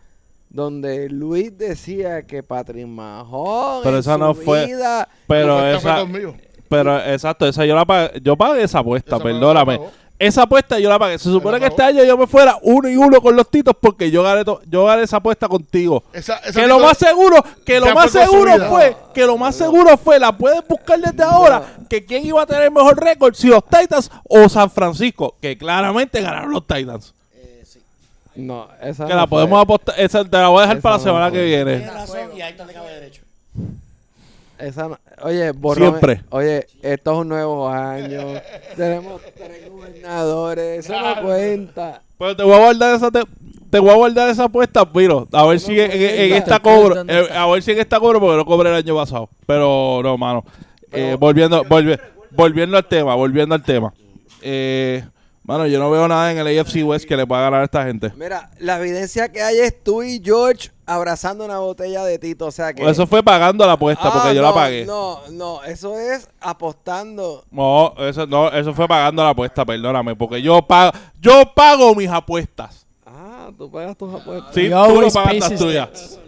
Donde 0.50 1.08
Luis 1.08 1.56
decía 1.58 2.22
que 2.22 2.42
Patrick 2.44 2.86
Mahomes. 2.86 3.80
Pero 3.82 3.96
en 3.96 4.00
esa 4.00 4.12
su 4.14 4.18
no 4.20 4.34
fue- 4.34 4.66
vida- 4.66 5.08
pero 5.26 5.58
Esta 5.66 5.80
fue 5.80 6.20
esa, 6.22 6.38
pero 6.68 6.98
exacto, 7.04 7.46
esa 7.48 7.64
yo 7.64 7.74
la 7.74 7.84
pagué, 7.84 8.20
yo 8.22 8.36
pagué 8.36 8.62
esa 8.62 8.78
apuesta, 8.80 9.16
Esa 9.16 9.24
me 9.24 9.32
la 9.32 9.38
perdóname. 9.40 9.80
Esa 10.26 10.42
apuesta 10.42 10.78
yo 10.78 10.88
la 10.88 10.98
pagué. 10.98 11.18
Se 11.18 11.24
supone 11.30 11.58
que 11.60 11.66
este 11.66 11.82
año 11.82 12.02
yo 12.04 12.16
me 12.16 12.26
fuera 12.26 12.58
uno 12.62 12.88
y 12.88 12.96
uno 12.96 13.20
con 13.20 13.36
los 13.36 13.48
titos 13.50 13.74
porque 13.80 14.10
yo 14.10 14.22
gané, 14.22 14.44
to- 14.44 14.60
yo 14.70 14.84
gané 14.84 15.02
esa 15.02 15.18
apuesta 15.18 15.48
contigo. 15.48 16.02
Esa, 16.12 16.38
esa 16.38 16.60
Que 16.60 16.66
lo 16.66 16.78
más 16.78 16.96
seguro, 16.98 17.44
que 17.64 17.80
lo 17.80 17.94
más 17.94 18.10
fue 18.10 18.22
seguro 18.22 18.50
consumida. 18.52 18.68
fue, 18.70 18.96
que 19.14 19.26
lo 19.26 19.36
más 19.36 19.54
seguro 19.54 19.96
fue, 19.98 20.18
la 20.18 20.32
puedes 20.36 20.66
buscar 20.66 21.00
desde 21.00 21.22
ahora, 21.22 21.62
que 21.88 22.04
quién 22.04 22.24
iba 22.26 22.42
a 22.42 22.46
tener 22.46 22.70
mejor 22.70 22.96
récord, 23.02 23.34
si 23.34 23.48
los 23.48 23.64
Titans 23.64 24.10
o 24.28 24.48
San 24.48 24.70
Francisco, 24.70 25.34
que 25.40 25.56
claramente 25.58 26.20
ganaron 26.22 26.50
los 26.52 26.66
Titans. 26.66 27.12
No, 28.36 28.66
esa 28.82 29.04
Que 29.06 29.12
no 29.12 29.20
la 29.20 29.26
fue. 29.28 29.36
podemos 29.38 29.62
apostar, 29.62 29.94
esa 29.96 30.24
te 30.24 30.36
la 30.36 30.48
voy 30.48 30.58
a 30.58 30.62
dejar 30.62 30.76
Esa 30.78 30.82
para 30.82 30.96
la 30.96 31.02
semana 31.04 31.28
fue. 31.30 31.38
que 31.38 31.44
viene. 31.44 31.76
Tienes 31.76 31.94
razón 31.94 32.18
y 32.36 32.40
ahí 32.40 32.50
está 32.50 32.64
de 32.66 32.74
cabe 32.74 32.90
derecho. 32.92 33.22
Esa 34.58 34.88
no- 34.88 34.98
Oye, 35.22 35.50
borrón, 35.52 35.88
Siempre. 35.90 36.22
Oye, 36.30 36.66
esto 36.82 37.12
es 37.12 37.18
un 37.18 37.28
nuevo 37.28 37.68
año. 37.68 38.20
Tenemos 38.76 39.20
tres 39.36 39.68
gobernadores. 39.70 40.84
Eso 40.86 41.00
no 41.00 41.22
cuenta. 41.22 42.02
Pero 42.18 42.36
te 42.36 42.42
voy 42.44 42.52
a 42.54 42.58
guardar 42.58 42.94
esa 42.94 43.10
te, 43.10 43.22
te 43.70 43.78
voy 43.78 43.90
a 43.90 43.94
guardar 43.94 44.30
esa 44.30 44.44
apuesta, 44.44 44.90
Piro. 44.90 45.26
A 45.32 45.44
ver 45.46 45.58
si 45.60 45.78
en, 45.80 45.90
en- 45.90 46.02
en 46.02 46.32
esta 46.34 46.60
cobro, 46.60 46.94
¿Dónde 46.94 47.12
eh, 47.18 47.22
está? 47.22 47.42
a 47.42 47.46
ver 47.50 47.62
si 47.62 47.72
en 47.72 47.78
esta 47.80 47.98
cobro 47.98 48.20
porque 48.20 48.36
no 48.36 48.44
cobré 48.44 48.70
el 48.70 48.76
año 48.76 48.94
pasado. 48.96 49.28
Pero 49.46 50.00
no, 50.02 50.16
mano. 50.16 50.44
Eh, 50.92 51.16
volviendo, 51.18 51.64
volvi- 51.64 51.98
volviendo 52.30 52.76
al 52.76 52.84
tema, 52.86 53.14
volviendo 53.16 53.54
al 53.54 53.62
tema. 53.64 53.92
Eh, 54.42 55.04
mano, 55.44 55.66
yo 55.66 55.78
no 55.78 55.90
veo 55.90 56.08
nada 56.08 56.32
en 56.32 56.38
el 56.38 56.58
AFC 56.58 56.84
West 56.84 57.06
que 57.06 57.16
le 57.16 57.26
pueda 57.26 57.42
ganar 57.42 57.60
a 57.60 57.64
esta 57.64 57.84
gente. 57.84 58.12
Mira, 58.16 58.50
la 58.58 58.78
evidencia 58.78 59.30
que 59.30 59.42
hay 59.42 59.58
es 59.58 59.82
tú 59.82 60.02
y 60.02 60.20
George 60.22 60.70
abrazando 60.86 61.44
una 61.44 61.58
botella 61.58 62.04
de 62.04 62.18
Tito. 62.18 62.46
O 62.46 62.50
sea 62.50 62.72
que. 62.72 62.88
Eso 62.88 63.06
fue 63.06 63.22
pagando 63.22 63.66
la 63.66 63.72
apuesta 63.74 64.08
Ah, 64.08 64.12
porque 64.12 64.34
yo 64.34 64.42
no, 64.42 64.48
la 64.48 64.54
pagué. 64.54 64.84
No, 64.84 65.20
no, 65.30 65.62
eso 65.64 65.98
es 65.98 66.28
apostando. 66.40 67.44
No, 67.50 67.94
eso 67.98 68.26
no, 68.26 68.50
eso 68.50 68.74
fue 68.74 68.88
pagando 68.88 69.22
la 69.22 69.30
apuesta, 69.30 69.64
perdóname, 69.64 70.16
porque 70.16 70.42
yo 70.42 70.62
pago, 70.62 70.92
yo 71.20 71.52
pago 71.54 71.94
mis 71.94 72.08
apuestas. 72.08 72.86
Ah, 73.06 73.50
tú 73.56 73.70
pagas 73.70 73.96
tus 73.96 74.14
apuestas. 74.14 74.54
Sí, 74.54 74.68
tú 74.68 75.00
no 75.00 75.10
pagas 75.10 75.50
las 75.50 75.54
tuyas. 75.56 76.18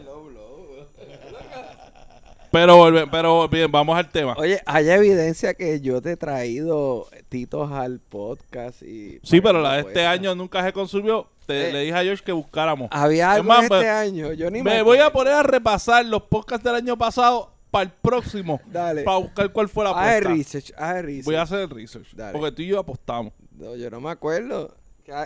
Pero, 2.50 2.90
pero 3.10 3.48
bien, 3.48 3.70
vamos 3.70 3.98
al 3.98 4.08
tema. 4.08 4.34
Oye, 4.38 4.62
hay 4.64 4.88
evidencia 4.88 5.52
que 5.52 5.80
yo 5.80 6.00
te 6.00 6.12
he 6.12 6.16
traído 6.16 7.06
titos 7.28 7.70
al 7.72 7.98
podcast 8.00 8.82
y... 8.82 9.18
Sí, 9.22 9.40
pero 9.40 9.60
la 9.60 9.74
de 9.74 9.80
este 9.80 10.06
año 10.06 10.34
nunca 10.34 10.62
se 10.64 10.72
consumió. 10.72 11.28
Te- 11.46 11.70
Eh, 11.70 11.72
le 11.72 11.80
dije 11.80 11.94
a 11.96 12.02
George 12.02 12.24
que 12.24 12.32
buscáramos. 12.32 12.88
Había 12.90 13.32
algo 13.32 13.48
más, 13.48 13.64
este 13.64 13.78
me- 13.78 13.88
año, 13.88 14.32
yo 14.32 14.50
ni 14.50 14.62
Me 14.62 14.82
voy 14.82 14.98
a 14.98 15.12
poner 15.12 15.34
a 15.34 15.42
repasar 15.42 16.04
los 16.04 16.22
podcasts 16.22 16.64
del 16.64 16.74
año 16.76 16.96
pasado 16.96 17.52
para 17.70 17.84
el 17.84 17.90
próximo. 17.90 18.60
Dale. 18.66 19.02
Para 19.02 19.18
buscar 19.18 19.52
cuál 19.52 19.68
fue 19.68 19.84
la 19.84 19.90
Haz 19.90 19.96
apuesta. 19.96 20.16
el 20.30 20.36
research, 20.38 20.72
haz 20.76 20.96
el 20.96 21.02
research. 21.04 21.24
Voy 21.24 21.34
a 21.36 21.42
hacer 21.42 21.58
el 21.60 21.70
research. 21.70 22.08
Dale. 22.14 22.32
Porque 22.38 22.52
tú 22.52 22.62
y 22.62 22.66
yo 22.68 22.78
apostamos. 22.80 23.32
No, 23.56 23.76
yo 23.76 23.90
no 23.90 24.00
me 24.00 24.10
acuerdo. 24.10 24.74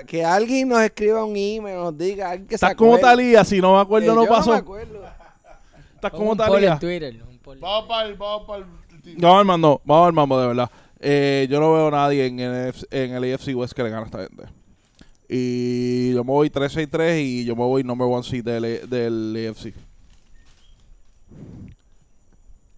Que, 0.06 0.24
alguien 0.24 0.68
nos 0.68 0.82
escriba 0.82 1.24
un 1.24 1.34
email, 1.36 1.76
nos 1.76 1.96
diga, 1.96 2.30
alguien 2.30 2.46
que 2.48 2.54
Estás 2.54 2.74
como. 2.74 2.98
Talía, 2.98 3.44
si 3.44 3.60
no 3.62 3.74
me 3.76 3.80
acuerdo, 3.80 4.08
Que 4.12 4.14
no 4.14 4.24
yo 4.24 4.28
pasó. 4.30 4.50
No 4.50 4.56
me 4.56 4.60
acuerdo. 4.60 5.04
Estás 5.94 6.10
como 6.10 6.36
Talía. 6.36 6.78
Twitter. 6.78 7.16
un. 7.22 7.60
Vamos 7.60 7.88
para 7.88 8.06
el. 8.08 8.14
Vamos 8.14 8.46
para 8.46 8.58
el. 8.58 9.16
Vamos 9.16 9.38
al 9.38 9.44
mando, 9.46 9.80
vamos 9.84 10.06
al 10.08 10.12
mambo, 10.12 10.38
de 10.40 10.46
verdad. 10.48 10.70
Eh, 11.00 11.46
yo 11.50 11.60
no 11.60 11.72
veo 11.72 11.88
a 11.88 11.90
nadie 11.90 12.26
en 12.26 12.40
el, 12.40 12.74
en 12.90 13.12
el 13.14 13.34
AFC 13.34 13.56
West 13.56 13.72
que 13.72 13.82
le 13.82 13.90
gane 13.90 14.02
a 14.02 14.06
esta 14.06 14.18
gente. 14.22 14.44
Y 15.28 16.12
yo 16.12 16.24
me 16.24 16.30
voy 16.32 16.50
3-6-3 16.50 17.20
y 17.22 17.44
yo 17.44 17.54
me 17.56 17.62
voy 17.64 17.82
number 17.84 18.06
one 18.06 18.22
seed 18.22 18.44
del, 18.44 18.88
del 18.90 19.48
AFC. 19.50 19.72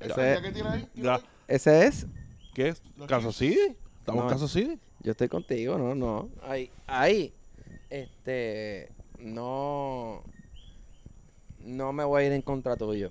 Ese, 0.01 0.39
¿Qué 0.43 0.53
tiene 0.53 0.69
ahí? 0.69 0.89
¿Tiene 0.95 1.09
Ya. 1.09 1.15
ahí? 1.15 1.21
ese 1.49 1.87
es. 1.87 2.07
¿Qué 2.55 2.69
es? 2.69 2.83
¿Kansas 3.07 3.37
City? 3.37 3.59
¿Estamos 4.01 4.21
No. 4.21 4.23
en 4.25 4.29
Kansas 4.31 4.51
City? 4.51 4.79
Yo 5.01 5.13
estoy 5.13 5.29
contigo, 5.29 5.79
no, 5.79 5.95
no. 5.95 6.29
Ahí, 6.43 6.71
ahí. 6.87 7.33
Este. 7.91 8.89
No. 9.19 10.23
No 11.61 11.93
me 11.93 12.05
voy 12.05 12.23
a 12.23 12.27
ir 12.27 12.33
en 12.33 12.43
contra 12.43 12.77
tuyo. 12.77 13.11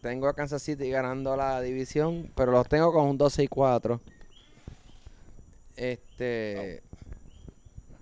Tengo 0.00 0.28
a 0.28 0.34
Kansas 0.34 0.62
City 0.62 0.88
ganando 0.90 1.36
la 1.36 1.60
división, 1.60 2.30
pero 2.34 2.52
los 2.52 2.68
tengo 2.68 2.92
con 2.92 3.06
un 3.06 3.18
12 3.18 3.44
y 3.44 3.48
4. 3.48 4.00
Este. 5.76 6.82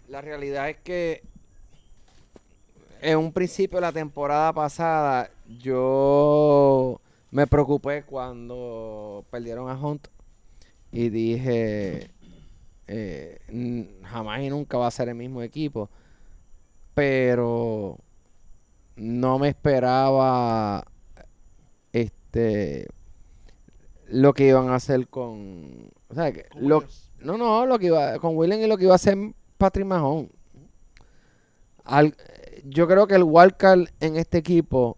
La 0.09 0.21
realidad 0.21 0.69
es 0.69 0.79
que. 0.79 1.23
En 3.03 3.17
un 3.17 3.33
principio 3.33 3.79
de 3.79 3.83
la 3.83 3.93
temporada 3.93 4.53
pasada, 4.53 5.31
yo 5.59 7.01
me 7.31 7.47
preocupé 7.47 8.03
cuando 8.03 9.25
perdieron 9.31 9.71
a 9.71 9.75
Hunt 9.75 10.09
y 10.93 11.09
dije 11.11 12.11
eh, 12.87 13.39
jamás 14.03 14.43
y 14.43 14.49
nunca 14.49 14.79
va 14.79 14.89
a 14.89 14.91
ser 14.91 15.09
el 15.09 15.15
mismo 15.15 15.43
equipo 15.43 15.89
pero 16.95 17.99
no 18.97 19.39
me 19.39 19.49
esperaba 19.49 20.85
este 21.93 22.89
lo 24.09 24.35
que 24.35 24.49
iban 24.49 24.71
a 24.71 24.75
hacer 24.75 25.07
con 25.07 25.91
o 26.09 26.15
sea 26.15 26.33
lo, 26.57 26.79
Williams. 26.79 27.10
No 27.23 27.37
no 27.39 27.67
lo 27.67 27.79
que 27.79 27.87
iba 27.87 28.19
con 28.19 28.37
Williams 28.37 28.65
y 28.65 28.69
lo 28.69 28.77
que 28.77 28.85
iba 28.85 28.93
a 28.93 28.97
hacer 28.97 29.17
Patrick 29.59 29.87
Mahomes 29.87 30.31
Al- 31.85 32.15
yo 32.65 32.87
creo 32.87 33.07
que 33.07 33.15
el 33.15 33.25
wildcard 33.25 33.89
en 34.01 34.17
este 34.17 34.39
equipo 34.39 34.97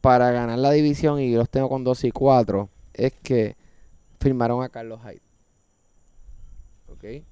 para 0.00 0.30
ganar 0.30 0.58
la 0.58 0.70
división 0.70 1.20
y 1.20 1.34
los 1.34 1.48
tengo 1.50 1.68
con 1.68 1.84
2 1.84 2.04
y 2.04 2.10
4 2.10 2.68
es 2.94 3.12
que 3.22 3.56
firmaron 4.20 4.62
a 4.62 4.68
Carlos 4.68 5.00
Hyde 5.02 5.22
¿ok? 6.88 7.24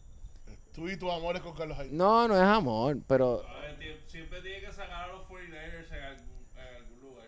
Tú 0.72 0.88
y 0.88 0.96
tus 0.98 1.10
amores 1.10 1.40
con 1.42 1.54
Carlos 1.54 1.78
Hyde. 1.78 1.90
No, 1.92 2.28
no 2.28 2.34
es 2.36 2.42
amor, 2.42 2.98
pero 3.06 3.42
Siempre 4.08 4.40
tiene 4.42 4.60
que 4.60 4.72
sacar 4.72 5.08
a 5.10 5.12
los 5.12 5.22
49ers 5.28 5.90
en 5.92 6.04
algún, 6.04 7.00
lugar. 7.02 7.26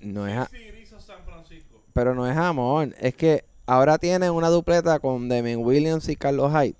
no 0.00 0.26
es, 0.26 0.36
a- 0.36 0.48
hizo 0.82 1.00
San 1.00 1.22
Francisco. 1.24 1.82
pero 1.92 2.14
no 2.14 2.26
es 2.30 2.36
amor. 2.36 2.94
Es 3.00 3.14
que 3.14 3.44
ahora 3.66 3.98
tienen 3.98 4.30
una 4.30 4.48
dupleta 4.48 4.98
con 4.98 5.28
Demian 5.28 5.58
Williams 5.58 6.08
y 6.08 6.16
Carlos 6.16 6.52
Hyde. 6.52 6.74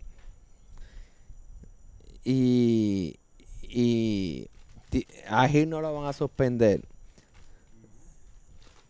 Y, 2.24 3.16
y 3.62 4.48
a 5.28 5.48
Hill 5.48 5.68
no 5.68 5.80
lo 5.80 5.94
van 5.94 6.06
a 6.06 6.12
suspender. 6.12 6.80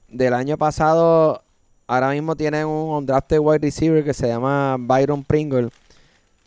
Del 0.09 0.35
año 0.35 0.56
pasado, 0.56 1.43
ahora 1.86 2.10
mismo 2.10 2.36
tienen 2.36 2.66
un 2.66 2.94
undrafted 2.94 3.39
wide 3.39 3.59
receiver 3.59 4.05
que 4.05 4.14
se 4.14 4.28
llama 4.28 4.77
Byron 4.78 5.24
Pringle, 5.24 5.70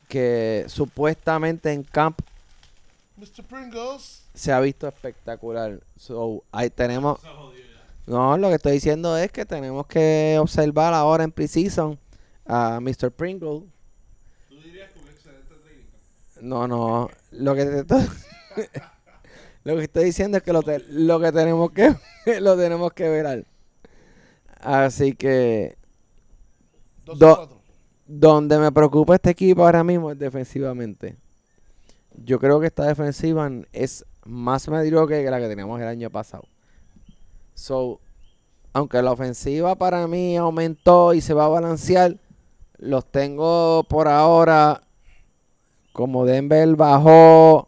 que 0.07 0.65
supuestamente 0.67 1.71
en 1.71 1.83
camp 1.83 2.19
Mr. 3.17 3.43
Pringles. 3.43 4.23
se 4.33 4.51
ha 4.51 4.59
visto 4.61 4.87
espectacular. 4.87 5.79
So, 5.97 6.43
ahí 6.51 6.69
tenemos. 6.69 7.19
No, 8.09 8.37
lo 8.37 8.49
que 8.49 8.55
estoy 8.55 8.73
diciendo 8.73 9.15
es 9.17 9.31
que 9.31 9.45
tenemos 9.45 9.85
que 9.87 10.37
observar 10.39 10.93
ahora 10.93 11.23
en 11.23 11.31
preseason 11.31 11.99
a 12.45 12.79
Mr. 12.81 13.11
Pringle. 13.11 13.63
No, 16.41 16.67
no. 16.67 17.09
Lo 17.31 17.53
que 17.55 17.65
te 17.65 17.95
lo 19.63 19.75
que 19.75 19.83
estoy 19.83 20.05
diciendo 20.05 20.37
es 20.37 20.43
que 20.43 20.53
lo, 20.53 20.63
te- 20.63 20.83
lo 20.89 21.19
que 21.19 21.31
tenemos 21.31 21.71
que 21.71 21.95
lo 22.41 22.57
tenemos 22.57 22.93
que 22.93 23.09
ver. 23.09 23.45
Así 24.61 25.13
que 25.13 25.77
Do- 27.19 27.61
donde 28.07 28.57
me 28.57 28.71
preocupa 28.71 29.15
este 29.15 29.29
equipo 29.31 29.63
ahora 29.63 29.83
mismo 29.83 30.11
es 30.11 30.17
defensivamente. 30.17 31.15
Yo 32.15 32.39
creo 32.39 32.59
que 32.59 32.67
esta 32.67 32.85
defensiva 32.85 33.49
es 33.71 34.05
más 34.25 34.67
mediocre 34.67 35.23
que 35.23 35.29
la 35.31 35.39
que 35.39 35.47
teníamos 35.47 35.79
el 35.79 35.87
año 35.87 36.09
pasado. 36.09 36.43
So, 37.59 37.99
aunque 38.71 39.01
la 39.01 39.11
ofensiva 39.11 39.75
para 39.75 40.07
mí 40.07 40.37
aumentó 40.37 41.13
y 41.13 41.19
se 41.19 41.33
va 41.33 41.45
a 41.45 41.49
balancear, 41.49 42.15
los 42.77 43.05
tengo 43.05 43.83
por 43.83 44.07
ahora 44.07 44.81
como 45.91 46.25
Denver 46.25 46.77
bajó, 46.77 47.67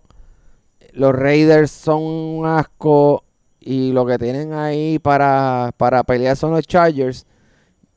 los 0.93 1.13
Raiders 1.13 1.71
son 1.71 2.03
un 2.03 2.45
asco 2.45 3.25
y 3.59 3.91
lo 3.91 4.05
que 4.05 4.17
tienen 4.17 4.53
ahí 4.53 4.97
para, 4.97 5.73
para 5.75 6.03
pelear 6.03 6.37
son 6.37 6.51
los 6.51 6.65
Chargers. 6.65 7.25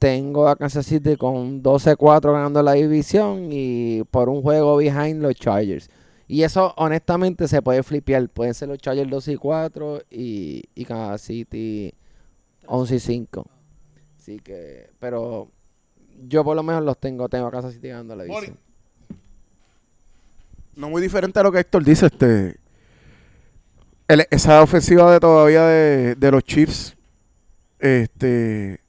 Tengo 0.01 0.49
a 0.49 0.57
Kansas 0.57 0.87
City 0.87 1.17
con 1.17 1.63
12-4 1.63 2.33
ganando 2.33 2.61
la 2.61 2.73
división 2.73 3.51
y 3.53 4.03
por 4.11 4.29
un 4.29 4.43
juego 4.43 4.79
behind 4.79 5.23
los 5.23 5.37
Chargers. 5.37 5.89
Y 6.27 6.43
eso 6.43 6.73
honestamente 6.77 7.49
se 7.49 7.61
puede 7.63 7.83
flipear. 7.83 8.29
Pueden 8.29 8.55
ser 8.55 8.69
los 8.69 8.79
Chargers 8.79 9.11
12 9.11 9.33
y 9.33 9.37
4 9.37 10.03
y, 10.11 10.63
y 10.75 10.85
Kansas 10.85 11.21
City 11.23 11.93
11 12.67 12.95
y 12.95 13.01
5. 13.01 13.47
Así 14.19 14.39
que, 14.41 14.91
pero 14.99 15.51
yo 16.27 16.43
por 16.45 16.57
lo 16.57 16.63
menos 16.63 16.83
los 16.83 16.99
tengo. 16.99 17.29
Tengo 17.29 17.47
a 17.47 17.51
Kansas 17.51 17.75
City 17.75 17.89
ganando 17.89 18.17
la 18.17 18.25
división. 18.25 18.59
No 20.77 20.91
muy 20.91 21.01
diferente 21.03 21.39
a 21.39 21.43
lo 21.43 21.53
que 21.53 21.61
Héctor 21.61 21.85
dice, 21.85 22.07
este 22.07 22.57
el- 24.09 24.27
esa 24.31 24.63
ofensiva 24.63 25.13
de 25.13 25.21
todavía 25.21 25.65
de, 25.67 26.15
de 26.15 26.31
los 26.31 26.43
Chiefs, 26.43 26.97
este 27.79 28.81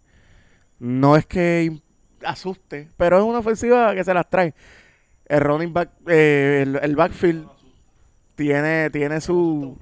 no 0.80 1.16
es 1.16 1.26
que 1.26 1.80
asuste, 2.26 2.90
pero 2.98 3.18
es 3.20 3.24
una 3.24 3.40
ofensiva 3.40 3.94
que 3.94 4.04
se 4.04 4.14
las 4.14 4.30
trae. 4.30 4.54
El 5.28 5.40
running 5.42 5.74
back, 5.74 5.90
eh, 6.08 6.62
el, 6.64 6.80
el 6.82 6.96
backfield 6.96 7.48
tiene, 8.36 8.90
tiene 8.92 9.22
su 9.22 9.78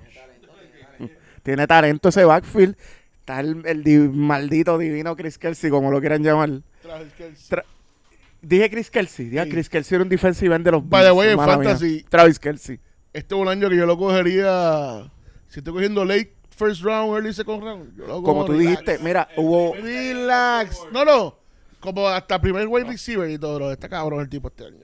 tiene 1.43 1.67
talento 1.67 2.09
ese 2.09 2.23
backfield. 2.23 2.75
Está 3.19 3.39
el, 3.39 3.61
el 3.65 3.83
di- 3.83 3.97
maldito 3.97 4.77
divino 4.77 5.15
Chris 5.15 5.37
Kelsey, 5.37 5.69
como 5.69 5.91
lo 5.91 5.99
quieran 5.99 6.23
llamar. 6.23 6.49
Kelsey. 7.17 7.49
Tra- 7.57 7.63
Dije 8.41 8.69
Chris 8.69 8.89
Kelsey, 8.91 9.29
dije 9.29 9.43
Sí. 9.45 9.49
Chris 9.49 9.69
Kelsey 9.69 9.95
era 9.95 10.03
un 10.03 10.09
defensive 10.09 10.53
end 10.55 10.65
de 10.65 10.71
los 10.71 10.83
en 10.83 11.37
mía. 11.37 11.45
fantasy- 11.45 12.05
Travis 12.09 12.39
Kelsey. 12.39 12.79
Este 13.13 13.35
es 13.35 13.41
un 13.41 13.47
año 13.47 13.69
que 13.69 13.77
yo 13.77 13.85
lo 13.85 13.97
cogería. 13.97 15.09
Si 15.47 15.59
estoy 15.59 15.73
cogiendo 15.73 16.03
late 16.03 16.33
first 16.49 16.81
round, 16.83 17.13
early 17.15 17.33
second 17.33 17.63
round. 17.63 17.95
Yo 17.97 18.05
lo 18.07 18.13
cojo 18.15 18.23
Como 18.23 18.45
tú 18.45 18.53
relax. 18.53 18.69
dijiste, 18.85 19.03
mira, 19.03 19.27
hubo 19.37 19.75
Relax. 19.75 20.79
No, 20.91 21.05
no. 21.05 21.37
Como 21.79 22.07
hasta 22.07 22.39
primer 22.41 22.67
wide 22.67 22.85
receiver 22.85 23.29
y 23.29 23.37
todo. 23.37 23.55
bro. 23.55 23.71
Está 23.71 23.87
cabrón 23.87 24.19
el 24.21 24.29
tipo 24.29 24.47
este 24.49 24.65
año. 24.65 24.77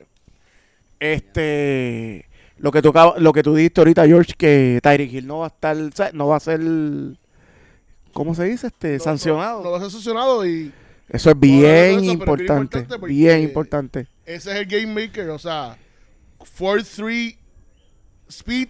Este 1.00 2.26
lo 2.58 2.72
que 2.72 2.82
tú 2.82 2.90
acabas- 2.90 3.20
lo 3.22 3.32
que 3.32 3.42
tú 3.44 3.56
dijiste 3.56 3.80
ahorita, 3.82 4.06
George, 4.06 4.34
que 4.38 4.80
Tyreek 4.84 5.14
Hill 5.14 5.28
no 5.28 5.40
va 5.40 5.46
a 5.46 5.48
estar, 5.50 5.78
o 5.78 5.92
sea, 5.94 6.12
no 6.14 6.28
va 6.28 6.36
a 6.36 6.40
ser 6.42 6.60
¿cómo 8.14 8.36
se 8.36 8.44
dice? 8.46 8.68
este 8.68 8.98
No, 8.98 9.04
sancionado. 9.04 9.58
No, 9.60 9.64
no 9.66 9.72
va 9.72 9.78
a 9.78 9.82
ser 9.82 9.92
sancionado 9.92 10.46
y 10.46 10.72
Eso 11.08 11.30
es 11.30 11.36
no, 11.36 11.40
bien 11.40 12.00
eso, 12.00 12.12
importante, 12.12 12.86
bien 13.08 13.42
importante. 13.42 14.08
ese 14.26 14.52
es 14.52 14.58
el 14.58 14.66
game 14.66 14.88
maker. 15.06 15.30
O 15.30 15.40
sea, 15.40 15.78
4-3 16.58 17.38
speed. 18.28 18.70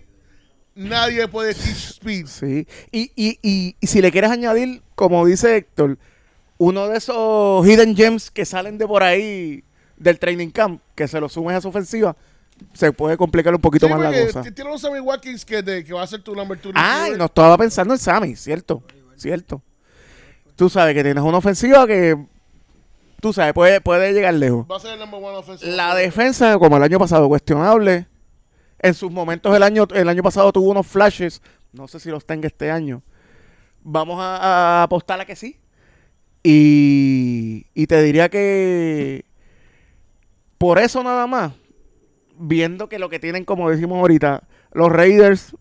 Nadie 0.76 1.28
puede 1.28 1.54
teach 1.54 1.90
speed. 2.00 2.28
Sí. 2.28 2.68
Y, 2.92 3.12
y, 3.16 3.40
y, 3.42 3.76
y 3.80 3.88
si 3.88 4.02
le 4.02 4.12
quieres 4.12 4.30
añadir, 4.32 4.82
como 4.96 5.26
dice 5.26 5.58
Héctor, 5.58 5.98
uno 6.58 6.88
de 6.88 6.98
esos 6.98 7.66
hidden 7.68 7.96
gems 7.96 8.30
que 8.32 8.46
salen 8.46 8.78
de 8.78 8.88
por 8.88 9.04
ahí 9.04 9.64
del 10.00 10.18
training 10.18 10.50
camp, 10.50 10.82
que 10.96 11.08
se 11.08 11.20
lo 11.20 11.30
sumes 11.30 11.58
a 11.58 11.62
su 11.62 11.68
ofensiva, 11.68 12.16
se 12.74 12.92
puede 12.92 13.18
complicar 13.18 13.54
un 13.54 13.62
poquito 13.62 13.88
Sí, 13.88 13.94
más 13.94 14.02
la 14.02 14.26
cosa. 14.26 14.44
Tiene 14.44 14.72
un 14.72 14.80
Sammy 14.80 15.00
Watkins 15.00 15.46
que, 15.46 15.62
va 15.94 16.02
a 16.02 16.08
ser 16.08 16.22
tu 16.22 16.36
number 16.36 16.58
two 16.60 16.72
Ah, 16.74 17.08
y 17.14 17.18
no 17.18 17.26
estaba 17.26 17.58
pensando 17.58 17.94
en 17.94 18.00
Sammy, 18.00 18.36
cierto, 18.36 18.82
cierto. 19.16 19.62
Tú 20.56 20.70
sabes 20.70 20.94
que 20.94 21.04
tienes 21.04 21.24
una 21.24 21.38
ofensiva 21.38 21.88
que, 21.88 22.18
tú 23.22 23.32
sabes, 23.32 23.54
puede, 23.54 23.80
puede 23.82 24.12
llegar 24.14 24.34
lejos. 24.34 24.66
Va 24.70 24.78
a 24.78 24.80
ser 24.80 24.94
el 24.94 25.00
number 25.00 25.22
one 25.24 25.38
offensive. 25.38 25.72
La 25.72 25.96
defensa, 25.96 26.58
como 26.58 26.78
el 26.78 26.84
año 26.84 27.00
pasado, 27.00 27.28
cuestionable. 27.28 28.08
En 28.82 28.94
sus 28.94 29.12
momentos 29.12 29.54
el 29.54 29.64
año, 29.64 29.88
el 29.94 30.08
año 30.08 30.24
pasado 30.24 30.52
tuvo 30.54 30.72
unos 30.72 30.88
flashes. 30.88 31.42
No 31.74 31.88
sé 31.88 32.00
si 32.00 32.10
los 32.10 32.26
tenga 32.26 32.48
este 32.48 32.72
año. 32.72 33.04
Vamos 33.84 34.20
a, 34.22 34.82
a 34.82 34.84
apostar 34.84 35.20
a 35.20 35.26
que 35.26 35.36
sí. 35.36 35.60
Y, 36.44 37.68
y 37.74 37.88
te 37.88 38.02
diría 38.02 38.30
que 38.30 39.26
por 40.60 40.78
eso 40.78 41.02
nada 41.04 41.26
más, 41.26 41.54
viendo 42.38 42.90
que 42.90 43.00
lo 43.00 43.10
que 43.10 43.18
tienen, 43.18 43.46
como 43.46 43.70
decimos 43.70 43.98
ahorita, 43.98 44.44
los 44.74 44.92
Raiders, 44.92 45.56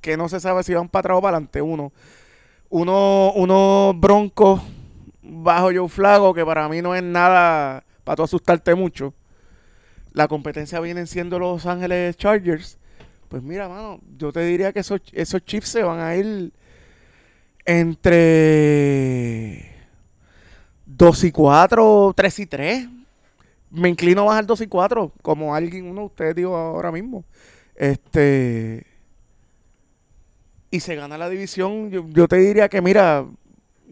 que 0.00 0.16
no 0.16 0.28
se 0.28 0.40
sabe 0.40 0.64
si 0.64 0.74
van 0.74 0.88
para 0.88 1.00
atrás 1.00 1.18
o 1.18 1.22
para 1.22 1.36
adelante, 1.36 1.62
uno. 1.62 1.92
Uno, 2.70 3.32
unos 3.32 3.98
broncos 4.00 4.62
bajo 5.22 5.70
Joe 5.74 5.88
Flago, 5.88 6.34
que 6.34 6.44
para 6.44 6.68
mí 6.68 6.82
no 6.82 6.94
es 6.94 7.02
nada 7.02 7.84
para 8.02 8.16
tú 8.16 8.22
asustarte 8.22 8.74
mucho. 8.74 9.12
La 10.12 10.26
competencia 10.26 10.80
vienen 10.80 11.06
siendo 11.06 11.38
Los 11.38 11.66
Ángeles 11.66 12.16
Chargers. 12.16 12.78
Pues 13.28 13.42
mira, 13.42 13.68
mano, 13.68 14.00
yo 14.16 14.32
te 14.32 14.40
diría 14.40 14.72
que 14.72 14.80
esos, 14.80 15.02
esos 15.12 15.44
chips 15.44 15.68
se 15.68 15.82
van 15.82 16.00
a 16.00 16.16
ir 16.16 16.50
entre 17.66 18.10
2 20.86 21.24
y 21.24 21.30
4, 21.30 22.14
3 22.16 22.38
y 22.38 22.46
3. 22.46 22.88
Me 23.70 23.88
inclino 23.88 24.22
a 24.22 24.24
bajar 24.24 24.46
2 24.46 24.62
y 24.62 24.66
4, 24.66 25.12
como 25.22 25.54
alguien, 25.54 25.86
uno 25.86 26.02
de 26.02 26.06
ustedes 26.06 26.34
dijo 26.34 26.56
ahora 26.56 26.90
mismo. 26.90 27.24
Este. 27.74 28.86
Y 30.70 30.80
se 30.80 30.94
gana 30.94 31.18
la 31.18 31.28
división. 31.28 31.90
Yo, 31.90 32.06
yo 32.08 32.28
te 32.28 32.36
diría 32.36 32.68
que, 32.68 32.80
mira, 32.80 33.26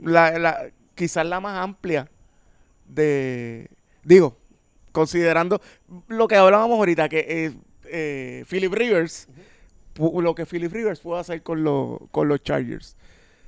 la, 0.02 0.38
la, 0.38 0.66
quizás 0.94 1.26
la 1.26 1.40
más 1.40 1.58
amplia 1.58 2.08
de. 2.86 3.70
Digo, 4.02 4.36
considerando 4.92 5.60
lo 6.08 6.26
que 6.26 6.36
hablábamos 6.36 6.78
ahorita, 6.78 7.08
que 7.08 7.26
eh, 7.28 7.52
eh, 7.84 8.44
Philip 8.48 8.72
Rivers, 8.72 9.28
lo 9.98 10.34
que 10.34 10.46
Philip 10.46 10.72
Rivers 10.72 11.00
puede 11.00 11.20
hacer 11.20 11.42
con, 11.42 11.64
los 11.64 11.98
con 12.10 12.28
los 12.28 12.42
Chargers. 12.42 12.96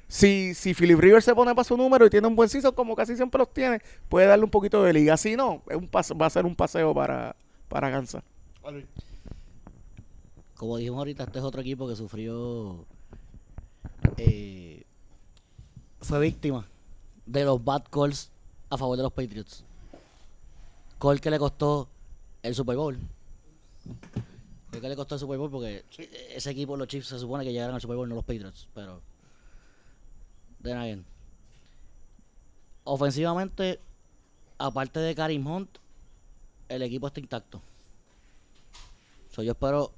Si, 0.08 0.54
si 0.54 0.72
Philip 0.72 0.98
Rivers 0.98 1.24
se 1.26 1.34
pone 1.34 1.54
para 1.54 1.64
su 1.64 1.76
número 1.76 2.06
y 2.06 2.10
tiene 2.10 2.26
un 2.26 2.34
buen 2.34 2.48
season, 2.48 2.74
como 2.74 2.96
casi 2.96 3.14
siempre 3.14 3.38
los 3.38 3.52
tiene, 3.52 3.80
puede 4.08 4.26
darle 4.26 4.44
un 4.44 4.50
poquito 4.50 4.82
de 4.82 4.92
liga. 4.94 5.16
Si 5.18 5.36
no, 5.36 5.62
es 5.68 5.76
un 5.76 5.86
pase- 5.86 6.14
va 6.14 6.26
a 6.26 6.30
ser 6.30 6.46
un 6.46 6.56
paseo 6.56 6.94
para, 6.94 7.36
para 7.68 7.90
Kansas. 7.90 8.24
Como 10.56 10.76
dijimos 10.78 10.98
ahorita, 10.98 11.24
este 11.24 11.38
es 11.38 11.44
otro 11.44 11.60
equipo 11.60 11.86
que 11.88 11.94
sufrió. 11.94 12.84
eh, 14.16 14.82
fue 16.00 16.20
víctima 16.20 16.66
de 17.26 17.44
los 17.44 17.62
bad 17.62 17.82
calls 17.90 18.30
a 18.70 18.78
favor 18.78 18.96
de 18.96 19.02
los 19.02 19.12
Patriots. 19.12 19.62
Call 20.98 21.20
que 21.20 21.30
le 21.30 21.38
costó 21.38 21.88
el 22.42 22.54
Super 22.54 22.76
Bowl. 22.76 22.98
Call 24.70 24.80
que 24.80 24.88
le 24.88 24.96
costó 24.96 25.14
el 25.16 25.20
Super 25.20 25.38
Bowl 25.38 25.50
porque 25.50 25.84
ese 26.34 26.50
equipo, 26.50 26.76
los 26.76 26.88
Chiefs, 26.88 27.08
se 27.08 27.18
supone 27.18 27.44
que 27.44 27.52
llegaron 27.52 27.74
al 27.74 27.80
Super 27.80 27.96
Bowl, 27.96 28.08
no 28.08 28.14
los 28.16 28.24
Patriots. 28.24 28.68
Pero. 28.74 29.00
De 30.60 30.72
again. 30.72 31.04
Ofensivamente, 32.84 33.80
aparte 34.58 35.00
de 35.00 35.14
Karim 35.14 35.46
Hunt, 35.46 35.78
el 36.68 36.82
equipo 36.82 37.06
está 37.06 37.20
intacto. 37.20 37.62
So, 39.30 39.42
yo 39.42 39.52
espero 39.52 39.92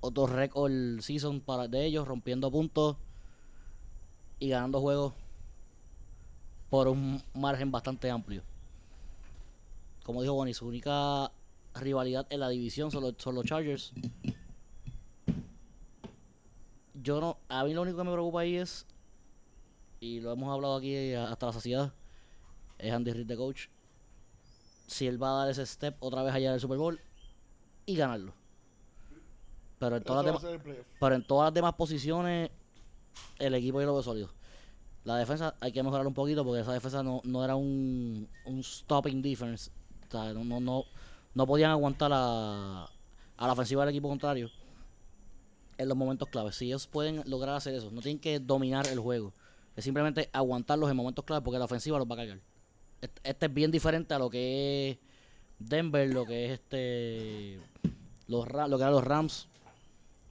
otro 0.00 0.26
récord 0.26 1.00
season 1.00 1.40
para 1.40 1.68
de 1.68 1.84
ellos, 1.84 2.06
rompiendo 2.06 2.50
puntos 2.50 2.96
y 4.38 4.48
ganando 4.48 4.80
juegos 4.80 5.14
por 6.70 6.88
un 6.88 7.22
margen 7.34 7.70
bastante 7.70 8.10
amplio. 8.10 8.42
Como 10.04 10.22
dijo 10.22 10.34
Bonnie, 10.34 10.54
su 10.54 10.66
única 10.66 11.30
rivalidad 11.74 12.26
en 12.30 12.40
la 12.40 12.48
división 12.48 12.90
son 12.90 13.04
los, 13.04 13.14
son 13.18 13.34
los 13.34 13.44
Chargers. 13.44 13.92
Yo 16.94 17.20
no, 17.20 17.38
a 17.48 17.64
mí 17.64 17.74
lo 17.74 17.82
único 17.82 17.98
que 17.98 18.04
me 18.04 18.12
preocupa 18.12 18.40
ahí 18.40 18.56
es, 18.56 18.86
y 20.00 20.20
lo 20.20 20.32
hemos 20.32 20.52
hablado 20.52 20.76
aquí 20.76 21.14
hasta 21.14 21.46
la 21.46 21.52
saciedad, 21.52 21.92
es 22.78 22.92
Andy 22.92 23.12
Reid 23.12 23.26
de 23.26 23.36
coach. 23.36 23.66
Si 24.86 25.06
él 25.06 25.22
va 25.22 25.30
a 25.30 25.38
dar 25.40 25.50
ese 25.50 25.66
step 25.66 25.96
otra 26.00 26.22
vez 26.22 26.32
allá 26.34 26.52
del 26.52 26.60
Super 26.60 26.78
Bowl 26.78 27.00
y 27.84 27.96
ganarlo. 27.96 28.32
Pero 29.78 29.96
en 29.96 30.02
todas 30.02 30.24
las 30.24 30.60
pero 30.98 31.14
en 31.14 31.24
todas 31.24 31.48
las 31.48 31.54
demás 31.54 31.74
posiciones, 31.74 32.50
el 33.38 33.54
equipo 33.54 33.80
yo 33.80 33.86
lo 33.86 33.94
veo 33.94 34.02
sólido. 34.02 34.30
La 35.04 35.16
defensa 35.16 35.54
hay 35.60 35.72
que 35.72 35.82
mejorar 35.82 36.06
un 36.06 36.14
poquito 36.14 36.44
porque 36.44 36.60
esa 36.60 36.72
defensa 36.72 37.02
no, 37.02 37.20
no 37.24 37.44
era 37.44 37.54
un, 37.54 38.28
un 38.44 38.62
stopping 38.62 39.22
defense. 39.22 39.70
O 40.08 40.10
sea, 40.10 40.32
no, 40.32 40.44
no, 40.44 40.60
no, 40.60 40.84
no 41.34 41.46
podían 41.46 41.70
aguantar 41.70 42.10
a, 42.12 42.84
a 43.36 43.46
la 43.46 43.52
ofensiva 43.52 43.84
del 43.84 43.90
equipo 43.90 44.08
contrario 44.08 44.50
en 45.78 45.88
los 45.88 45.96
momentos 45.96 46.28
claves. 46.28 46.56
Si 46.56 46.66
ellos 46.66 46.86
pueden 46.86 47.22
lograr 47.26 47.54
hacer 47.54 47.74
eso, 47.74 47.90
no 47.90 48.00
tienen 48.00 48.20
que 48.20 48.40
dominar 48.40 48.86
el 48.88 48.98
juego. 48.98 49.32
Es 49.78 49.84
simplemente 49.84 50.28
aguantarlos 50.32 50.90
en 50.90 50.96
momentos 50.96 51.24
claves 51.24 51.44
porque 51.44 51.56
la 51.56 51.66
ofensiva 51.66 51.98
los 51.98 52.08
va 52.08 52.14
a 52.14 52.16
cargar. 52.16 52.40
Este, 53.00 53.46
es 53.46 53.54
bien 53.54 53.70
diferente 53.70 54.12
a 54.12 54.18
lo 54.18 54.28
que 54.28 54.90
es 54.90 54.98
Denver, 55.60 56.12
lo 56.12 56.26
que 56.26 56.46
es 56.46 56.52
este 56.54 57.60
los 58.26 58.48
lo 58.48 58.76
que 58.76 58.82
eran 58.82 58.92
los 58.92 59.04
Rams. 59.04 59.46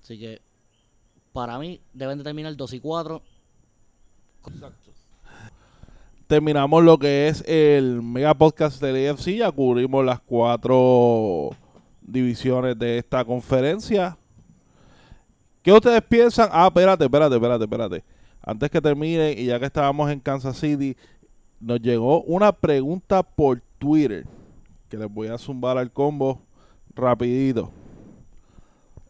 Así 0.04 0.20
que 0.20 0.42
para 1.32 1.58
mí 1.60 1.80
deben 1.94 2.18
de 2.18 2.26
terminar 2.26 2.58
2 2.58 2.74
y 2.74 2.80
4. 2.82 3.22
Exacto. 4.48 4.92
terminamos 6.28 6.84
lo 6.84 7.00
que 7.00 7.30
es 7.30 7.42
el 7.48 8.02
mega 8.02 8.34
podcast 8.34 8.82
del 8.82 9.10
AFC. 9.10 9.38
Ya 9.38 9.50
cubrimos 9.50 10.04
las 10.04 10.20
cuatro 10.20 11.52
divisiones 12.02 12.78
de 12.78 12.98
esta 12.98 13.24
conferencia. 13.24 14.18
¿Qué 15.62 15.72
ustedes 15.72 16.02
piensan? 16.02 16.50
Ah, 16.52 16.68
espérate, 16.68 17.06
espérate, 17.06 17.36
espérate, 17.36 17.64
espérate. 17.64 18.17
Antes 18.48 18.72
que 18.72 18.80
termine, 18.80 19.34
y 19.34 19.48
ya 19.48 19.60
que 19.60 19.66
estábamos 19.66 20.10
en 20.10 20.22
Kansas 20.22 20.58
City, 20.58 20.96
nos 21.60 21.82
llegó 21.82 22.22
una 22.22 22.54
pregunta 22.54 23.22
por 23.22 23.62
Twitter 23.78 24.26
que 24.88 24.96
les 24.96 25.14
voy 25.14 25.28
a 25.28 25.38
zumbar 25.38 25.78
al 25.78 25.92
combo 25.92 26.40
rapidito. 26.96 27.70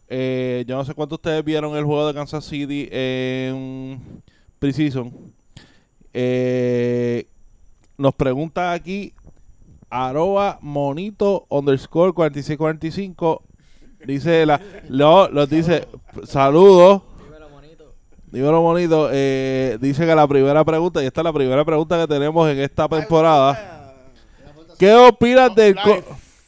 Eh, 0.08 0.64
yo 0.66 0.76
no 0.76 0.84
sé 0.84 0.92
cuántos 0.92 1.20
de 1.22 1.28
ustedes 1.30 1.44
vieron 1.44 1.76
el 1.76 1.84
juego 1.84 2.08
de 2.08 2.14
Kansas 2.14 2.46
City 2.46 2.88
en 2.90 4.00
Precision. 4.58 5.12
Eh, 6.12 7.28
nos 7.96 8.16
pregunta 8.16 8.72
aquí 8.72 9.12
arroba 9.88 10.58
monito 10.62 11.46
underscore 11.48 12.12
4645 12.12 13.42
dice 14.04 14.44
la 14.44 14.60
lo, 14.88 15.30
los 15.30 15.48
dice 15.48 15.86
saludos 16.24 17.02
dímelo 18.30 18.60
bonito 18.60 19.08
eh, 19.12 19.78
dice 19.80 20.06
que 20.06 20.14
la 20.14 20.26
primera 20.26 20.64
pregunta 20.64 21.02
y 21.02 21.06
esta 21.06 21.20
es 21.20 21.24
la 21.24 21.32
primera 21.32 21.64
pregunta 21.64 21.98
que 21.98 22.06
tenemos 22.06 22.48
en 22.50 22.58
esta 22.58 22.88
temporada. 22.88 23.94
¿qué 24.78 24.92
opinas 24.94 25.54
del 25.54 25.76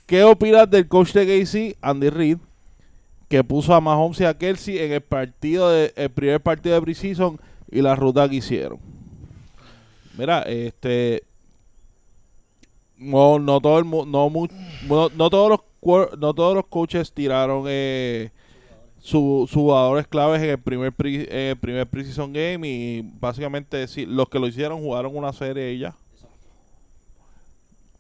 qué 0.07 0.25
opinas 0.25 0.71
del 0.71 0.87
coach 0.89 1.13
de 1.13 1.27
KC 1.27 1.77
Andy 1.81 2.11
Reid 2.11 2.39
que 3.29 3.45
puso 3.45 3.75
a 3.75 3.81
Mahomes 3.81 4.21
y 4.21 4.25
a 4.25 4.37
Kelsey 4.37 4.79
en 4.79 4.93
el 4.93 5.01
partido 5.01 5.71
de 5.71 5.93
el 5.97 6.11
primer 6.11 6.41
partido 6.41 6.75
de 6.75 6.83
preseason 6.83 7.41
y 7.71 7.81
la 7.81 7.95
ruta 7.95 8.29
que 8.29 8.37
hicieron 8.37 8.79
mira 10.19 10.43
este 10.43 11.25
no, 12.97 13.39
no 13.39 13.61
todo 13.61 13.79
el 13.79 13.89
no, 13.89 14.05
no, 14.05 14.31
no 14.89 15.31
todos 15.31 15.49
los 15.51 15.61
no 16.19 16.35
todos 16.35 16.55
los 16.55 16.67
coaches 16.67 17.13
tiraron 17.13 17.65
eh, 17.69 18.31
su, 19.01 19.47
sus 19.49 19.55
jugadores 19.63 20.07
claves 20.07 20.43
en 20.43 20.51
el 20.51 20.59
primer 20.59 20.93
pre- 20.93 21.23
en 21.31 21.51
el 21.51 21.57
primer 21.57 21.87
preseason 21.87 22.33
game 22.33 22.69
y 22.69 23.03
básicamente 23.21 23.87
sí, 23.89 24.07
los 24.07 24.29
que 24.29 24.39
lo 24.39 24.47
hicieron 24.47 24.81
jugaron 24.81 25.17
una 25.17 25.33
serie 25.33 25.73
y 25.73 25.79
ya. 25.81 25.95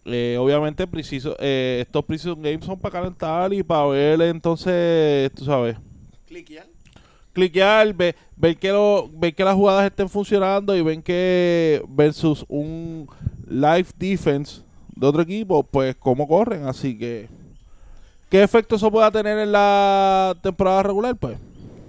Eh, 0.07 0.37
obviamente 0.41 0.87
preciso, 0.87 1.37
eh, 1.39 1.79
estos 1.83 2.05
preseason 2.05 2.41
games 2.41 2.65
son 2.65 2.79
para 2.79 2.93
calentar 3.01 3.53
y 3.53 3.63
para 3.63 3.87
ver 3.87 4.21
entonces, 4.23 5.31
tú 5.35 5.45
sabes, 5.45 5.77
Cliquear. 6.27 6.67
cliquear, 7.35 7.93
ve- 7.95 8.15
ver, 8.37 8.57
que 8.57 8.71
lo, 8.71 9.09
ver 9.13 9.35
que 9.35 9.45
las 9.45 9.55
jugadas 9.55 9.85
estén 9.87 10.09
funcionando 10.09 10.75
y 10.75 10.81
ven 10.83 11.03
que 11.03 11.83
versus 11.89 12.45
un 12.49 13.09
live 13.47 13.87
defense 13.99 14.63
de 14.97 15.07
otro 15.07 15.21
equipo, 15.23 15.63
pues 15.65 15.95
cómo 15.97 16.27
corren. 16.27 16.65
Así 16.67 16.97
que, 16.99 17.29
¿qué 18.31 18.43
efecto 18.43 18.77
eso 18.77 18.91
pueda 18.91 19.11
tener 19.11 19.39
en 19.39 19.53
la 19.53 20.35
temporada 20.43 20.83
regular? 20.83 21.17
Pues, 21.17 21.37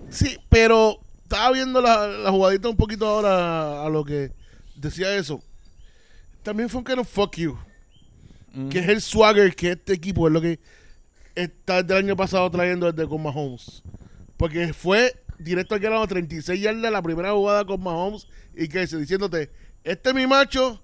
Sí, 0.10 0.38
pero 0.50 1.00
estaba 1.24 1.52
viendo 1.54 1.82
la, 1.82 2.06
la 2.06 2.32
jugadita 2.32 2.68
un 2.68 2.76
poquito 2.76 3.08
ahora 3.08 3.86
a 3.86 3.90
lo 3.90 4.04
que 4.04 4.32
decía 4.76 5.16
eso. 5.16 5.42
También 6.44 6.68
fue 6.68 6.80
un 6.80 6.86
kind 6.86 7.00
of 7.00 7.08
fuck 7.08 7.38
you. 7.38 7.58
Que 8.70 8.80
es 8.80 8.90
el 8.90 9.02
swagger 9.02 9.56
que 9.56 9.72
este 9.72 9.94
equipo 9.94 10.28
es 10.28 10.34
lo 10.34 10.42
que 10.42 10.60
está 11.36 11.82
desde 11.82 11.98
el 11.98 12.06
año 12.06 12.18
pasado 12.18 12.52
trayendo 12.52 12.92
desde 12.92 13.08
con 13.08 13.24
Mahomes. 13.24 13.82
Porque 14.36 14.74
fue 14.74 15.24
directo 15.40 15.76
al 15.76 15.80
grano 15.80 16.06
36 16.06 16.60
yardas 16.60 16.92
la 16.92 17.02
primera 17.02 17.32
jugada 17.32 17.64
con 17.66 17.82
Mahomes 17.82 18.28
y 18.54 18.68
que 18.68 18.86
diciéndote, 18.86 19.50
este 19.86 20.10
es 20.10 20.16
mi 20.16 20.28
macho, 20.28 20.82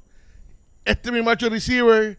este 0.86 1.10
es 1.10 1.14
mi 1.14 1.22
macho 1.22 1.50
receiver, 1.50 2.18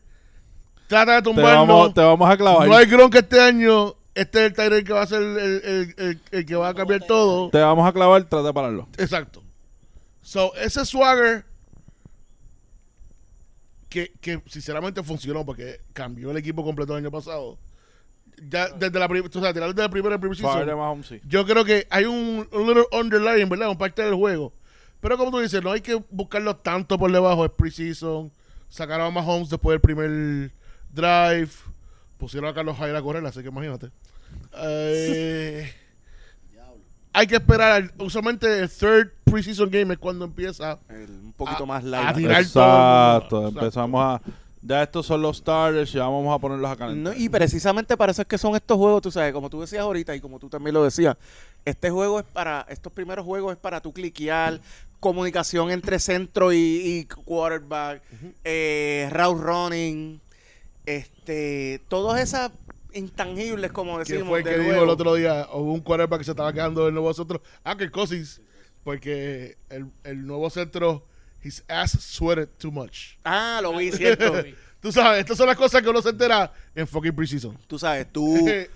trata 0.89 1.13
de 1.13 1.19
te, 1.19 1.23
tumbarlo. 1.25 1.51
vamos, 1.61 1.95
te 1.95 2.01
vamos 2.01 2.29
a 2.31 2.37
clavar. 2.37 2.67
No 2.69 2.75
hay 2.77 2.87
Gronk 2.87 3.15
este 3.15 3.41
año. 3.41 3.95
Este 4.15 4.41
es 4.41 4.47
el 4.47 4.55
Tyrell 4.55 4.83
que 4.85 4.93
va 4.93 5.03
a 5.03 5.07
ser 5.07 5.23
el, 5.23 5.39
el- 5.39 5.95
el- 5.97 6.21
el 6.33 6.45
que 6.47 6.57
va 6.57 6.71
a 6.71 6.75
cambiar 6.75 7.05
todo. 7.07 7.51
Te 7.51 7.59
vamos 7.61 7.89
a 7.89 7.93
clavar, 7.93 8.25
trata 8.25 8.49
de 8.49 8.53
pararlo. 8.53 8.89
Exacto. 8.99 9.45
So, 10.23 10.53
ese 10.57 10.85
swagger 10.85 11.45
que, 13.89 14.13
que 14.21 14.43
sinceramente 14.47 15.03
funcionó 15.03 15.45
porque 15.47 15.81
cambió 15.93 16.31
el 16.31 16.37
equipo 16.37 16.65
completo 16.65 16.93
el 16.97 17.05
año 17.05 17.11
pasado. 17.11 17.59
Ya 18.51 18.69
desde 18.69 18.99
la 18.99 19.09
primera, 19.09 19.29
o 19.33 19.41
sea, 19.41 19.53
tirar 19.53 19.69
desde 19.71 19.83
la 19.83 19.89
primera 19.89 20.19
primer 20.19 20.37
season, 20.37 20.67
Mahomes, 20.67 21.07
sí. 21.07 21.21
yo 21.27 21.45
creo 21.45 21.65
que 21.65 21.87
hay 21.91 22.05
un, 22.05 22.47
un 22.53 22.67
little 22.67 22.85
underlying, 22.93 23.49
¿verdad? 23.49 23.71
Un 23.71 23.79
parte 23.79 24.03
del 24.03 24.15
juego. 24.15 24.53
Pero 25.01 25.17
como 25.17 25.31
tú 25.31 25.39
dices, 25.41 25.63
no 25.63 25.71
hay 25.73 25.81
que 25.81 25.95
buscarlo 26.11 26.57
tanto 26.57 26.99
por 26.99 27.11
debajo. 27.11 27.45
Es 27.45 27.51
preseason. 27.53 28.31
Sacaron 28.69 29.07
a 29.07 29.11
Mahomes 29.11 29.49
después 29.49 29.75
del 29.75 29.81
primer 29.81 30.53
drive. 30.93 31.51
Pusieron 32.19 32.51
a 32.51 32.55
Carlos 32.55 32.77
Hyde 32.77 32.97
a 32.97 33.03
correr, 33.03 33.25
así 33.27 33.43
que 33.43 33.49
imagínate. 33.49 33.91
Eh, 34.57 35.73
hay 37.13 37.27
que 37.27 37.37
esperar. 37.37 37.73
al- 37.73 37.93
usualmente 37.99 38.61
el 38.61 38.69
third 38.69 39.11
preseason 39.25 39.71
game 39.71 39.95
es 39.95 39.99
cuando 39.99 40.25
empieza. 40.25 40.79
El- 40.89 41.11
un 41.11 41.33
poquito 41.33 41.63
A- 41.65 41.67
más 41.67 41.85
a 41.85 41.87
light. 41.87 42.17
tirar 42.17 42.35
todo 42.35 42.37
el 42.37 42.47
Exacto. 42.47 43.39
Exacto. 43.39 43.61
empezamos 43.61 44.01
a... 44.03 44.21
Ya 44.61 44.83
estos 44.83 45.07
son 45.07 45.23
los 45.23 45.37
starters, 45.37 45.93
ya 45.93 46.03
vamos 46.03 46.35
a 46.35 46.39
ponerlos 46.41 46.69
acá. 46.69 46.89
No, 46.89 47.13
y 47.15 47.29
precisamente 47.29 47.97
para 47.97 48.11
eso 48.11 48.23
es 48.23 48.29
que 48.29 48.37
son 48.37 48.57
estos 48.57 48.77
juegos, 48.77 49.01
tú 49.03 49.11
sabes, 49.13 49.33
como 49.33 49.49
tú 49.49 49.61
decías 49.61 49.83
ahorita 49.83 50.17
y 50.17 50.21
como 50.21 50.41
tú 50.41 50.49
también 50.49 50.75
lo 50.75 50.83
decías, 50.83 51.17
este 51.65 51.91
juego 51.91 52.19
es 52.19 52.25
para, 52.27 52.67
estos 52.69 52.93
primeros 52.93 53.25
juegos 53.25 53.53
es 53.53 53.59
para 53.59 53.81
tu 53.81 53.93
cliquear, 53.93 54.61
comunicación 54.99 55.71
entre 55.71 56.01
centro 56.01 56.53
y, 56.53 56.57
y 56.59 57.05
quarterback, 57.05 58.03
eh, 58.43 59.09
route 59.13 59.41
running, 59.41 60.21
este, 60.89 61.83
todas 61.89 62.21
esas 62.21 62.51
intangibles, 62.95 63.71
como 63.73 63.97
¿Quién 63.97 64.05
decimos, 64.05 64.29
fue 64.29 64.39
el 64.39 64.45
que 64.45 64.51
del 64.51 64.65
dijo 64.65 64.83
el 64.83 64.89
otro 64.89 65.15
día? 65.15 65.47
Hubo 65.53 65.75
un 65.75 65.81
quarterback 65.81 66.21
que 66.21 66.25
se 66.25 66.31
estaba 66.31 66.53
quedando 66.53 66.87
de 66.87 66.93
nuevo 66.93 67.13
centro. 67.13 67.43
Ah, 67.63 67.77
que 67.77 67.91
Cousins. 67.91 68.41
Porque 68.85 69.59
el, 69.69 69.91
el 70.05 70.27
nuevo 70.27 70.49
centro, 70.49 71.07
his 71.45 71.63
ass 71.69 71.91
sweated 72.01 72.49
too 72.59 72.71
much. 72.71 73.17
Ah, 73.23 73.61
lo 73.63 73.77
vi, 73.77 73.93
cierto. 73.93 74.33
Tú 74.81 74.93
sabes, 74.93 75.21
estas 75.21 75.37
son 75.37 75.49
las 75.49 75.57
cosas 75.57 75.83
que 75.83 75.89
uno 75.89 76.01
se 76.01 76.11
entera 76.11 76.53
en 76.75 76.87
fucking 76.87 77.15
preseason. 77.15 77.59
tú 77.67 77.81
sabes, 77.81 78.07
tú 78.13 78.49
eh, 78.49 78.71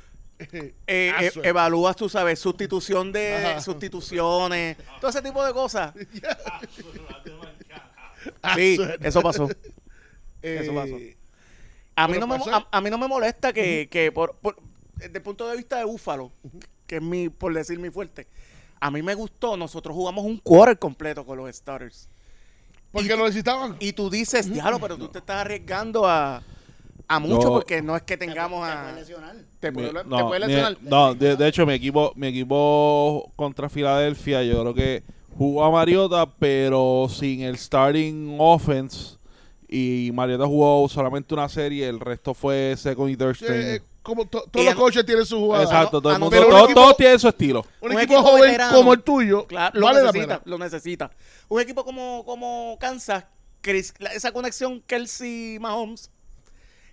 eh, 0.87 1.31
sweat. 1.33 1.47
evalúas, 1.47 1.95
tú 1.95 2.09
sabes, 2.09 2.41
sustitución 2.41 3.13
de 3.13 3.37
Ajá. 3.37 3.61
sustituciones, 3.61 4.77
todo 5.01 5.11
ese 5.11 5.23
tipo 5.23 5.45
de 5.45 5.53
cosas. 5.53 5.95
Sí, 8.55 8.79
eso 9.01 9.21
pasó. 9.21 9.49
Eh, 10.43 10.61
eso 10.63 10.75
pasó. 10.75 10.97
A 11.95 12.09
mí, 12.09 12.19
no 12.19 12.27
me, 12.27 12.37
a, 12.37 12.67
a 12.71 12.81
mí 12.81 12.91
no 12.91 12.99
me 12.99 13.07
molesta 13.09 13.53
que, 13.53 13.89
que 13.91 14.11
por, 14.13 14.35
por- 14.37 14.57
desde 14.97 15.17
el 15.19 15.23
punto 15.23 15.47
de 15.49 15.57
vista 15.57 15.77
de 15.79 15.85
Búfalo, 15.85 16.33
que 16.87 16.97
es 16.97 17.03
mi, 17.03 17.29
por 17.29 17.53
decir 17.53 17.79
mi 17.79 17.91
fuerte, 17.91 18.27
a 18.81 18.91
mí 18.91 19.03
me 19.03 19.15
gustó, 19.15 19.57
nosotros 19.57 19.95
jugamos 19.95 20.25
un 20.25 20.39
quarter 20.39 20.79
completo 20.79 21.25
con 21.27 21.37
los 21.39 21.55
starters. 21.55 22.09
Porque 22.91 23.13
y- 23.13 23.17
lo 23.17 23.25
necesitaban. 23.25 23.77
Y 23.81 23.93
tú 23.93 24.09
dices, 24.11 24.51
diablo, 24.53 24.79
pero 24.81 24.97
tú 24.97 25.09
te 25.09 25.19
estás 25.19 25.41
arriesgando 25.43 26.07
a, 26.09 26.43
a 27.09 27.19
mucho 27.19 27.49
porque 27.49 27.83
no 27.83 27.95
es 27.97 28.03
que 28.03 28.17
tengamos 28.17 28.67
a... 28.67 28.95
Te 29.61 29.71
puede, 29.71 29.89
te 29.93 30.05
no, 30.05 30.29
puede 30.29 30.41
mi- 30.41 30.47
lesionar. 30.53 30.79
no, 30.83 31.15
de, 31.15 31.37
de 31.37 31.49
hecho 31.49 31.65
mi 31.67 31.75
equipo 31.75 32.13
mi 32.17 32.27
equipo 32.29 33.33
contra 33.37 33.69
Filadelfia 33.69 34.43
yo 34.43 34.61
creo 34.61 34.75
que 34.75 35.03
jugó 35.39 35.65
a 35.65 35.71
Mariota 35.71 36.27
pero 36.27 37.07
sin 37.09 37.43
el 37.43 37.57
starting 37.57 38.37
offense 38.41 39.19
y 39.75 40.11
Mariota 40.13 40.47
jugó 40.47 40.89
solamente 40.89 41.33
una 41.35 41.49
serie 41.49 41.89
el 41.89 41.99
resto 42.01 42.35
fue 42.35 42.75
second 42.77 43.09
y 43.11 43.17
third 43.17 43.35
string. 43.37 43.53
eh, 43.53 43.83
como 44.03 44.27
to- 44.27 44.45
todos 44.51 44.65
Y 44.65 44.69
los 44.69 44.75
coaches 44.75 45.07
tienen 45.07 45.25
su 45.25 45.39
jugada. 45.39 45.63
Exacto, 45.65 46.03
todo 46.03 46.13
el 46.13 46.19
mundo, 46.19 46.37
todos, 46.37 46.65
equipo- 46.65 46.75
todos 46.75 46.97
tienen 46.97 47.19
su 47.19 47.29
estilo. 47.29 47.65
Un, 47.81 47.93
un 47.93 47.99
equipo, 47.99 48.15
equipo 48.15 48.23
joven 48.31 48.43
veterano. 48.43 48.77
como 48.77 48.93
el 48.93 49.03
tuyo 49.03 49.47
Claro, 49.47 49.79
lo 49.79 49.87
vale 49.87 50.01
la 50.01 50.07
necesita, 50.13 50.39
pena. 50.41 50.43
lo 50.45 50.59
necesita. 50.59 51.11
Un 51.49 51.61
equipo 51.61 51.85
como, 51.85 52.25
como 52.27 52.77
Kansas, 52.81 53.25
Chris- 53.61 53.95
la- 54.01 54.13
esa 54.13 54.33
conexión 54.33 54.83
Kelsey-Mahomes 54.87 56.11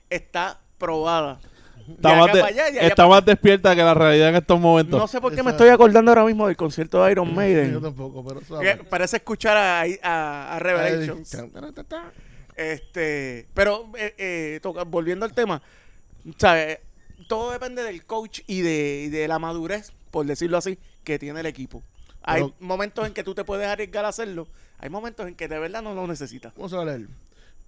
está 0.10 0.60
probada. 0.77 1.39
Está, 1.89 2.15
más, 2.15 2.31
de- 2.31 2.43
allá 2.43 2.68
está 2.68 3.07
más 3.07 3.26
despierta 3.26 3.76
que 3.76 3.81
la 3.81 3.95
realidad 3.95 4.30
en 4.30 4.35
estos 4.35 4.60
momentos. 4.60 4.99
No 4.99 5.07
sé 5.07 5.19
por 5.19 5.34
qué 5.34 5.41
me 5.41 5.49
estoy 5.51 5.69
acordando 5.69 6.11
ahora 6.11 6.23
mismo 6.23 6.45
del 6.45 6.56
concierto 6.56 7.03
de 7.03 7.11
Iron 7.11 7.27
Yo 7.30 7.34
Maiden. 7.34 7.81
tampoco, 7.81 8.23
pero. 8.23 8.41
Parece 8.88 9.18
escuchar 9.18 9.57
a, 9.57 9.81
a, 10.03 10.56
a 10.56 10.60
Revelations. 10.60 11.35
Este, 12.60 13.48
pero 13.53 13.90
eh, 13.98 14.14
eh, 14.18 14.60
toca- 14.61 14.84
volviendo 14.84 15.26
al 15.26 15.34
tema, 15.34 15.61
¿sabes? 16.38 16.80
todo 17.27 17.52
depende 17.52 17.84
del 17.84 18.03
coach 18.06 18.41
y 18.48 18.61
de, 18.61 19.03
y 19.06 19.10
de 19.10 19.27
la 19.30 19.40
madurez, 19.40 19.94
por 20.11 20.26
decirlo 20.26 20.57
así, 20.57 20.77
que 21.06 21.18
tiene 21.19 21.40
el 21.40 21.45
equipo. 21.45 21.81
Hay 22.22 22.41
Pero- 22.41 22.56
momentos 22.60 23.07
en 23.07 23.14
que 23.14 23.23
tú 23.23 23.34
te 23.34 23.45
puedes 23.45 23.65
arriesgar 23.68 24.03
a 24.03 24.10
hacerlo, 24.10 24.48
hay 24.80 24.90
momentos 24.90 25.26
en 25.27 25.36
que 25.36 25.48
de 25.48 25.57
verdad 25.57 25.81
no 25.81 25.94
lo 25.94 26.06
necesitas. 26.06 26.53
Vamos 26.56 26.73
a 26.73 26.84
leer. 26.84 27.07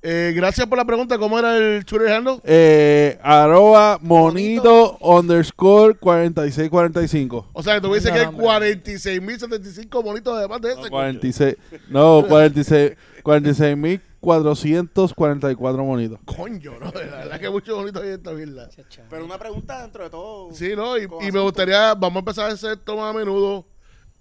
Eh, 0.04 0.34
gracias 0.36 0.66
por 0.68 0.78
la 0.80 0.84
pregunta. 0.86 1.18
¿Cómo 1.20 1.38
era 1.40 1.56
el 1.56 1.86
Twitter 1.86 2.10
handle? 2.12 2.40
Eh, 2.44 3.20
arroba 3.22 4.00
monito 4.02 4.98
underscore 5.00 5.94
4645. 5.96 7.50
O 7.54 7.64
sea, 7.64 7.76
que 7.76 7.82
tú 7.82 7.94
dices 7.94 8.10
No, 8.10 8.16
que 8.16 8.20
hay 8.22 8.26
hombre. 8.26 8.46
46.075 8.82 10.04
bonitos 10.04 10.36
además 10.38 10.60
de 10.62 10.72
ese. 10.72 10.82
No, 10.82 10.90
46, 10.90 11.56
no, 11.90 12.26
46, 12.28 12.94
46 13.24 13.78
mil 14.22 14.44
1444 14.44 15.84
monitos. 15.84 16.20
Coño, 16.26 16.80
no, 16.80 16.92
la 16.92 16.92
verdad 16.92 17.40
que 17.40 17.50
mucho 17.50 17.76
bonito 17.76 18.02
ahí 18.02 18.10
esta 18.10 18.32
mierda. 18.32 18.70
Pero 19.10 19.26
una 19.26 19.38
pregunta 19.38 19.82
dentro 19.82 20.04
de 20.04 20.10
todo. 20.10 20.54
Sí, 20.54 20.76
¿no? 20.76 20.98
Y, 20.98 21.08
me 21.32 21.40
gustaría, 21.40 21.96
vamos 21.96 22.18
a 22.18 22.20
empezar 22.20 22.50
a 22.50 22.54
hacer 22.54 22.74
esto 22.74 22.96
más 22.96 23.14
a 23.14 23.18
menudo, 23.18 23.66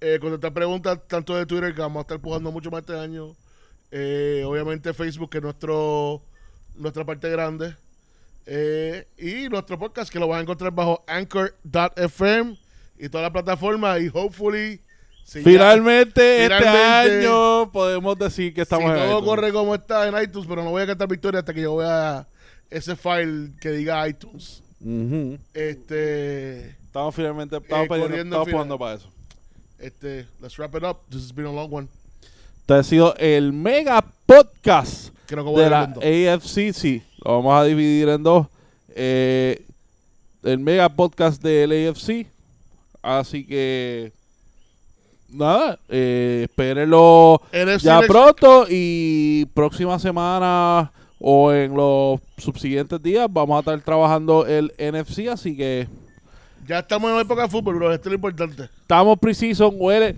eh, 0.00 0.18
contestar 0.20 0.54
preguntas 0.54 0.98
tanto 1.06 1.36
de 1.36 1.44
Twitter, 1.44 1.74
que 1.74 1.80
vamos 1.80 1.98
a 1.98 2.02
estar 2.02 2.16
empujando 2.16 2.50
mucho 2.50 2.70
más 2.70 2.80
este 2.80 2.98
año. 2.98 3.36
Eh, 3.90 4.42
obviamente 4.46 4.94
Facebook, 4.94 5.30
que 5.30 5.38
es 5.38 5.44
nuestro, 5.44 6.22
nuestra 6.76 7.04
parte 7.04 7.28
grande. 7.28 7.76
Eh, 8.46 9.06
y 9.18 9.48
nuestro 9.48 9.78
podcast, 9.78 10.10
que 10.10 10.18
lo 10.18 10.28
vas 10.28 10.38
a 10.38 10.42
encontrar 10.42 10.72
bajo 10.72 11.04
anchor.fm 11.06 12.58
y 12.98 13.08
toda 13.08 13.24
la 13.24 13.32
plataforma. 13.32 13.98
Y 13.98 14.08
hopefully, 14.08 14.80
si 15.32 15.38
ya- 15.38 15.44
Finalmente, 15.44 16.42
este 16.44 16.56
finalmente, 16.58 17.26
año 17.26 17.70
podemos 17.72 18.18
decir 18.18 18.52
que 18.54 18.62
estamos 18.62 18.86
si 18.86 18.90
en 18.90 18.96
todo 18.96 19.18
iTunes. 19.18 19.24
corre 19.24 19.52
como 19.52 19.74
está 19.74 20.08
en 20.08 20.22
iTunes, 20.22 20.46
pero 20.48 20.64
no 20.64 20.70
voy 20.70 20.82
a 20.82 20.86
cantar 20.86 21.08
victoria 21.08 21.40
hasta 21.40 21.54
que 21.54 21.62
yo 21.62 21.76
vea 21.76 22.26
ese 22.70 22.96
file 22.96 23.50
que 23.60 23.70
diga 23.70 24.06
iTunes. 24.08 24.62
Este, 25.54 26.70
Estamos 26.86 27.14
finalmente 27.14 27.56
estamos, 27.56 27.84
Eh, 27.86 27.88
pidiendo- 28.08 28.42
estamos 28.42 28.78
para 28.78 28.94
eso. 28.96 29.08
este, 29.78 30.26
let's 30.40 30.56
wrap 30.58 30.74
it 30.74 30.82
up. 30.82 30.96
This 31.10 31.22
has 31.24 31.34
been 31.34 31.46
a 31.46 31.52
long 31.52 31.72
one. 31.72 31.88
Este 32.60 32.74
ha 32.74 32.82
sido 32.82 33.14
el 33.16 33.52
mega 33.52 34.04
podcast 34.26 35.10
Creo 35.26 35.44
que 35.44 35.50
voy 35.50 35.60
de 35.60 35.66
a 35.66 35.70
la 35.70 35.82
AFC. 35.82 36.72
Sí, 36.72 37.02
lo 37.24 37.36
vamos 37.36 37.54
a 37.60 37.64
dividir 37.64 38.08
en 38.08 38.22
dos. 38.22 38.46
Eh, 38.94 39.64
el 40.42 40.58
mega 40.58 40.88
podcast 40.88 41.40
del 41.42 41.70
AFC. 41.72 42.26
Así 43.02 43.44
que. 43.46 44.12
Nada, 45.32 45.78
eh, 45.88 46.46
espérenlo 46.48 47.40
ya 47.80 48.00
pronto 48.00 48.66
y 48.68 49.46
próxima 49.54 49.98
semana 49.98 50.90
o 51.20 51.52
en 51.52 51.74
los 51.74 52.20
subsiguientes 52.38 53.00
días 53.02 53.28
vamos 53.30 53.56
a 53.56 53.60
estar 53.60 53.80
trabajando 53.82 54.46
el 54.46 54.72
NFC, 54.78 55.28
así 55.28 55.56
que 55.56 55.86
Ya 56.66 56.80
estamos 56.80 57.10
en 57.10 57.16
la 57.16 57.22
época 57.22 57.42
de 57.42 57.48
fútbol, 57.48 57.76
bro. 57.76 57.92
Esto 57.92 58.08
es 58.08 58.12
lo 58.12 58.14
importante. 58.16 58.64
estamos 58.82 59.18
precisos, 59.18 59.72
huele 59.74 60.16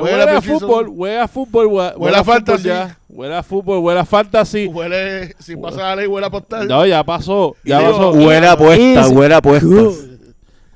Huele 0.00 0.24
Huele, 0.24 0.30
a 0.30 0.42
fútbol, 0.42 0.88
huele 0.88 1.18
a 1.20 1.28
fútbol, 1.28 1.66
huele, 1.66 1.94
Huele 1.96 2.16
a 2.16 2.24
fútbol 2.24 2.34
fantasy. 2.34 2.68
ya. 2.68 2.98
Huele 3.08 3.34
a 3.36 3.42
fútbol, 3.42 3.78
huele 3.78 4.00
a 4.00 4.04
fantasy. 4.04 4.66
Huele, 4.66 5.34
si 5.38 5.56
pasa 5.56 5.82
la 5.82 5.96
ley, 5.96 6.06
huele 6.06 6.26
a 6.26 6.30
postal. 6.30 6.66
No, 6.66 6.84
ya 6.84 7.04
pasó, 7.04 7.56
ya 7.64 7.80
pasó. 7.80 8.10
Huele 8.12 8.46
a 8.46 8.52
apuesta, 8.52 9.08
huele 9.08 9.34
a 9.34 9.38
apuesta. 9.38 9.68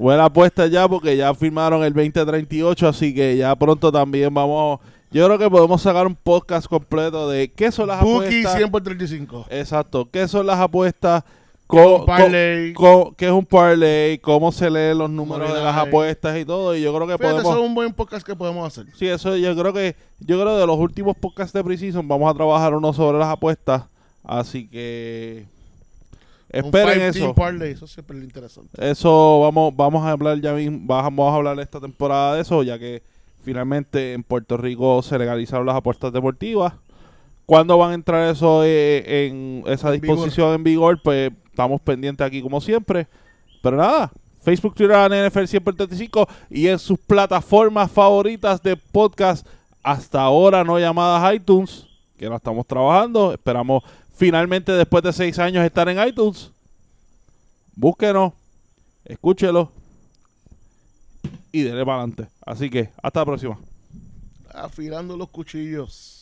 Huele 0.01 0.23
a 0.23 0.25
apuesta 0.25 0.67
ya 0.67 0.89
porque 0.89 1.15
ya 1.15 1.35
firmaron 1.35 1.85
el 1.85 1.93
2038, 1.93 2.89
así 2.89 3.15
que 3.15 3.37
ya 3.37 3.55
pronto 3.55 3.93
también 3.93 4.33
vamos. 4.33 4.81
Yo 5.11 5.27
creo 5.27 5.39
que 5.39 5.51
podemos 5.51 5.83
sacar 5.83 6.07
un 6.07 6.15
podcast 6.15 6.67
completo 6.67 7.29
de 7.29 7.53
qué 7.53 7.71
son 7.71 7.89
las 7.89 8.01
apuestas. 8.01 8.57
100 8.57 8.71
por 8.71 8.83
35. 8.83 9.47
Exacto, 9.51 10.09
qué 10.11 10.27
son 10.27 10.47
las 10.47 10.59
apuestas, 10.59 11.23
un 11.25 11.67
co- 11.67 12.07
parlay? 12.07 12.73
co- 12.73 12.83
co- 13.11 13.15
qué 13.15 13.27
es 13.27 13.31
un 13.33 13.45
parlay, 13.45 14.17
cómo 14.19 14.51
se 14.53 14.71
leen 14.71 14.97
los 14.97 15.11
números 15.11 15.53
de 15.53 15.61
las 15.63 15.77
apuestas 15.77 16.39
y 16.39 16.47
todo. 16.47 16.75
Y 16.75 16.81
yo 16.81 16.95
creo 16.95 17.07
que 17.07 17.19
Fíjate, 17.19 17.33
podemos. 17.35 17.53
eso 17.53 17.63
es 17.63 17.69
un 17.69 17.75
buen 17.75 17.93
podcast 17.93 18.25
que 18.27 18.35
podemos 18.35 18.67
hacer. 18.67 18.87
Sí, 18.97 19.07
eso 19.07 19.37
yo 19.37 19.55
creo 19.55 19.75
que 19.75 19.97
yo 20.21 20.41
creo 20.41 20.57
de 20.57 20.67
los 20.67 20.79
últimos 20.79 21.15
podcasts 21.15 21.53
de 21.53 21.63
Precision 21.63 22.09
vamos 22.09 22.31
a 22.31 22.35
trabajar 22.35 22.75
uno 22.75 22.91
sobre 22.95 23.19
las 23.19 23.29
apuestas, 23.29 23.83
así 24.25 24.67
que 24.67 25.45
esperen 26.51 27.03
eso. 27.03 27.35
parlay, 27.35 27.73
eso 27.73 27.87
siempre 27.87 28.19
es 28.19 28.25
interesante. 28.25 28.91
Eso 28.91 29.41
vamos 29.41 29.75
vamos 29.77 30.05
a 30.05 30.11
hablar 30.11 30.41
ya 30.41 30.53
mismo, 30.53 30.79
vamos 30.83 31.33
a 31.33 31.37
hablar 31.37 31.59
esta 31.61 31.81
temporada 31.81 32.35
de 32.35 32.43
eso, 32.43 32.63
ya 32.63 32.79
que 32.79 33.03
finalmente 33.43 34.13
en 34.13 34.23
Puerto 34.23 34.57
Rico 34.57 35.03
se 35.03 35.19
legalizaron 35.19 35.67
las 35.67 35.77
apuestas 35.77 36.13
deportivas. 36.13 36.75
¿Cuándo 37.47 37.77
van 37.79 37.91
a 37.91 37.95
entrar 37.95 38.31
eso 38.31 38.63
eh, 38.65 39.27
en 39.27 39.65
esa 39.67 39.93
En 39.93 40.01
vigor. 40.01 40.17
disposición 40.17 40.55
en 40.55 40.63
vigor? 40.65 41.01
Pues 41.03 41.33
estamos 41.47 41.81
pendientes 41.81 42.25
aquí 42.25 42.41
como 42.43 42.61
siempre. 42.61 43.09
Pero 43.61 43.77
nada, 43.77 44.13
Facebook, 44.41 44.75
Twitter, 44.75 44.97
NFL 45.11 45.45
135 45.47 46.29
y 46.49 46.69
en 46.69 46.79
sus 46.79 46.99
plataformas 46.99 47.91
favoritas 47.91 48.63
de 48.63 48.77
podcast 48.77 49.47
hasta 49.83 50.23
ahora 50.23 50.65
no 50.65 50.79
llamadas 50.79 51.35
iTunes, 51.35 51.87
que 52.17 52.29
la 52.29 52.37
estamos 52.37 52.67
trabajando. 52.67 53.33
Esperamos 53.33 53.83
finalmente 54.21 54.71
después 54.73 55.03
de 55.03 55.15
seis 55.15 55.39
años 55.39 55.65
estar 55.65 55.89
en 55.89 56.07
iTunes. 56.07 56.51
Búsquenos, 57.75 58.35
escúchelo 59.03 59.73
y 61.51 61.63
denle 61.63 61.87
para 61.87 62.03
adelante. 62.03 62.29
Así 62.45 62.69
que 62.69 62.91
hasta 63.03 63.21
la 63.21 63.25
próxima. 63.25 63.59
Afilando 64.53 65.17
los 65.17 65.31
cuchillos. 65.31 66.20